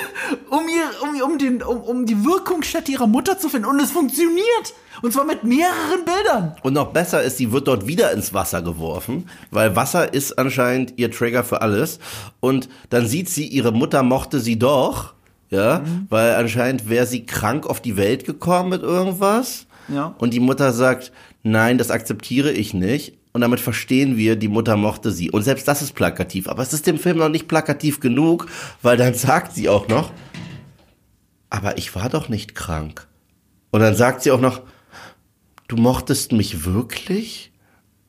um 0.50 0.68
ihr, 0.68 0.90
um, 1.02 1.32
um 1.32 1.38
den, 1.38 1.64
um, 1.64 1.82
um 1.82 2.06
die 2.06 2.24
Wirkungsstätte 2.24 2.92
ihrer 2.92 3.08
Mutter 3.08 3.38
zu 3.38 3.50
finden. 3.50 3.68
Und 3.68 3.80
es 3.80 3.92
funktioniert. 3.92 4.74
Und 5.02 5.14
zwar 5.14 5.26
mit 5.26 5.44
mehreren 5.44 6.06
Bildern. 6.06 6.56
Und 6.62 6.74
noch 6.74 6.94
besser 6.94 7.24
ist, 7.24 7.38
sie 7.38 7.52
wird 7.52 7.68
dort 7.68 7.88
wieder 7.88 8.12
ins 8.12 8.34
Wasser 8.34 8.62
geworfen, 8.62 9.30
weil 9.50 9.76
Wasser 9.76 10.14
ist 10.14 10.38
anscheinend 10.38 10.94
ihr 10.98 11.12
Trigger 11.12 11.44
für 11.44 11.62
alles. 11.62 12.00
Und 12.40 12.70
dann 12.90 13.08
sieht 13.08 13.30
sie, 13.30 13.48
ihre 13.48 13.72
Mutter 13.72 14.04
mochte 14.04 14.40
sie 14.40 14.60
doch, 14.60 15.14
ja, 15.50 15.84
weil 16.10 16.36
anscheinend 16.36 16.88
wäre 16.88 17.08
sie 17.08 17.26
krank 17.26 17.66
auf 17.66 17.82
die 17.82 17.98
Welt 17.98 18.26
gekommen 18.26 18.70
mit 18.70 18.84
irgendwas. 18.84 19.66
Ja. 19.88 20.16
Und 20.20 20.34
die 20.34 20.40
Mutter 20.40 20.72
sagt, 20.72 21.12
nein, 21.44 21.78
das 21.78 21.92
akzeptiere 21.92 22.52
ich 22.52 22.74
nicht. 22.74 23.18
Und 23.34 23.42
damit 23.42 23.60
verstehen 23.60 24.18
wir, 24.18 24.36
die 24.36 24.50
Mutter 24.50 24.76
mochte 24.76 25.12
sie. 25.12 25.32
Und 25.32 25.44
selbst 25.44 25.68
das 25.68 25.82
ist 25.82 25.94
plakativ. 25.94 26.48
Aber 26.48 26.62
es 26.62 26.74
ist 26.74 26.86
dem 26.86 27.00
Film 27.00 27.18
noch 27.18 27.30
nicht 27.30 27.48
plakativ 27.48 28.00
genug, 28.00 28.48
weil 28.82 28.98
dann 28.98 29.14
sagt 29.14 29.54
sie 29.54 29.70
auch 29.70 29.88
noch, 29.88 30.12
aber 31.50 31.78
ich 31.78 31.96
war 31.96 32.10
doch 32.10 32.30
nicht 32.30 32.56
krank. 32.56 33.08
Und 33.72 33.80
dann 33.80 33.96
sagt 33.96 34.22
sie 34.22 34.32
auch 34.32 34.42
noch, 34.42 34.62
du 35.68 35.78
mochtest 35.78 36.34
mich 36.34 36.66
wirklich? 36.66 37.54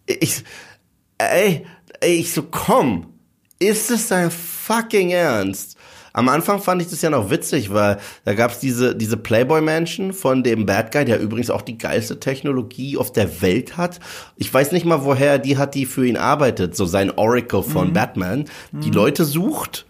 Ich, 0.06 0.42
ey, 1.18 1.66
ey, 2.00 2.14
ich 2.14 2.32
so, 2.32 2.42
komm, 2.42 3.14
ist 3.60 3.90
es 3.92 4.08
dein 4.08 4.30
fucking 4.30 5.10
Ernst? 5.10 5.76
Am 6.12 6.28
Anfang 6.28 6.60
fand 6.60 6.82
ich 6.82 6.88
das 6.88 7.02
ja 7.02 7.10
noch 7.10 7.30
witzig, 7.30 7.72
weil 7.72 7.98
da 8.24 8.34
gab's 8.34 8.58
diese, 8.58 8.94
diese 8.94 9.16
Playboy-Mansion 9.16 10.12
von 10.12 10.42
dem 10.42 10.66
Bad 10.66 10.92
Guy, 10.92 11.04
der 11.04 11.20
übrigens 11.20 11.50
auch 11.50 11.62
die 11.62 11.78
geilste 11.78 12.20
Technologie 12.20 12.96
auf 12.98 13.12
der 13.12 13.40
Welt 13.42 13.76
hat. 13.76 14.00
Ich 14.36 14.52
weiß 14.52 14.72
nicht 14.72 14.84
mal, 14.84 15.04
woher 15.04 15.38
die 15.38 15.56
hat, 15.56 15.74
die 15.74 15.86
für 15.86 16.06
ihn 16.06 16.16
arbeitet, 16.16 16.76
so 16.76 16.84
sein 16.84 17.10
Oracle 17.10 17.62
von 17.62 17.88
mhm. 17.88 17.92
Batman, 17.92 18.44
die 18.72 18.88
mhm. 18.88 18.94
Leute 18.94 19.24
sucht 19.24 19.86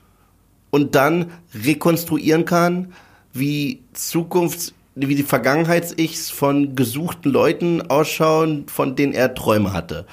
und 0.70 0.94
dann 0.94 1.32
rekonstruieren 1.54 2.44
kann, 2.44 2.92
wie 3.32 3.82
Zukunfts 3.92 4.74
wie 4.94 5.14
die 5.14 5.22
Vergangenheits-Ichs 5.22 6.30
von 6.30 6.76
gesuchten 6.76 7.32
Leuten 7.32 7.80
ausschauen, 7.90 8.66
von 8.68 8.94
denen 8.94 9.14
er 9.14 9.34
Träume 9.34 9.72
hatte. 9.72 10.06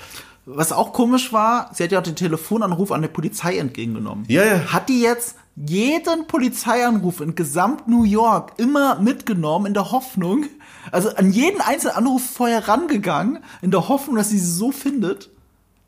Was 0.45 0.71
auch 0.71 0.93
komisch 0.93 1.31
war, 1.31 1.69
sie 1.73 1.83
hat 1.83 1.91
ja 1.91 1.99
auch 1.99 2.03
den 2.03 2.15
Telefonanruf 2.15 2.91
an 2.91 3.01
der 3.01 3.09
Polizei 3.09 3.57
entgegengenommen. 3.57 4.25
Ja, 4.27 4.43
ja. 4.43 4.73
Hat 4.73 4.89
die 4.89 5.01
jetzt 5.01 5.35
jeden 5.65 6.27
Polizeianruf 6.27 7.19
in 7.19 7.35
gesamt 7.35 7.87
New 7.87 8.03
York 8.03 8.53
immer 8.57 8.99
mitgenommen 8.99 9.65
in 9.65 9.73
der 9.73 9.91
Hoffnung, 9.91 10.45
also 10.91 11.09
an 11.09 11.31
jeden 11.31 11.59
einzelnen 11.61 11.95
Anruf 11.95 12.23
vorher 12.23 12.67
rangegangen, 12.67 13.39
in 13.61 13.71
der 13.71 13.89
Hoffnung, 13.89 14.15
dass 14.15 14.29
sie 14.29 14.39
sie 14.39 14.51
so 14.51 14.71
findet. 14.71 15.29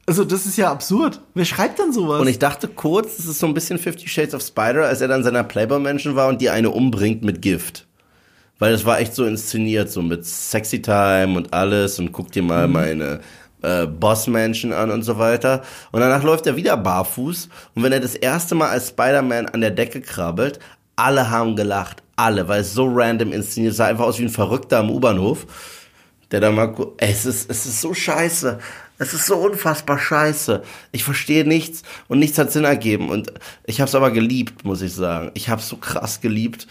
Also, 0.07 0.25
das 0.25 0.45
ist 0.45 0.57
ja 0.57 0.71
absurd. 0.71 1.21
Wer 1.35 1.45
schreibt 1.45 1.79
denn 1.79 1.93
sowas? 1.93 2.19
Und 2.19 2.27
ich 2.27 2.39
dachte 2.39 2.67
kurz, 2.67 3.17
das 3.17 3.27
ist 3.27 3.39
so 3.39 3.47
ein 3.47 3.53
bisschen 3.53 3.77
Fifty 3.77 4.09
Shades 4.09 4.33
of 4.33 4.41
Spider, 4.41 4.87
als 4.87 4.99
er 4.99 5.07
dann 5.07 5.23
seiner 5.23 5.43
Playboy-Menschen 5.43 6.15
war 6.15 6.27
und 6.27 6.41
die 6.41 6.49
eine 6.49 6.71
umbringt 6.71 7.23
mit 7.23 7.41
Gift. 7.41 7.87
Weil 8.59 8.73
das 8.73 8.85
war 8.85 8.99
echt 8.99 9.15
so 9.15 9.25
inszeniert, 9.25 9.89
so 9.89 10.01
mit 10.01 10.25
Sexy 10.25 10.81
Time 10.81 11.37
und 11.37 11.53
alles 11.53 11.97
und 11.97 12.11
guck 12.11 12.31
dir 12.31 12.43
mal 12.43 12.67
mhm. 12.67 12.73
meine 12.73 13.19
äh, 13.61 13.85
Bossmenschen 13.85 14.73
an 14.73 14.91
und 14.91 15.03
so 15.03 15.17
weiter. 15.17 15.61
Und 15.91 16.01
danach 16.01 16.23
läuft 16.23 16.47
er 16.47 16.55
wieder 16.55 16.77
barfuß. 16.77 17.49
Und 17.75 17.83
wenn 17.83 17.91
er 17.91 17.99
das 17.99 18.15
erste 18.15 18.55
Mal 18.55 18.69
als 18.69 18.89
Spider-Man 18.89 19.47
an 19.47 19.61
der 19.61 19.71
Decke 19.71 20.01
krabbelt, 20.01 20.59
alle 20.95 21.29
haben 21.29 21.55
gelacht. 21.55 22.03
Alle, 22.15 22.47
weil 22.47 22.61
es 22.61 22.73
so 22.73 22.87
random 22.87 23.31
inszeniert 23.31 23.73
sah 23.73 23.87
einfach 23.87 24.05
aus 24.05 24.19
wie 24.19 24.25
ein 24.25 24.29
Verrückter 24.29 24.79
am 24.79 24.91
U-Bahnhof. 24.91 25.45
Der 26.31 26.39
da 26.39 26.51
mal, 26.51 26.73
es 26.97 27.25
ist, 27.25 27.49
es 27.49 27.65
ist 27.65 27.81
so 27.81 27.93
scheiße. 27.93 28.59
Es 28.99 29.13
ist 29.13 29.25
so 29.25 29.37
unfassbar 29.37 29.97
scheiße. 29.97 30.61
Ich 30.91 31.03
verstehe 31.03 31.43
nichts 31.43 31.81
und 32.07 32.19
nichts 32.19 32.37
hat 32.37 32.51
Sinn 32.51 32.65
ergeben. 32.65 33.09
Und 33.09 33.33
ich 33.65 33.81
habe 33.81 33.89
es 33.89 33.95
aber 33.95 34.11
geliebt, 34.11 34.63
muss 34.63 34.83
ich 34.83 34.93
sagen. 34.93 35.31
Ich 35.33 35.49
habe 35.49 35.59
es 35.59 35.67
so 35.67 35.77
krass 35.77 36.21
geliebt. 36.21 36.67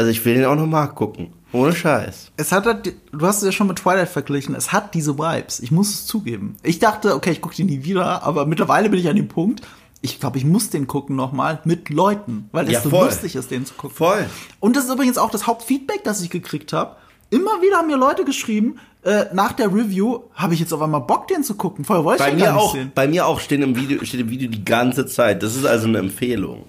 Also 0.00 0.12
ich 0.12 0.24
will 0.24 0.32
den 0.32 0.46
auch 0.46 0.56
noch 0.56 0.66
mal 0.66 0.86
gucken. 0.86 1.34
Ohne 1.52 1.74
Scheiß. 1.74 2.32
Es 2.38 2.52
hat 2.52 2.64
halt, 2.64 2.94
du 3.12 3.26
hast 3.26 3.36
es 3.38 3.42
ja 3.42 3.52
schon 3.52 3.66
mit 3.66 3.80
Twilight 3.80 4.08
verglichen, 4.08 4.54
es 4.54 4.72
hat 4.72 4.94
diese 4.94 5.18
Vibes. 5.18 5.60
Ich 5.60 5.70
muss 5.70 5.90
es 5.90 6.06
zugeben. 6.06 6.56
Ich 6.62 6.78
dachte, 6.78 7.14
okay, 7.14 7.32
ich 7.32 7.42
gucke 7.42 7.54
den 7.54 7.66
nie 7.66 7.84
wieder, 7.84 8.22
aber 8.22 8.46
mittlerweile 8.46 8.88
bin 8.88 8.98
ich 8.98 9.10
an 9.10 9.16
dem 9.16 9.28
Punkt, 9.28 9.60
ich 10.00 10.18
glaube, 10.18 10.38
ich 10.38 10.46
muss 10.46 10.70
den 10.70 10.86
gucken 10.86 11.16
nochmal 11.16 11.60
mit 11.64 11.90
Leuten, 11.90 12.48
weil 12.52 12.64
es 12.64 12.72
ja, 12.72 12.80
so 12.80 12.88
lustig 12.88 13.36
ist, 13.36 13.50
den 13.50 13.66
zu 13.66 13.74
gucken. 13.74 13.94
Voll. 13.94 14.24
Und 14.58 14.74
das 14.74 14.86
ist 14.86 14.90
übrigens 14.90 15.18
auch 15.18 15.28
das 15.28 15.46
Hauptfeedback, 15.46 16.02
das 16.02 16.22
ich 16.22 16.30
gekriegt 16.30 16.72
habe. 16.72 16.96
Immer 17.28 17.60
wieder 17.60 17.76
haben 17.76 17.88
mir 17.88 17.98
Leute 17.98 18.24
geschrieben, 18.24 18.78
äh, 19.02 19.26
nach 19.34 19.52
der 19.52 19.66
Review 19.66 20.20
habe 20.32 20.54
ich 20.54 20.60
jetzt 20.60 20.72
auf 20.72 20.80
einmal 20.80 21.02
Bock, 21.02 21.28
den 21.28 21.44
zu 21.44 21.56
gucken. 21.56 21.84
Vorher 21.84 22.06
wollte 22.06 22.22
ich 22.22 22.30
bei 22.30 22.36
mir 22.36 22.56
auch, 22.56 22.72
sehen. 22.72 22.90
Bei 22.94 23.06
mir 23.06 23.26
auch 23.26 23.38
steht 23.38 23.60
im 23.60 23.76
Video, 23.76 24.02
steht 24.02 24.20
im 24.20 24.30
Video 24.30 24.48
die 24.48 24.64
ganze 24.64 25.04
Zeit. 25.04 25.42
Das 25.42 25.56
ist 25.56 25.66
also 25.66 25.88
eine 25.88 25.98
Empfehlung. 25.98 26.64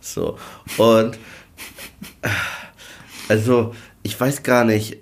So. 0.00 0.38
Und 0.76 1.18
also, 3.28 3.74
ich 4.02 4.18
weiß 4.18 4.42
gar 4.42 4.64
nicht, 4.64 4.98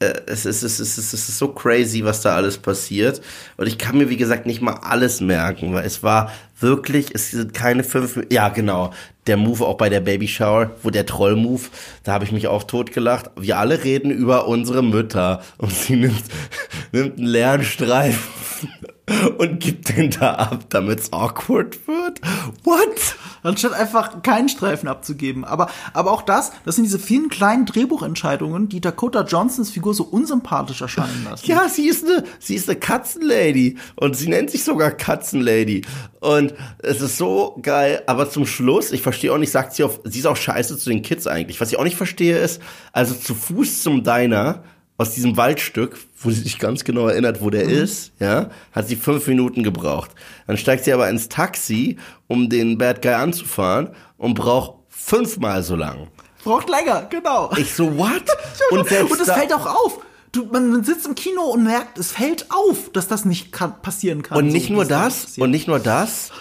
äh, 0.00 0.14
es 0.26 0.46
ist, 0.46 0.62
es, 0.62 0.78
ist, 0.78 0.98
es 0.98 1.12
ist 1.12 1.38
so 1.38 1.48
crazy, 1.48 2.04
was 2.04 2.20
da 2.20 2.36
alles 2.36 2.58
passiert. 2.58 3.20
Und 3.56 3.66
ich 3.66 3.78
kann 3.78 3.98
mir, 3.98 4.08
wie 4.08 4.16
gesagt, 4.16 4.46
nicht 4.46 4.62
mal 4.62 4.74
alles 4.74 5.20
merken, 5.20 5.74
weil 5.74 5.84
es 5.84 6.02
war 6.02 6.30
wirklich, 6.60 7.14
es 7.14 7.32
sind 7.32 7.52
keine 7.52 7.82
fünf, 7.82 8.20
ja 8.30 8.48
genau, 8.48 8.92
der 9.26 9.36
Move 9.36 9.66
auch 9.66 9.76
bei 9.76 9.88
der 9.88 10.00
Baby 10.00 10.28
Shower, 10.28 10.70
wo 10.82 10.90
der 10.90 11.04
Troll-Move, 11.04 11.62
da 12.04 12.12
habe 12.12 12.24
ich 12.24 12.32
mich 12.32 12.46
auch 12.46 12.64
totgelacht. 12.64 13.30
Wir 13.36 13.58
alle 13.58 13.84
reden 13.84 14.10
über 14.10 14.46
unsere 14.46 14.82
Mütter 14.82 15.42
und 15.58 15.72
sie 15.72 15.96
nimmt, 15.96 16.24
nimmt 16.92 17.18
einen 17.18 17.26
leeren 17.26 17.64
Streifen 17.64 18.22
und 19.38 19.60
gibt 19.60 19.96
den 19.96 20.10
da 20.10 20.34
ab, 20.34 20.64
damit 20.68 21.00
es 21.00 21.12
awkward 21.12 21.86
wird. 21.88 22.20
What? 22.62 23.16
Anstatt 23.42 23.72
einfach 23.72 24.22
keinen 24.22 24.48
Streifen 24.48 24.88
abzugeben. 24.88 25.44
Aber, 25.44 25.68
aber 25.92 26.12
auch 26.12 26.22
das, 26.22 26.52
das 26.64 26.76
sind 26.76 26.84
diese 26.84 26.98
vielen 26.98 27.28
kleinen 27.28 27.66
Drehbuchentscheidungen, 27.66 28.68
die 28.68 28.80
Dakota 28.80 29.22
Johnsons 29.22 29.70
Figur 29.70 29.94
so 29.94 30.04
unsympathisch 30.04 30.80
erscheinen 30.80 31.26
lassen. 31.28 31.46
Ja, 31.46 31.68
sie 31.68 31.88
ist 31.88 32.04
eine, 32.04 32.24
sie 32.38 32.54
ist 32.54 32.68
eine 32.68 32.78
Katzenlady. 32.78 33.76
Und 33.96 34.16
sie 34.16 34.28
nennt 34.28 34.50
sich 34.50 34.64
sogar 34.64 34.90
Katzenlady. 34.90 35.82
Und 36.20 36.54
es 36.78 37.00
ist 37.00 37.16
so 37.16 37.58
geil. 37.62 38.02
Aber 38.06 38.30
zum 38.30 38.46
Schluss, 38.46 38.92
ich 38.92 39.02
verstehe 39.02 39.32
auch 39.32 39.38
nicht, 39.38 39.52
sagt 39.52 39.74
sie 39.74 39.84
auf, 39.84 40.00
sie 40.04 40.18
ist 40.18 40.26
auch 40.26 40.36
scheiße 40.36 40.78
zu 40.78 40.90
den 40.90 41.02
Kids 41.02 41.26
eigentlich. 41.26 41.60
Was 41.60 41.70
ich 41.70 41.78
auch 41.78 41.84
nicht 41.84 41.96
verstehe 41.96 42.38
ist, 42.38 42.60
also 42.92 43.14
zu 43.14 43.34
Fuß 43.34 43.82
zum 43.82 44.02
Diner, 44.02 44.62
aus 44.98 45.14
diesem 45.14 45.36
Waldstück, 45.36 45.96
wo 46.20 46.30
sie 46.30 46.42
sich 46.42 46.58
ganz 46.58 46.84
genau 46.84 47.06
erinnert, 47.06 47.40
wo 47.40 47.50
der 47.50 47.64
mhm. 47.64 47.70
ist, 47.70 48.12
ja, 48.18 48.50
hat 48.72 48.88
sie 48.88 48.96
fünf 48.96 49.26
Minuten 49.28 49.62
gebraucht. 49.62 50.10
Dann 50.46 50.56
steigt 50.58 50.84
sie 50.84 50.92
aber 50.92 51.08
ins 51.08 51.28
Taxi, 51.28 51.96
um 52.26 52.50
den 52.50 52.76
Bad 52.76 53.00
Guy 53.00 53.12
anzufahren 53.12 53.90
und 54.18 54.34
braucht 54.34 54.74
fünfmal 54.88 55.62
so 55.62 55.76
lang. 55.76 56.08
Braucht 56.42 56.68
länger, 56.68 57.06
genau. 57.08 57.50
Ich 57.56 57.74
so, 57.74 57.96
what? 57.96 58.24
und, 58.70 58.80
und 58.80 59.20
es 59.20 59.30
fällt 59.30 59.54
auch 59.54 59.66
auf. 59.66 60.00
Du, 60.32 60.44
man 60.46 60.84
sitzt 60.84 61.06
im 61.06 61.14
Kino 61.14 61.42
und 61.42 61.64
merkt, 61.64 61.96
es 61.96 62.12
fällt 62.12 62.50
auf, 62.50 62.90
dass 62.92 63.08
das 63.08 63.24
nicht 63.24 63.52
kann, 63.52 63.80
passieren 63.80 64.22
kann. 64.22 64.36
Und 64.36 64.48
nicht 64.48 64.68
so, 64.68 64.74
nur 64.74 64.84
das, 64.84 65.38
und 65.38 65.50
nicht 65.50 65.68
nur 65.68 65.78
das, 65.78 66.32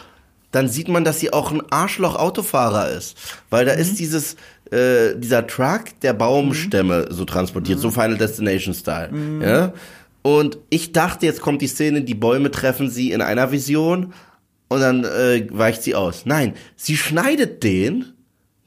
dann 0.52 0.68
sieht 0.70 0.88
man, 0.88 1.04
dass 1.04 1.20
sie 1.20 1.34
auch 1.34 1.52
ein 1.52 1.62
Arschloch-Autofahrer 1.70 2.90
ist. 2.92 3.18
Weil 3.50 3.66
da 3.66 3.74
mhm. 3.74 3.82
ist 3.82 4.00
dieses, 4.00 4.36
äh, 4.72 5.16
dieser 5.18 5.46
Truck, 5.48 6.00
der 6.02 6.14
Baumstämme 6.14 7.08
mhm. 7.10 7.14
so 7.14 7.26
transportiert, 7.26 7.80
mhm. 7.80 7.82
so 7.82 7.92
Final 7.92 8.18
Destination 8.18 8.74
Style. 8.74 9.12
Mhm. 9.12 9.42
Ja? 9.42 9.74
Und 10.22 10.58
ich 10.70 10.92
dachte, 10.92 11.26
jetzt 11.26 11.42
kommt 11.42 11.62
die 11.62 11.68
Szene, 11.68 12.02
die 12.02 12.16
Bäume 12.16 12.52
treffen 12.52 12.90
sie 12.90 13.12
in 13.12 13.22
einer 13.22 13.52
Vision 13.52 14.14
und 14.68 14.80
dann 14.82 15.04
äh, 15.04 15.48
weicht 15.52 15.84
sie 15.84 15.96
aus. 15.96 16.26
Nein, 16.26 16.54
sie 16.76 16.98
schneidet 16.98 17.64
den 17.64 18.14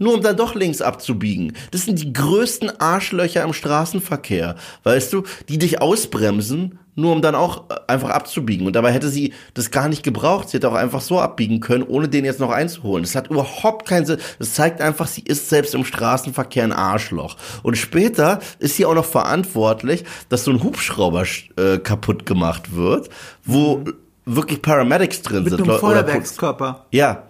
nur 0.00 0.14
um 0.14 0.22
dann 0.22 0.36
doch 0.36 0.54
links 0.54 0.80
abzubiegen. 0.80 1.52
Das 1.70 1.84
sind 1.84 2.00
die 2.00 2.12
größten 2.12 2.80
Arschlöcher 2.80 3.44
im 3.44 3.52
Straßenverkehr, 3.52 4.56
weißt 4.82 5.12
du, 5.12 5.24
die 5.48 5.58
dich 5.58 5.80
ausbremsen, 5.80 6.78
nur 7.01 7.12
um 7.12 7.22
dann 7.22 7.34
auch 7.34 7.64
äh, 7.70 7.74
einfach 7.86 8.11
abzubiegen. 8.11 8.66
Und 8.66 8.74
dabei 8.74 8.92
hätte 8.92 9.09
sie 9.09 9.32
das 9.55 9.70
gar 9.70 9.88
nicht 9.88 10.03
gebraucht. 10.03 10.48
Sie 10.48 10.57
hätte 10.57 10.68
auch 10.68 10.74
einfach 10.74 11.01
so 11.01 11.20
abbiegen 11.20 11.61
können, 11.61 11.82
ohne 11.82 12.09
den 12.09 12.24
jetzt 12.24 12.40
noch 12.40 12.51
einzuholen. 12.51 13.03
Das 13.03 13.14
hat 13.14 13.28
überhaupt 13.28 13.88
keinen 13.88 14.07
Sinn. 14.07 14.18
Das 14.38 14.55
zeigt 14.55 14.80
einfach, 14.80 15.07
sie 15.07 15.22
ist 15.22 15.48
selbst 15.48 15.74
im 15.74 15.84
Straßenverkehr 15.84 16.64
ein 16.64 16.72
Arschloch. 16.72 17.36
Und 17.62 17.76
später 17.76 18.40
ist 18.59 18.76
sie 18.76 18.86
auch 18.86 18.94
noch 18.94 19.05
verantwortlich, 19.05 20.05
dass 20.28 20.44
so 20.44 20.51
ein 20.51 20.62
Hubschrauber 20.62 21.24
äh, 21.57 21.78
kaputt 21.78 22.26
gemacht 22.26 22.74
wird, 22.74 23.09
wo 23.44 23.78
mhm. 23.78 23.94
wirklich 24.24 24.62
Paramedics 24.62 25.22
drin 25.22 25.44
Mit 25.44 25.51
sind. 25.51 25.61
Mit 25.61 25.70
einem 25.70 25.80
Feuerwerkskörper. 25.80 26.86
Ja, 26.90 27.24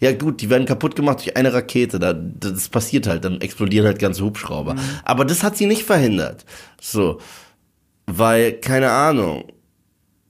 ja 0.00 0.12
gut, 0.12 0.42
die 0.42 0.50
werden 0.50 0.66
kaputt 0.66 0.94
gemacht 0.94 1.20
durch 1.20 1.36
eine 1.36 1.52
Rakete. 1.52 1.98
Da, 1.98 2.12
das 2.12 2.68
passiert 2.68 3.06
halt, 3.06 3.24
dann 3.24 3.40
explodieren 3.40 3.86
halt 3.86 3.98
ganze 3.98 4.24
Hubschrauber. 4.24 4.74
Mhm. 4.74 4.80
Aber 5.04 5.24
das 5.24 5.42
hat 5.42 5.56
sie 5.56 5.66
nicht 5.66 5.84
verhindert. 5.84 6.44
So, 6.80 7.18
weil 8.06 8.52
keine 8.60 8.90
Ahnung, 8.90 9.44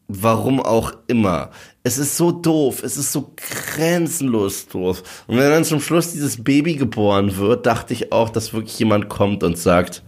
warum 0.08 0.60
auch 0.60 0.92
immer. 1.06 1.50
Es 1.82 1.98
ist 1.98 2.16
so 2.16 2.32
doof, 2.32 2.82
es 2.82 2.96
ist 2.96 3.12
so 3.12 3.32
grenzenlos 3.36 4.66
doof. 4.68 5.24
Und 5.26 5.38
wenn 5.38 5.50
dann 5.50 5.64
zum 5.64 5.80
Schluss 5.80 6.12
dieses 6.12 6.42
Baby 6.42 6.76
geboren 6.76 7.36
wird, 7.36 7.66
dachte 7.66 7.92
ich 7.92 8.12
auch, 8.12 8.30
dass 8.30 8.52
wirklich 8.52 8.78
jemand 8.78 9.08
kommt 9.08 9.42
und 9.42 9.58
sagt, 9.58 10.02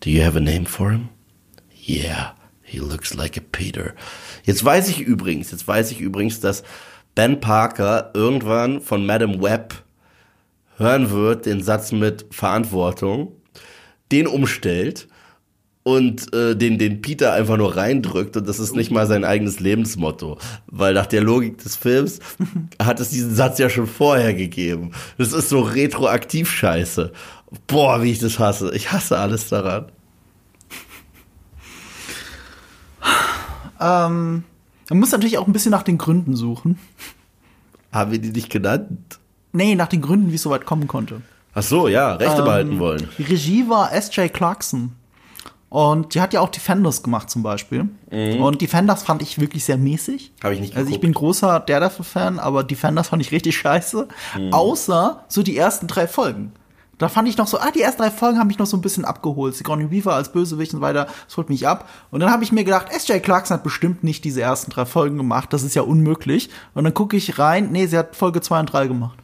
Do 0.00 0.10
you 0.10 0.22
have 0.22 0.36
a 0.36 0.40
name 0.40 0.66
for 0.66 0.90
him? 0.90 1.08
Yeah, 1.86 2.34
he 2.62 2.78
looks 2.78 3.14
like 3.14 3.38
a 3.38 3.42
Peter. 3.52 3.94
Jetzt 4.44 4.64
weiß 4.64 4.88
ich 4.88 5.00
übrigens, 5.00 5.50
jetzt 5.50 5.66
weiß 5.66 5.90
ich 5.92 6.00
übrigens, 6.00 6.40
dass 6.40 6.62
Ben 7.14 7.40
Parker 7.40 8.10
irgendwann 8.14 8.80
von 8.80 9.06
Madame 9.06 9.40
Webb 9.40 9.84
hören 10.76 11.10
wird, 11.10 11.46
den 11.46 11.62
Satz 11.62 11.92
mit 11.92 12.26
Verantwortung, 12.30 13.32
den 14.10 14.26
umstellt 14.26 15.08
und 15.84 16.34
äh, 16.34 16.56
den, 16.56 16.78
den 16.78 17.02
Peter 17.02 17.34
einfach 17.34 17.58
nur 17.58 17.76
reindrückt 17.76 18.36
und 18.36 18.48
das 18.48 18.58
ist 18.58 18.74
nicht 18.74 18.90
mal 18.90 19.06
sein 19.06 19.22
eigenes 19.22 19.60
Lebensmotto. 19.60 20.38
Weil 20.66 20.94
nach 20.94 21.06
der 21.06 21.22
Logik 21.22 21.58
des 21.58 21.76
Films 21.76 22.20
hat 22.82 22.98
es 23.00 23.10
diesen 23.10 23.34
Satz 23.34 23.58
ja 23.58 23.68
schon 23.68 23.86
vorher 23.86 24.34
gegeben. 24.34 24.92
Das 25.18 25.32
ist 25.32 25.50
so 25.50 25.60
retroaktiv 25.60 26.50
scheiße. 26.50 27.12
Boah, 27.66 28.02
wie 28.02 28.10
ich 28.10 28.18
das 28.18 28.38
hasse. 28.38 28.74
Ich 28.74 28.90
hasse 28.90 29.18
alles 29.18 29.48
daran. 29.50 29.92
Ähm, 33.78 34.44
man 34.88 34.98
muss 34.98 35.12
natürlich 35.12 35.36
auch 35.36 35.46
ein 35.46 35.52
bisschen 35.52 35.70
nach 35.70 35.82
den 35.82 35.98
Gründen 35.98 36.34
suchen. 36.34 36.78
Haben 37.92 38.10
wir 38.10 38.18
die 38.18 38.30
nicht 38.30 38.48
genannt? 38.48 39.18
Nee, 39.52 39.74
nach 39.74 39.88
den 39.88 40.00
Gründen, 40.00 40.30
wie 40.30 40.36
es 40.36 40.42
so 40.42 40.50
weit 40.50 40.64
kommen 40.64 40.88
konnte. 40.88 41.20
Ach 41.52 41.62
so, 41.62 41.88
ja, 41.88 42.14
Rechte 42.14 42.38
ähm, 42.38 42.44
behalten 42.44 42.78
wollen. 42.78 43.08
Die 43.18 43.22
Regie 43.22 43.68
war 43.68 43.92
S.J. 43.92 44.32
Clarkson. 44.32 44.92
Und 45.74 46.14
die 46.14 46.20
hat 46.20 46.32
ja 46.32 46.40
auch 46.40 46.50
Defenders 46.50 47.02
gemacht 47.02 47.28
zum 47.28 47.42
Beispiel. 47.42 47.88
Und 48.40 48.60
Defenders 48.60 49.02
fand 49.02 49.22
ich 49.22 49.40
wirklich 49.40 49.64
sehr 49.64 49.76
mäßig. 49.76 50.30
Mhm. 50.38 50.44
Habe 50.44 50.54
ich 50.54 50.60
nicht 50.60 50.76
Also 50.76 50.86
ich 50.86 50.92
geguckt. 50.92 51.00
bin 51.02 51.12
großer 51.14 51.58
Daredevil-Fan, 51.58 52.38
aber 52.38 52.62
Defenders 52.62 53.08
fand 53.08 53.20
ich 53.22 53.32
richtig 53.32 53.56
scheiße. 53.58 54.06
Mhm. 54.38 54.52
Außer 54.52 55.24
so 55.26 55.42
die 55.42 55.56
ersten 55.56 55.88
drei 55.88 56.06
Folgen. 56.06 56.52
Da 56.98 57.08
fand 57.08 57.28
ich 57.28 57.36
noch 57.38 57.48
so, 57.48 57.58
ah, 57.58 57.72
die 57.74 57.82
ersten 57.82 58.02
drei 58.02 58.12
Folgen 58.12 58.38
haben 58.38 58.46
mich 58.46 58.58
noch 58.60 58.66
so 58.68 58.76
ein 58.76 58.82
bisschen 58.82 59.04
abgeholt. 59.04 59.56
Sigourney 59.56 59.90
Weaver 59.90 60.14
als 60.14 60.30
Bösewicht 60.30 60.74
und 60.74 60.80
weiter, 60.80 61.08
das 61.26 61.36
holt 61.36 61.48
mich 61.48 61.66
ab. 61.66 61.88
Und 62.12 62.20
dann 62.20 62.30
habe 62.30 62.44
ich 62.44 62.52
mir 62.52 62.62
gedacht, 62.62 62.86
S.J. 62.94 63.20
Clarkson 63.20 63.56
hat 63.56 63.64
bestimmt 63.64 64.04
nicht 64.04 64.24
diese 64.24 64.42
ersten 64.42 64.70
drei 64.70 64.86
Folgen 64.86 65.16
gemacht. 65.16 65.52
Das 65.52 65.64
ist 65.64 65.74
ja 65.74 65.82
unmöglich. 65.82 66.50
Und 66.74 66.84
dann 66.84 66.94
gucke 66.94 67.16
ich 67.16 67.36
rein, 67.40 67.72
nee, 67.72 67.86
sie 67.88 67.98
hat 67.98 68.14
Folge 68.14 68.40
zwei 68.42 68.60
und 68.60 68.66
drei 68.72 68.86
gemacht. 68.86 69.18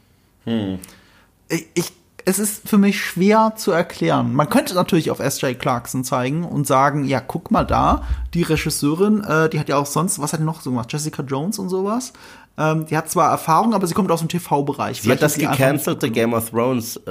Ich, 1.49 1.69
ich, 1.75 1.93
es 2.25 2.39
ist 2.39 2.69
für 2.69 2.79
mich 2.79 3.01
schwer 3.01 3.55
zu 3.57 3.71
erklären. 3.73 4.35
Man 4.35 4.49
könnte 4.49 4.75
natürlich 4.75 5.11
auf 5.11 5.21
S.J. 5.21 5.59
Clarkson 5.59 6.05
zeigen 6.05 6.45
und 6.45 6.67
sagen, 6.67 7.05
ja, 7.05 7.21
guck 7.21 7.51
mal 7.51 7.65
da, 7.65 8.03
die 8.35 8.43
Regisseurin, 8.43 9.23
äh, 9.25 9.49
die 9.49 9.59
hat 9.61 9.69
ja 9.69 9.77
auch 9.77 9.87
sonst, 9.87 10.21
was 10.21 10.33
hat 10.33 10.41
die 10.41 10.45
noch 10.45 10.61
so 10.61 10.71
gemacht? 10.71 10.93
Jessica 10.93 11.23
Jones 11.23 11.59
und 11.59 11.69
sowas. 11.69 12.13
Ähm, 12.59 12.85
die 12.87 12.97
hat 12.97 13.09
zwar 13.11 13.31
Erfahrung, 13.31 13.73
aber 13.75 13.87
sie 13.87 13.95
kommt 13.95 14.11
aus 14.11 14.19
dem 14.21 14.29
TV-Bereich. 14.29 15.01
Sie 15.01 15.11
hat 15.11 15.23
das 15.23 15.39
gecancelte 15.39 16.11
Game 16.11 16.35
of 16.35 16.51
Thrones 16.51 17.01
äh, 17.07 17.11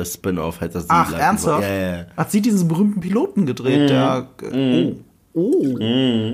äh, 0.00 0.04
Spin-off, 0.04 0.60
hat 0.60 0.74
das 0.74 0.82
sie 0.84 0.90
Ach, 0.90 1.12
ernsthaft? 1.12 1.62
Ja, 1.62 1.74
ja. 1.98 2.04
Hat 2.16 2.30
sie 2.30 2.42
diesen 2.42 2.68
berühmten 2.68 3.00
Piloten 3.00 3.46
gedreht, 3.46 3.82
Mhm. 3.82 3.86
der. 3.86 4.26
Oh. 4.52 4.96
Oh, 5.38 5.76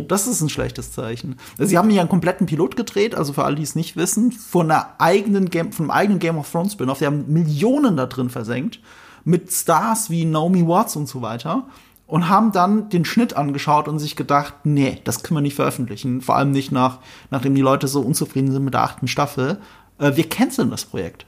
das 0.07 0.29
ist 0.29 0.43
ein 0.43 0.49
schlechtes 0.49 0.93
Zeichen. 0.93 1.35
Sie 1.59 1.77
haben 1.77 1.91
ja 1.91 2.03
einen 2.03 2.09
kompletten 2.09 2.47
Pilot 2.47 2.77
gedreht, 2.77 3.17
also 3.17 3.33
für 3.33 3.45
alle, 3.45 3.57
die 3.57 3.65
es 3.65 3.75
nicht 3.75 3.97
wissen, 3.97 4.31
von 4.31 4.71
einer 4.71 4.91
eigenen 4.99 5.51
Game, 5.51 5.73
von 5.73 5.87
einem 5.87 5.91
eigenen 5.91 6.19
Game 6.21 6.39
of 6.39 6.49
Thrones 6.49 6.75
Spin-off. 6.75 6.99
Die 7.01 7.07
haben 7.07 7.25
Millionen 7.27 7.97
da 7.97 8.07
drin 8.07 8.31
versenkt, 8.31 8.79
mit 9.25 9.51
Stars 9.51 10.09
wie 10.09 10.25
Naomi 10.25 10.69
Watts 10.69 10.95
und 10.95 11.09
so 11.09 11.21
weiter. 11.21 11.67
Und 12.07 12.29
haben 12.29 12.53
dann 12.53 12.91
den 12.91 13.05
Schnitt 13.05 13.35
angeschaut 13.35 13.89
und 13.89 13.99
sich 13.99 14.15
gedacht, 14.15 14.55
nee, 14.63 15.01
das 15.03 15.25
können 15.25 15.39
wir 15.39 15.43
nicht 15.43 15.57
veröffentlichen. 15.57 16.21
Vor 16.21 16.37
allem 16.37 16.53
nicht 16.53 16.71
nach, 16.71 16.99
nachdem 17.31 17.57
die 17.57 17.63
Leute 17.63 17.89
so 17.89 18.03
unzufrieden 18.03 18.53
sind 18.53 18.65
mit 18.65 18.75
der 18.75 18.83
achten 18.83 19.09
Staffel. 19.09 19.59
Äh, 19.99 20.15
wir 20.15 20.29
canceln 20.29 20.71
das 20.71 20.85
Projekt. 20.85 21.27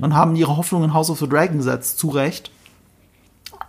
Und 0.00 0.14
haben 0.14 0.36
ihre 0.36 0.56
Hoffnung 0.56 0.84
in 0.84 0.94
House 0.94 1.10
of 1.10 1.18
the 1.18 1.28
Dragon 1.28 1.58
gesetzt, 1.58 1.98
zu 1.98 2.08
Recht. 2.08 2.50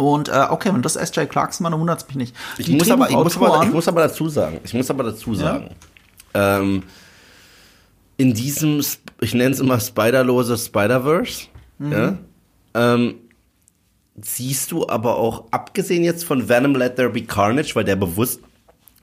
Und 0.01 0.29
äh, 0.29 0.47
okay, 0.49 0.73
wenn 0.73 0.81
das 0.81 0.95
S.J. 0.95 1.29
Clarkson 1.29 1.63
dann 1.69 1.79
wundert 1.79 2.01
es 2.01 2.07
mich 2.07 2.15
nicht. 2.15 2.35
Ich 2.57 2.69
muss, 2.69 2.89
aber, 2.89 3.09
ich, 3.09 3.15
muss 3.15 3.37
aber, 3.37 3.63
ich 3.63 3.71
muss 3.71 3.87
aber 3.87 4.01
dazu 4.01 4.29
sagen, 4.29 4.59
ich 4.63 4.73
muss 4.73 4.89
aber 4.89 5.03
dazu 5.03 5.35
sagen, 5.35 5.69
ähm, 6.33 6.83
in 8.17 8.33
diesem, 8.33 8.83
ich 9.21 9.33
nenne 9.33 9.51
es 9.51 9.59
immer 9.59 9.79
Spiderlose 9.79 10.57
Spider-Verse, 10.57 11.47
Mhm. 11.79 11.91
ja, 11.91 12.17
ähm, 12.75 13.15
siehst 14.21 14.71
du 14.71 14.87
aber 14.87 15.17
auch, 15.17 15.45
abgesehen 15.49 16.03
jetzt 16.03 16.23
von 16.25 16.47
Venom 16.47 16.75
Let 16.75 16.95
There 16.95 17.09
Be 17.09 17.23
Carnage, 17.23 17.71
weil 17.73 17.83
der 17.85 17.95
bewusst 17.95 18.39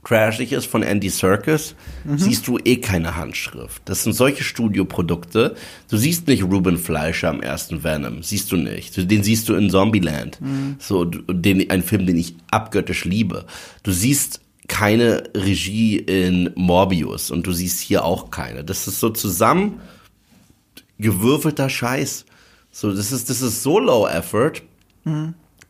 crashig 0.09 0.52
ist 0.52 0.64
von 0.66 0.82
Andy 0.82 1.11
Serkis, 1.11 1.74
Mhm. 2.04 2.18
siehst 2.18 2.46
du 2.48 2.59
eh 2.64 2.76
keine 2.76 3.16
Handschrift. 3.16 3.82
Das 3.84 4.04
sind 4.04 4.14
solche 4.14 4.42
Studioprodukte. 4.42 5.54
Du 5.90 5.98
siehst 5.98 6.26
nicht 6.28 6.42
Ruben 6.44 6.78
Fleischer 6.78 7.28
am 7.28 7.42
ersten 7.42 7.84
Venom, 7.84 8.22
siehst 8.22 8.50
du 8.50 8.56
nicht. 8.56 8.96
Den 9.11 9.22
siehst 9.22 9.48
du 9.50 9.54
in 9.54 9.68
Zombieland. 9.68 10.40
Mhm. 10.40 10.76
So, 10.78 11.04
den, 11.04 11.70
ein 11.70 11.82
Film, 11.82 12.06
den 12.06 12.16
ich 12.16 12.34
abgöttisch 12.50 13.04
liebe. 13.04 13.44
Du 13.82 13.92
siehst 13.92 14.40
keine 14.66 15.24
Regie 15.34 15.98
in 15.98 16.50
Morbius 16.54 17.30
und 17.30 17.46
du 17.46 17.52
siehst 17.52 17.80
hier 17.80 18.04
auch 18.04 18.30
keine. 18.30 18.64
Das 18.64 18.88
ist 18.88 19.00
so 19.00 19.11
zusammen 19.11 19.80
gewürfelter 20.98 21.68
Scheiß. 21.68 22.24
So, 22.70 22.92
das 22.94 23.12
ist, 23.12 23.28
das 23.30 23.40
ist 23.42 23.62
so 23.62 23.78
low 23.78 24.06
effort, 24.06 24.62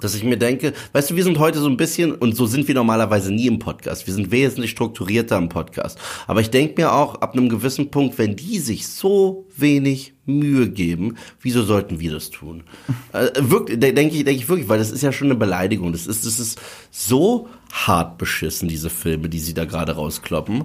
dass 0.00 0.14
ich 0.14 0.22
mir 0.24 0.36
denke, 0.36 0.72
weißt 0.92 1.10
du, 1.10 1.16
wir 1.16 1.24
sind 1.24 1.38
heute 1.38 1.58
so 1.58 1.68
ein 1.68 1.76
bisschen, 1.76 2.14
und 2.14 2.36
so 2.36 2.46
sind 2.46 2.68
wir 2.68 2.74
normalerweise 2.74 3.32
nie 3.32 3.46
im 3.46 3.58
Podcast. 3.58 4.06
Wir 4.06 4.14
sind 4.14 4.30
wesentlich 4.30 4.70
strukturierter 4.70 5.36
im 5.36 5.48
Podcast. 5.48 5.98
Aber 6.26 6.40
ich 6.40 6.50
denke 6.50 6.80
mir 6.80 6.92
auch, 6.92 7.16
ab 7.16 7.32
einem 7.34 7.48
gewissen 7.48 7.90
Punkt, 7.90 8.16
wenn 8.18 8.36
die 8.36 8.58
sich 8.60 8.86
so 8.86 9.46
wenig 9.56 10.14
Mühe 10.24 10.68
geben, 10.68 11.16
wieso 11.40 11.62
sollten 11.64 11.98
wir 12.00 12.12
das 12.12 12.30
tun? 12.30 12.62
äh, 13.12 13.28
wirklich, 13.38 13.80
de- 13.80 13.92
denke 13.92 14.14
ich, 14.16 14.24
denke 14.24 14.42
ich 14.42 14.48
wirklich, 14.48 14.68
weil 14.68 14.78
das 14.78 14.90
ist 14.92 15.02
ja 15.02 15.10
schon 15.10 15.28
eine 15.28 15.34
Beleidigung. 15.34 15.90
Das 15.92 16.06
ist, 16.06 16.24
das 16.24 16.38
ist 16.38 16.60
so 16.90 17.48
hart 17.72 18.18
beschissen, 18.18 18.68
diese 18.68 18.90
Filme, 18.90 19.28
die 19.28 19.40
sie 19.40 19.54
da 19.54 19.64
gerade 19.64 19.92
rauskloppen. 19.96 20.64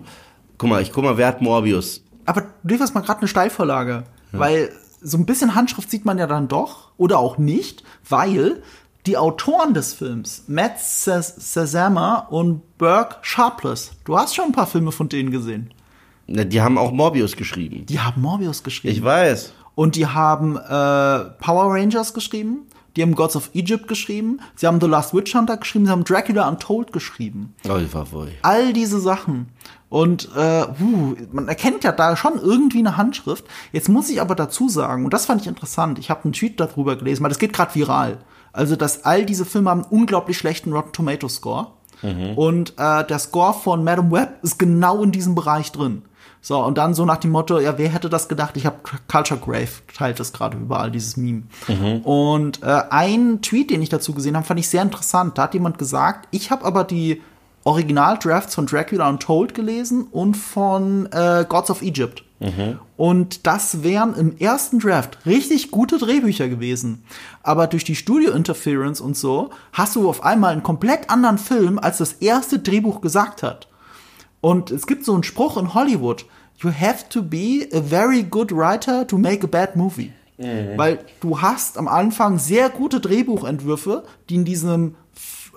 Guck 0.57 0.69
mal, 0.69 0.81
ich 0.81 0.91
guck 0.91 1.03
mal, 1.03 1.17
wer 1.17 1.27
hat 1.27 1.41
Morbius? 1.41 2.03
Aber 2.25 2.41
du 2.41 2.73
lieferst 2.73 2.93
mal 2.93 3.01
gerade 3.01 3.19
eine 3.19 3.27
Steilvorlage, 3.27 4.03
weil 4.31 4.69
so 5.01 5.17
ein 5.17 5.25
bisschen 5.25 5.55
Handschrift 5.55 5.91
sieht 5.91 6.05
man 6.05 6.17
ja 6.17 6.27
dann 6.27 6.47
doch 6.47 6.91
oder 6.97 7.19
auch 7.19 7.37
nicht, 7.37 7.83
weil 8.07 8.63
die 9.05 9.17
Autoren 9.17 9.73
des 9.73 9.93
Films, 9.93 10.43
Matt 10.47 10.79
Sazama 10.79 12.19
und 12.29 12.77
Burke 12.77 13.17
Sharpless, 13.21 13.91
du 14.05 14.17
hast 14.17 14.35
schon 14.35 14.45
ein 14.45 14.51
paar 14.51 14.67
Filme 14.67 14.91
von 14.91 15.09
denen 15.09 15.31
gesehen. 15.31 15.73
Na, 16.27 16.43
Die 16.43 16.61
haben 16.61 16.77
auch 16.77 16.91
Morbius 16.91 17.35
geschrieben. 17.35 17.85
Die 17.85 17.99
haben 17.99 18.21
Morbius 18.21 18.63
geschrieben. 18.63 18.95
Ich 18.95 19.03
weiß. 19.03 19.53
Und 19.75 19.95
die 19.95 20.07
haben 20.07 20.55
äh, 20.55 20.59
Power 21.39 21.73
Rangers 21.73 22.13
geschrieben, 22.13 22.67
die 22.95 23.01
haben 23.01 23.15
Gods 23.15 23.35
of 23.35 23.49
Egypt 23.55 23.87
geschrieben, 23.87 24.39
sie 24.55 24.67
haben 24.67 24.79
The 24.79 24.87
Last 24.87 25.15
Witch 25.15 25.33
Hunter 25.33 25.57
geschrieben, 25.57 25.85
sie 25.85 25.91
haben 25.91 26.03
Dracula 26.03 26.47
Untold 26.47 26.93
geschrieben. 26.93 27.55
Oh. 27.67 27.79
All 28.43 28.71
diese 28.71 28.99
Sachen. 28.99 29.47
Und 29.89 30.29
äh, 30.35 30.65
uh, 30.79 31.15
man 31.31 31.47
erkennt 31.47 31.83
ja 31.83 31.91
da 31.91 32.15
schon 32.15 32.39
irgendwie 32.39 32.79
eine 32.79 32.97
Handschrift. 32.97 33.45
Jetzt 33.71 33.89
muss 33.89 34.09
ich 34.09 34.21
aber 34.21 34.35
dazu 34.35 34.69
sagen, 34.69 35.05
und 35.05 35.13
das 35.13 35.25
fand 35.25 35.41
ich 35.41 35.47
interessant, 35.47 35.99
ich 35.99 36.09
habe 36.09 36.23
einen 36.23 36.33
Tweet 36.33 36.59
darüber 36.59 36.95
gelesen, 36.95 37.23
weil 37.23 37.29
das 37.29 37.39
geht 37.39 37.53
gerade 37.53 37.73
viral. 37.75 38.19
Also, 38.53 38.75
dass 38.75 39.03
all 39.03 39.25
diese 39.25 39.45
Filme 39.45 39.69
haben 39.69 39.83
einen 39.83 39.91
unglaublich 39.91 40.37
schlechten 40.37 40.71
Rotten 40.71 40.93
Tomato 40.93 41.27
Score. 41.27 41.67
Und 42.35 42.73
äh, 42.77 43.05
der 43.05 43.17
Score 43.17 43.53
von 43.53 43.83
Madam 43.83 44.11
Web 44.11 44.39
ist 44.41 44.59
genau 44.59 45.03
in 45.03 45.13
diesem 45.13 45.35
Bereich 45.35 45.71
drin. 45.71 46.01
So, 46.41 46.61
und 46.61 46.77
dann 46.77 46.93
so 46.93 47.05
nach 47.05 47.15
dem 47.17 47.31
Motto, 47.31 47.57
ja, 47.59 47.77
wer 47.77 47.87
hätte 47.87 48.09
das 48.09 48.27
gedacht? 48.27 48.57
Ich 48.57 48.65
habe 48.65 48.79
Culture 49.07 49.39
Grave 49.39 49.69
teilt 49.95 50.19
das 50.19 50.33
gerade 50.33 50.57
überall, 50.57 50.91
dieses 50.91 51.15
Meme. 51.15 51.43
Und 52.03 52.61
äh, 52.61 52.81
ein 52.89 53.41
Tweet, 53.41 53.69
den 53.69 53.81
ich 53.81 53.87
dazu 53.87 54.13
gesehen 54.13 54.35
habe, 54.35 54.45
fand 54.45 54.59
ich 54.59 54.67
sehr 54.67 54.81
interessant. 54.81 55.37
Da 55.37 55.43
hat 55.43 55.53
jemand 55.53 55.77
gesagt, 55.77 56.27
ich 56.31 56.51
habe 56.51 56.65
aber 56.65 56.83
die 56.83 57.21
Original-Drafts 57.63 58.55
von 58.55 58.65
Dracula 58.65 59.07
Untold 59.07 59.53
gelesen 59.53 60.03
und 60.11 60.35
von 60.35 61.07
äh, 61.13 61.45
Gods 61.47 61.69
of 61.69 61.81
Egypt. 61.81 62.25
Und 62.97 63.47
das 63.47 63.83
wären 63.83 64.15
im 64.15 64.37
ersten 64.37 64.79
Draft 64.79 65.25
richtig 65.25 65.71
gute 65.71 65.97
Drehbücher 65.97 66.49
gewesen. 66.49 67.03
Aber 67.41 67.67
durch 67.67 67.83
die 67.83 67.95
Studio-Interference 67.95 69.01
und 69.01 69.17
so 69.17 69.49
hast 69.71 69.95
du 69.95 70.09
auf 70.09 70.23
einmal 70.23 70.51
einen 70.51 70.63
komplett 70.63 71.09
anderen 71.09 71.37
Film, 71.37 71.79
als 71.79 71.97
das 71.97 72.13
erste 72.13 72.59
Drehbuch 72.59 73.01
gesagt 73.01 73.43
hat. 73.43 73.67
Und 74.41 74.71
es 74.71 74.87
gibt 74.87 75.05
so 75.05 75.13
einen 75.13 75.23
Spruch 75.23 75.57
in 75.57 75.73
Hollywood: 75.73 76.25
You 76.59 76.71
have 76.71 77.07
to 77.09 77.21
be 77.21 77.67
a 77.71 77.81
very 77.81 78.23
good 78.23 78.51
writer 78.51 79.07
to 79.07 79.17
make 79.17 79.43
a 79.43 79.47
bad 79.47 79.75
movie. 79.75 80.11
Weil 80.77 80.99
du 81.21 81.41
hast 81.41 81.77
am 81.77 81.87
Anfang 81.87 82.39
sehr 82.39 82.69
gute 82.69 82.99
Drehbuchentwürfe, 82.99 84.03
die 84.29 84.35
in 84.35 84.45
diesem 84.45 84.95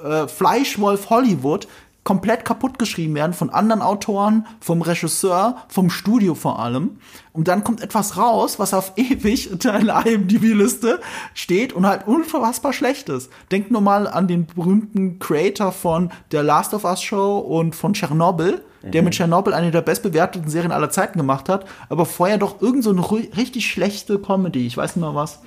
äh, 0.03 0.29
Fleischwolf 0.29 1.11
Hollywood 1.11 1.67
komplett 2.07 2.45
kaputt 2.45 2.79
geschrieben 2.79 3.17
werden 3.17 3.35
von 3.35 3.51
anderen 3.51 3.83
Autoren, 3.83 4.47
vom 4.61 4.81
Regisseur, 4.81 5.57
vom 5.69 5.91
Studio 5.91 6.37
vor 6.37 6.61
allem. 6.61 6.99
Und 7.33 7.49
dann 7.49 7.65
kommt 7.65 7.83
etwas 7.83 8.17
raus, 8.17 8.59
was 8.61 8.73
auf 8.73 8.93
ewig 8.97 9.51
in 9.51 9.59
der 9.59 10.07
IMDb-Liste 10.07 11.01
steht 11.35 11.73
und 11.73 11.85
halt 11.85 12.07
unfassbar 12.07 12.73
schlecht 12.73 13.09
ist. 13.09 13.31
Denk 13.51 13.73
nur 13.73 13.81
mal 13.81 14.07
an 14.07 14.29
den 14.29 14.47
berühmten 14.47 15.19
Creator 15.19 15.73
von 15.73 16.11
der 16.31 16.45
Last 16.45 16.75
of 16.75 16.85
Us 16.85 17.03
Show 17.03 17.39
und 17.39 17.75
von 17.75 17.93
Chernobyl, 17.93 18.63
der 18.85 19.03
mit 19.03 19.17
Chernobyl 19.17 19.53
eine 19.53 19.73
der 19.73 19.83
bestbewerteten 19.83 20.49
Serien 20.49 20.71
aller 20.71 20.91
Zeiten 20.91 21.19
gemacht 21.19 21.49
hat, 21.49 21.67
aber 21.89 22.07
vorher 22.07 22.39
doch 22.39 22.63
irgend 22.63 22.85
so 22.85 22.91
eine 22.91 23.03
richtig 23.37 23.67
schlechte 23.67 24.21
Comedy, 24.21 24.65
ich 24.65 24.77
weiß 24.77 24.95
nicht 24.95 25.05
mal 25.05 25.17
was. 25.17 25.41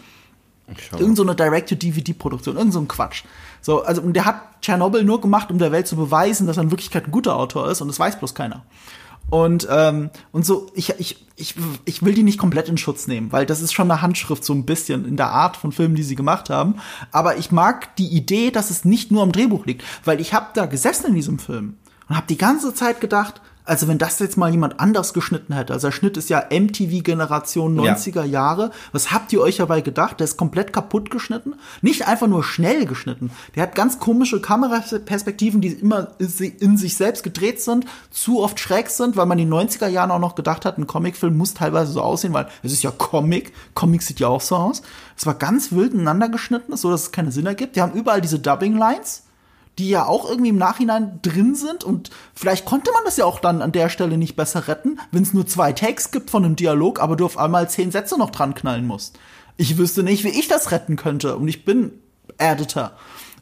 Irgend 0.98 1.18
so 1.18 1.24
eine 1.24 1.36
Direct-to-DVD-Produktion, 1.36 2.58
irgend 2.58 2.74
so 2.74 2.80
ein 2.80 2.88
Quatsch. 2.88 3.24
So, 3.62 3.84
also, 3.84 4.02
und 4.02 4.14
der 4.14 4.26
hat 4.26 4.62
Tschernobyl 4.62 5.04
nur 5.04 5.22
gemacht, 5.22 5.52
um 5.52 5.60
der 5.60 5.72
Welt 5.72 5.88
zu 5.88 5.96
beweisen, 5.96 6.48
dass 6.48 6.58
er 6.58 6.64
in 6.64 6.72
Wirklichkeit 6.72 7.08
ein 7.08 7.12
guter 7.12 7.36
Autor 7.36 7.70
ist 7.70 7.82
und 7.82 7.88
das 7.88 8.00
weiß 8.00 8.20
bloß 8.20 8.36
keiner. 8.36 8.64
Und, 9.30 9.68
ähm, 9.70 10.10
und 10.32 10.46
so, 10.46 10.72
ich, 10.74 10.90
ich, 10.98 11.26
ich, 11.36 11.56
ich 11.86 12.04
will 12.04 12.14
die 12.14 12.24
nicht 12.24 12.40
komplett 12.40 12.68
in 12.68 12.78
Schutz 12.78 13.08
nehmen, 13.08 13.32
weil 13.32 13.46
das 13.46 13.62
ist 13.62 13.74
schon 13.74 13.90
eine 13.90 14.02
Handschrift 14.02 14.44
so 14.44 14.54
ein 14.54 14.66
bisschen 14.66 15.06
in 15.06 15.18
der 15.18 15.30
Art 15.30 15.56
von 15.56 15.72
Filmen, 15.72 15.96
die 15.96 16.04
sie 16.04 16.16
gemacht 16.16 16.50
haben. 16.50 16.76
Aber 17.12 17.38
ich 17.38 17.52
mag 17.52 17.96
die 17.98 18.08
Idee, 18.08 18.50
dass 18.50 18.72
es 18.72 18.86
nicht 18.86 19.12
nur 19.12 19.22
am 19.22 19.32
Drehbuch 19.32 19.66
liegt, 19.66 19.84
weil 20.04 20.20
ich 20.20 20.34
habe 20.34 20.48
da 20.56 20.66
gesessen 20.66 21.08
in 21.08 21.16
diesem 21.16 21.38
Film 21.38 21.78
und 22.08 22.16
habe 22.16 22.28
die 22.28 22.38
ganze 22.38 22.74
Zeit 22.74 23.02
gedacht, 23.02 23.42
also 23.70 23.88
wenn 23.88 23.98
das 24.00 24.20
jetzt 24.20 24.36
mal 24.36 24.50
jemand 24.52 24.80
anders 24.80 25.14
geschnitten 25.14 25.54
hätte, 25.54 25.74
also 25.74 25.88
der 25.88 25.92
Schnitt 25.92 26.18
ist 26.18 26.30
ja 26.30 26.44
MTV-Generation 26.50 27.80
Ja. 27.80 27.94
90er 27.94 28.24
Jahre, 28.24 28.72
was 28.92 29.12
habt 29.12 29.32
ihr 29.32 29.42
euch 29.42 29.58
dabei 29.58 29.82
gedacht? 29.82 30.20
Der 30.20 30.26
ist 30.26 30.38
komplett 30.38 30.74
kaputt 30.74 31.12
geschnitten, 31.12 31.54
nicht 31.82 32.08
einfach 32.08 32.28
nur 32.28 32.44
schnell 32.44 32.86
geschnitten. 32.86 33.32
Der 33.56 33.64
hat 33.64 33.76
ganz 33.76 34.00
komische 34.00 34.42
Kameraperspektiven, 34.42 35.62
die 35.62 35.70
immer 35.70 36.10
in 36.18 36.78
sich 36.78 36.96
selbst 36.98 37.24
gedreht 37.24 37.62
sind, 37.62 37.86
zu 38.10 38.42
oft 38.42 38.60
schräg 38.60 38.90
sind, 38.90 39.16
weil 39.16 39.26
man 39.28 39.38
in 39.40 39.50
den 39.50 39.70
90er 39.70 39.88
Jahren 39.88 40.12
auch 40.12 40.20
noch 40.20 40.36
gedacht 40.36 40.66
hat, 40.66 40.78
ein 40.78 40.88
Comicfilm 40.88 41.38
muss 41.38 41.54
teilweise 41.54 41.92
so 41.92 42.02
aussehen, 42.02 42.34
weil 42.34 42.48
es 42.64 42.74
ist 42.74 42.84
ja 42.84 42.92
Comic, 42.92 43.54
Comic 43.76 44.02
sieht 44.02 44.20
ja 44.20 44.28
auch 44.28 44.42
so 44.42 44.56
aus. 44.56 44.82
Es 45.16 45.26
war 45.26 45.36
ganz 45.36 45.72
wild 45.72 45.94
ineinander 45.94 46.30
geschnitten, 46.30 46.76
so 46.76 46.90
dass 46.90 47.04
es 47.04 47.12
keinen 47.12 47.32
Sinn 47.32 47.46
ergibt. 47.46 47.76
Die 47.76 47.82
haben 47.82 47.94
überall 47.94 48.22
diese 48.22 48.40
Dubbing-Lines 48.40 49.24
die 49.80 49.90
ja 49.90 50.06
auch 50.06 50.30
irgendwie 50.30 50.50
im 50.50 50.58
Nachhinein 50.58 51.20
drin 51.22 51.56
sind 51.56 51.86
und 51.86 52.10
vielleicht 52.36 52.66
konnte 52.66 52.92
man 52.92 53.04
das 53.06 53.16
ja 53.16 53.24
auch 53.24 53.40
dann 53.40 53.62
an 53.62 53.72
der 53.72 53.90
Stelle 53.90 54.18
nicht 54.18 54.36
besser 54.36 54.68
retten, 54.68 55.00
wenn 55.12 55.24
es 55.24 55.34
nur 55.34 55.48
zwei 55.48 55.72
Takes 55.72 56.12
gibt 56.12 56.30
von 56.30 56.44
einem 56.44 56.58
Dialog, 56.58 57.00
aber 57.00 57.16
du 57.16 57.26
auf 57.26 57.38
einmal 57.38 57.70
zehn 57.70 57.90
Sätze 57.90 58.20
noch 58.20 58.30
dran 58.30 58.54
knallen 58.54 58.86
musst. 58.86 59.18
Ich 59.56 59.78
wüsste 59.78 60.04
nicht, 60.04 60.26
wie 60.26 60.38
ich 60.38 60.50
das 60.50 60.72
retten 60.72 60.98
könnte 60.98 61.38
und 61.38 61.48
ich 61.48 61.64
bin 61.64 61.94
Editor. 62.38 62.92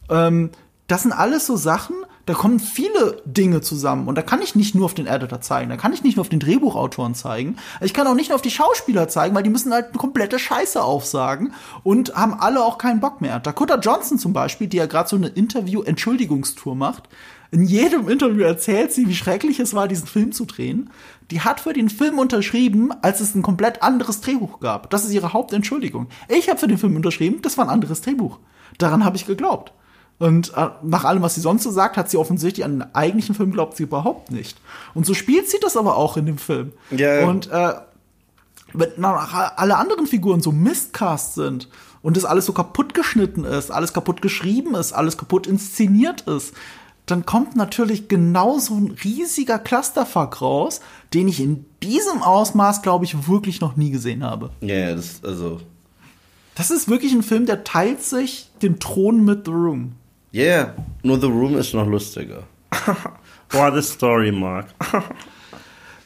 Ähm, 0.09 0.51
das 0.85 1.01
sind 1.01 1.11
alles 1.11 1.47
so 1.47 1.55
Sachen, 1.55 1.95
da 2.27 2.33
kommen 2.33 2.59
viele 2.59 3.21
Dinge 3.25 3.61
zusammen 3.61 4.07
und 4.07 4.15
da 4.15 4.21
kann 4.21 4.41
ich 4.41 4.53
nicht 4.53 4.75
nur 4.75 4.85
auf 4.85 4.93
den 4.93 5.07
Editor 5.07 5.41
zeigen, 5.41 5.69
da 5.69 5.77
kann 5.77 5.93
ich 5.93 6.03
nicht 6.03 6.17
nur 6.17 6.21
auf 6.21 6.29
den 6.29 6.41
Drehbuchautoren 6.41 7.15
zeigen, 7.15 7.55
ich 7.81 7.93
kann 7.93 8.05
auch 8.05 8.15
nicht 8.15 8.29
nur 8.29 8.35
auf 8.35 8.41
die 8.41 8.51
Schauspieler 8.51 9.07
zeigen, 9.07 9.33
weil 9.33 9.43
die 9.43 9.49
müssen 9.49 9.73
halt 9.73 9.87
eine 9.87 9.97
komplette 9.97 10.37
Scheiße 10.37 10.83
aufsagen 10.83 11.53
und 11.83 12.15
haben 12.15 12.33
alle 12.33 12.63
auch 12.63 12.77
keinen 12.77 12.99
Bock 12.99 13.21
mehr. 13.21 13.39
Dakota 13.39 13.79
Johnson 13.79 14.19
zum 14.19 14.33
Beispiel, 14.33 14.67
die 14.67 14.77
ja 14.77 14.87
gerade 14.87 15.07
so 15.07 15.15
eine 15.15 15.29
Interview-Entschuldigungstour 15.29 16.75
macht, 16.75 17.09
in 17.49 17.63
jedem 17.63 18.09
Interview 18.09 18.43
erzählt 18.43 18.91
sie, 18.91 19.07
wie 19.07 19.15
schrecklich 19.15 19.61
es 19.61 19.73
war, 19.73 19.87
diesen 19.87 20.07
Film 20.07 20.33
zu 20.33 20.43
drehen. 20.43 20.89
Die 21.31 21.39
hat 21.39 21.61
für 21.61 21.71
den 21.71 21.89
Film 21.89 22.19
unterschrieben, 22.19 22.91
als 23.01 23.21
es 23.21 23.35
ein 23.35 23.41
komplett 23.41 23.81
anderes 23.83 24.19
Drehbuch 24.19 24.59
gab. 24.59 24.89
Das 24.89 25.05
ist 25.05 25.13
ihre 25.13 25.31
Hauptentschuldigung. 25.31 26.07
Ich 26.27 26.49
habe 26.49 26.59
für 26.59 26.67
den 26.67 26.77
Film 26.77 26.97
unterschrieben, 26.97 27.41
das 27.41 27.57
war 27.57 27.65
ein 27.65 27.71
anderes 27.71 28.01
Drehbuch. 28.01 28.39
Daran 28.77 29.05
habe 29.05 29.15
ich 29.15 29.25
geglaubt. 29.25 29.71
Und 30.19 30.53
äh, 30.55 30.69
nach 30.81 31.03
allem, 31.03 31.21
was 31.21 31.35
sie 31.35 31.41
sonst 31.41 31.63
so 31.63 31.71
sagt, 31.71 31.95
hat 31.95 32.09
sie 32.09 32.17
offensichtlich 32.17 32.65
an 32.65 32.79
den 32.79 32.95
eigentlichen 32.95 33.35
Film 33.35 33.51
glaubt 33.51 33.77
sie 33.77 33.83
überhaupt 33.83 34.31
nicht. 34.31 34.57
Und 34.95 35.05
so 35.05 35.13
spielt 35.13 35.49
sie 35.49 35.59
das 35.61 35.77
aber 35.77 35.95
auch 35.95 36.17
in 36.17 36.25
dem 36.25 36.39
Film. 36.39 36.73
Ja. 36.89 37.27
Und 37.27 37.51
äh, 37.51 37.73
wenn 38.73 39.03
alle 39.05 39.77
anderen 39.77 40.07
Figuren 40.07 40.41
so 40.41 40.51
Mistcast 40.51 41.35
sind 41.35 41.69
und 42.01 42.17
das 42.17 42.25
alles 42.25 42.45
so 42.45 42.53
kaputt 42.53 42.93
geschnitten 42.93 43.43
ist, 43.43 43.71
alles 43.71 43.93
kaputt 43.93 44.21
geschrieben 44.21 44.75
ist, 44.75 44.91
alles 44.93 45.17
kaputt 45.17 45.45
inszeniert 45.47 46.21
ist, 46.21 46.53
dann 47.05 47.25
kommt 47.25 47.55
natürlich 47.55 48.09
genau 48.09 48.59
so 48.59 48.75
ein 48.75 48.97
riesiger 49.03 49.59
Clusterfuck 49.59 50.41
raus, 50.41 50.81
den 51.13 51.27
ich 51.27 51.39
in 51.39 51.65
diesem 51.81 52.21
Ausmaß, 52.21 52.81
glaube 52.81 53.05
ich, 53.05 53.29
wirklich 53.29 53.61
noch 53.61 53.77
nie 53.77 53.91
gesehen 53.91 54.23
habe. 54.23 54.49
Ja, 54.59 54.75
yeah, 54.75 54.95
das, 54.95 55.23
also. 55.23 55.61
Das 56.55 56.69
ist 56.69 56.89
wirklich 56.89 57.13
ein 57.13 57.23
Film, 57.23 57.45
der 57.45 57.63
teilt 57.63 58.03
sich 58.03 58.49
den 58.61 58.79
Thron 58.79 59.23
mit 59.23 59.45
The 59.45 59.51
Room. 59.51 59.93
Yeah, 60.37 60.75
nur 61.01 61.19
The 61.19 61.25
Room 61.25 61.57
ist 61.57 61.73
noch 61.73 61.87
lustiger. 61.87 62.43
What 63.49 63.73
a 63.73 63.81
story, 63.81 64.31
Mark. 64.31 64.67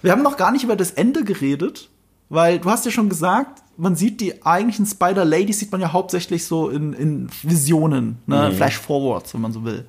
Wir 0.01 0.13
haben 0.13 0.23
noch 0.23 0.37
gar 0.37 0.53
nicht 0.53 0.63
über 0.63 0.77
das 0.77 0.91
Ende 0.91 1.25
geredet, 1.25 1.89
weil 2.29 2.57
du 2.59 2.69
hast 2.69 2.85
ja 2.85 2.91
schon 2.91 3.09
gesagt, 3.09 3.61
man 3.75 3.97
sieht 3.97 4.21
die 4.21 4.45
eigentlichen 4.45 4.85
Spider-Ladies, 4.85 5.59
sieht 5.59 5.71
man 5.73 5.81
ja 5.81 5.91
hauptsächlich 5.91 6.45
so 6.45 6.69
in, 6.69 6.93
in 6.93 7.29
Visionen, 7.43 8.19
ne? 8.25 8.51
Mhm. 8.51 8.55
Flash-Forwards, 8.55 9.33
wenn 9.33 9.41
man 9.41 9.51
so 9.51 9.65
will 9.65 9.85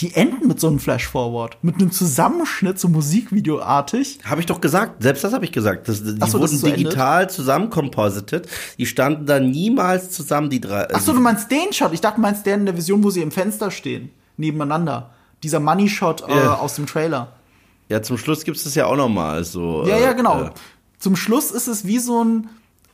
die 0.00 0.14
enden 0.14 0.46
mit 0.46 0.60
so 0.60 0.68
einem 0.68 0.78
Flash-Forward, 0.78 1.58
mit 1.62 1.76
einem 1.76 1.90
Zusammenschnitt, 1.90 2.78
so 2.78 2.88
Musikvideoartig. 2.88 4.20
Habe 4.24 4.40
ich 4.40 4.46
doch 4.46 4.60
gesagt, 4.60 5.02
selbst 5.02 5.24
das 5.24 5.32
habe 5.32 5.44
ich 5.44 5.50
gesagt. 5.50 5.88
Das, 5.88 6.04
die 6.04 6.18
so, 6.24 6.38
wurden 6.38 6.56
so 6.56 6.68
digital 6.68 7.22
endet? 7.22 7.34
zusammenkompositet. 7.34 8.48
Die 8.78 8.86
standen 8.86 9.26
da 9.26 9.40
niemals 9.40 10.10
zusammen, 10.10 10.50
die 10.50 10.60
drei. 10.60 10.86
Ach 10.92 11.00
so, 11.00 11.12
du 11.12 11.20
meinst 11.20 11.50
den 11.50 11.72
Shot? 11.72 11.92
Ich 11.92 12.00
dachte, 12.00 12.16
du 12.16 12.22
meinst 12.22 12.46
den 12.46 12.60
in 12.60 12.66
der 12.66 12.76
Vision, 12.76 13.02
wo 13.02 13.10
sie 13.10 13.22
im 13.22 13.32
Fenster 13.32 13.72
stehen, 13.72 14.10
nebeneinander. 14.36 15.10
Dieser 15.42 15.58
Money-Shot 15.58 16.28
äh, 16.28 16.32
yeah. 16.32 16.54
aus 16.54 16.76
dem 16.76 16.86
Trailer. 16.86 17.32
Ja, 17.88 18.02
zum 18.02 18.18
Schluss 18.18 18.44
gibt 18.44 18.56
es 18.56 18.64
das 18.64 18.74
ja 18.76 18.86
auch 18.86 18.96
noch 18.96 19.08
mal 19.08 19.42
so. 19.42 19.84
Ja, 19.86 19.98
ja, 19.98 20.12
genau. 20.12 20.42
Äh, 20.42 20.50
zum 20.98 21.16
Schluss 21.16 21.50
ist 21.50 21.66
es 21.66 21.86
wie 21.86 21.98
so 21.98 22.22
ein 22.22 22.48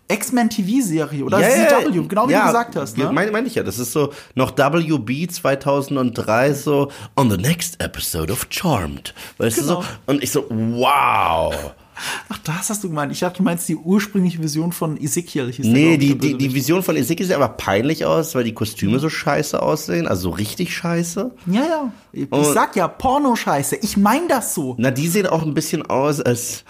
X-Men 0.09 0.51
TV-Serie 0.51 1.25
oder 1.25 1.39
yeah, 1.39 1.81
CW, 1.81 2.07
genau 2.07 2.29
wie 2.29 2.33
ja, 2.33 2.41
du 2.41 2.47
gesagt 2.49 2.77
hast. 2.77 2.99
Ne? 2.99 3.11
Meine 3.11 3.31
mein 3.31 3.47
ich 3.47 3.55
ja, 3.55 3.63
das 3.63 3.79
ist 3.79 3.93
so 3.93 4.13
noch 4.35 4.53
WB 4.57 5.29
2003 5.29 6.53
so 6.53 6.91
on 7.17 7.31
the 7.31 7.39
next 7.39 7.83
episode 7.83 8.31
of 8.33 8.47
Charmed. 8.51 9.15
Weißt 9.39 9.61
genau. 9.61 9.77
du 9.77 9.83
so? 9.83 9.89
Und 10.07 10.23
ich 10.23 10.31
so, 10.31 10.45
wow. 10.51 11.55
Ach, 12.29 12.39
das 12.39 12.71
hast 12.71 12.83
du 12.85 12.89
gemeint. 12.89 13.13
Ich 13.13 13.21
dachte, 13.21 13.39
du 13.39 13.45
meinst 13.45 13.69
die 13.69 13.77
ursprüngliche 13.77 14.43
Vision 14.43 14.73
von 14.73 15.01
Ezekiel. 15.01 15.51
Hieß 15.53 15.67
nee, 15.67 15.97
die, 15.97 16.19
die, 16.19 16.37
die 16.37 16.53
Vision 16.53 16.83
von 16.83 16.97
Ezekiel 16.97 17.27
sieht 17.27 17.37
aber 17.37 17.49
peinlich 17.49 18.05
aus, 18.05 18.35
weil 18.35 18.45
die 18.45 18.53
Kostüme 18.53 18.99
so 18.99 19.09
scheiße 19.09 19.63
aussehen. 19.63 20.07
Also 20.09 20.31
richtig 20.31 20.77
scheiße. 20.77 21.31
Ja, 21.47 21.63
ja. 21.63 21.93
Ich 22.13 22.31
Und 22.31 22.45
sag 22.45 22.77
ja, 22.77 22.89
Porno-Scheiße. 22.89 23.77
Ich 23.77 23.97
mein 23.97 24.29
das 24.29 24.55
so. 24.55 24.75
Na, 24.79 24.91
die 24.91 25.09
sehen 25.09 25.27
auch 25.27 25.43
ein 25.43 25.55
bisschen 25.55 25.87
aus, 25.87 26.21
als, 26.21 26.65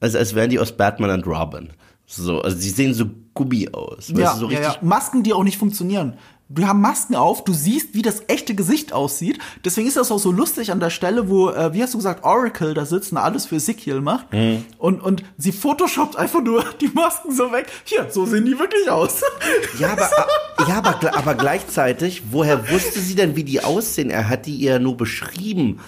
als, 0.00 0.14
als 0.14 0.34
wären 0.34 0.50
die 0.50 0.60
aus 0.60 0.72
Batman 0.72 1.10
and 1.10 1.26
Robin. 1.26 1.70
So, 2.10 2.40
also 2.40 2.56
sie 2.56 2.70
sehen 2.70 2.94
so 2.94 3.04
Gummi 3.34 3.68
aus. 3.70 4.10
Ja, 4.16 4.34
so 4.34 4.48
ja, 4.50 4.60
ja, 4.60 4.76
Masken, 4.80 5.22
die 5.22 5.34
auch 5.34 5.44
nicht 5.44 5.58
funktionieren. 5.58 6.14
Wir 6.48 6.66
haben 6.66 6.80
Masken 6.80 7.14
auf, 7.14 7.44
du 7.44 7.52
siehst, 7.52 7.92
wie 7.92 8.00
das 8.00 8.22
echte 8.28 8.54
Gesicht 8.54 8.94
aussieht. 8.94 9.38
Deswegen 9.66 9.86
ist 9.86 9.98
das 9.98 10.10
auch 10.10 10.18
so 10.18 10.32
lustig 10.32 10.72
an 10.72 10.80
der 10.80 10.88
Stelle, 10.88 11.28
wo, 11.28 11.50
äh, 11.50 11.74
wie 11.74 11.82
hast 11.82 11.92
du 11.92 11.98
gesagt, 11.98 12.24
Oracle 12.24 12.72
da 12.72 12.86
sitzt 12.86 13.12
und 13.12 13.18
alles 13.18 13.44
für 13.44 13.56
Ezekiel 13.56 14.00
macht. 14.00 14.32
Mhm. 14.32 14.64
Und, 14.78 15.02
und 15.02 15.22
sie 15.36 15.52
photoshoppt 15.52 16.16
einfach 16.16 16.42
nur 16.42 16.64
die 16.80 16.88
Masken 16.88 17.34
so 17.34 17.52
weg. 17.52 17.66
Hier, 17.84 18.06
so 18.10 18.24
sehen 18.24 18.46
die 18.46 18.58
wirklich 18.58 18.90
aus. 18.90 19.20
Ja, 19.78 19.92
aber, 19.92 20.10
ja, 20.66 20.78
aber, 20.78 21.14
aber 21.14 21.34
gleichzeitig, 21.34 22.22
woher 22.30 22.70
wusste 22.70 23.00
sie 23.00 23.14
denn, 23.14 23.36
wie 23.36 23.44
die 23.44 23.62
aussehen? 23.62 24.08
Er 24.08 24.30
hat 24.30 24.46
die 24.46 24.56
ihr 24.56 24.78
nur 24.78 24.96
beschrieben. 24.96 25.80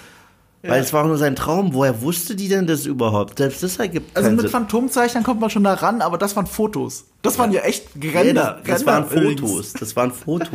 Weil 0.63 0.73
ja. 0.73 0.77
es 0.77 0.93
war 0.93 1.03
auch 1.03 1.07
nur 1.07 1.17
sein 1.17 1.35
Traum. 1.35 1.73
Woher 1.73 2.01
wusste 2.01 2.35
die 2.35 2.47
denn 2.47 2.67
das 2.67 2.85
überhaupt? 2.85 3.39
Selbst 3.39 3.63
das 3.63 3.77
ergibt 3.77 4.15
Also 4.15 4.29
mit 4.29 4.49
Phantomzeichnern 4.49 5.23
kommt 5.23 5.41
man 5.41 5.49
schon 5.49 5.63
da 5.63 5.73
ran, 5.73 6.01
aber 6.01 6.17
das 6.17 6.35
waren 6.35 6.45
Fotos. 6.45 7.05
Das 7.23 7.39
waren 7.39 7.51
ja 7.51 7.61
echt 7.61 7.87
Ränder. 7.95 8.33
Ja, 8.33 8.59
das, 8.63 8.79
das 8.79 8.85
waren 8.85 9.07
Fotos. 9.07 9.73
Das 9.73 9.95
waren 9.95 10.11
Fotos. 10.11 10.49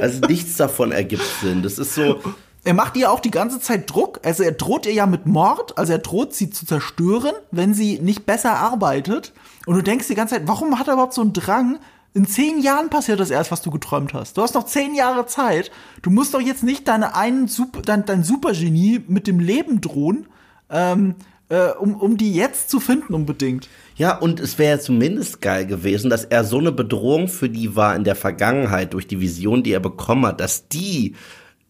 also 0.00 0.20
nichts 0.26 0.56
davon 0.56 0.90
ergibt 0.90 1.22
Sinn. 1.40 1.62
Das 1.62 1.78
ist 1.78 1.94
so. 1.94 2.20
Er 2.64 2.74
macht 2.74 2.96
ihr 2.96 3.10
auch 3.12 3.20
die 3.20 3.30
ganze 3.30 3.60
Zeit 3.60 3.88
Druck. 3.88 4.20
Also 4.24 4.42
er 4.42 4.52
droht 4.52 4.84
ihr 4.86 4.92
ja 4.92 5.06
mit 5.06 5.26
Mord. 5.26 5.78
Also 5.78 5.92
er 5.92 6.00
droht 6.00 6.34
sie 6.34 6.50
zu 6.50 6.66
zerstören, 6.66 7.34
wenn 7.52 7.74
sie 7.74 8.00
nicht 8.00 8.26
besser 8.26 8.56
arbeitet. 8.56 9.32
Und 9.64 9.76
du 9.76 9.82
denkst 9.82 10.08
die 10.08 10.16
ganze 10.16 10.34
Zeit, 10.34 10.48
warum 10.48 10.78
hat 10.78 10.88
er 10.88 10.94
überhaupt 10.94 11.14
so 11.14 11.20
einen 11.20 11.32
Drang, 11.32 11.78
in 12.14 12.26
zehn 12.26 12.60
Jahren 12.60 12.90
passiert 12.90 13.20
das 13.20 13.30
erst, 13.30 13.50
was 13.50 13.62
du 13.62 13.70
geträumt 13.70 14.14
hast. 14.14 14.36
Du 14.36 14.42
hast 14.42 14.54
noch 14.54 14.66
zehn 14.66 14.94
Jahre 14.94 15.26
Zeit. 15.26 15.70
Du 16.02 16.10
musst 16.10 16.34
doch 16.34 16.40
jetzt 16.40 16.62
nicht 16.62 16.88
deine 16.88 17.14
einen 17.14 17.48
Super, 17.48 17.82
dein, 17.82 18.04
dein 18.06 18.24
Supergenie 18.24 19.00
mit 19.06 19.26
dem 19.26 19.40
Leben 19.40 19.80
drohen, 19.80 20.26
ähm, 20.70 21.14
äh, 21.48 21.70
um, 21.70 21.94
um 21.94 22.16
die 22.16 22.34
jetzt 22.34 22.70
zu 22.70 22.80
finden 22.80 23.14
unbedingt. 23.14 23.68
Ja, 23.96 24.16
und 24.16 24.40
es 24.40 24.58
wäre 24.58 24.80
zumindest 24.80 25.40
geil 25.40 25.66
gewesen, 25.66 26.10
dass 26.10 26.24
er 26.24 26.44
so 26.44 26.58
eine 26.58 26.72
Bedrohung 26.72 27.28
für 27.28 27.48
die 27.48 27.76
war 27.76 27.94
in 27.94 28.04
der 28.04 28.16
Vergangenheit 28.16 28.94
durch 28.94 29.06
die 29.06 29.20
Vision, 29.20 29.62
die 29.62 29.72
er 29.72 29.80
bekommen 29.80 30.26
hat, 30.26 30.40
dass 30.40 30.68
die 30.68 31.14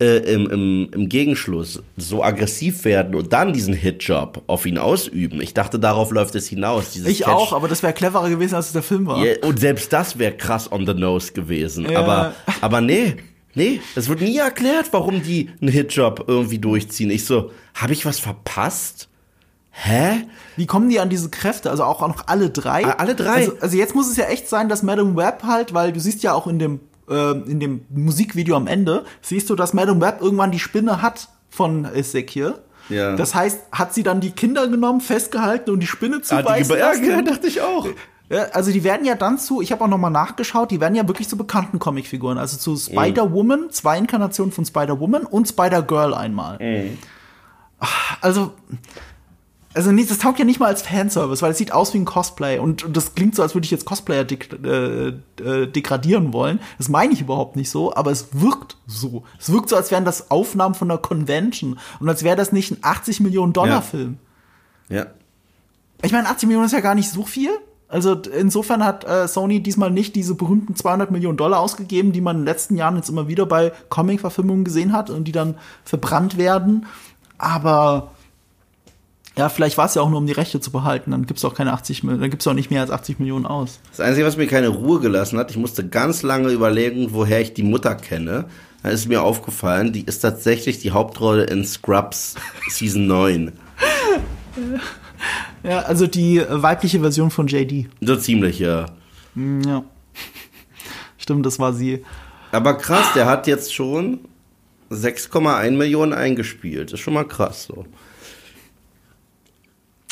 äh, 0.00 0.18
im, 0.32 0.48
im, 0.48 0.88
im 0.92 1.08
Gegenschluss 1.08 1.82
so 1.96 2.22
aggressiv 2.22 2.84
werden 2.84 3.14
und 3.14 3.32
dann 3.32 3.52
diesen 3.52 3.74
Hitjob 3.74 4.42
auf 4.46 4.64
ihn 4.64 4.78
ausüben. 4.78 5.40
Ich 5.40 5.54
dachte, 5.54 5.78
darauf 5.78 6.12
läuft 6.12 6.34
es 6.36 6.46
hinaus. 6.46 6.94
ich 6.94 7.20
Catch 7.20 7.28
auch, 7.28 7.52
aber 7.52 7.66
das 7.68 7.82
wäre 7.82 7.92
cleverer 7.92 8.30
gewesen, 8.30 8.54
als 8.54 8.66
es 8.66 8.72
der 8.72 8.82
Film 8.82 9.06
war. 9.06 9.22
Yeah, 9.22 9.44
und 9.44 9.58
selbst 9.58 9.92
das 9.92 10.18
wäre 10.18 10.32
krass 10.32 10.70
on 10.70 10.86
the 10.86 10.94
nose 10.94 11.32
gewesen. 11.32 11.90
Ja. 11.90 11.98
Aber, 11.98 12.34
aber 12.60 12.80
nee, 12.80 13.16
nee, 13.54 13.80
es 13.96 14.08
wird 14.08 14.20
nie 14.20 14.36
erklärt, 14.36 14.86
warum 14.92 15.22
die 15.22 15.50
einen 15.60 15.70
Hitjob 15.70 16.24
irgendwie 16.28 16.58
durchziehen. 16.58 17.10
Ich 17.10 17.24
so, 17.24 17.50
habe 17.74 17.92
ich 17.92 18.06
was 18.06 18.20
verpasst? 18.20 19.08
Hä? 19.70 20.26
Wie 20.56 20.66
kommen 20.66 20.88
die 20.88 20.98
an 20.98 21.08
diese 21.08 21.28
Kräfte? 21.28 21.70
Also 21.70 21.84
auch 21.84 22.00
noch 22.00 22.26
alle 22.26 22.50
drei? 22.50 22.84
Alle 22.84 23.14
drei. 23.14 23.34
Also, 23.34 23.52
also 23.60 23.76
jetzt 23.76 23.94
muss 23.94 24.08
es 24.10 24.16
ja 24.16 24.24
echt 24.24 24.48
sein, 24.48 24.68
dass 24.68 24.82
Madame 24.82 25.16
Web 25.16 25.42
halt, 25.44 25.74
weil 25.74 25.92
du 25.92 26.00
siehst 26.00 26.22
ja 26.22 26.34
auch 26.34 26.46
in 26.46 26.58
dem 26.58 26.80
äh, 27.10 27.32
in 27.50 27.60
dem 27.60 27.84
Musikvideo 27.90 28.56
am 28.56 28.66
Ende, 28.66 29.04
siehst 29.22 29.50
du, 29.50 29.54
dass 29.54 29.72
Madame 29.74 30.00
Web 30.00 30.20
irgendwann 30.20 30.50
die 30.50 30.58
Spinne 30.58 31.02
hat 31.02 31.28
von 31.48 31.84
Ezekiel. 31.84 32.54
Ja. 32.88 33.16
Das 33.16 33.34
heißt, 33.34 33.60
hat 33.72 33.94
sie 33.94 34.02
dann 34.02 34.20
die 34.20 34.30
Kinder 34.30 34.66
genommen, 34.68 35.00
festgehalten 35.00 35.70
und 35.70 35.80
die 35.80 35.86
Spinne 35.86 36.22
zu 36.22 36.34
ah, 36.34 36.42
beißen 36.42 36.74
die 36.74 36.80
lassen? 36.80 37.04
Ja, 37.04 37.22
dachte 37.22 37.46
ich 37.46 37.60
auch. 37.60 37.86
Ja, 38.30 38.44
also 38.52 38.70
die 38.70 38.84
werden 38.84 39.06
ja 39.06 39.14
dann 39.14 39.38
zu, 39.38 39.62
ich 39.62 39.72
habe 39.72 39.84
auch 39.84 39.88
noch 39.88 39.98
mal 39.98 40.10
nachgeschaut, 40.10 40.70
die 40.70 40.80
werden 40.80 40.94
ja 40.94 41.08
wirklich 41.08 41.28
zu 41.28 41.38
bekannten 41.38 41.78
Comicfiguren, 41.78 42.36
also 42.36 42.58
zu 42.58 42.76
Spider-Woman, 42.76 43.62
mhm. 43.62 43.70
zwei 43.70 43.96
Inkarnationen 43.96 44.52
von 44.52 44.66
Spider-Woman 44.66 45.24
und 45.24 45.48
Spider-Girl 45.48 46.12
einmal. 46.12 46.58
Mhm. 46.58 46.98
Also 48.20 48.52
also 49.78 49.92
nicht, 49.92 50.10
das 50.10 50.18
taugt 50.18 50.40
ja 50.40 50.44
nicht 50.44 50.58
mal 50.58 50.66
als 50.66 50.82
Fanservice, 50.82 51.40
weil 51.40 51.52
es 51.52 51.58
sieht 51.58 51.70
aus 51.70 51.94
wie 51.94 51.98
ein 51.98 52.04
Cosplay 52.04 52.58
und, 52.58 52.82
und 52.82 52.96
das 52.96 53.14
klingt 53.14 53.36
so, 53.36 53.42
als 53.42 53.54
würde 53.54 53.64
ich 53.64 53.70
jetzt 53.70 53.84
Cosplayer 53.84 54.24
dek 54.24 54.58
äh, 54.64 55.12
äh, 55.40 55.68
degradieren 55.68 56.32
wollen. 56.32 56.58
Das 56.78 56.88
meine 56.88 57.12
ich 57.12 57.20
überhaupt 57.20 57.54
nicht 57.54 57.70
so, 57.70 57.94
aber 57.94 58.10
es 58.10 58.30
wirkt 58.32 58.76
so. 58.88 59.22
Es 59.38 59.52
wirkt 59.52 59.68
so, 59.68 59.76
als 59.76 59.92
wären 59.92 60.04
das 60.04 60.32
Aufnahmen 60.32 60.74
von 60.74 60.90
einer 60.90 60.98
Convention 60.98 61.78
und 62.00 62.08
als 62.08 62.24
wäre 62.24 62.34
das 62.34 62.50
nicht 62.50 62.72
ein 62.72 62.78
80 62.82 63.20
Millionen 63.20 63.52
Dollar 63.52 63.80
Film. 63.82 64.18
Ja. 64.88 64.96
ja. 64.96 65.06
Ich 66.02 66.10
meine, 66.10 66.28
80 66.28 66.48
Millionen 66.48 66.66
ist 66.66 66.72
ja 66.72 66.80
gar 66.80 66.96
nicht 66.96 67.10
so 67.10 67.22
viel. 67.22 67.50
Also 67.86 68.14
insofern 68.14 68.84
hat 68.84 69.04
äh, 69.04 69.28
Sony 69.28 69.62
diesmal 69.62 69.92
nicht 69.92 70.16
diese 70.16 70.34
berühmten 70.34 70.74
200 70.74 71.12
Millionen 71.12 71.36
Dollar 71.36 71.60
ausgegeben, 71.60 72.10
die 72.10 72.20
man 72.20 72.38
in 72.38 72.42
den 72.42 72.46
letzten 72.46 72.74
Jahren 72.74 72.96
jetzt 72.96 73.10
immer 73.10 73.28
wieder 73.28 73.46
bei 73.46 73.70
Comic-Verfilmungen 73.90 74.64
gesehen 74.64 74.92
hat 74.92 75.08
und 75.08 75.22
die 75.22 75.32
dann 75.32 75.54
verbrannt 75.84 76.36
werden. 76.36 76.86
Aber 77.38 78.10
Ja, 79.38 79.48
vielleicht 79.48 79.78
war 79.78 79.86
es 79.86 79.94
ja 79.94 80.02
auch 80.02 80.10
nur, 80.10 80.18
um 80.18 80.26
die 80.26 80.32
Rechte 80.32 80.58
zu 80.60 80.72
behalten. 80.72 81.12
Dann 81.12 81.24
gibt's 81.24 81.44
auch 81.44 81.54
keine 81.54 81.72
80 81.72 82.02
Millionen, 82.02 82.20
dann 82.22 82.30
gibt's 82.30 82.46
auch 82.48 82.54
nicht 82.54 82.72
mehr 82.72 82.80
als 82.80 82.90
80 82.90 83.20
Millionen 83.20 83.46
aus. 83.46 83.78
Das 83.90 84.00
Einzige, 84.00 84.26
was 84.26 84.36
mir 84.36 84.48
keine 84.48 84.66
Ruhe 84.66 84.98
gelassen 84.98 85.38
hat, 85.38 85.52
ich 85.52 85.56
musste 85.56 85.86
ganz 85.86 86.24
lange 86.24 86.50
überlegen, 86.50 87.12
woher 87.12 87.40
ich 87.40 87.54
die 87.54 87.62
Mutter 87.62 87.94
kenne. 87.94 88.46
Da 88.82 88.88
ist 88.90 89.06
mir 89.06 89.22
aufgefallen, 89.22 89.92
die 89.92 90.02
ist 90.04 90.18
tatsächlich 90.20 90.80
die 90.80 90.90
Hauptrolle 90.90 91.44
in 91.44 91.64
Scrubs 91.64 92.34
Season 92.68 93.06
9. 93.06 93.52
Ja, 95.62 95.80
also 95.82 96.08
die 96.08 96.42
weibliche 96.48 96.98
Version 97.00 97.30
von 97.30 97.46
JD. 97.46 97.86
So 98.00 98.16
ziemlich, 98.16 98.58
ja. 98.58 98.86
Hm, 99.34 99.62
Ja. 99.62 99.84
Stimmt, 101.16 101.46
das 101.46 101.58
war 101.60 101.72
sie. 101.74 102.04
Aber 102.50 102.74
krass, 102.74 103.12
der 103.14 103.26
hat 103.26 103.46
jetzt 103.46 103.72
schon 103.74 104.20
6,1 104.90 105.72
Millionen 105.72 106.12
eingespielt. 106.12 106.92
ist 106.92 107.00
schon 107.00 107.14
mal 107.14 107.24
krass 107.28 107.64
so. 107.64 107.84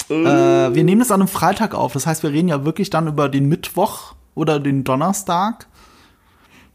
Äh, 0.08 0.74
wir 0.74 0.84
nehmen 0.84 1.00
das 1.00 1.10
an 1.10 1.20
einem 1.20 1.28
Freitag 1.28 1.74
auf. 1.74 1.92
Das 1.92 2.06
heißt, 2.06 2.22
wir 2.22 2.30
reden 2.30 2.48
ja 2.48 2.64
wirklich 2.64 2.90
dann 2.90 3.08
über 3.08 3.28
den 3.28 3.48
Mittwoch 3.48 4.14
oder 4.34 4.60
den 4.60 4.84
Donnerstag. 4.84 5.66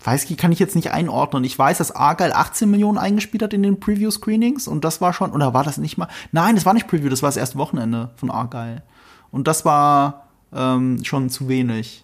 Weiß 0.03 0.29
ich, 0.29 0.38
kann 0.38 0.51
ich 0.51 0.59
jetzt 0.59 0.75
nicht 0.75 0.91
einordnen. 0.91 1.43
Ich 1.43 1.57
weiß, 1.57 1.77
dass 1.77 1.95
Argyle 1.95 2.36
18 2.36 2.69
Millionen 2.69 2.97
eingespielt 2.97 3.43
hat 3.43 3.53
in 3.53 3.61
den 3.61 3.79
Preview-Screenings 3.79 4.67
und 4.67 4.84
das 4.84 4.99
war 4.99 5.13
schon, 5.13 5.32
oder 5.32 5.53
war 5.53 5.63
das 5.63 5.77
nicht 5.77 5.97
mal? 5.97 6.07
Nein, 6.32 6.55
das 6.55 6.65
war 6.65 6.73
nicht 6.73 6.88
Preview, 6.88 7.09
das 7.09 7.21
war 7.21 7.29
das 7.29 7.38
erste 7.38 7.59
Wochenende 7.59 8.09
von 8.15 8.32
Argyle. 8.32 8.82
Und 9.29 9.47
das 9.47 9.63
war 9.63 10.27
ähm, 10.53 11.03
schon 11.03 11.29
zu 11.29 11.47
wenig. 11.47 12.03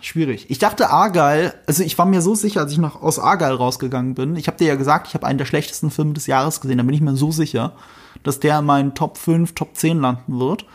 Schwierig. 0.00 0.50
Ich 0.50 0.58
dachte 0.58 0.90
Argyle, 0.90 1.54
also 1.66 1.82
ich 1.82 1.96
war 1.96 2.06
mir 2.06 2.20
so 2.20 2.34
sicher, 2.34 2.60
als 2.60 2.72
ich 2.72 2.78
noch 2.78 3.00
aus 3.00 3.18
Argyle 3.18 3.54
rausgegangen 3.54 4.14
bin. 4.14 4.36
Ich 4.36 4.48
habe 4.48 4.58
dir 4.58 4.66
ja 4.66 4.74
gesagt, 4.74 5.06
ich 5.08 5.14
habe 5.14 5.26
einen 5.26 5.38
der 5.38 5.46
schlechtesten 5.46 5.90
Filme 5.90 6.12
des 6.12 6.26
Jahres 6.26 6.60
gesehen. 6.60 6.78
Da 6.78 6.84
bin 6.84 6.94
ich 6.94 7.00
mir 7.00 7.16
so 7.16 7.30
sicher, 7.30 7.72
dass 8.24 8.40
der 8.40 8.58
in 8.58 8.64
meinen 8.64 8.94
Top 8.94 9.16
5, 9.16 9.54
Top 9.54 9.76
10 9.76 10.00
landen 10.00 10.40
wird. 10.40 10.66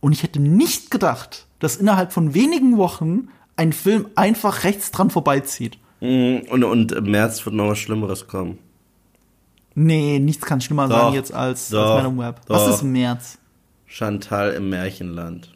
Und 0.00 0.12
ich 0.12 0.22
hätte 0.22 0.40
nicht 0.40 0.90
gedacht, 0.90 1.46
dass 1.58 1.76
innerhalb 1.76 2.12
von 2.12 2.32
wenigen 2.32 2.78
Wochen 2.78 3.28
ein 3.56 3.72
Film 3.74 4.06
einfach 4.16 4.64
rechts 4.64 4.90
dran 4.90 5.10
vorbeizieht. 5.10 5.78
Mm, 6.00 6.38
Und, 6.50 6.64
und 6.64 6.92
im 6.92 7.10
März 7.10 7.44
wird 7.44 7.54
noch 7.54 7.68
was 7.68 7.78
Schlimmeres 7.78 8.26
kommen. 8.26 8.58
Nee, 9.74 10.18
nichts 10.18 10.44
kann 10.44 10.60
schlimmer 10.60 10.88
Doch, 10.88 11.04
sein 11.04 11.14
jetzt 11.14 11.32
als, 11.32 11.68
doch, 11.68 11.94
als 11.94 12.02
Man 12.02 12.12
im 12.12 12.18
Web. 12.18 12.40
Was 12.46 12.68
ist 12.74 12.82
im 12.82 12.92
März? 12.92 13.38
Chantal 13.86 14.52
im 14.54 14.68
Märchenland. 14.70 15.50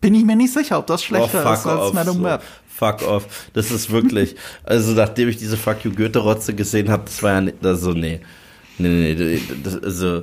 Bin 0.00 0.14
ich 0.14 0.24
mir 0.24 0.36
nicht 0.36 0.52
sicher, 0.52 0.78
ob 0.78 0.86
das 0.86 1.02
Oh, 1.02 1.04
schlechter 1.04 1.42
fuck 1.42 1.54
ist 1.54 1.66
als 1.66 1.80
off. 1.80 1.92
Man 1.94 2.06
im 2.06 2.14
so. 2.14 2.22
Web. 2.24 2.42
Fuck 2.68 3.02
off. 3.08 3.48
Das 3.54 3.70
ist 3.70 3.90
wirklich, 3.90 4.36
also 4.64 4.92
nachdem 4.92 5.28
ich 5.30 5.38
diese 5.38 5.56
Fuck 5.56 5.84
you 5.84 5.92
Goethe-Rotze 5.92 6.54
gesehen 6.54 6.90
habe, 6.90 7.04
das 7.06 7.22
war 7.22 7.32
ja 7.32 7.40
nicht, 7.40 7.64
also 7.64 7.92
nee. 7.92 8.20
Nee, 8.78 8.88
nee, 8.88 9.14
nee, 9.14 9.42
das, 9.62 9.82
also 9.82 10.22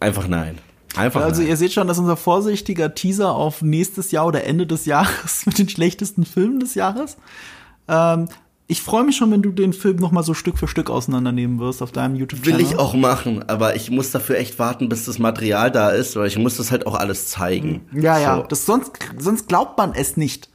einfach 0.00 0.28
nein. 0.28 0.58
Einfach 0.96 1.22
Also 1.22 1.40
nein. 1.40 1.50
ihr 1.50 1.56
seht 1.56 1.72
schon, 1.72 1.86
dass 1.86 1.98
unser 1.98 2.16
vorsichtiger 2.16 2.94
Teaser 2.94 3.34
auf 3.34 3.62
nächstes 3.62 4.10
Jahr 4.10 4.26
oder 4.26 4.44
Ende 4.44 4.66
des 4.66 4.86
Jahres 4.86 5.46
mit 5.46 5.58
den 5.58 5.68
schlechtesten 5.68 6.24
Filmen 6.24 6.60
des 6.60 6.74
Jahres. 6.74 7.16
Ähm, 7.88 8.28
ich 8.70 8.82
freue 8.82 9.02
mich 9.02 9.16
schon, 9.16 9.30
wenn 9.30 9.40
du 9.40 9.50
den 9.50 9.72
Film 9.72 9.96
noch 9.96 10.12
mal 10.12 10.22
so 10.22 10.34
Stück 10.34 10.58
für 10.58 10.68
Stück 10.68 10.90
auseinandernehmen 10.90 11.58
wirst 11.58 11.80
auf 11.80 11.90
deinem 11.90 12.16
YouTube-Channel. 12.16 12.58
Will 12.58 12.66
ich 12.66 12.76
auch 12.76 12.92
machen, 12.92 13.42
aber 13.48 13.76
ich 13.76 13.90
muss 13.90 14.10
dafür 14.10 14.36
echt 14.36 14.58
warten, 14.58 14.90
bis 14.90 15.06
das 15.06 15.18
Material 15.18 15.70
da 15.70 15.88
ist, 15.88 16.16
weil 16.16 16.26
ich 16.26 16.36
muss 16.36 16.58
das 16.58 16.70
halt 16.70 16.86
auch 16.86 16.94
alles 16.94 17.28
zeigen. 17.28 17.80
Ja, 17.92 18.18
ja. 18.18 18.36
So. 18.36 18.42
Das, 18.42 18.66
sonst, 18.66 18.92
sonst 19.18 19.48
glaubt 19.48 19.78
man 19.78 19.94
es 19.94 20.18
nicht. 20.18 20.50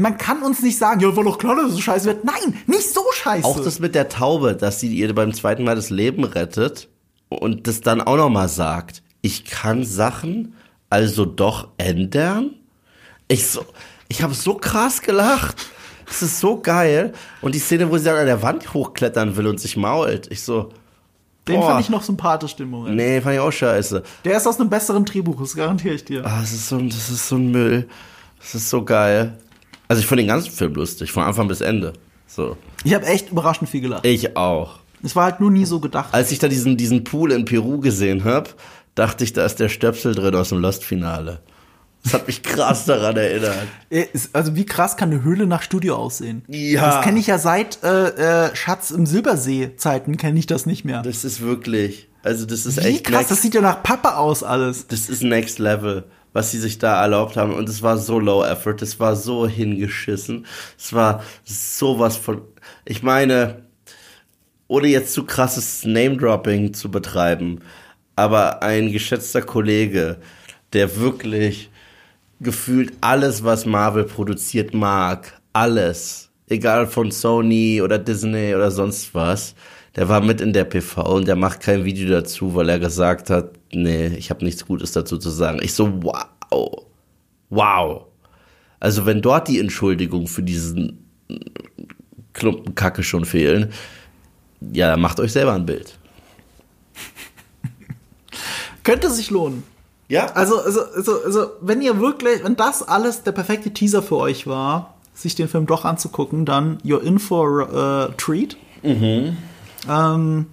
Man 0.00 0.16
kann 0.18 0.42
uns 0.42 0.62
nicht 0.62 0.78
sagen, 0.78 1.00
ja, 1.00 1.14
war 1.14 1.24
doch 1.24 1.38
klar, 1.38 1.56
dass 1.56 1.66
es 1.68 1.74
so 1.74 1.80
scheiße 1.80 2.06
wird. 2.06 2.24
Nein, 2.24 2.56
nicht 2.66 2.92
so 2.92 3.02
scheiße. 3.12 3.44
Auch 3.46 3.60
das 3.60 3.78
mit 3.80 3.94
der 3.94 4.08
Taube, 4.08 4.56
dass 4.56 4.80
sie 4.80 4.94
ihr 4.94 5.14
beim 5.14 5.32
zweiten 5.34 5.64
Mal 5.64 5.76
das 5.76 5.90
Leben 5.90 6.24
rettet 6.24 6.88
und 7.28 7.66
das 7.66 7.80
dann 7.80 8.00
auch 8.00 8.16
noch 8.16 8.30
mal 8.30 8.48
sagt. 8.48 9.02
Ich 9.22 9.44
kann 9.44 9.84
Sachen 9.84 10.54
also 10.88 11.24
doch 11.24 11.68
ändern? 11.78 12.50
Ich 13.28 13.46
so, 13.46 13.64
ich 14.08 14.22
habe 14.22 14.34
so 14.34 14.54
krass 14.54 15.02
gelacht. 15.02 15.66
Das 16.06 16.22
ist 16.22 16.40
so 16.40 16.60
geil. 16.60 17.12
Und 17.42 17.54
die 17.54 17.60
Szene, 17.60 17.88
wo 17.90 17.96
sie 17.98 18.04
dann 18.04 18.16
an 18.16 18.26
der 18.26 18.42
Wand 18.42 18.74
hochklettern 18.74 19.36
will 19.36 19.46
und 19.46 19.60
sich 19.60 19.76
mault. 19.76 20.26
Ich 20.32 20.42
so, 20.42 20.70
Den 21.46 21.60
boah. 21.60 21.68
fand 21.72 21.80
ich 21.82 21.90
noch 21.90 22.02
sympathisch, 22.02 22.56
den 22.56 22.68
Moment. 22.70 22.96
nee, 22.96 23.20
fand 23.20 23.34
ich 23.34 23.40
auch 23.40 23.52
scheiße. 23.52 24.02
Der 24.24 24.36
ist 24.36 24.46
aus 24.48 24.58
einem 24.58 24.68
besseren 24.70 25.04
Drehbuch, 25.04 25.40
das 25.40 25.54
garantiere 25.54 25.94
ich 25.94 26.04
dir. 26.04 26.24
Ah, 26.26 26.40
das 26.40 26.50
ist 26.52 26.68
so, 26.68 26.76
ein- 26.78 26.88
das 26.88 27.10
ist 27.10 27.28
so 27.28 27.36
ein 27.36 27.52
Müll. 27.52 27.86
Das 28.40 28.54
ist 28.56 28.68
so 28.70 28.84
geil. 28.84 29.38
Also 29.90 30.02
ich 30.02 30.06
fand 30.06 30.20
den 30.20 30.28
ganzen 30.28 30.52
Film 30.52 30.74
lustig, 30.74 31.10
von 31.10 31.24
Anfang 31.24 31.48
bis 31.48 31.60
Ende. 31.60 31.94
So. 32.28 32.56
Ich 32.84 32.94
habe 32.94 33.06
echt 33.06 33.32
überraschend 33.32 33.68
viel 33.68 33.80
gelacht. 33.80 34.06
Ich 34.06 34.36
auch. 34.36 34.78
Es 35.02 35.16
war 35.16 35.24
halt 35.24 35.40
nur 35.40 35.50
nie 35.50 35.64
so 35.64 35.80
gedacht. 35.80 36.14
Als 36.14 36.30
ich 36.30 36.38
da 36.38 36.46
diesen, 36.46 36.76
diesen 36.76 37.02
Pool 37.02 37.32
in 37.32 37.44
Peru 37.44 37.80
gesehen 37.80 38.22
hab, 38.22 38.54
dachte 38.94 39.24
ich, 39.24 39.32
da 39.32 39.44
ist 39.44 39.56
der 39.58 39.68
Stöpsel 39.68 40.14
drin 40.14 40.36
aus 40.36 40.50
dem 40.50 40.60
Lost-Finale. 40.60 41.40
Das 42.04 42.14
hat 42.14 42.28
mich 42.28 42.40
krass 42.44 42.84
daran 42.84 43.16
erinnert. 43.16 43.66
Also 44.32 44.54
wie 44.54 44.64
krass 44.64 44.96
kann 44.96 45.10
eine 45.10 45.24
Höhle 45.24 45.48
nach 45.48 45.62
Studio 45.62 45.96
aussehen? 45.96 46.44
Ja. 46.46 46.86
Das 46.86 47.04
kenne 47.04 47.18
ich 47.18 47.26
ja 47.26 47.38
seit 47.38 47.82
äh, 47.82 48.46
äh, 48.46 48.54
Schatz 48.54 48.92
im 48.92 49.06
Silbersee-Zeiten 49.06 50.16
kenne 50.16 50.38
ich 50.38 50.46
das 50.46 50.66
nicht 50.66 50.84
mehr. 50.84 51.02
Das 51.02 51.24
ist 51.24 51.40
wirklich, 51.40 52.08
also 52.22 52.46
das 52.46 52.64
ist 52.64 52.76
Wie 52.76 52.86
echt 52.86 53.06
krass, 53.06 53.22
next, 53.22 53.30
das 53.32 53.42
sieht 53.42 53.54
ja 53.54 53.60
nach 53.60 53.82
Pappe 53.82 54.16
aus 54.16 54.44
alles. 54.44 54.86
das 54.86 55.08
ist 55.08 55.24
next 55.24 55.58
level, 55.58 56.04
was 56.32 56.50
sie 56.50 56.58
sich 56.58 56.78
da 56.78 57.00
erlaubt 57.00 57.36
haben. 57.36 57.54
Und 57.54 57.68
es 57.68 57.82
war 57.82 57.98
so 57.98 58.18
low 58.18 58.44
effort, 58.44 58.82
es 58.82 59.00
war 59.00 59.16
so 59.16 59.46
hingeschissen. 59.46 60.46
Es 60.78 60.92
war 60.92 61.22
sowas 61.44 62.16
von, 62.16 62.42
ich 62.84 63.02
meine, 63.02 63.62
ohne 64.68 64.88
jetzt 64.88 65.12
zu 65.12 65.24
krasses 65.24 65.84
Name-Dropping 65.84 66.74
zu 66.74 66.90
betreiben, 66.90 67.60
aber 68.14 68.62
ein 68.62 68.92
geschätzter 68.92 69.42
Kollege, 69.42 70.18
der 70.72 70.96
wirklich 70.96 71.70
gefühlt 72.40 72.92
alles, 73.00 73.44
was 73.44 73.66
Marvel 73.66 74.04
produziert, 74.04 74.72
mag, 74.72 75.40
alles, 75.52 76.30
egal 76.48 76.86
von 76.86 77.10
Sony 77.10 77.82
oder 77.82 77.98
Disney 77.98 78.54
oder 78.54 78.70
sonst 78.70 79.14
was, 79.14 79.54
der 79.96 80.08
war 80.08 80.20
mit 80.20 80.40
in 80.40 80.52
der 80.52 80.64
PV 80.64 81.02
und 81.14 81.26
der 81.26 81.36
macht 81.36 81.60
kein 81.60 81.84
Video 81.84 82.08
dazu, 82.08 82.54
weil 82.54 82.68
er 82.68 82.78
gesagt 82.78 83.30
hat, 83.30 83.52
nee, 83.72 84.06
ich 84.08 84.30
habe 84.30 84.44
nichts 84.44 84.66
Gutes 84.66 84.92
dazu 84.92 85.18
zu 85.18 85.30
sagen. 85.30 85.60
Ich 85.62 85.74
so, 85.74 86.02
wow, 86.02 86.86
wow. 87.48 88.02
Also 88.78 89.04
wenn 89.06 89.20
dort 89.20 89.48
die 89.48 89.58
Entschuldigung 89.58 90.26
für 90.26 90.42
diesen 90.42 91.04
Klumpen 92.32 92.74
Kacke 92.74 93.02
schon 93.02 93.24
fehlen, 93.24 93.72
ja, 94.72 94.96
macht 94.96 95.20
euch 95.20 95.32
selber 95.32 95.54
ein 95.54 95.66
Bild. 95.66 95.98
Könnte 98.84 99.10
sich 99.10 99.30
lohnen. 99.30 99.64
Ja, 100.08 100.26
Also, 100.34 100.60
also, 100.60 100.80
also, 100.96 101.22
also, 101.24 101.50
wenn 101.60 101.80
ihr 101.82 102.00
wirklich, 102.00 102.42
wenn 102.42 102.56
das 102.56 102.82
alles 102.82 103.22
der 103.22 103.30
perfekte 103.30 103.70
Teaser 103.70 104.02
für 104.02 104.16
euch 104.16 104.46
war, 104.48 104.94
sich 105.14 105.36
den 105.36 105.46
Film 105.46 105.66
doch 105.66 105.84
anzugucken, 105.84 106.44
dann 106.44 106.78
you're 106.78 107.00
in 107.00 107.20
for 107.20 107.68
a 107.72 108.08
treat. 108.16 108.56
Mhm. 108.82 109.36
Ähm, 109.88 110.46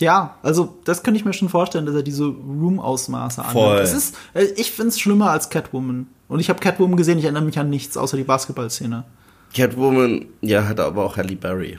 ja, 0.00 0.36
also 0.42 0.76
das 0.84 1.02
könnte 1.02 1.18
ich 1.18 1.24
mir 1.24 1.32
schon 1.32 1.48
vorstellen, 1.48 1.86
dass 1.86 1.94
er 1.94 2.02
diese 2.02 2.24
Room-Ausmaße 2.24 3.44
annimmt. 3.44 3.80
Es 3.80 3.92
ist, 3.92 4.16
äh, 4.34 4.44
ich 4.56 4.72
finde 4.72 4.88
es 4.88 4.98
schlimmer 5.00 5.30
als 5.30 5.48
Catwoman. 5.50 6.06
Und 6.28 6.40
ich 6.40 6.48
habe 6.48 6.58
Catwoman 6.60 6.96
gesehen, 6.96 7.18
ich 7.18 7.24
erinnere 7.24 7.44
mich 7.44 7.58
an 7.58 7.70
nichts, 7.70 7.96
außer 7.96 8.16
die 8.16 8.24
Basketballszene. 8.24 9.04
Catwoman, 9.54 10.26
ja, 10.40 10.66
hat 10.66 10.80
aber 10.80 11.04
auch 11.04 11.16
Halle 11.16 11.36
Berry. 11.36 11.78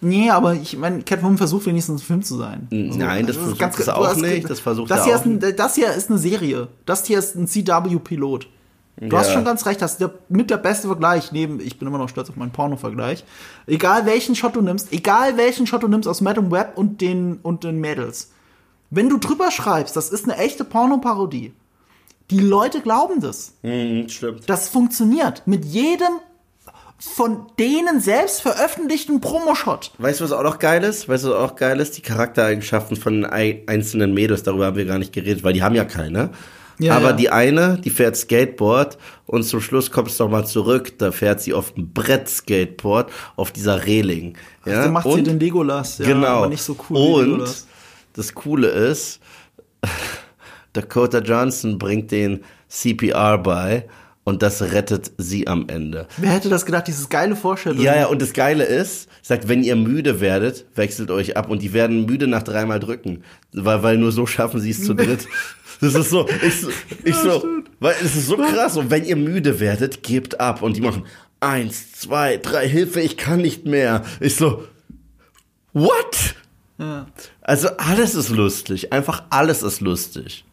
Nee, 0.00 0.28
aber 0.28 0.52
ich 0.54 0.76
meine, 0.76 1.02
Catwoman 1.02 1.38
versucht 1.38 1.64
wenigstens 1.66 2.02
ein 2.02 2.04
Film 2.04 2.22
zu 2.22 2.36
sein. 2.36 2.66
Nein, 2.70 3.26
das 3.26 3.36
ist 3.36 3.42
versucht 3.42 3.58
ganz- 3.60 3.78
es 3.78 3.88
auch 3.88 4.06
hast- 4.06 4.20
nicht, 4.20 4.50
das 4.50 4.60
versucht 4.60 4.90
das 4.90 4.98
er 5.00 5.04
hier 5.04 5.14
auch 5.16 5.20
ist 5.20 5.26
ein, 5.26 5.56
Das 5.56 5.74
hier 5.76 5.92
ist 5.94 6.10
eine 6.10 6.18
Serie. 6.18 6.68
Das 6.84 7.06
hier 7.06 7.18
ist 7.18 7.36
ein 7.36 7.46
CW-Pilot. 7.46 8.48
Du 8.96 9.06
Ja. 9.06 9.18
hast 9.18 9.32
schon 9.32 9.44
ganz 9.44 9.66
recht, 9.66 9.82
das 9.82 9.92
ist 9.92 10.00
der, 10.00 10.12
mit 10.28 10.50
der 10.50 10.56
beste 10.56 10.86
Vergleich, 10.86 11.32
neben, 11.32 11.58
ich 11.60 11.78
bin 11.78 11.88
immer 11.88 11.98
noch 11.98 12.08
stolz 12.08 12.30
auf 12.30 12.36
meinen 12.36 12.52
Porno-Vergleich. 12.52 13.24
Egal 13.66 14.06
welchen 14.06 14.36
Shot 14.36 14.54
du 14.54 14.60
nimmst, 14.62 14.92
egal 14.92 15.36
welchen 15.36 15.66
Shot 15.66 15.82
du 15.82 15.88
nimmst 15.88 16.08
aus 16.08 16.20
Madam 16.20 16.50
Web 16.52 16.72
und 16.76 17.00
den, 17.00 17.38
und 17.42 17.64
den 17.64 17.80
Mädels. 17.80 18.30
Wenn 18.90 19.08
du 19.08 19.18
drüber 19.18 19.50
schreibst, 19.50 19.96
das 19.96 20.10
ist 20.10 20.24
eine 20.24 20.36
echte 20.38 20.62
Pornoparodie. 20.64 21.52
Die 22.30 22.38
Leute 22.40 22.80
glauben 22.80 23.20
das. 23.20 23.54
Mhm, 23.62 24.08
stimmt. 24.08 24.48
Das 24.48 24.68
funktioniert. 24.68 25.42
Mit 25.46 25.64
jedem 25.64 26.08
von 26.98 27.46
denen 27.58 28.00
selbst 28.00 28.40
veröffentlichten 28.40 29.20
Promoshot. 29.20 29.90
Weißt 29.98 30.20
du, 30.20 30.24
was 30.24 30.32
auch 30.32 30.44
noch 30.44 30.58
geil 30.60 30.84
ist? 30.84 31.08
Weißt 31.08 31.24
du, 31.24 31.30
was 31.30 31.36
auch 31.36 31.56
geil 31.56 31.80
ist? 31.80 31.96
Die 31.98 32.02
Charaktereigenschaften 32.02 32.96
von 32.96 33.24
einzelnen 33.26 34.14
Mädels, 34.14 34.44
darüber 34.44 34.66
haben 34.66 34.76
wir 34.76 34.86
gar 34.86 34.98
nicht 34.98 35.12
geredet, 35.12 35.42
weil 35.42 35.52
die 35.52 35.62
haben 35.62 35.74
ja 35.74 35.84
keine. 35.84 36.30
Ja, 36.78 36.96
Aber 36.96 37.10
ja. 37.10 37.12
die 37.12 37.30
eine, 37.30 37.80
die 37.82 37.90
fährt 37.90 38.16
Skateboard 38.16 38.98
und 39.26 39.44
zum 39.44 39.60
Schluss 39.60 39.90
kommt 39.90 40.08
es 40.08 40.18
nochmal 40.18 40.46
zurück, 40.46 40.98
da 40.98 41.12
fährt 41.12 41.40
sie 41.40 41.54
auf 41.54 41.72
dem 41.72 41.92
Brett 41.92 42.28
Skateboard 42.28 43.10
auf 43.36 43.52
dieser 43.52 43.86
Reling. 43.86 44.36
Ja? 44.66 44.82
Dann 44.82 44.92
macht 44.92 45.04
sie 45.04 45.18
und, 45.18 45.26
den 45.26 45.38
Legolas, 45.38 45.98
ja, 45.98 46.06
genau. 46.06 46.26
aber 46.26 46.48
nicht 46.48 46.62
so 46.62 46.76
cool 46.90 47.32
Und 47.34 47.64
das 48.14 48.34
Coole 48.34 48.68
ist, 48.68 49.20
Dakota 50.72 51.18
Johnson 51.18 51.78
bringt 51.78 52.10
den 52.10 52.40
CPR 52.68 53.38
bei 53.38 53.86
Und 54.24 54.42
das 54.42 54.62
rettet 54.62 55.12
sie 55.18 55.46
am 55.46 55.68
Ende. 55.68 56.08
Wer 56.16 56.30
hätte 56.30 56.48
das 56.48 56.64
gedacht, 56.64 56.86
dieses 56.86 57.10
geile 57.10 57.36
Vorstellung? 57.36 57.80
Ja, 57.80 57.94
ja, 57.94 58.06
und 58.06 58.22
das 58.22 58.32
Geile 58.32 58.64
ist, 58.64 59.08
sagt, 59.20 59.48
wenn 59.48 59.62
ihr 59.62 59.76
müde 59.76 60.20
werdet, 60.20 60.64
wechselt 60.74 61.10
euch 61.10 61.36
ab 61.36 61.50
und 61.50 61.60
die 61.60 61.74
werden 61.74 62.06
müde 62.06 62.26
nach 62.26 62.42
dreimal 62.42 62.80
drücken. 62.80 63.22
Weil, 63.52 63.82
weil 63.82 63.98
nur 63.98 64.12
so 64.12 64.26
schaffen 64.26 64.60
sie 64.60 64.70
es 64.70 64.82
zu 64.82 64.94
dritt. 64.94 65.28
Das 65.80 65.94
ist 65.94 66.10
so, 66.10 66.28
ich, 66.42 66.60
so- 66.60 66.70
ich 67.04 67.14
so, 67.16 67.44
weil 67.80 67.94
es 68.02 68.14
ist 68.16 68.26
so 68.26 68.36
krass. 68.36 68.76
Und 68.76 68.90
wenn 68.90 69.04
ihr 69.04 69.16
müde 69.16 69.60
werdet, 69.60 70.02
gebt 70.02 70.40
ab. 70.40 70.62
Und 70.62 70.76
die 70.76 70.80
machen 70.80 71.04
eins, 71.40 71.92
zwei, 71.92 72.36
drei, 72.38 72.68
Hilfe, 72.68 73.00
ich 73.00 73.16
kann 73.16 73.40
nicht 73.40 73.66
mehr. 73.66 74.02
Ich 74.20 74.36
so, 74.36 74.64
what? 75.72 76.34
Ja. 76.78 77.06
Also 77.42 77.68
alles 77.76 78.14
ist 78.14 78.30
lustig. 78.30 78.92
Einfach 78.92 79.22
alles 79.30 79.62
ist 79.62 79.80
lustig. 79.80 80.44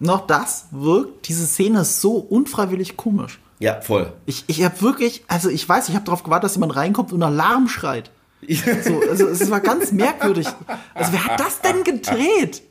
Noch 0.00 0.26
das 0.26 0.66
wirkt, 0.72 1.28
diese 1.28 1.46
Szene 1.46 1.80
ist 1.82 2.00
so 2.00 2.16
unfreiwillig 2.16 2.96
komisch. 2.96 3.38
Ja, 3.60 3.80
voll. 3.80 4.12
Ich, 4.26 4.44
ich 4.48 4.62
habe 4.64 4.80
wirklich, 4.82 5.24
also 5.28 5.48
ich 5.48 5.66
weiß, 5.66 5.88
ich 5.88 5.94
habe 5.94 6.04
darauf 6.04 6.24
gewartet, 6.24 6.44
dass 6.44 6.56
jemand 6.56 6.76
reinkommt 6.76 7.12
und 7.12 7.22
Alarm 7.22 7.68
schreit. 7.68 8.10
So, 8.84 9.00
also 9.08 9.26
es 9.28 9.50
war 9.50 9.60
ganz 9.60 9.90
merkwürdig. 9.92 10.46
Also 10.92 11.12
wer 11.12 11.24
hat 11.24 11.40
das 11.40 11.62
denn 11.62 11.82
gedreht? 11.82 12.62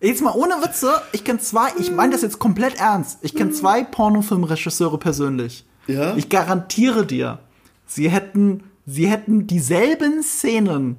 Jetzt 0.00 0.22
mal 0.22 0.32
ohne 0.34 0.54
Witze, 0.62 1.00
ich 1.12 1.24
kenne 1.24 1.38
zwei, 1.38 1.68
ich 1.78 1.90
meine 1.90 2.12
das 2.12 2.22
jetzt 2.22 2.38
komplett 2.38 2.78
ernst. 2.78 3.18
Ich 3.22 3.34
kenne 3.34 3.52
zwei 3.52 3.84
Pornofilmregisseure 3.84 4.98
persönlich. 4.98 5.64
Ja? 5.86 6.16
Ich 6.16 6.28
garantiere 6.28 7.06
dir, 7.06 7.38
sie 7.86 8.08
hätten, 8.10 8.64
sie 8.86 9.06
hätten 9.06 9.46
dieselben 9.46 10.22
Szenen 10.22 10.98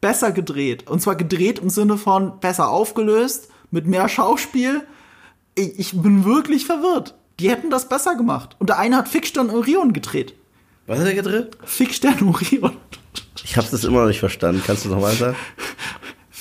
besser 0.00 0.32
gedreht. 0.32 0.88
Und 0.88 1.00
zwar 1.02 1.16
gedreht 1.16 1.58
im 1.58 1.70
Sinne 1.70 1.98
von 1.98 2.38
besser 2.40 2.70
aufgelöst, 2.70 3.48
mit 3.70 3.86
mehr 3.86 4.08
Schauspiel. 4.08 4.82
Ich, 5.54 5.78
ich 5.78 6.00
bin 6.00 6.24
wirklich 6.24 6.64
verwirrt. 6.66 7.14
Die 7.40 7.50
hätten 7.50 7.70
das 7.70 7.88
besser 7.88 8.16
gemacht. 8.16 8.56
Und 8.58 8.68
der 8.68 8.78
eine 8.78 8.96
hat 8.96 9.08
Fixstern 9.08 9.50
Orion 9.50 9.92
gedreht. 9.92 10.34
Was 10.86 10.98
hat 11.00 11.06
er 11.06 11.14
gedreht? 11.14 11.58
Fixstern 11.64 12.22
Orion. 12.28 12.76
Ich 13.44 13.56
hab's 13.56 13.70
das 13.70 13.84
immer 13.84 14.00
noch 14.00 14.08
nicht 14.08 14.20
verstanden. 14.20 14.62
Kannst 14.66 14.84
du 14.84 14.88
noch 14.88 15.00
mal 15.00 15.12
sagen? 15.16 15.36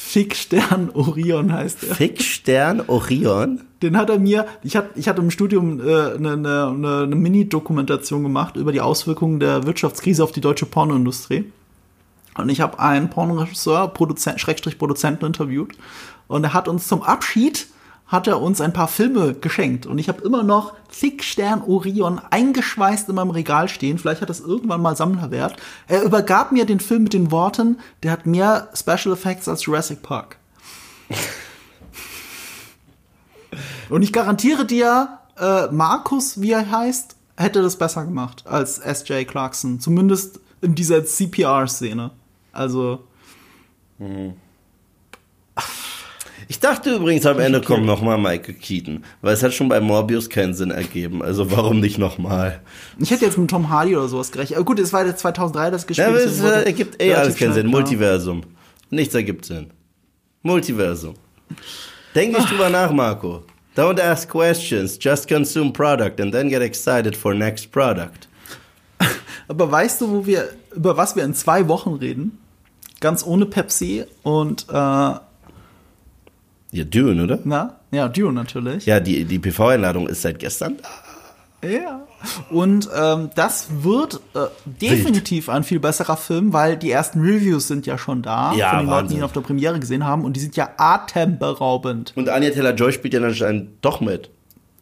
Fixstern 0.08 0.89
Orion 0.93 1.51
heißt 1.51 1.84
er. 1.84 1.95
Fixstern 1.95 2.82
Orion? 2.88 3.62
Den 3.82 3.97
hat 3.97 4.10
er 4.10 4.18
mir, 4.20 4.47
ich, 4.64 4.78
hat, 4.78 4.91
ich 4.95 5.10
hatte 5.10 5.22
im 5.22 5.32
Studium 5.32 5.82
äh, 5.82 6.14
eine, 6.14 6.34
eine, 6.34 6.68
eine, 6.68 7.01
eine 7.03 7.16
Mini-Dokumentation 7.16 8.24
gemacht 8.24 8.55
über 8.55 8.72
die 8.72 8.80
Auswirkungen 8.80 9.41
der 9.41 9.66
Wirtschaftskrise 9.66 10.24
auf 10.24 10.32
die 10.32 10.39
deutsche 10.39 10.66
Pornoindustrie. 10.66 11.51
Und 12.38 12.47
ich 12.47 12.62
habe 12.62 12.80
einen 12.80 13.10
Pornoregisseur, 13.10 13.89
Produzent, 13.89 14.39
Schrägstrich 14.39 14.78
Produzenten 14.78 15.26
interviewt. 15.26 15.74
Und 16.30 16.45
er 16.45 16.53
hat 16.53 16.70
uns 16.70 16.88
zum 16.88 17.03
Abschied, 17.03 17.68
hat 18.08 18.28
er 18.28 18.41
uns 18.41 18.62
ein 18.62 18.74
paar 18.74 18.88
Filme 18.88 19.34
geschenkt. 19.34 19.86
Und 19.86 19.99
ich 19.99 20.08
habe 20.08 20.22
immer 20.22 20.43
noch 20.43 20.74
Fixstern 20.89 21.62
Orion 21.62 22.22
eingeschweißt 22.30 23.10
in 23.10 23.16
meinem 23.16 23.32
Regal 23.32 23.68
stehen. 23.68 23.97
Vielleicht 23.97 24.22
hat 24.22 24.30
das 24.30 24.39
irgendwann 24.39 24.82
mal 24.82 24.95
Sammlerwert. 24.95 25.58
Er 25.88 26.03
übergab 26.03 26.51
mir 26.51 26.66
den 26.66 26.80
Film 26.80 27.03
mit 27.03 27.14
den 27.14 27.32
Worten, 27.32 27.80
der 28.03 28.12
hat 28.12 28.26
mehr 28.26 28.70
Special 28.74 29.14
Effects 29.14 29.47
als 29.47 29.66
Jurassic 29.66 30.01
Park. 30.01 30.38
Und 33.89 34.01
ich 34.01 34.14
garantiere 34.14 34.66
dir, 34.66 35.20
äh, 35.38 35.68
Markus, 35.68 36.41
wie 36.41 36.51
er 36.51 36.70
heißt, 36.70 37.16
hätte 37.38 37.62
das 37.62 37.78
besser 37.78 38.05
gemacht 38.05 38.43
als 38.45 38.80
S.J. 38.80 39.28
Clarkson. 39.28 39.80
Zumindest 39.80 40.39
in 40.62 40.76
dieser 40.76 41.05
CPR-Szene. 41.05 42.12
Also, 42.51 43.03
Ich 46.50 46.60
dachte 46.62 46.95
übrigens 46.95 47.26
am 47.26 47.39
Ende 47.39 47.60
kommt 47.62 47.86
noch 47.86 48.02
mal 48.02 48.18
Michael 48.18 48.54
Keaton, 48.54 49.04
weil 49.22 49.34
es 49.34 49.43
hat 49.43 49.54
schon 49.54 49.68
bei 49.68 49.82
Morbius 49.82 50.30
keinen 50.30 50.54
Sinn 50.54 50.72
ergeben. 50.72 51.22
Also 51.22 51.52
warum 51.52 51.80
nicht 51.82 51.98
noch 51.98 52.18
mal? 52.18 52.62
ich 53.00 53.12
hätte 53.12 53.26
jetzt 53.26 53.38
mit 53.38 53.50
Tom 53.50 53.70
Hardy 53.70 53.95
oder 53.98 54.08
sowas 54.08 54.32
gerechnet. 54.32 54.58
Aber 54.58 54.66
gut, 54.66 54.80
es 54.80 54.93
war 54.93 55.06
jetzt 55.06 55.20
2003 55.20 55.72
das 55.72 55.82
Ja, 55.82 55.88
gespielt. 55.88 56.08
aber 56.08 56.18
es 56.20 56.39
ergibt 56.66 57.02
eh 57.02 57.14
alles 57.14 57.36
keinen 57.36 57.54
Sinn. 57.54 57.68
klar. 57.70 57.82
Multiversum. 57.82 58.41
Nichts 58.89 59.14
ergibt 59.14 59.43
Sinn. 59.45 59.72
Multiversum. 60.41 61.16
Denk 62.16 62.36
nicht 62.38 62.50
drüber 62.50 62.70
nach, 62.70 62.91
Marco. 62.91 63.43
Don't 63.76 64.02
ask 64.02 64.30
questions, 64.30 64.98
just 65.00 65.28
consume 65.28 65.72
product 65.72 66.20
and 66.22 66.32
then 66.32 66.50
get 66.50 66.62
excited 66.62 67.16
for 67.16 67.34
next 67.34 67.72
product. 67.72 68.28
Aber 69.50 69.70
weißt 69.72 70.02
du, 70.02 70.10
wo 70.10 70.26
wir, 70.26 70.50
über 70.76 70.98
was 70.98 71.16
wir 71.16 71.24
in 71.24 71.34
zwei 71.34 71.68
Wochen 71.68 71.93
reden? 71.95 72.39
Ganz 73.02 73.24
ohne 73.26 73.45
Pepsi 73.45 74.06
und, 74.24 74.66
äh, 74.72 75.12
Ja, 76.72 76.84
Dune, 76.84 77.24
oder? 77.24 77.39
na, 77.45 77.76
ja, 77.91 78.07
Dune 78.09 78.34
natürlich. 78.34 78.86
Ja, 78.86 78.99
die, 78.99 79.24
die 79.26 79.39
PV-Einladung 79.39 80.07
ist 80.07 80.22
seit 80.22 80.39
gestern 80.39 80.78
da. 80.78 81.68
Ja. 81.68 82.01
Und 82.51 82.88
ähm, 82.95 83.30
das 83.36 83.68
wird 83.82 84.20
äh, 84.36 84.39
definitiv 84.65 85.49
ein 85.49 85.63
viel 85.63 85.80
besserer 85.80 86.15
Film, 86.18 86.53
weil 86.53 86.78
die 86.78 86.91
ersten 86.91 87.22
Reviews 87.22 87.68
sind 87.68 87.86
ja 87.88 87.97
schon 87.97 88.22
da 88.22 88.53
Ja, 88.53 88.70
von 88.72 88.80
den 88.80 88.86
Leuten, 88.86 88.86
die 88.86 88.91
Wahnsinn. 88.91 89.18
ihn 89.20 89.24
auf 89.24 89.32
der 89.34 89.41
Premiere 89.41 89.80
gesehen 89.80 90.05
haben 90.05 90.24
und 90.24 90.34
die 90.36 90.39
sind 90.39 90.55
ja 90.55 90.70
atemberaubend. 90.78 92.13
Und 92.15 92.30
Anya 92.30 92.51
Taylor-Joy 92.51 92.91
spielt 92.93 93.13
ja 93.13 93.22
anscheinend 93.22 93.70
doch 93.82 94.01
mit. 94.01 94.30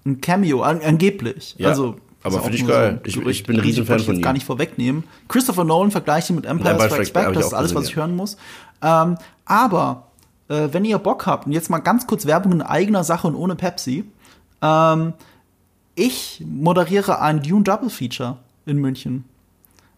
Ein 0.05 0.21
Cameo, 0.21 0.61
an, 0.61 0.81
angeblich. 0.81 1.55
Ja, 1.57 1.69
also, 1.69 1.95
aber 2.23 2.41
finde 2.41 2.57
ich 2.57 2.67
geil. 2.67 2.99
ein 3.03 3.09
Ich- 3.09 3.17
ich 3.17 3.43
bin 3.43 3.55
ein 3.57 3.61
Riesenfan 3.61 3.93
Wollte 3.93 4.01
ich 4.01 4.05
von 4.07 4.15
jetzt 4.15 4.23
gar 4.23 4.31
ihm. 4.33 4.35
nicht 4.35 4.45
vorwegnehmen. 4.45 5.03
Christopher 5.27 5.63
Nolan 5.63 5.91
vergleicht 5.91 6.29
ihn 6.29 6.35
mit 6.35 6.45
Empire 6.45 6.75
Strikes 6.89 7.11
Back 7.11 7.33
das 7.33 7.47
ist 7.47 7.53
alles, 7.53 7.73
was 7.73 7.87
ich 7.87 7.95
hören 7.95 8.15
muss. 8.15 8.37
Ähm, 8.81 9.17
aber, 9.45 10.07
äh, 10.47 10.69
wenn 10.71 10.85
ihr 10.85 10.99
Bock 10.99 11.25
habt, 11.25 11.47
und 11.47 11.51
jetzt 11.51 11.69
mal 11.69 11.79
ganz 11.79 12.07
kurz 12.07 12.25
Werbung 12.25 12.51
in 12.53 12.61
eigener 12.61 13.03
Sache 13.03 13.27
und 13.27 13.35
ohne 13.35 13.55
Pepsi, 13.55 14.05
ähm, 14.61 15.13
ich 15.95 16.43
moderiere 16.45 17.21
ein 17.21 17.41
Dune 17.41 17.63
Double 17.63 17.89
Feature 17.89 18.37
in 18.65 18.77
München. 18.77 19.25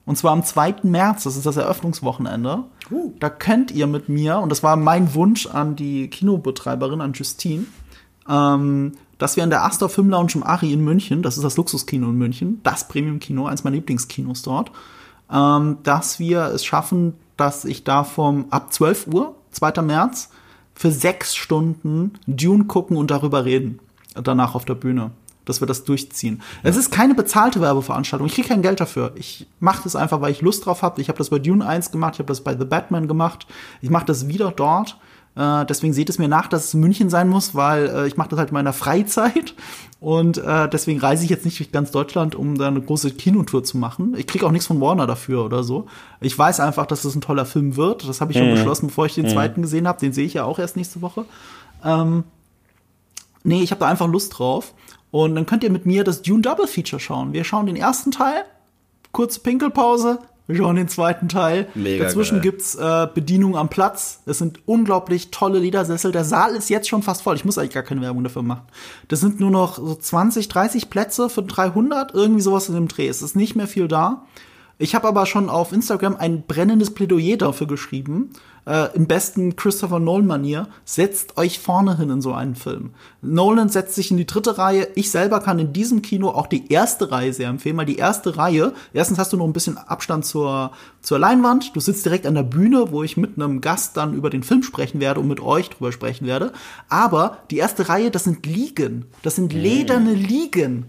Und 0.05 0.17
zwar 0.17 0.31
am 0.31 0.43
2. 0.43 0.75
März, 0.83 1.23
das 1.23 1.35
ist 1.35 1.45
das 1.45 1.57
Eröffnungswochenende. 1.57 2.63
Uh. 2.89 3.11
Da 3.19 3.29
könnt 3.29 3.71
ihr 3.71 3.87
mit 3.87 4.07
mir, 4.07 4.39
und 4.39 4.49
das 4.49 4.63
war 4.63 4.77
mein 4.77 5.13
Wunsch 5.13 5.47
an 5.47 5.75
die 5.75 6.09
Kinobetreiberin, 6.09 7.01
an 7.01 7.13
Justine, 7.13 7.65
ähm, 8.29 8.93
dass 9.17 9.35
wir 9.35 9.43
in 9.43 9.49
der 9.49 9.65
Astor 9.65 9.89
Film 9.89 10.09
Lounge 10.09 10.33
im 10.35 10.43
Ari 10.43 10.71
in 10.71 10.83
München, 10.83 11.23
das 11.23 11.35
ist 11.35 11.43
das 11.43 11.57
Luxuskino 11.57 12.09
in 12.09 12.17
München, 12.17 12.61
das 12.63 12.87
Premium-Kino, 12.87 13.47
eins 13.47 13.63
meiner 13.63 13.75
Lieblingskinos 13.75 14.43
dort, 14.43 14.71
ähm, 15.31 15.79
dass 15.83 16.19
wir 16.19 16.45
es 16.45 16.63
schaffen, 16.63 17.15
dass 17.35 17.65
ich 17.65 17.83
da 17.83 18.03
vom 18.03 18.45
ab 18.49 18.71
12 18.71 19.07
Uhr, 19.07 19.35
2. 19.51 19.81
März, 19.81 20.29
für 20.77 20.91
sechs 20.91 21.35
Stunden 21.35 22.13
Dune 22.27 22.65
gucken 22.65 22.97
und 22.97 23.09
darüber 23.09 23.45
reden. 23.45 23.79
Danach 24.13 24.53
auf 24.53 24.63
der 24.63 24.75
Bühne. 24.75 25.11
Dass 25.43 25.61
wir 25.61 25.65
das 25.65 25.85
durchziehen. 25.85 26.41
Es 26.61 26.75
ist 26.75 26.91
keine 26.91 27.15
bezahlte 27.15 27.61
Werbeveranstaltung. 27.61 28.27
Ich 28.27 28.33
kriege 28.35 28.49
kein 28.49 28.61
Geld 28.61 28.79
dafür. 28.79 29.13
Ich 29.15 29.47
mache 29.59 29.83
das 29.83 29.95
einfach, 29.95 30.21
weil 30.21 30.31
ich 30.31 30.41
Lust 30.41 30.65
drauf 30.65 30.81
habe. 30.81 31.01
Ich 31.01 31.07
habe 31.07 31.17
das 31.17 31.29
bei 31.29 31.39
Dune 31.39 31.65
1 31.65 31.91
gemacht, 31.91 32.15
ich 32.15 32.19
habe 32.19 32.27
das 32.27 32.41
bei 32.41 32.55
The 32.55 32.65
Batman 32.65 33.07
gemacht. 33.07 33.47
Ich 33.81 33.89
mache 33.89 34.05
das 34.05 34.27
wieder 34.27 34.51
dort. 34.51 34.97
Äh, 35.37 35.65
deswegen 35.65 35.93
seht 35.93 36.09
es 36.09 36.17
mir 36.17 36.27
nach, 36.27 36.47
dass 36.47 36.65
es 36.65 36.73
München 36.73 37.09
sein 37.09 37.29
muss, 37.29 37.53
weil 37.53 37.87
äh, 37.87 38.07
ich 38.07 38.17
mache 38.17 38.29
das 38.29 38.39
halt 38.39 38.49
in 38.49 38.55
meiner 38.55 38.73
Freizeit. 38.73 39.53
Und 39.99 40.37
äh, 40.39 40.67
deswegen 40.67 40.99
reise 40.99 41.23
ich 41.23 41.29
jetzt 41.29 41.45
nicht 41.45 41.59
durch 41.59 41.71
ganz 41.71 41.91
Deutschland, 41.91 42.35
um 42.35 42.57
da 42.57 42.67
eine 42.67 42.81
große 42.81 43.11
Kinotour 43.11 43.63
zu 43.63 43.77
machen. 43.77 44.15
Ich 44.17 44.25
kriege 44.25 44.45
auch 44.45 44.51
nichts 44.51 44.67
von 44.67 44.81
Warner 44.81 45.05
dafür 45.05 45.45
oder 45.45 45.63
so. 45.63 45.85
Ich 46.21 46.37
weiß 46.37 46.59
einfach, 46.59 46.87
dass 46.87 47.03
das 47.03 47.15
ein 47.15 47.21
toller 47.21 47.45
Film 47.45 47.75
wird. 47.75 48.07
Das 48.07 48.19
habe 48.19 48.31
ich 48.31 48.37
schon 48.37 48.49
beschlossen, 48.49 48.87
bevor 48.87 49.05
ich 49.05 49.13
den 49.13 49.29
zweiten 49.29 49.61
gesehen 49.61 49.87
habe. 49.87 49.99
Den 49.99 50.13
sehe 50.13 50.25
ich 50.25 50.33
ja 50.33 50.43
auch 50.43 50.59
erst 50.59 50.75
nächste 50.75 51.01
Woche. 51.01 51.25
Ähm, 51.83 52.23
nee, 53.43 53.61
ich 53.61 53.71
habe 53.71 53.79
da 53.79 53.87
einfach 53.87 54.07
Lust 54.07 54.37
drauf. 54.37 54.73
Und 55.11 55.35
dann 55.35 55.45
könnt 55.45 55.63
ihr 55.63 55.71
mit 55.71 55.85
mir 55.85 56.03
das 56.03 56.21
Dune 56.21 56.41
Double 56.41 56.67
Feature 56.67 56.99
schauen. 56.99 57.33
Wir 57.33 57.43
schauen 57.43 57.67
den 57.67 57.75
ersten 57.75 58.11
Teil, 58.11 58.43
kurze 59.11 59.39
Pinkelpause, 59.39 60.19
wir 60.47 60.55
schauen 60.55 60.75
den 60.77 60.87
zweiten 60.87 61.27
Teil. 61.27 61.67
Mega 61.75 62.05
Dazwischen 62.05 62.35
geil. 62.35 62.51
gibt's 62.51 62.75
äh, 62.75 63.07
Bedienung 63.13 63.57
am 63.57 63.69
Platz. 63.69 64.21
Es 64.25 64.37
sind 64.37 64.59
unglaublich 64.65 65.29
tolle 65.29 65.59
Ledersessel. 65.59 66.11
Der 66.11 66.23
Saal 66.23 66.55
ist 66.55 66.69
jetzt 66.69 66.87
schon 66.87 67.03
fast 67.03 67.21
voll. 67.21 67.35
Ich 67.35 67.45
muss 67.45 67.57
eigentlich 67.57 67.73
gar 67.73 67.83
keine 67.83 68.01
Werbung 68.01 68.23
dafür 68.23 68.43
machen. 68.43 68.61
Das 69.09 69.19
sind 69.19 69.39
nur 69.39 69.51
noch 69.51 69.77
so 69.77 69.93
20, 69.93 70.47
30 70.47 70.89
Plätze 70.89 71.29
für 71.29 71.43
300, 71.43 72.13
irgendwie 72.13 72.41
sowas 72.41 72.69
in 72.69 72.75
dem 72.75 72.87
Dreh. 72.87 73.07
Es 73.07 73.21
ist 73.21 73.35
nicht 73.35 73.55
mehr 73.55 73.67
viel 73.67 73.87
da. 73.87 74.25
Ich 74.79 74.93
habe 74.93 75.07
aber 75.07 75.25
schon 75.25 75.49
auf 75.49 75.73
Instagram 75.73 76.17
ein 76.17 76.43
brennendes 76.43 76.93
Plädoyer 76.93 77.37
dafür 77.37 77.65
geschrieben, 77.65 78.29
äh, 78.67 78.95
im 78.95 79.07
besten 79.07 79.55
Christopher 79.55 79.99
Nolan-Manier. 79.99 80.67
Setzt 80.85 81.35
euch 81.37 81.57
vorne 81.57 81.97
hin 81.97 82.11
in 82.11 82.21
so 82.21 82.33
einen 82.33 82.53
Film. 82.53 82.91
Nolan 83.23 83.69
setzt 83.69 83.95
sich 83.95 84.11
in 84.11 84.17
die 84.17 84.27
dritte 84.27 84.59
Reihe. 84.59 84.87
Ich 84.93 85.09
selber 85.09 85.39
kann 85.39 85.57
in 85.57 85.73
diesem 85.73 86.03
Kino 86.03 86.29
auch 86.29 86.45
die 86.45 86.71
erste 86.71 87.11
Reihe 87.11 87.33
sehr 87.33 87.49
empfehlen, 87.49 87.77
weil 87.77 87.87
die 87.87 87.97
erste 87.97 88.37
Reihe, 88.37 88.73
erstens 88.93 89.17
hast 89.17 89.33
du 89.33 89.37
noch 89.37 89.45
ein 89.45 89.53
bisschen 89.53 89.79
Abstand 89.79 90.25
zur, 90.25 90.71
zur 91.01 91.17
Leinwand. 91.17 91.75
Du 91.75 91.79
sitzt 91.79 92.05
direkt 92.05 92.27
an 92.27 92.35
der 92.35 92.43
Bühne, 92.43 92.91
wo 92.91 93.01
ich 93.01 93.17
mit 93.17 93.35
einem 93.35 93.61
Gast 93.61 93.97
dann 93.97 94.13
über 94.13 94.29
den 94.29 94.43
Film 94.43 94.61
sprechen 94.61 94.99
werde 94.99 95.21
und 95.21 95.27
mit 95.27 95.39
euch 95.39 95.71
drüber 95.71 95.91
sprechen 95.91 96.27
werde. 96.27 96.51
Aber 96.87 97.39
die 97.49 97.57
erste 97.57 97.89
Reihe, 97.89 98.11
das 98.11 98.25
sind 98.25 98.45
Liegen. 98.45 99.05
Das 99.23 99.37
sind 99.37 99.53
lederne 99.53 100.13
Liegen. 100.13 100.85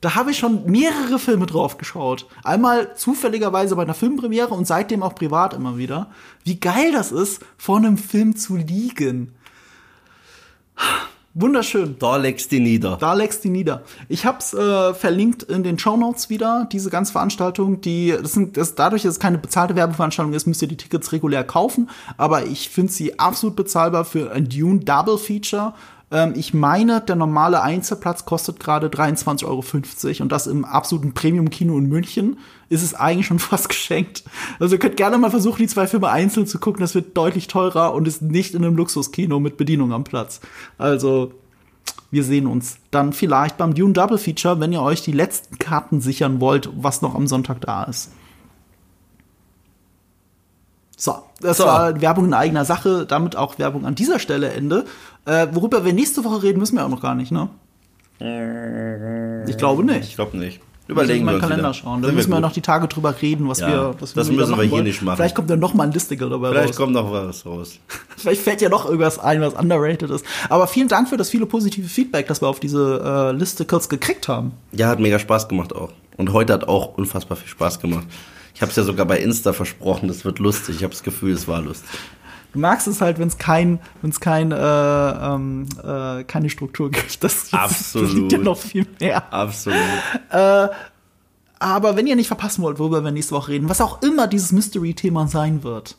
Da 0.00 0.14
habe 0.14 0.30
ich 0.30 0.38
schon 0.38 0.66
mehrere 0.66 1.18
Filme 1.18 1.46
drauf 1.46 1.78
geschaut. 1.78 2.26
Einmal 2.44 2.94
zufälligerweise 2.96 3.76
bei 3.76 3.82
einer 3.82 3.94
Filmpremiere 3.94 4.52
und 4.52 4.66
seitdem 4.66 5.02
auch 5.02 5.14
privat 5.14 5.54
immer 5.54 5.78
wieder. 5.78 6.10
Wie 6.44 6.60
geil 6.60 6.92
das 6.92 7.12
ist, 7.12 7.40
vor 7.56 7.78
einem 7.78 7.96
Film 7.96 8.36
zu 8.36 8.56
liegen. 8.56 9.34
Wunderschön. 11.38 11.96
Da 11.98 12.16
legst 12.16 12.50
du 12.50 12.60
nieder. 12.60 12.96
Da 12.98 13.12
legst 13.12 13.44
du 13.44 13.50
nieder. 13.50 13.82
Ich 14.08 14.24
hab's 14.24 14.54
äh, 14.54 14.94
verlinkt 14.94 15.42
in 15.42 15.62
den 15.62 15.78
Show 15.78 15.94
Notes 15.98 16.30
wieder, 16.30 16.66
diese 16.72 16.88
ganze 16.88 17.12
Veranstaltung. 17.12 17.82
Die, 17.82 18.08
das 18.10 18.32
sind, 18.32 18.56
das, 18.56 18.74
dadurch, 18.74 19.02
dass 19.02 19.12
es 19.12 19.20
keine 19.20 19.36
bezahlte 19.36 19.76
Werbeveranstaltung 19.76 20.32
ist, 20.32 20.46
müsst 20.46 20.62
ihr 20.62 20.68
die 20.68 20.78
Tickets 20.78 21.12
regulär 21.12 21.44
kaufen. 21.44 21.90
Aber 22.16 22.46
ich 22.46 22.70
finde 22.70 22.90
sie 22.90 23.18
absolut 23.18 23.54
bezahlbar 23.54 24.06
für 24.06 24.32
ein 24.32 24.48
Dune 24.48 24.80
Double 24.80 25.18
Feature. 25.18 25.74
Ähm, 26.16 26.32
ich 26.34 26.54
meine, 26.54 27.02
der 27.02 27.14
normale 27.14 27.60
Einzelplatz 27.60 28.24
kostet 28.24 28.58
gerade 28.58 28.86
23,50 28.88 29.44
Euro 29.44 30.22
und 30.22 30.32
das 30.32 30.46
im 30.46 30.64
absoluten 30.64 31.12
Premium-Kino 31.12 31.76
in 31.76 31.90
München 31.90 32.38
ist 32.70 32.82
es 32.82 32.94
eigentlich 32.94 33.26
schon 33.26 33.38
fast 33.38 33.68
geschenkt. 33.68 34.24
Also 34.58 34.76
ihr 34.76 34.78
könnt 34.78 34.96
gerne 34.96 35.18
mal 35.18 35.30
versuchen, 35.30 35.58
die 35.58 35.66
zwei 35.66 35.86
Filme 35.86 36.08
einzeln 36.08 36.46
zu 36.46 36.58
gucken. 36.58 36.80
Das 36.80 36.94
wird 36.94 37.14
deutlich 37.18 37.48
teurer 37.48 37.92
und 37.92 38.08
ist 38.08 38.22
nicht 38.22 38.54
in 38.54 38.64
einem 38.64 38.76
Luxuskino 38.76 39.38
mit 39.40 39.58
Bedienung 39.58 39.92
am 39.92 40.04
Platz. 40.04 40.40
Also 40.78 41.32
wir 42.10 42.24
sehen 42.24 42.46
uns 42.46 42.78
dann 42.90 43.12
vielleicht 43.12 43.58
beim 43.58 43.74
Dune 43.74 43.92
Double 43.92 44.16
Feature, 44.16 44.58
wenn 44.58 44.72
ihr 44.72 44.80
euch 44.80 45.02
die 45.02 45.12
letzten 45.12 45.58
Karten 45.58 46.00
sichern 46.00 46.40
wollt, 46.40 46.70
was 46.74 47.02
noch 47.02 47.14
am 47.14 47.26
Sonntag 47.26 47.60
da 47.60 47.84
ist. 47.84 48.10
So, 50.96 51.14
das 51.40 51.58
So. 51.58 51.64
war 51.66 52.00
Werbung 52.00 52.24
in 52.26 52.34
eigener 52.34 52.64
Sache, 52.64 53.04
damit 53.06 53.36
auch 53.36 53.58
Werbung 53.58 53.84
an 53.84 53.94
dieser 53.94 54.18
Stelle 54.18 54.50
Ende. 54.50 54.86
Äh, 55.26 55.48
worüber 55.52 55.84
wir 55.84 55.92
nächste 55.92 56.24
Woche 56.24 56.42
reden, 56.42 56.60
wissen 56.60 56.76
wir 56.76 56.84
auch 56.84 56.88
noch 56.90 57.02
gar 57.02 57.14
nicht, 57.14 57.30
ne? 57.32 57.48
Ich 59.46 59.56
glaube 59.58 59.82
Ich 59.82 59.88
nicht. 59.88 60.16
glaube 60.16 60.36
nicht. 60.38 60.60
Überlegen 60.88 61.24
mal 61.24 61.32
wir 61.32 61.34
uns 61.36 61.42
Kalender 61.42 61.64
wieder. 61.64 61.74
schauen. 61.74 62.00
Da 62.00 62.12
müssen 62.12 62.30
wir 62.30 62.36
gut. 62.36 62.42
noch 62.42 62.52
die 62.52 62.60
Tage 62.60 62.86
drüber 62.86 63.12
reden, 63.20 63.48
was 63.48 63.58
Ja, 63.58 63.68
wir 63.68 63.94
was 63.98 64.14
das 64.14 64.28
wieder 64.30 64.42
müssen 64.46 64.56
wir 64.56 64.62
hier 64.62 64.70
wollen. 64.70 64.84
nicht 64.84 65.02
machen. 65.02 65.16
Vielleicht 65.16 65.34
kommt 65.34 65.50
dann 65.50 65.58
noch 65.58 65.74
mal 65.74 65.82
ein 65.82 65.92
Listicle 65.92 66.30
dabei 66.30 66.50
Vielleicht 66.50 66.68
raus. 66.70 66.76
kommt 66.76 66.92
noch 66.92 67.10
was 67.10 67.44
raus. 67.44 67.78
Vielleicht 68.16 68.40
fällt 68.40 68.60
ja 68.62 68.68
noch 68.68 68.86
irgendwas 68.86 69.18
ein, 69.18 69.40
was 69.40 69.54
underrated 69.54 70.10
ist. 70.10 70.24
Aber 70.48 70.68
vielen 70.68 70.86
Dank 70.86 71.08
für 71.08 71.16
das 71.16 71.28
viele 71.28 71.44
positive 71.46 71.88
Feedback, 71.88 72.28
das 72.28 72.40
wir 72.40 72.46
auf 72.48 72.60
diese 72.60 73.02
äh, 73.04 73.36
Listicles 73.36 73.88
gekriegt 73.88 74.28
haben. 74.28 74.52
Ja, 74.72 74.86
hat 74.88 75.00
mega 75.00 75.18
Spaß 75.18 75.48
gemacht 75.48 75.74
auch. 75.74 75.90
Und 76.16 76.32
heute 76.32 76.52
hat 76.52 76.68
auch 76.68 76.96
unfassbar 76.96 77.36
viel 77.36 77.48
Spaß 77.48 77.80
gemacht. 77.80 78.06
Ich 78.56 78.62
habe 78.62 78.70
es 78.70 78.76
ja 78.76 78.84
sogar 78.84 79.04
bei 79.04 79.18
Insta 79.18 79.52
versprochen, 79.52 80.08
das 80.08 80.24
wird 80.24 80.38
lustig. 80.38 80.76
Ich 80.76 80.82
habe 80.82 80.92
das 80.92 81.02
Gefühl, 81.02 81.34
es 81.34 81.46
war 81.46 81.60
lustig. 81.60 81.90
Du 82.54 82.58
magst 82.58 82.86
es 82.86 83.02
halt, 83.02 83.18
wenn 83.18 83.28
es 83.28 83.36
kein, 83.36 83.80
wenn 84.00 84.08
es 84.08 84.18
kein, 84.18 84.50
äh, 84.50 84.56
ähm, 84.56 85.66
äh, 85.84 86.24
keine 86.24 86.48
Struktur 86.48 86.90
gibt. 86.90 87.22
Das, 87.22 87.50
das, 87.50 87.92
liegt 87.92 88.32
ja 88.32 88.38
noch 88.38 88.56
viel 88.56 88.86
mehr. 88.98 89.30
Absolut. 89.30 89.76
Aber 91.58 91.96
wenn 91.96 92.06
ihr 92.06 92.16
nicht 92.16 92.28
verpassen 92.28 92.62
wollt, 92.62 92.78
worüber 92.78 93.04
wir 93.04 93.10
nächste 93.10 93.34
Woche 93.34 93.52
reden, 93.52 93.68
was 93.68 93.82
auch 93.82 94.00
immer 94.02 94.26
dieses 94.26 94.52
Mystery-Thema 94.52 95.28
sein 95.28 95.62
wird, 95.62 95.98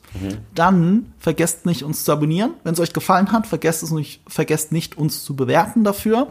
dann 0.55 1.13
vergesst 1.19 1.67
nicht, 1.67 1.83
uns 1.83 2.05
zu 2.05 2.11
abonnieren. 2.11 2.55
Wenn 2.63 2.73
es 2.73 2.79
euch 2.79 2.93
gefallen 2.93 3.31
hat, 3.31 3.45
vergesst 3.45 3.83
es 3.83 3.91
nicht, 3.91 4.21
vergesst 4.27 4.71
nicht, 4.71 4.97
uns 4.97 5.23
zu 5.23 5.35
bewerten 5.35 5.83
dafür. 5.83 6.27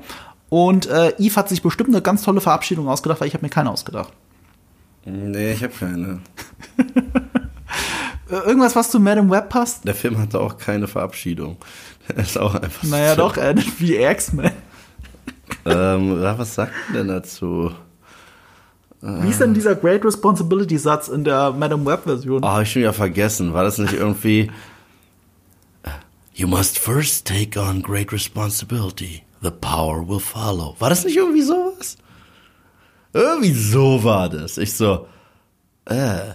Und 0.49 0.87
äh, 0.87 1.13
Yves 1.19 1.37
hat 1.37 1.49
sich 1.49 1.63
bestimmt 1.63 1.91
eine 1.91 2.03
ganz 2.03 2.23
tolle 2.23 2.41
Verabschiedung 2.41 2.89
ausgedacht, 2.89 3.21
weil 3.21 3.29
ich 3.29 3.35
habe 3.35 3.45
mir 3.45 3.51
keine 3.51 3.71
ausgedacht. 3.71 4.13
Nee, 5.07 5.53
ich 5.53 5.63
habe 5.63 5.73
keine. 5.73 6.21
Äh, 8.29 8.39
irgendwas, 8.39 8.75
was 8.75 8.91
zu 8.91 8.99
Madam 8.99 9.31
Web 9.31 9.51
passt? 9.51 9.87
Der 9.87 9.95
Film 9.95 10.19
hatte 10.19 10.41
auch 10.41 10.59
keine 10.59 10.89
Verabschiedung. 10.89 11.59
Der 12.09 12.17
ist 12.25 12.37
auch 12.37 12.57
einfach 12.57 12.83
so. 12.83 12.91
Naja, 12.91 13.15
doch, 13.15 13.37
äh, 13.37 13.55
wie 13.79 13.95
X-Men. 13.95 14.51
Ähm, 15.65 16.21
was 16.21 16.57
sagt 16.57 16.73
denn 16.93 17.07
dazu? 17.07 17.71
Wie 19.01 19.29
ist 19.29 19.41
denn 19.41 19.55
dieser 19.55 19.77
Great 19.77 20.05
Responsibility-Satz 20.05 21.07
in 21.07 21.23
der 21.23 21.53
Madam 21.53 21.87
Web-Version? 21.87 22.43
Oh, 22.43 22.49
hab 22.49 22.63
ich 22.63 22.73
schon 22.73 22.83
wieder 22.83 22.93
vergessen. 22.93 23.55
War 23.55 23.63
das 23.63 23.79
nicht 23.79 23.93
irgendwie 23.93 24.51
You 26.39 26.47
must 26.47 26.79
first 26.79 27.25
take 27.27 27.59
on 27.59 27.81
great 27.81 28.13
responsibility. 28.13 29.23
The 29.41 29.51
power 29.51 30.07
will 30.07 30.21
follow. 30.21 30.77
War 30.79 30.91
das 30.91 31.03
nicht 31.03 31.17
irgendwie 31.17 31.41
sowas? 31.41 31.97
Irgendwie 33.17 33.55
so 33.55 34.05
war 34.05 34.29
das. 34.29 34.59
Ich 34.59 34.75
so, 34.75 35.09
äh, 35.87 36.33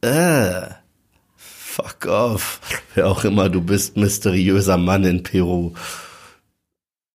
äh, 0.00 0.70
fuck 1.34 2.06
off. 2.06 2.60
Wer 2.94 3.08
auch 3.08 3.24
immer 3.24 3.48
du 3.48 3.60
bist, 3.60 3.96
mysteriöser 3.96 4.76
Mann 4.76 5.02
in 5.02 5.24
Peru. 5.24 5.72